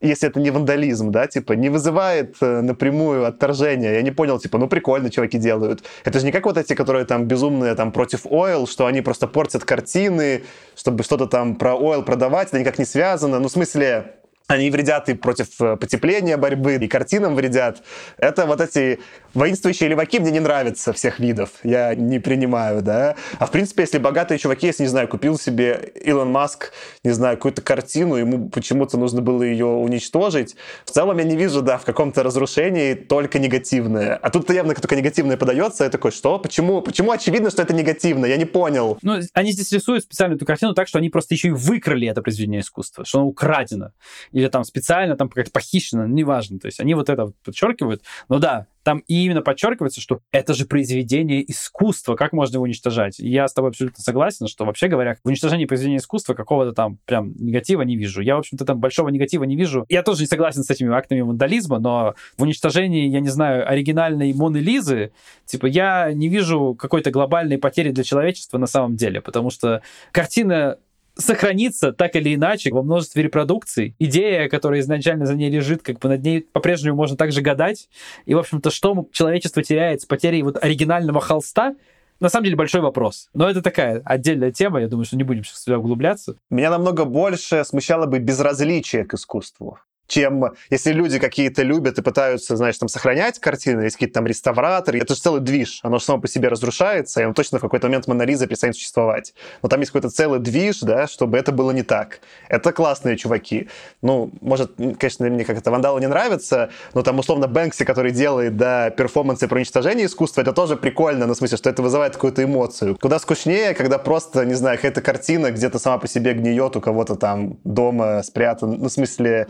если 0.00 0.28
это 0.28 0.38
не 0.38 0.50
вандализм, 0.50 1.10
да, 1.10 1.26
типа, 1.26 1.54
не 1.54 1.70
вызывает 1.70 2.36
э, 2.40 2.60
напрямую 2.60 3.26
отторжения. 3.26 3.94
Я 3.94 4.02
не 4.02 4.12
понял, 4.12 4.38
типа, 4.38 4.58
ну 4.58 4.68
прикольно 4.68 5.10
чуваки 5.10 5.38
делают. 5.38 5.82
Это 6.04 6.20
же 6.20 6.26
не 6.26 6.32
как 6.32 6.46
вот 6.46 6.56
эти, 6.56 6.74
которые 6.74 7.04
там 7.04 7.26
безумные 7.26 7.74
там 7.74 7.90
против 7.90 8.20
ойл, 8.24 8.66
что 8.68 8.86
они 8.86 9.02
просто 9.02 9.26
портят 9.26 9.64
картины, 9.64 10.44
чтобы 10.76 11.02
что-то 11.02 11.26
там 11.26 11.56
про 11.56 11.74
ойл 11.74 12.02
продавать, 12.04 12.48
это 12.48 12.60
никак 12.60 12.78
не 12.78 12.84
связано. 12.84 13.40
Ну, 13.40 13.48
в 13.48 13.52
смысле, 13.52 14.17
они 14.48 14.70
вредят 14.70 15.10
и 15.10 15.14
против 15.14 15.48
э, 15.60 15.76
потепления 15.76 16.38
борьбы, 16.38 16.76
и 16.76 16.88
картинам 16.88 17.34
вредят. 17.34 17.82
Это 18.16 18.46
вот 18.46 18.62
эти 18.62 18.98
воинствующие 19.34 19.90
леваки 19.90 20.18
мне 20.18 20.30
не 20.30 20.40
нравятся 20.40 20.94
всех 20.94 21.20
видов. 21.20 21.50
Я 21.62 21.94
не 21.94 22.18
принимаю, 22.18 22.80
да. 22.80 23.14
А 23.38 23.46
в 23.46 23.50
принципе, 23.50 23.82
если 23.82 23.98
богатые 23.98 24.38
чуваки, 24.38 24.66
если, 24.66 24.84
не 24.84 24.88
знаю, 24.88 25.06
купил 25.06 25.38
себе 25.38 25.92
Илон 26.02 26.32
Маск, 26.32 26.72
не 27.04 27.10
знаю, 27.10 27.36
какую-то 27.36 27.60
картину, 27.60 28.14
ему 28.14 28.48
почему-то 28.48 28.96
нужно 28.96 29.20
было 29.20 29.42
ее 29.42 29.66
уничтожить, 29.66 30.56
в 30.86 30.90
целом 30.92 31.18
я 31.18 31.24
не 31.24 31.36
вижу, 31.36 31.60
да, 31.60 31.76
в 31.76 31.84
каком-то 31.84 32.22
разрушении 32.22 32.94
только 32.94 33.38
негативное. 33.38 34.16
А 34.16 34.30
тут 34.30 34.50
явно 34.50 34.74
только 34.74 34.96
негативное 34.96 35.36
подается, 35.36 35.84
я 35.84 35.90
такой, 35.90 36.10
что? 36.10 36.38
Почему? 36.38 36.80
Почему 36.80 37.12
очевидно, 37.12 37.50
что 37.50 37.60
это 37.60 37.74
негативно? 37.74 38.24
Я 38.24 38.38
не 38.38 38.46
понял. 38.46 38.98
Ну, 39.02 39.20
они 39.34 39.52
здесь 39.52 39.70
рисуют 39.72 40.04
специально 40.04 40.36
эту 40.36 40.46
картину 40.46 40.72
так, 40.72 40.88
что 40.88 40.96
они 40.96 41.10
просто 41.10 41.34
еще 41.34 41.48
и 41.48 41.50
выкрали 41.50 42.08
это 42.08 42.22
произведение 42.22 42.62
искусства, 42.62 43.04
что 43.04 43.18
оно 43.18 43.28
украдено 43.28 43.92
или 44.38 44.46
там 44.46 44.62
специально 44.62 45.16
там 45.16 45.28
как-то 45.28 45.50
похищено, 45.50 46.06
неважно. 46.06 46.60
То 46.60 46.66
есть 46.66 46.78
они 46.78 46.94
вот 46.94 47.10
это 47.10 47.32
подчеркивают. 47.44 48.02
Но 48.28 48.38
да, 48.38 48.68
там 48.84 49.02
именно 49.08 49.42
подчеркивается, 49.42 50.00
что 50.00 50.20
это 50.30 50.54
же 50.54 50.64
произведение 50.64 51.50
искусства, 51.50 52.14
как 52.14 52.32
можно 52.32 52.56
его 52.56 52.62
уничтожать? 52.62 53.18
И 53.18 53.28
я 53.28 53.48
с 53.48 53.52
тобой 53.52 53.70
абсолютно 53.70 54.00
согласен, 54.00 54.46
что 54.46 54.64
вообще 54.64 54.86
говоря, 54.86 55.16
в 55.24 55.26
уничтожении 55.26 55.64
произведения 55.64 55.96
искусства 55.96 56.34
какого-то 56.34 56.72
там 56.72 56.98
прям 57.04 57.32
негатива 57.34 57.82
не 57.82 57.96
вижу. 57.96 58.20
Я, 58.20 58.36
в 58.36 58.38
общем-то, 58.38 58.64
там 58.64 58.78
большого 58.78 59.08
негатива 59.08 59.42
не 59.42 59.56
вижу. 59.56 59.84
Я 59.88 60.04
тоже 60.04 60.20
не 60.20 60.26
согласен 60.26 60.62
с 60.62 60.70
этими 60.70 60.94
актами 60.94 61.20
вандализма, 61.20 61.80
но 61.80 62.14
в 62.36 62.42
уничтожении, 62.42 63.08
я 63.08 63.18
не 63.18 63.28
знаю, 63.28 63.68
оригинальной 63.68 64.32
Моны 64.32 64.58
Лизы, 64.58 65.10
типа, 65.46 65.66
я 65.66 66.12
не 66.12 66.28
вижу 66.28 66.76
какой-то 66.78 67.10
глобальной 67.10 67.58
потери 67.58 67.90
для 67.90 68.04
человечества 68.04 68.58
на 68.58 68.66
самом 68.66 68.94
деле, 68.94 69.20
потому 69.20 69.50
что 69.50 69.82
картина 70.12 70.78
сохранится 71.18 71.92
так 71.92 72.16
или 72.16 72.34
иначе 72.34 72.70
во 72.72 72.82
множестве 72.82 73.24
репродукций. 73.24 73.94
Идея, 73.98 74.48
которая 74.48 74.80
изначально 74.80 75.26
за 75.26 75.34
ней 75.34 75.50
лежит, 75.50 75.82
как 75.82 75.98
бы 75.98 76.08
над 76.08 76.22
ней 76.22 76.40
по-прежнему 76.40 76.96
можно 76.96 77.16
также 77.16 77.40
гадать. 77.42 77.88
И, 78.24 78.34
в 78.34 78.38
общем-то, 78.38 78.70
что 78.70 79.06
человечество 79.12 79.62
теряет 79.62 80.02
с 80.02 80.06
потерей 80.06 80.42
вот 80.42 80.62
оригинального 80.62 81.20
холста, 81.20 81.74
на 82.20 82.28
самом 82.28 82.44
деле 82.44 82.56
большой 82.56 82.80
вопрос. 82.80 83.28
Но 83.34 83.48
это 83.48 83.62
такая 83.62 84.00
отдельная 84.04 84.50
тема, 84.50 84.80
я 84.80 84.88
думаю, 84.88 85.04
что 85.04 85.16
не 85.16 85.24
будем 85.24 85.44
сейчас 85.44 85.62
сюда 85.62 85.78
углубляться. 85.78 86.36
Меня 86.50 86.70
намного 86.70 87.04
больше 87.04 87.64
смущало 87.64 88.06
бы 88.06 88.18
безразличие 88.18 89.04
к 89.04 89.14
искусству 89.14 89.78
чем 90.08 90.52
если 90.70 90.92
люди 90.92 91.18
какие-то 91.18 91.62
любят 91.62 91.98
и 91.98 92.02
пытаются, 92.02 92.56
знаешь, 92.56 92.78
там 92.78 92.88
сохранять 92.88 93.38
картины, 93.38 93.82
есть 93.82 93.96
какие-то 93.96 94.14
там 94.14 94.26
реставраторы, 94.26 94.98
это 94.98 95.14
же 95.14 95.20
целый 95.20 95.40
движ, 95.40 95.80
оно 95.82 95.98
же 95.98 96.04
само 96.04 96.20
по 96.20 96.28
себе 96.28 96.48
разрушается, 96.48 97.20
и 97.20 97.24
он 97.24 97.34
точно 97.34 97.58
в 97.58 97.60
какой-то 97.60 97.86
момент 97.86 98.06
Монолиза 98.08 98.46
перестанет 98.46 98.74
существовать. 98.74 99.34
Но 99.62 99.68
там 99.68 99.80
есть 99.80 99.92
какой-то 99.92 100.14
целый 100.14 100.40
движ, 100.40 100.80
да, 100.80 101.06
чтобы 101.06 101.38
это 101.38 101.52
было 101.52 101.70
не 101.70 101.82
так. 101.82 102.20
Это 102.48 102.72
классные 102.72 103.16
чуваки. 103.16 103.68
Ну, 104.02 104.32
может, 104.40 104.72
конечно, 104.98 105.28
мне 105.28 105.44
как 105.44 105.58
это 105.58 105.70
вандалы 105.70 106.00
не 106.00 106.08
нравится, 106.08 106.70
но 106.94 107.02
там, 107.02 107.18
условно, 107.18 107.46
Бэнкси, 107.46 107.84
который 107.84 108.10
делает, 108.10 108.56
да, 108.56 108.90
перформансы 108.90 109.46
про 109.46 109.56
уничтожение 109.56 110.06
искусства, 110.06 110.40
это 110.40 110.52
тоже 110.52 110.76
прикольно, 110.76 111.26
ну, 111.26 111.34
в 111.34 111.36
смысле, 111.36 111.58
что 111.58 111.68
это 111.68 111.82
вызывает 111.82 112.14
какую-то 112.14 112.42
эмоцию. 112.42 112.96
Куда 112.98 113.18
скучнее, 113.18 113.74
когда 113.74 113.98
просто, 113.98 114.46
не 114.46 114.54
знаю, 114.54 114.78
какая-то 114.78 115.02
картина 115.02 115.50
где-то 115.50 115.78
сама 115.78 115.98
по 115.98 116.08
себе 116.08 116.32
гниет 116.32 116.76
у 116.76 116.80
кого-то 116.80 117.16
там 117.16 117.58
дома 117.64 118.22
спрятан. 118.22 118.78
Ну, 118.78 118.88
в 118.88 118.92
смысле, 118.92 119.48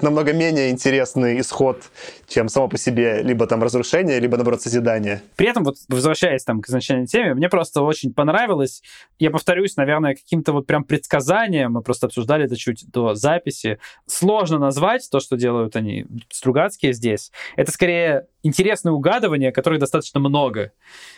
это 0.00 0.06
намного 0.06 0.32
менее 0.32 0.70
интересный 0.70 1.38
исход, 1.40 1.82
чем 2.26 2.48
само 2.48 2.68
по 2.68 2.78
себе 2.78 3.22
либо 3.22 3.46
там 3.46 3.62
разрушение, 3.62 4.18
либо, 4.18 4.36
наоборот, 4.38 4.62
созидание. 4.62 5.20
При 5.36 5.46
этом, 5.46 5.62
вот 5.62 5.76
возвращаясь 5.88 6.42
там 6.42 6.62
к 6.62 6.68
изначальной 6.68 7.06
теме, 7.06 7.34
мне 7.34 7.50
просто 7.50 7.82
очень 7.82 8.14
понравилось, 8.14 8.82
я 9.18 9.30
повторюсь, 9.30 9.76
наверное, 9.76 10.14
каким-то 10.14 10.52
вот 10.52 10.66
прям 10.66 10.84
предсказанием, 10.84 11.72
мы 11.72 11.82
просто 11.82 12.06
обсуждали 12.06 12.46
это 12.46 12.56
чуть 12.56 12.90
до 12.90 13.14
записи, 13.14 13.78
сложно 14.06 14.58
назвать 14.58 15.06
то, 15.10 15.20
что 15.20 15.36
делают 15.36 15.76
они, 15.76 16.06
Стругацкие 16.30 16.94
здесь. 16.94 17.30
Это 17.56 17.70
скорее 17.70 18.26
интересные 18.42 18.92
угадывания, 18.92 19.52
которых 19.52 19.80
достаточно 19.80 20.20
много. 20.20 20.72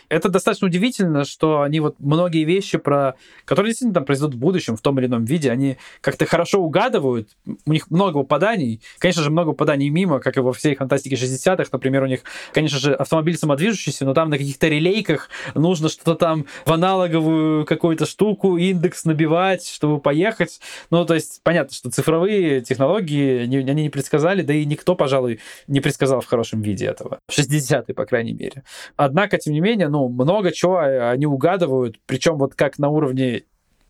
Это 0.09 0.29
достаточно 0.29 0.67
удивительно, 0.67 1.23
что 1.23 1.61
они 1.61 1.79
вот 1.79 1.95
многие 1.99 2.43
вещи, 2.43 2.77
про, 2.77 3.15
которые 3.45 3.71
действительно 3.71 3.93
там 3.93 4.05
произойдут 4.05 4.35
в 4.35 4.39
будущем 4.39 4.75
в 4.75 4.81
том 4.81 4.99
или 4.99 5.07
ином 5.07 5.25
виде, 5.25 5.49
они 5.51 5.77
как-то 6.01 6.25
хорошо 6.25 6.61
угадывают, 6.61 7.29
у 7.65 7.71
них 7.71 7.89
много 7.89 8.19
попаданий, 8.19 8.72
конечно 8.97 9.21
же, 9.21 9.29
много 9.29 9.51
попаданий 9.51 9.89
мимо, 9.89 10.19
как 10.19 10.37
и 10.37 10.39
во 10.39 10.53
всей 10.53 10.75
фантастике 10.75 11.15
60-х, 11.15 11.69
например, 11.71 12.03
у 12.03 12.07
них, 12.07 12.21
конечно 12.51 12.79
же, 12.79 12.93
автомобиль 12.93 13.37
самодвижущийся, 13.37 14.05
но 14.05 14.13
там 14.13 14.29
на 14.29 14.37
каких-то 14.37 14.67
релейках 14.67 15.29
нужно 15.53 15.89
что-то 15.89 16.15
там 16.15 16.45
в 16.65 16.71
аналоговую 16.71 17.65
какую-то 17.65 18.05
штуку, 18.05 18.57
индекс 18.57 19.05
набивать, 19.05 19.67
чтобы 19.67 19.99
поехать. 19.99 20.59
Ну, 20.89 21.05
то 21.05 21.13
есть, 21.13 21.41
понятно, 21.43 21.75
что 21.75 21.91
цифровые 21.91 22.61
технологии, 22.61 23.43
они, 23.43 23.57
они 23.57 23.83
не 23.83 23.89
предсказали, 23.89 24.41
да 24.41 24.53
и 24.53 24.65
никто, 24.65 24.95
пожалуй, 24.95 25.39
не 25.67 25.79
предсказал 25.79 26.21
в 26.21 26.25
хорошем 26.25 26.61
виде 26.61 26.85
этого 26.85 27.03
этого. 27.03 27.19
60-е, 27.31 27.93
по 27.93 28.05
крайней 28.05 28.33
мере. 28.33 28.63
Однако, 28.95 29.37
тем 29.37 29.53
не 29.53 29.59
менее, 29.59 29.89
ну, 29.89 30.07
много 30.09 30.51
чего 30.51 30.79
они 30.79 31.25
угадывают, 31.25 31.99
причем 32.05 32.37
вот 32.37 32.55
как 32.55 32.79
на 32.79 32.89
уровне 32.89 33.43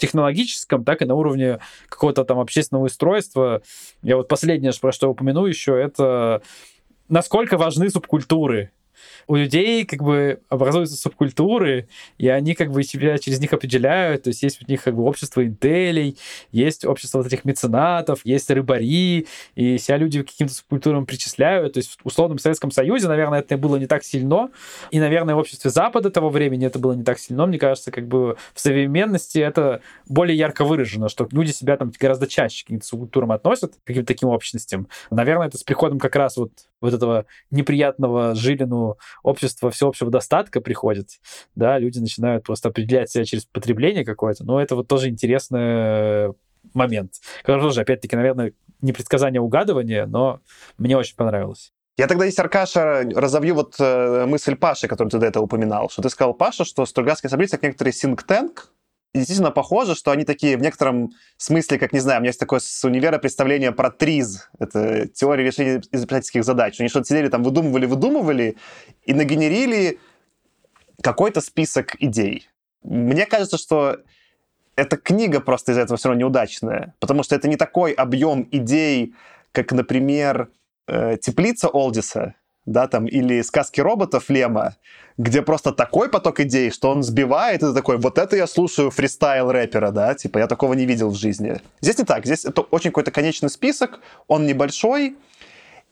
технологическом, 0.03 0.83
так 0.83 1.01
и 1.01 1.05
на 1.05 1.15
уровне 1.15 1.59
какого-то 1.87 2.25
там 2.25 2.37
общественного 2.39 2.85
устройства. 2.85 3.61
Я 4.01 4.17
вот 4.17 4.27
последнее, 4.27 4.73
про 4.81 4.91
что 4.91 5.09
упомяну 5.09 5.45
еще, 5.45 5.81
это 5.81 6.41
насколько 7.07 7.57
важны 7.57 7.89
субкультуры 7.89 8.71
у 9.27 9.35
людей 9.35 9.85
как 9.85 10.01
бы 10.01 10.41
образуются 10.49 10.95
субкультуры, 10.95 11.87
и 12.17 12.27
они 12.27 12.53
как 12.53 12.71
бы 12.71 12.83
себя 12.83 13.17
через 13.17 13.39
них 13.39 13.53
определяют, 13.53 14.23
то 14.23 14.29
есть 14.29 14.43
есть 14.43 14.61
у 14.61 14.69
них 14.69 14.83
как 14.83 14.95
бы 14.95 15.03
общество 15.03 15.45
интелей, 15.45 16.17
есть 16.51 16.85
общество 16.85 17.19
вот 17.19 17.27
этих 17.27 17.45
меценатов, 17.45 18.21
есть 18.23 18.49
рыбари, 18.49 19.27
и 19.55 19.77
себя 19.77 19.97
люди 19.97 20.23
каким-то 20.23 20.53
субкультурам 20.53 21.05
причисляют, 21.05 21.73
то 21.73 21.77
есть 21.77 21.97
в 22.01 22.05
условном 22.05 22.39
Советском 22.39 22.71
Союзе, 22.71 23.07
наверное, 23.07 23.39
это 23.39 23.57
было 23.57 23.77
не 23.77 23.87
так 23.87 24.03
сильно, 24.03 24.49
и, 24.91 24.99
наверное, 24.99 25.35
в 25.35 25.39
обществе 25.39 25.69
Запада 25.69 26.09
того 26.09 26.29
времени 26.29 26.65
это 26.65 26.79
было 26.79 26.93
не 26.93 27.03
так 27.03 27.19
сильно, 27.19 27.45
мне 27.45 27.57
кажется, 27.57 27.91
как 27.91 28.07
бы 28.07 28.37
в 28.53 28.59
современности 28.59 29.39
это 29.39 29.81
более 30.07 30.37
ярко 30.37 30.65
выражено, 30.65 31.09
что 31.09 31.27
люди 31.31 31.51
себя 31.51 31.77
там 31.77 31.91
гораздо 31.99 32.27
чаще 32.27 32.63
к 32.63 32.67
каким-то 32.67 32.85
субкультурам 32.85 33.31
относят, 33.31 33.75
к 33.75 33.87
каким-то 33.87 34.07
таким 34.07 34.29
общностям. 34.29 34.87
Наверное, 35.11 35.47
это 35.47 35.57
с 35.57 35.63
приходом 35.63 35.99
как 35.99 36.15
раз 36.15 36.37
вот 36.37 36.51
вот 36.83 36.93
этого 36.93 37.25
неприятного 37.49 38.35
жилину 38.35 38.82
общества 39.23 39.71
всеобщего 39.71 40.09
достатка 40.09 40.61
приходит, 40.61 41.09
да, 41.55 41.77
люди 41.77 41.99
начинают 41.99 42.43
просто 42.43 42.69
определять 42.69 43.09
себя 43.09 43.25
через 43.25 43.45
потребление 43.45 44.05
какое-то, 44.05 44.43
но 44.43 44.61
это 44.61 44.75
вот 44.75 44.87
тоже 44.87 45.09
интересный 45.09 46.33
момент, 46.73 47.13
который 47.43 47.61
тоже, 47.61 47.81
опять-таки, 47.81 48.15
наверное, 48.15 48.53
не 48.81 48.93
предсказание, 48.93 49.39
а 49.39 49.43
угадывание, 49.43 50.05
но 50.05 50.39
мне 50.77 50.97
очень 50.97 51.15
понравилось. 51.15 51.71
Я 51.95 52.07
тогда 52.07 52.25
здесь, 52.25 52.39
Аркаша, 52.39 53.03
разовью 53.13 53.53
вот 53.53 53.75
э, 53.79 54.25
мысль 54.25 54.55
Паши, 54.55 54.87
которую 54.87 55.11
ты 55.11 55.19
до 55.19 55.27
этого 55.27 55.43
упоминал, 55.43 55.89
что 55.89 56.01
ты 56.01 56.09
сказал, 56.09 56.33
Паша, 56.33 56.65
что 56.65 56.87
Стругацкие 56.87 57.29
события, 57.29 57.51
как 57.51 57.63
некоторый 57.63 57.91
tank, 57.91 58.61
действительно 59.13 59.51
похоже, 59.51 59.95
что 59.95 60.11
они 60.11 60.25
такие 60.25 60.57
в 60.57 60.61
некотором 60.61 61.11
смысле, 61.37 61.77
как, 61.77 61.93
не 61.93 61.99
знаю, 61.99 62.19
у 62.19 62.21
меня 62.21 62.29
есть 62.29 62.39
такое 62.39 62.59
с 62.59 62.83
универа 62.83 63.19
представление 63.19 63.71
про 63.71 63.91
ТРИЗ, 63.91 64.49
это 64.59 65.07
теория 65.07 65.43
решения 65.43 65.81
изобретательских 65.91 66.43
задач. 66.43 66.79
Они 66.79 66.89
что-то 66.89 67.07
сидели 67.07 67.29
там, 67.29 67.43
выдумывали, 67.43 67.85
выдумывали 67.85 68.57
и 69.05 69.13
нагенерили 69.13 69.99
какой-то 71.01 71.41
список 71.41 71.95
идей. 72.01 72.49
Мне 72.83 73.25
кажется, 73.25 73.57
что 73.57 73.99
эта 74.75 74.97
книга 74.97 75.39
просто 75.39 75.71
из-за 75.71 75.81
этого 75.81 75.97
все 75.97 76.09
равно 76.09 76.21
неудачная, 76.21 76.95
потому 76.99 77.23
что 77.23 77.35
это 77.35 77.47
не 77.47 77.55
такой 77.55 77.91
объем 77.91 78.47
идей, 78.51 79.13
как, 79.51 79.71
например, 79.71 80.49
э, 80.87 81.17
«Теплица 81.21 81.69
Олдиса», 81.69 82.35
да, 82.65 82.87
там, 82.87 83.05
или 83.05 83.41
сказки 83.41 83.81
роботов 83.81 84.29
Лема, 84.29 84.75
где 85.17 85.41
просто 85.41 85.71
такой 85.71 86.09
поток 86.09 86.39
идей, 86.39 86.71
что 86.71 86.89
он 86.89 87.03
сбивает, 87.03 87.61
и 87.61 87.67
ты 87.67 87.73
такой, 87.73 87.97
вот 87.97 88.17
это 88.17 88.35
я 88.35 88.47
слушаю 88.47 88.89
фристайл 88.89 89.51
рэпера, 89.51 89.91
да, 89.91 90.13
типа, 90.15 90.39
я 90.39 90.47
такого 90.47 90.73
не 90.73 90.85
видел 90.85 91.09
в 91.09 91.15
жизни. 91.15 91.61
Здесь 91.81 91.97
не 91.97 92.05
так, 92.05 92.25
здесь 92.25 92.45
это 92.45 92.61
очень 92.61 92.91
какой-то 92.91 93.11
конечный 93.11 93.49
список, 93.49 93.99
он 94.27 94.45
небольшой, 94.45 95.15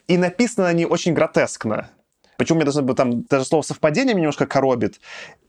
и 0.08 0.18
написано 0.18 0.68
они 0.68 0.86
очень 0.86 1.14
гротескно. 1.14 1.90
Почему 2.38 2.58
мне 2.58 2.66
даже, 2.66 2.82
там, 2.96 3.22
даже 3.24 3.46
слово 3.46 3.62
совпадение 3.62 4.16
меня 4.16 4.24
немножко 4.24 4.48
коробит. 4.48 5.00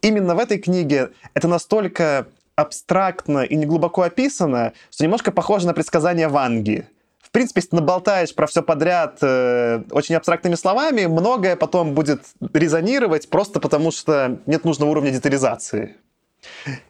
Именно 0.03 0.35
в 0.35 0.39
этой 0.39 0.59
книге 0.59 1.11
это 1.33 1.49
настолько 1.49 2.27
абстрактно 2.55 3.45
и 3.45 3.57
неглубоко 3.57 4.03
описано, 4.03 4.75
что 4.91 5.05
немножко 5.05 5.33
похоже 5.33 5.67
на 5.67 5.73
предсказание 5.73 6.29
Ванги 6.29 6.87
принципе, 7.33 7.59
если 7.59 7.71
ты 7.71 7.77
наболтаешь 7.77 8.35
про 8.35 8.47
все 8.47 8.63
подряд 8.63 9.19
э, 9.23 9.83
очень 9.91 10.15
абстрактными 10.15 10.55
словами, 10.55 11.07
многое 11.07 11.57
потом 11.57 11.95
будет 11.95 12.21
резонировать 12.53 13.29
просто 13.29 13.59
потому, 13.59 13.91
что 13.91 14.39
нет 14.47 14.65
нужного 14.65 14.91
уровня 14.91 15.11
детализации. 15.11 15.97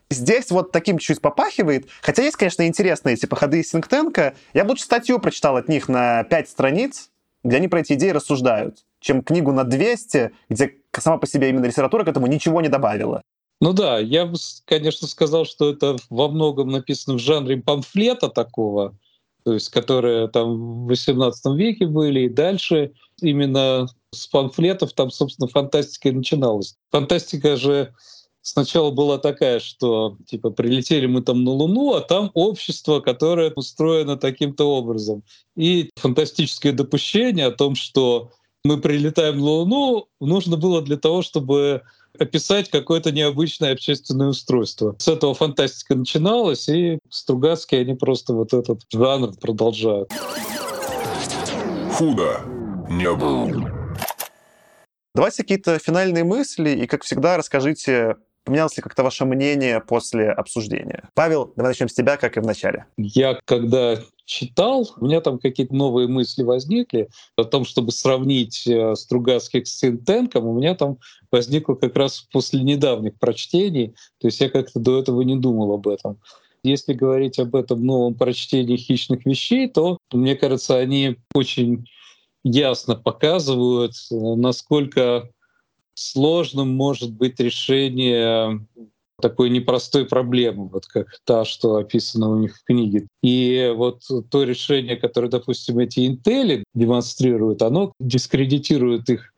Здесь 0.09 0.51
вот 0.51 0.71
таким 0.71 0.97
чуть 0.97 1.21
попахивает. 1.21 1.87
Хотя 2.01 2.23
есть, 2.23 2.37
конечно, 2.37 2.67
интересные 2.67 3.15
типа 3.15 3.35
ходы 3.35 3.61
из 3.61 3.69
Синктенка. 3.69 4.35
Я 4.53 4.63
бы 4.63 4.71
лучше 4.71 4.83
статью 4.83 5.19
прочитал 5.19 5.57
от 5.57 5.67
них 5.67 5.87
на 5.87 6.23
5 6.23 6.49
страниц, 6.49 7.09
где 7.43 7.57
они 7.57 7.67
про 7.67 7.81
эти 7.81 7.93
идеи 7.93 8.09
рассуждают, 8.09 8.79
чем 8.99 9.23
книгу 9.23 9.51
на 9.51 9.63
200, 9.63 10.31
где 10.49 10.75
сама 10.97 11.17
по 11.17 11.27
себе 11.27 11.49
именно 11.49 11.65
литература 11.65 12.03
к 12.03 12.07
этому 12.07 12.27
ничего 12.27 12.61
не 12.61 12.69
добавила. 12.69 13.21
Ну 13.61 13.73
да, 13.73 13.99
я 13.99 14.25
бы, 14.25 14.35
конечно, 14.65 15.07
сказал, 15.07 15.45
что 15.45 15.69
это 15.69 15.95
во 16.09 16.27
многом 16.27 16.69
написано 16.69 17.17
в 17.17 17.21
жанре 17.21 17.57
памфлета 17.57 18.27
такого, 18.27 18.97
то 19.43 19.53
есть 19.53 19.69
которые 19.69 20.27
там 20.27 20.85
в 20.85 20.91
XVIII 20.91 21.55
веке 21.55 21.87
были 21.87 22.21
и 22.21 22.29
дальше 22.29 22.93
именно 23.21 23.87
с 24.11 24.27
памфлетов 24.27 24.93
там, 24.93 25.09
собственно, 25.09 25.47
фантастика 25.47 26.09
и 26.09 26.13
начиналась. 26.13 26.75
Фантастика 26.91 27.55
же 27.57 27.93
сначала 28.41 28.91
была 28.91 29.17
такая, 29.17 29.59
что 29.59 30.17
типа 30.27 30.51
прилетели 30.51 31.07
мы 31.07 31.21
там 31.21 31.43
на 31.43 31.51
Луну, 31.51 31.93
а 31.93 32.01
там 32.01 32.31
общество, 32.33 32.99
которое 32.99 33.51
устроено 33.51 34.17
таким-то 34.17 34.65
образом. 34.65 35.23
И 35.55 35.89
фантастическое 35.95 36.71
допущение 36.71 37.47
о 37.47 37.51
том, 37.51 37.75
что 37.75 38.31
мы 38.63 38.79
прилетаем 38.79 39.39
на 39.39 39.45
Луну, 39.45 40.07
нужно 40.21 40.57
было 40.57 40.81
для 40.81 40.97
того, 40.97 41.21
чтобы 41.21 41.81
описать 42.17 42.69
какое-то 42.69 43.11
необычное 43.11 43.73
общественное 43.73 44.27
устройство. 44.27 44.95
С 44.99 45.07
этого 45.07 45.33
фантастика 45.33 45.95
начиналась, 45.95 46.69
и 46.69 46.99
Стругацкие, 47.09 47.81
они 47.81 47.95
просто 47.95 48.33
вот 48.33 48.53
этот 48.53 48.81
жанр 48.91 49.33
продолжают. 49.39 50.11
Худо 51.93 52.41
не 52.89 53.11
было. 53.13 53.71
Давайте 55.15 55.43
какие-то 55.43 55.77
финальные 55.77 56.23
мысли, 56.23 56.71
и, 56.71 56.87
как 56.87 57.03
всегда, 57.03 57.37
расскажите, 57.37 58.15
поменялось 58.43 58.75
ли 58.77 58.83
как-то 58.83 59.03
ваше 59.03 59.25
мнение 59.25 59.79
после 59.79 60.31
обсуждения. 60.31 61.09
Павел, 61.13 61.53
давай 61.55 61.71
начнем 61.71 61.87
с 61.87 61.93
тебя, 61.93 62.17
как 62.17 62.35
и 62.37 62.39
в 62.39 62.45
начале. 62.45 62.85
Я 62.97 63.39
когда 63.45 63.99
читал, 64.25 64.89
у 64.97 65.05
меня 65.05 65.21
там 65.21 65.39
какие-то 65.39 65.75
новые 65.75 66.07
мысли 66.07 66.43
возникли 66.43 67.09
о 67.35 67.43
том, 67.43 67.65
чтобы 67.65 67.91
сравнить 67.91 68.65
э, 68.67 68.95
Стругацких 68.95 69.67
с 69.67 69.77
Синтенком. 69.77 70.45
У 70.45 70.57
меня 70.57 70.75
там 70.75 70.97
возникло 71.31 71.75
как 71.75 71.95
раз 71.95 72.21
после 72.31 72.61
недавних 72.61 73.17
прочтений. 73.19 73.95
То 74.19 74.27
есть 74.27 74.39
я 74.39 74.49
как-то 74.49 74.79
до 74.79 74.99
этого 74.99 75.21
не 75.21 75.35
думал 75.35 75.73
об 75.73 75.87
этом. 75.87 76.19
Если 76.63 76.93
говорить 76.93 77.39
об 77.39 77.55
этом 77.55 77.85
новом 77.85 78.15
прочтении 78.15 78.77
«Хищных 78.77 79.25
вещей», 79.25 79.67
то, 79.67 79.97
мне 80.13 80.35
кажется, 80.35 80.77
они 80.77 81.17
очень 81.33 81.85
ясно 82.43 82.95
показывают, 82.95 83.93
э, 84.11 84.15
насколько 84.15 85.29
сложным 85.95 86.69
может 86.75 87.11
быть 87.11 87.39
решение 87.39 88.65
такой 89.23 89.49
непростой 89.49 90.05
проблемы, 90.05 90.67
вот 90.67 90.85
как 90.85 91.07
та, 91.23 91.45
что 91.45 91.77
описана 91.77 92.29
у 92.29 92.35
них 92.35 92.57
в 92.57 92.63
книге. 92.65 93.07
И 93.21 93.73
вот 93.73 94.01
то 94.29 94.43
решение, 94.43 94.97
которое, 94.97 95.29
допустим, 95.29 95.79
эти 95.79 96.05
интели 96.05 96.65
демонстрируют, 96.75 97.61
оно 97.61 97.93
дискредитирует 98.01 99.09
их 99.09 99.33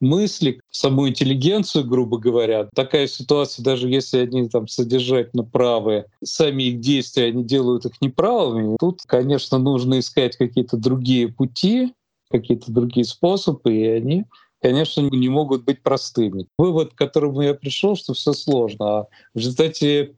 мысли, 0.00 0.60
саму 0.70 1.08
интеллигенцию, 1.08 1.84
грубо 1.84 2.18
говоря. 2.18 2.68
Такая 2.76 3.08
ситуация, 3.08 3.64
даже 3.64 3.88
если 3.88 4.18
они 4.18 4.48
там 4.48 4.68
содержательно 4.68 5.42
правые, 5.42 6.06
сами 6.22 6.62
их 6.64 6.80
действия, 6.80 7.24
они 7.24 7.42
делают 7.42 7.86
их 7.86 8.00
неправыми. 8.00 8.76
Тут, 8.78 9.00
конечно, 9.04 9.58
нужно 9.58 9.98
искать 9.98 10.36
какие-то 10.36 10.76
другие 10.76 11.26
пути, 11.26 11.92
какие-то 12.30 12.70
другие 12.70 13.04
способы, 13.04 13.74
и 13.74 13.84
они 13.84 14.26
конечно, 14.64 15.02
не 15.02 15.28
могут 15.28 15.64
быть 15.64 15.82
простыми. 15.82 16.46
Вывод, 16.56 16.94
к 16.94 16.96
которому 16.96 17.42
я 17.42 17.52
пришел, 17.52 17.96
что 17.96 18.14
все 18.14 18.32
сложно. 18.32 18.86
А 18.86 19.06
в 19.34 19.38
результате 19.38 20.14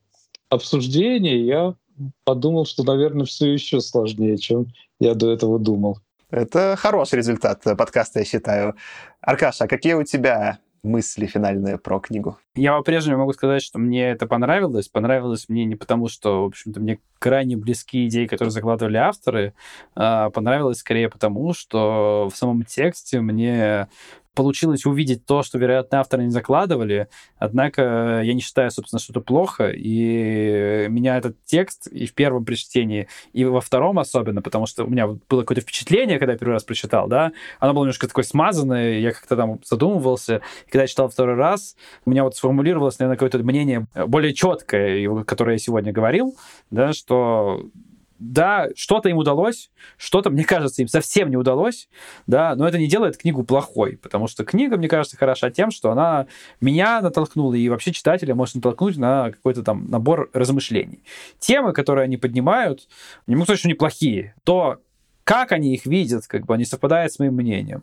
обсуждения 0.50 1.40
я 1.40 1.74
подумал, 2.22 2.64
что, 2.64 2.84
наверное, 2.84 3.26
все 3.26 3.52
еще 3.52 3.80
сложнее, 3.80 4.38
чем 4.38 4.68
я 5.00 5.14
до 5.14 5.32
этого 5.32 5.58
думал. 5.58 5.98
Это 6.30 6.76
хороший 6.78 7.16
результат 7.16 7.64
подкаста, 7.64 8.20
я 8.20 8.24
считаю. 8.24 8.76
Аркаша, 9.20 9.64
а 9.64 9.68
какие 9.68 9.94
у 9.94 10.04
тебя 10.04 10.60
мысли 10.84 11.26
финальные 11.26 11.78
про 11.78 11.98
книгу? 11.98 12.38
Я 12.54 12.76
по-прежнему 12.76 13.18
могу 13.18 13.32
сказать, 13.32 13.62
что 13.62 13.80
мне 13.80 14.10
это 14.10 14.28
понравилось. 14.28 14.88
Понравилось 14.88 15.48
мне 15.48 15.64
не 15.64 15.74
потому, 15.74 16.06
что, 16.06 16.44
в 16.44 16.46
общем-то, 16.46 16.78
мне 16.78 17.00
крайне 17.18 17.56
близки 17.56 18.06
идеи, 18.06 18.26
которые 18.26 18.52
закладывали 18.52 18.96
авторы, 18.96 19.54
а 19.96 20.30
понравилось 20.30 20.78
скорее 20.78 21.08
потому, 21.08 21.52
что 21.52 22.30
в 22.32 22.36
самом 22.36 22.64
тексте 22.64 23.20
мне 23.20 23.88
получилось 24.36 24.86
увидеть 24.86 25.26
то, 25.26 25.42
что, 25.42 25.58
вероятно, 25.58 25.98
авторы 25.98 26.24
не 26.24 26.30
закладывали. 26.30 27.08
Однако 27.38 28.20
я 28.22 28.34
не 28.34 28.40
считаю, 28.40 28.70
собственно, 28.70 29.00
что 29.00 29.12
это 29.12 29.20
плохо. 29.20 29.70
И 29.70 30.86
меня 30.88 31.16
этот 31.16 31.36
текст 31.44 31.88
и 31.88 32.06
в 32.06 32.14
первом 32.14 32.44
прочтении, 32.44 33.08
и 33.32 33.44
во 33.44 33.60
втором 33.60 33.98
особенно, 33.98 34.42
потому 34.42 34.66
что 34.66 34.84
у 34.84 34.88
меня 34.88 35.08
было 35.08 35.40
какое-то 35.40 35.62
впечатление, 35.62 36.18
когда 36.18 36.34
я 36.34 36.38
первый 36.38 36.52
раз 36.52 36.64
прочитал, 36.64 37.08
да, 37.08 37.32
оно 37.58 37.72
было 37.72 37.84
немножко 37.84 38.06
такое 38.06 38.24
смазанное, 38.24 38.98
я 38.98 39.12
как-то 39.12 39.36
там 39.36 39.58
задумывался. 39.64 40.42
И 40.66 40.70
когда 40.70 40.82
я 40.82 40.88
читал 40.88 41.08
второй 41.08 41.34
раз, 41.34 41.74
у 42.04 42.10
меня 42.10 42.22
вот 42.22 42.36
сформулировалось, 42.36 42.98
наверное, 42.98 43.16
какое-то 43.16 43.38
мнение 43.38 43.86
более 44.06 44.34
четкое, 44.34 45.24
которое 45.24 45.52
я 45.52 45.58
сегодня 45.58 45.92
говорил, 45.92 46.36
да, 46.70 46.92
что 46.92 47.62
да, 48.18 48.68
что-то 48.74 49.08
им 49.08 49.18
удалось, 49.18 49.70
что-то, 49.96 50.30
мне 50.30 50.44
кажется, 50.44 50.82
им 50.82 50.88
совсем 50.88 51.30
не 51.30 51.36
удалось, 51.36 51.88
да, 52.26 52.54
но 52.54 52.66
это 52.66 52.78
не 52.78 52.86
делает 52.86 53.16
книгу 53.16 53.44
плохой, 53.44 53.96
потому 53.96 54.26
что 54.26 54.44
книга, 54.44 54.76
мне 54.76 54.88
кажется, 54.88 55.16
хороша 55.16 55.50
тем, 55.50 55.70
что 55.70 55.90
она 55.90 56.26
меня 56.60 57.00
натолкнула 57.00 57.54
и 57.54 57.68
вообще 57.68 57.92
читателя 57.92 58.34
может 58.34 58.56
натолкнуть 58.56 58.96
на 58.96 59.30
какой-то 59.30 59.62
там 59.62 59.90
набор 59.90 60.30
размышлений. 60.32 61.02
Темы, 61.38 61.72
которые 61.72 62.04
они 62.04 62.16
поднимают, 62.16 62.88
не 63.26 63.34
могу 63.34 63.44
сказать, 63.44 63.60
что 63.60 63.68
неплохие. 63.68 64.34
То, 64.44 64.80
как 65.24 65.52
они 65.52 65.74
их 65.74 65.86
видят, 65.86 66.26
как 66.26 66.46
бы 66.46 66.54
они 66.54 66.64
совпадают 66.64 67.12
с 67.12 67.18
моим 67.18 67.34
мнением. 67.34 67.82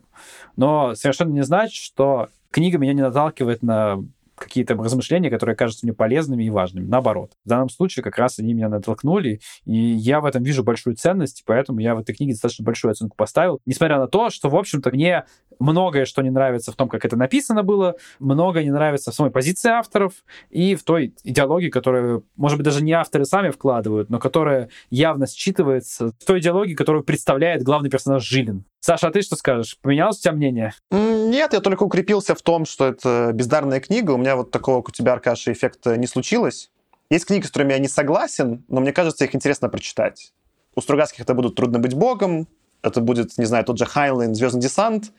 Но 0.56 0.94
совершенно 0.94 1.32
не 1.32 1.42
значит, 1.42 1.74
что 1.74 2.28
книга 2.50 2.78
меня 2.78 2.92
не 2.92 3.02
наталкивает 3.02 3.62
на 3.62 4.04
какие-то 4.36 4.74
размышления, 4.74 5.30
которые 5.30 5.56
кажутся 5.56 5.86
мне 5.86 5.92
полезными 5.92 6.44
и 6.44 6.50
важными. 6.50 6.86
Наоборот. 6.86 7.32
В 7.44 7.48
данном 7.48 7.68
случае 7.68 8.02
как 8.02 8.18
раз 8.18 8.38
они 8.38 8.54
меня 8.54 8.68
натолкнули, 8.68 9.40
и 9.64 9.76
я 9.76 10.20
в 10.20 10.26
этом 10.26 10.42
вижу 10.42 10.64
большую 10.64 10.96
ценность, 10.96 11.44
поэтому 11.46 11.80
я 11.80 11.94
в 11.94 11.98
этой 11.98 12.14
книге 12.14 12.32
достаточно 12.32 12.64
большую 12.64 12.92
оценку 12.92 13.16
поставил. 13.16 13.60
Несмотря 13.66 13.98
на 13.98 14.06
то, 14.06 14.30
что, 14.30 14.48
в 14.48 14.56
общем-то, 14.56 14.90
мне 14.90 15.24
многое, 15.58 16.04
что 16.04 16.22
не 16.22 16.30
нравится 16.30 16.72
в 16.72 16.76
том, 16.76 16.88
как 16.88 17.04
это 17.04 17.16
написано 17.16 17.62
было, 17.62 17.96
многое 18.18 18.64
не 18.64 18.70
нравится 18.70 19.10
в 19.10 19.14
самой 19.14 19.30
позиции 19.30 19.70
авторов 19.70 20.12
и 20.50 20.74
в 20.74 20.82
той 20.82 21.14
идеологии, 21.22 21.70
которую, 21.70 22.26
может 22.36 22.58
быть, 22.58 22.64
даже 22.64 22.82
не 22.82 22.92
авторы 22.92 23.24
сами 23.24 23.50
вкладывают, 23.50 24.10
но 24.10 24.18
которая 24.18 24.68
явно 24.90 25.24
считывается 25.24 26.12
в 26.18 26.24
той 26.24 26.40
идеологии, 26.40 26.74
которую 26.74 27.04
представляет 27.04 27.62
главный 27.62 27.90
персонаж 27.90 28.26
Жилин. 28.26 28.64
Саша, 28.84 29.06
а 29.06 29.10
ты 29.10 29.22
что 29.22 29.34
скажешь? 29.34 29.78
Поменялось 29.80 30.18
у 30.18 30.20
тебя 30.20 30.32
мнение? 30.32 30.74
Нет, 30.90 31.54
я 31.54 31.60
только 31.60 31.84
укрепился 31.84 32.34
в 32.34 32.42
том, 32.42 32.66
что 32.66 32.86
это 32.86 33.30
бездарная 33.32 33.80
книга. 33.80 34.10
У 34.10 34.18
меня 34.18 34.36
вот 34.36 34.50
такого, 34.50 34.82
как 34.82 34.90
у 34.90 34.92
тебя, 34.92 35.14
Аркаша, 35.14 35.52
эффекта 35.52 35.96
не 35.96 36.06
случилось. 36.06 36.70
Есть 37.08 37.24
книги, 37.24 37.44
с 37.44 37.46
которыми 37.46 37.72
я 37.72 37.78
не 37.78 37.88
согласен, 37.88 38.62
но 38.68 38.82
мне 38.82 38.92
кажется, 38.92 39.24
их 39.24 39.34
интересно 39.34 39.70
прочитать. 39.70 40.34
У 40.74 40.82
Стругацких 40.82 41.20
это 41.20 41.32
будут 41.32 41.54
«Трудно 41.54 41.78
быть 41.78 41.94
богом», 41.94 42.46
это 42.82 43.00
будет, 43.00 43.38
не 43.38 43.46
знаю, 43.46 43.64
тот 43.64 43.78
же 43.78 43.86
Хайнлайн 43.86 44.34
«Звездный 44.34 44.60
десант», 44.60 45.12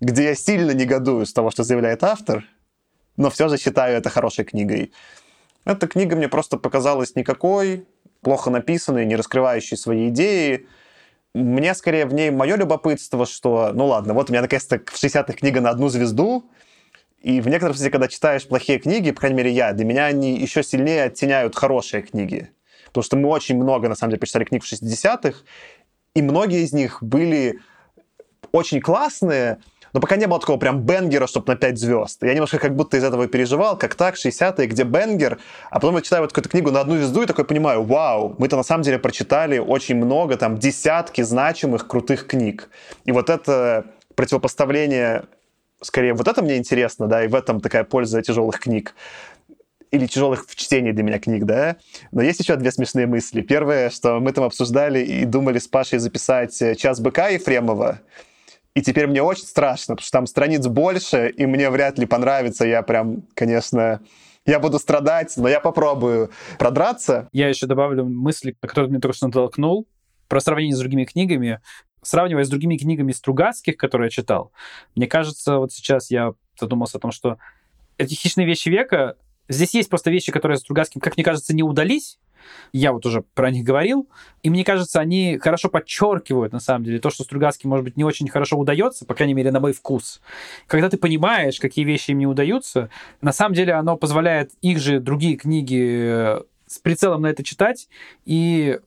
где 0.00 0.24
я 0.24 0.34
сильно 0.34 0.70
негодую 0.70 1.26
с 1.26 1.34
того, 1.34 1.50
что 1.50 1.64
заявляет 1.64 2.02
автор, 2.04 2.46
но 3.18 3.28
все 3.28 3.48
же 3.48 3.58
считаю 3.58 3.98
это 3.98 4.08
хорошей 4.08 4.46
книгой. 4.46 4.90
Эта 5.66 5.86
книга 5.86 6.16
мне 6.16 6.30
просто 6.30 6.56
показалась 6.56 7.14
никакой, 7.14 7.86
плохо 8.22 8.48
написанной, 8.48 9.04
не 9.04 9.16
раскрывающей 9.16 9.76
свои 9.76 10.08
идеи, 10.08 10.66
мне 11.34 11.74
скорее 11.74 12.06
в 12.06 12.12
ней 12.12 12.30
мое 12.30 12.56
любопытство, 12.56 13.26
что, 13.26 13.72
ну 13.72 13.86
ладно, 13.86 14.14
вот 14.14 14.28
у 14.28 14.32
меня 14.32 14.42
наконец-то 14.42 14.78
в 14.78 15.02
60-х 15.02 15.32
книга 15.32 15.60
на 15.60 15.70
одну 15.70 15.88
звезду, 15.88 16.50
и 17.20 17.40
в 17.40 17.48
некотором 17.48 17.74
смысле, 17.74 17.90
когда 17.90 18.08
читаешь 18.08 18.46
плохие 18.46 18.78
книги, 18.78 19.12
по 19.12 19.20
крайней 19.20 19.36
мере 19.36 19.50
я, 19.52 19.72
для 19.72 19.84
меня 19.84 20.06
они 20.06 20.36
еще 20.38 20.62
сильнее 20.62 21.04
оттеняют 21.04 21.56
хорошие 21.56 22.02
книги. 22.02 22.50
Потому 22.86 23.04
что 23.04 23.16
мы 23.16 23.28
очень 23.28 23.56
много, 23.56 23.88
на 23.88 23.94
самом 23.94 24.10
деле, 24.10 24.20
почитали 24.20 24.44
книг 24.44 24.64
в 24.64 24.70
60-х, 24.70 25.38
и 26.14 26.22
многие 26.22 26.62
из 26.62 26.72
них 26.72 27.02
были 27.02 27.60
очень 28.50 28.80
классные, 28.80 29.58
но 29.92 30.00
пока 30.00 30.16
не 30.16 30.26
было 30.26 30.40
такого 30.40 30.56
прям 30.58 30.80
бенгера, 30.80 31.26
чтобы 31.26 31.52
на 31.52 31.56
5 31.56 31.78
звезд. 31.78 32.22
Я 32.22 32.32
немножко 32.34 32.58
как 32.58 32.74
будто 32.74 32.96
из 32.96 33.04
этого 33.04 33.26
переживал, 33.26 33.76
как 33.78 33.94
так, 33.94 34.16
60-е, 34.16 34.66
где 34.66 34.84
бенгер, 34.84 35.38
а 35.70 35.80
потом 35.80 35.96
я 35.96 36.02
читаю 36.02 36.22
вот 36.22 36.32
какую-то 36.32 36.48
книгу 36.48 36.70
на 36.70 36.80
одну 36.80 36.96
звезду 36.96 37.22
и 37.22 37.26
такой 37.26 37.44
понимаю, 37.44 37.82
вау, 37.82 38.34
мы-то 38.38 38.56
на 38.56 38.62
самом 38.62 38.82
деле 38.82 38.98
прочитали 38.98 39.58
очень 39.58 39.96
много, 39.96 40.36
там, 40.36 40.58
десятки 40.58 41.22
значимых 41.22 41.86
крутых 41.86 42.26
книг. 42.26 42.68
И 43.04 43.12
вот 43.12 43.30
это 43.30 43.86
противопоставление 44.14 45.24
скорее 45.82 46.14
вот 46.14 46.28
это 46.28 46.42
мне 46.42 46.56
интересно, 46.56 47.06
да, 47.06 47.24
и 47.24 47.28
в 47.28 47.34
этом 47.34 47.60
такая 47.60 47.84
польза 47.84 48.22
тяжелых 48.22 48.60
книг 48.60 48.94
или 49.90 50.06
тяжелых 50.06 50.46
в 50.48 50.56
чтении 50.56 50.92
для 50.92 51.02
меня 51.02 51.18
книг, 51.18 51.44
да. 51.44 51.76
Но 52.12 52.22
есть 52.22 52.40
еще 52.40 52.56
две 52.56 52.72
смешные 52.72 53.06
мысли. 53.06 53.42
Первое, 53.42 53.90
что 53.90 54.20
мы 54.20 54.32
там 54.32 54.44
обсуждали 54.44 55.00
и 55.00 55.26
думали 55.26 55.58
с 55.58 55.68
Пашей 55.68 55.98
записать 55.98 56.56
«Час 56.78 57.00
быка» 57.00 57.28
Ефремова, 57.28 58.00
и 58.74 58.82
теперь 58.82 59.06
мне 59.06 59.22
очень 59.22 59.44
страшно, 59.44 59.94
потому 59.94 60.06
что 60.06 60.18
там 60.18 60.26
страниц 60.26 60.66
больше, 60.66 61.28
и 61.28 61.46
мне 61.46 61.68
вряд 61.70 61.98
ли 61.98 62.06
понравится. 62.06 62.66
Я 62.66 62.82
прям, 62.82 63.22
конечно, 63.34 64.00
я 64.46 64.58
буду 64.58 64.78
страдать, 64.78 65.34
но 65.36 65.48
я 65.48 65.60
попробую 65.60 66.30
продраться. 66.58 67.28
Я 67.32 67.48
еще 67.48 67.66
добавлю 67.66 68.04
мысли, 68.06 68.56
которые 68.60 68.90
мне 68.90 69.00
только 69.00 69.16
что 69.16 69.26
натолкнул, 69.26 69.86
про 70.28 70.40
сравнение 70.40 70.74
с 70.74 70.78
другими 70.78 71.04
книгами. 71.04 71.60
Сравнивая 72.02 72.44
с 72.44 72.48
другими 72.48 72.76
книгами 72.76 73.12
Стругацких, 73.12 73.76
которые 73.76 74.06
я 74.06 74.10
читал, 74.10 74.50
мне 74.96 75.06
кажется, 75.06 75.58
вот 75.58 75.72
сейчас 75.72 76.10
я 76.10 76.32
задумался 76.58 76.98
о 76.98 77.00
том, 77.00 77.12
что 77.12 77.38
эти 77.96 78.14
хищные 78.14 78.44
вещи 78.44 78.68
века, 78.70 79.16
здесь 79.48 79.74
есть 79.74 79.88
просто 79.88 80.10
вещи, 80.10 80.32
которые 80.32 80.58
Стругацким, 80.58 81.00
как 81.00 81.16
мне 81.16 81.22
кажется, 81.22 81.54
не 81.54 81.62
удались, 81.62 82.18
я 82.72 82.92
вот 82.92 83.06
уже 83.06 83.22
про 83.34 83.50
них 83.50 83.64
говорил, 83.64 84.08
и 84.42 84.50
мне 84.50 84.64
кажется, 84.64 85.00
они 85.00 85.38
хорошо 85.38 85.68
подчеркивают, 85.68 86.52
на 86.52 86.60
самом 86.60 86.84
деле, 86.84 86.98
то, 86.98 87.10
что 87.10 87.24
Стругацким, 87.24 87.70
может 87.70 87.84
быть, 87.84 87.96
не 87.96 88.04
очень 88.04 88.28
хорошо 88.28 88.58
удается, 88.58 89.04
по 89.04 89.14
крайней 89.14 89.34
мере, 89.34 89.50
на 89.50 89.60
мой 89.60 89.72
вкус. 89.72 90.20
Когда 90.66 90.88
ты 90.88 90.96
понимаешь, 90.96 91.60
какие 91.60 91.84
вещи 91.84 92.12
им 92.12 92.18
не 92.18 92.26
удаются, 92.26 92.90
на 93.20 93.32
самом 93.32 93.54
деле 93.54 93.74
оно 93.74 93.96
позволяет 93.96 94.52
их 94.60 94.78
же 94.78 95.00
другие 95.00 95.36
книги 95.36 95.80
э, 95.80 96.42
с 96.66 96.78
прицелом 96.78 97.22
на 97.22 97.28
это 97.28 97.44
читать, 97.44 97.88
и 98.24 98.80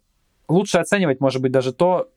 лучше 0.48 0.78
оценивать, 0.78 1.20
может 1.20 1.42
быть, 1.42 1.52
даже 1.52 1.74
то, 1.74 2.10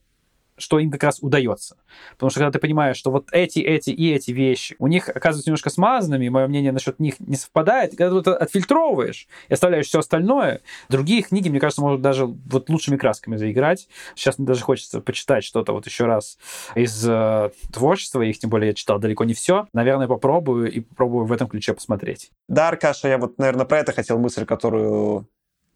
что 0.58 0.78
им 0.78 0.90
как 0.90 1.02
раз 1.04 1.18
удается. 1.20 1.76
Потому 2.12 2.30
что 2.30 2.40
когда 2.40 2.52
ты 2.52 2.58
понимаешь, 2.58 2.96
что 2.96 3.10
вот 3.10 3.28
эти, 3.32 3.60
эти 3.60 3.90
и 3.90 4.12
эти 4.12 4.30
вещи, 4.30 4.76
у 4.78 4.86
них 4.86 5.08
оказываются 5.08 5.50
немножко 5.50 5.70
смазанными, 5.70 6.28
мое 6.28 6.46
мнение 6.46 6.72
насчет 6.72 7.00
них 7.00 7.18
не 7.20 7.36
совпадает, 7.36 7.96
когда 7.96 8.10
ты 8.20 8.30
это 8.30 8.36
отфильтровываешь 8.36 9.28
и 9.48 9.54
оставляешь 9.54 9.86
все 9.86 10.00
остальное, 10.00 10.60
другие 10.88 11.22
книги, 11.22 11.48
мне 11.48 11.60
кажется, 11.60 11.82
могут 11.82 12.00
даже 12.00 12.26
вот 12.26 12.68
лучшими 12.68 12.96
красками 12.96 13.36
заиграть. 13.36 13.88
Сейчас 14.14 14.38
мне 14.38 14.46
даже 14.46 14.62
хочется 14.62 15.00
почитать 15.00 15.44
что-то 15.44 15.72
вот 15.72 15.86
еще 15.86 16.06
раз 16.06 16.38
из 16.74 17.06
э, 17.08 17.50
творчества, 17.72 18.22
их 18.22 18.38
тем 18.38 18.50
более 18.50 18.68
я 18.68 18.74
читал 18.74 18.98
далеко 18.98 19.24
не 19.24 19.34
все. 19.34 19.66
Наверное, 19.72 20.08
попробую 20.08 20.70
и 20.70 20.80
попробую 20.80 21.26
в 21.26 21.32
этом 21.32 21.48
ключе 21.48 21.74
посмотреть. 21.74 22.30
Да, 22.48 22.68
Аркаша, 22.68 23.08
я 23.08 23.18
вот, 23.18 23.38
наверное, 23.38 23.66
про 23.66 23.78
это 23.78 23.92
хотел 23.92 24.18
мысль, 24.18 24.44
которую 24.44 25.28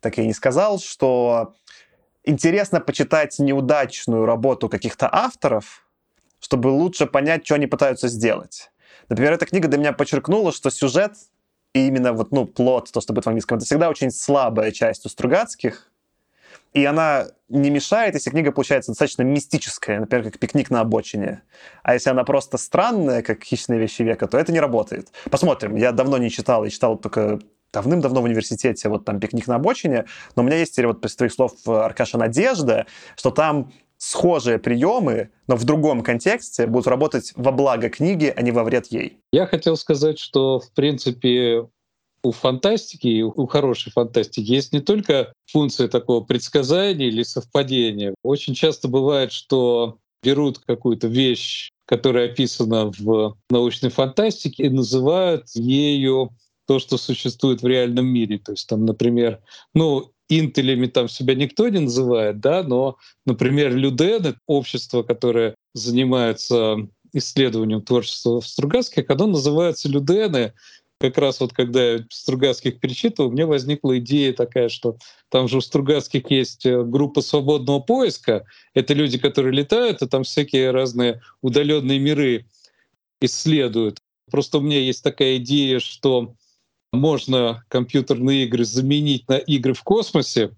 так 0.03 0.19
и 0.19 0.27
не 0.27 0.33
сказал, 0.33 0.81
что 0.81 1.55
интересно 2.24 2.81
почитать 2.81 3.39
неудачную 3.39 4.27
работу 4.27 4.69
каких-то 4.69 5.09
авторов, 5.12 5.86
чтобы 6.40 6.69
лучше 6.69 7.07
понять, 7.07 7.44
что 7.44 7.55
они 7.55 7.66
пытаются 7.66 8.09
сделать. 8.09 8.70
Например, 9.09 9.32
эта 9.32 9.47
книга 9.47 9.69
для 9.69 9.78
меня 9.78 9.93
подчеркнула, 9.93 10.53
что 10.53 10.70
сюжет 10.70 11.15
и 11.74 11.86
именно 11.86 12.12
вот, 12.12 12.32
ну, 12.32 12.47
плод, 12.47 12.90
то, 12.93 13.01
что 13.01 13.12
будет 13.12 13.24
в 13.24 13.28
английском, 13.28 13.57
это 13.57 13.65
всегда 13.65 13.89
очень 13.89 14.11
слабая 14.11 14.73
часть 14.73 15.07
у 15.07 15.09
Стругацких, 15.09 15.90
и 16.74 16.85
она 16.85 17.27
не 17.49 17.70
мешает, 17.70 18.15
если 18.15 18.31
книга 18.31 18.51
получается 18.51 18.93
достаточно 18.93 19.23
мистическая, 19.23 20.01
например, 20.01 20.31
как 20.31 20.39
«Пикник 20.39 20.70
на 20.70 20.81
обочине». 20.81 21.43
А 21.82 21.94
если 21.94 22.09
она 22.09 22.24
просто 22.24 22.57
странная, 22.57 23.23
как 23.23 23.44
«Хищные 23.44 23.78
вещи 23.78 24.03
века», 24.03 24.27
то 24.27 24.39
это 24.39 24.53
не 24.53 24.61
работает. 24.61 25.12
Посмотрим. 25.31 25.77
Я 25.77 25.93
давно 25.93 26.16
не 26.16 26.31
читал, 26.31 26.65
я 26.65 26.70
читал 26.70 26.97
только 26.97 27.40
давным-давно 27.73 28.20
в 28.20 28.24
университете, 28.24 28.89
вот 28.89 29.05
там 29.05 29.20
«Пикник 29.20 29.47
на 29.47 29.57
обочине», 29.57 30.05
но 30.36 30.43
у 30.43 30.47
меня 30.47 30.59
есть, 30.59 30.78
вот 30.82 31.01
после 31.01 31.16
твоих 31.16 31.32
слов, 31.32 31.53
Аркаша, 31.66 32.19
надежда, 32.19 32.86
что 33.16 33.31
там 33.31 33.73
схожие 33.99 34.59
приемы, 34.59 35.31
но 35.47 35.57
в 35.57 35.65
другом 35.65 36.03
контексте 36.03 36.66
будут 36.66 36.89
работать 36.89 37.32
во 37.36 37.53
благо 37.53 37.89
книги, 37.89 38.32
а 38.35 38.43
не 38.43 38.51
во 38.51 38.65
вред 38.65 38.89
ей. 38.89 39.19
Я 39.32 39.47
хотел 39.47 39.77
сказать, 39.77 40.19
что, 40.19 40.59
в 40.59 40.73
принципе, 40.73 41.69
у 42.24 42.32
фантастики, 42.32 43.23
у 43.23 43.47
хорошей 43.47 43.93
фантастики 43.93 44.51
есть 44.51 44.73
не 44.73 44.81
только 44.81 45.32
функция 45.47 45.89
такого 45.89 46.20
предсказания 46.24 47.09
или 47.09 47.23
совпадения. 47.23 48.15
Очень 48.23 48.55
часто 48.55 48.89
бывает, 48.89 49.32
что 49.32 49.99
берут 50.23 50.59
какую-то 50.59 51.09
вещь, 51.09 51.70
которая 51.86 52.27
описана 52.27 52.93
в 52.97 53.36
научной 53.51 53.90
фантастике, 53.90 54.65
и 54.65 54.69
называют 54.69 55.47
ею 55.55 56.31
то, 56.66 56.78
что 56.78 56.97
существует 56.97 57.62
в 57.62 57.66
реальном 57.66 58.06
мире. 58.06 58.39
То 58.39 58.52
есть 58.52 58.68
там, 58.68 58.84
например, 58.84 59.40
ну, 59.74 60.12
интелями 60.28 60.86
там 60.86 61.09
себя 61.09 61.34
никто 61.34 61.68
не 61.68 61.80
называет, 61.80 62.40
да, 62.40 62.62
но, 62.62 62.97
например, 63.26 63.74
Людены, 63.74 64.34
общество, 64.47 65.02
которое 65.02 65.55
занимается 65.74 66.76
исследованием 67.12 67.82
творчества 67.82 68.40
в 68.40 68.47
Стругацких, 68.47 69.09
оно 69.10 69.26
называется 69.26 69.89
Людены. 69.89 70.52
Как 70.98 71.18
раз 71.18 71.40
вот 71.40 71.52
когда 71.52 71.94
я 71.94 72.06
Стругацких 72.10 72.78
перечитывал, 72.78 73.32
мне 73.32 73.44
возникла 73.44 73.98
идея 73.98 74.32
такая, 74.32 74.68
что 74.68 74.98
там 75.30 75.48
же 75.48 75.59
у 75.59 75.60
Стругацких 75.60 76.30
есть 76.30 76.64
э, 76.64 76.82
группа 76.84 77.22
свободного 77.22 77.80
поиска. 77.80 78.44
Это 78.72 78.94
люди, 78.94 79.18
которые 79.18 79.52
летают, 79.52 80.01
и 80.01 80.06
там 80.06 80.22
всякие 80.22 80.70
разные 80.70 81.20
удаленные 81.40 81.98
миры 81.98 82.47
исследуют. 83.20 83.98
Просто 84.30 84.59
у 84.59 84.60
меня 84.60 84.78
есть 84.78 85.02
такая 85.02 85.39
идея, 85.39 85.80
что 85.80 86.34
можно 86.93 87.64
компьютерные 87.69 88.44
игры 88.44 88.64
заменить 88.64 89.28
на 89.28 89.39
игры 89.39 89.74
в 89.74 89.82
космосе, 89.82 90.55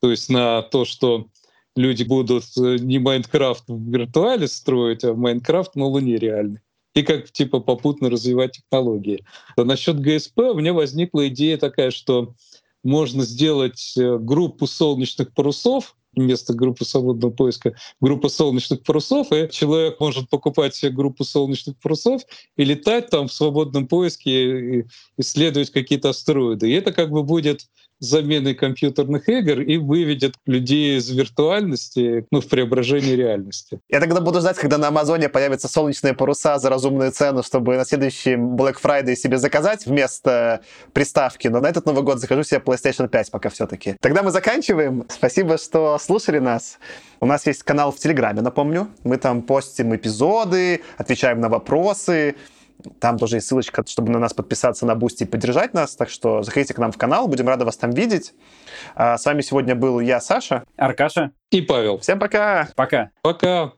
то 0.00 0.10
есть 0.10 0.28
на 0.28 0.62
то, 0.62 0.84
что 0.84 1.28
люди 1.76 2.02
будут 2.02 2.44
э, 2.56 2.78
не 2.78 2.98
Майнкрафт 2.98 3.64
в 3.68 3.90
виртуале 3.90 4.48
строить, 4.48 5.04
а 5.04 5.14
Майнкрафт 5.14 5.76
на 5.76 5.86
Луне 5.86 6.16
реальный. 6.16 6.60
И 6.94 7.02
как 7.02 7.30
типа 7.30 7.60
попутно 7.60 8.10
развивать 8.10 8.52
технологии. 8.52 9.24
А 9.56 9.64
насчет 9.64 10.00
ГСП 10.00 10.38
у 10.38 10.54
меня 10.54 10.72
возникла 10.72 11.28
идея 11.28 11.56
такая, 11.56 11.92
что 11.92 12.34
можно 12.82 13.22
сделать 13.24 13.94
э, 13.96 14.18
группу 14.18 14.66
солнечных 14.66 15.32
парусов, 15.32 15.96
вместо 16.24 16.54
группы 16.54 16.84
свободного 16.84 17.30
поиска 17.30 17.74
группа 18.00 18.28
солнечных 18.28 18.82
парусов, 18.82 19.32
и 19.32 19.48
человек 19.50 20.00
может 20.00 20.28
покупать 20.28 20.74
себе 20.74 20.92
группу 20.92 21.24
солнечных 21.24 21.78
парусов 21.78 22.22
и 22.56 22.64
летать 22.64 23.10
там 23.10 23.28
в 23.28 23.32
свободном 23.32 23.86
поиске, 23.86 24.80
и 24.80 24.84
исследовать 25.16 25.70
какие-то 25.70 26.10
астероиды. 26.10 26.70
И 26.70 26.74
это 26.74 26.92
как 26.92 27.10
бы 27.10 27.22
будет 27.22 27.66
заменой 28.00 28.54
компьютерных 28.54 29.28
игр 29.28 29.60
и 29.60 29.76
выведет 29.76 30.34
людей 30.46 30.98
из 30.98 31.10
виртуальности 31.10 32.26
ну, 32.30 32.40
в 32.40 32.48
преображение 32.48 33.16
реальности. 33.16 33.80
Я 33.88 34.00
тогда 34.00 34.20
буду 34.20 34.40
ждать, 34.40 34.56
когда 34.56 34.78
на 34.78 34.88
Амазоне 34.88 35.28
появятся 35.28 35.68
солнечные 35.68 36.14
паруса 36.14 36.58
за 36.58 36.70
разумную 36.70 37.12
цену, 37.12 37.42
чтобы 37.42 37.76
на 37.76 37.84
следующий 37.84 38.34
Black 38.34 38.76
Friday 38.82 39.14
себе 39.16 39.38
заказать 39.38 39.86
вместо 39.86 40.60
приставки. 40.92 41.48
Но 41.48 41.60
на 41.60 41.68
этот 41.68 41.86
Новый 41.86 42.02
год 42.02 42.20
захожу 42.20 42.42
себе 42.44 42.60
PlayStation 42.64 43.08
5 43.08 43.30
пока 43.30 43.48
все-таки. 43.48 43.96
Тогда 44.00 44.22
мы 44.22 44.30
заканчиваем. 44.30 45.04
Спасибо, 45.08 45.58
что 45.58 45.98
слушали 45.98 46.38
нас. 46.38 46.78
У 47.20 47.26
нас 47.26 47.46
есть 47.46 47.62
канал 47.62 47.90
в 47.90 47.98
Телеграме, 47.98 48.42
напомню. 48.42 48.88
Мы 49.02 49.16
там 49.16 49.42
постим 49.42 49.94
эпизоды, 49.94 50.82
отвечаем 50.96 51.40
на 51.40 51.48
вопросы. 51.48 52.36
Там 53.00 53.18
тоже 53.18 53.36
есть 53.36 53.46
ссылочка, 53.46 53.84
чтобы 53.86 54.10
на 54.10 54.18
нас 54.18 54.34
подписаться 54.34 54.86
на 54.86 54.94
Бусти 54.94 55.24
и 55.24 55.26
поддержать 55.26 55.74
нас. 55.74 55.96
Так 55.96 56.10
что 56.10 56.42
заходите 56.42 56.74
к 56.74 56.78
нам 56.78 56.92
в 56.92 56.98
канал, 56.98 57.28
будем 57.28 57.48
рады 57.48 57.64
вас 57.64 57.76
там 57.76 57.90
видеть. 57.90 58.34
А 58.94 59.18
с 59.18 59.24
вами 59.24 59.42
сегодня 59.42 59.74
был 59.74 60.00
я, 60.00 60.20
Саша. 60.20 60.64
Аркаша. 60.76 61.32
И 61.50 61.60
Павел. 61.60 61.98
Всем 61.98 62.18
пока. 62.18 62.68
Пока. 62.76 63.10
Пока. 63.22 63.72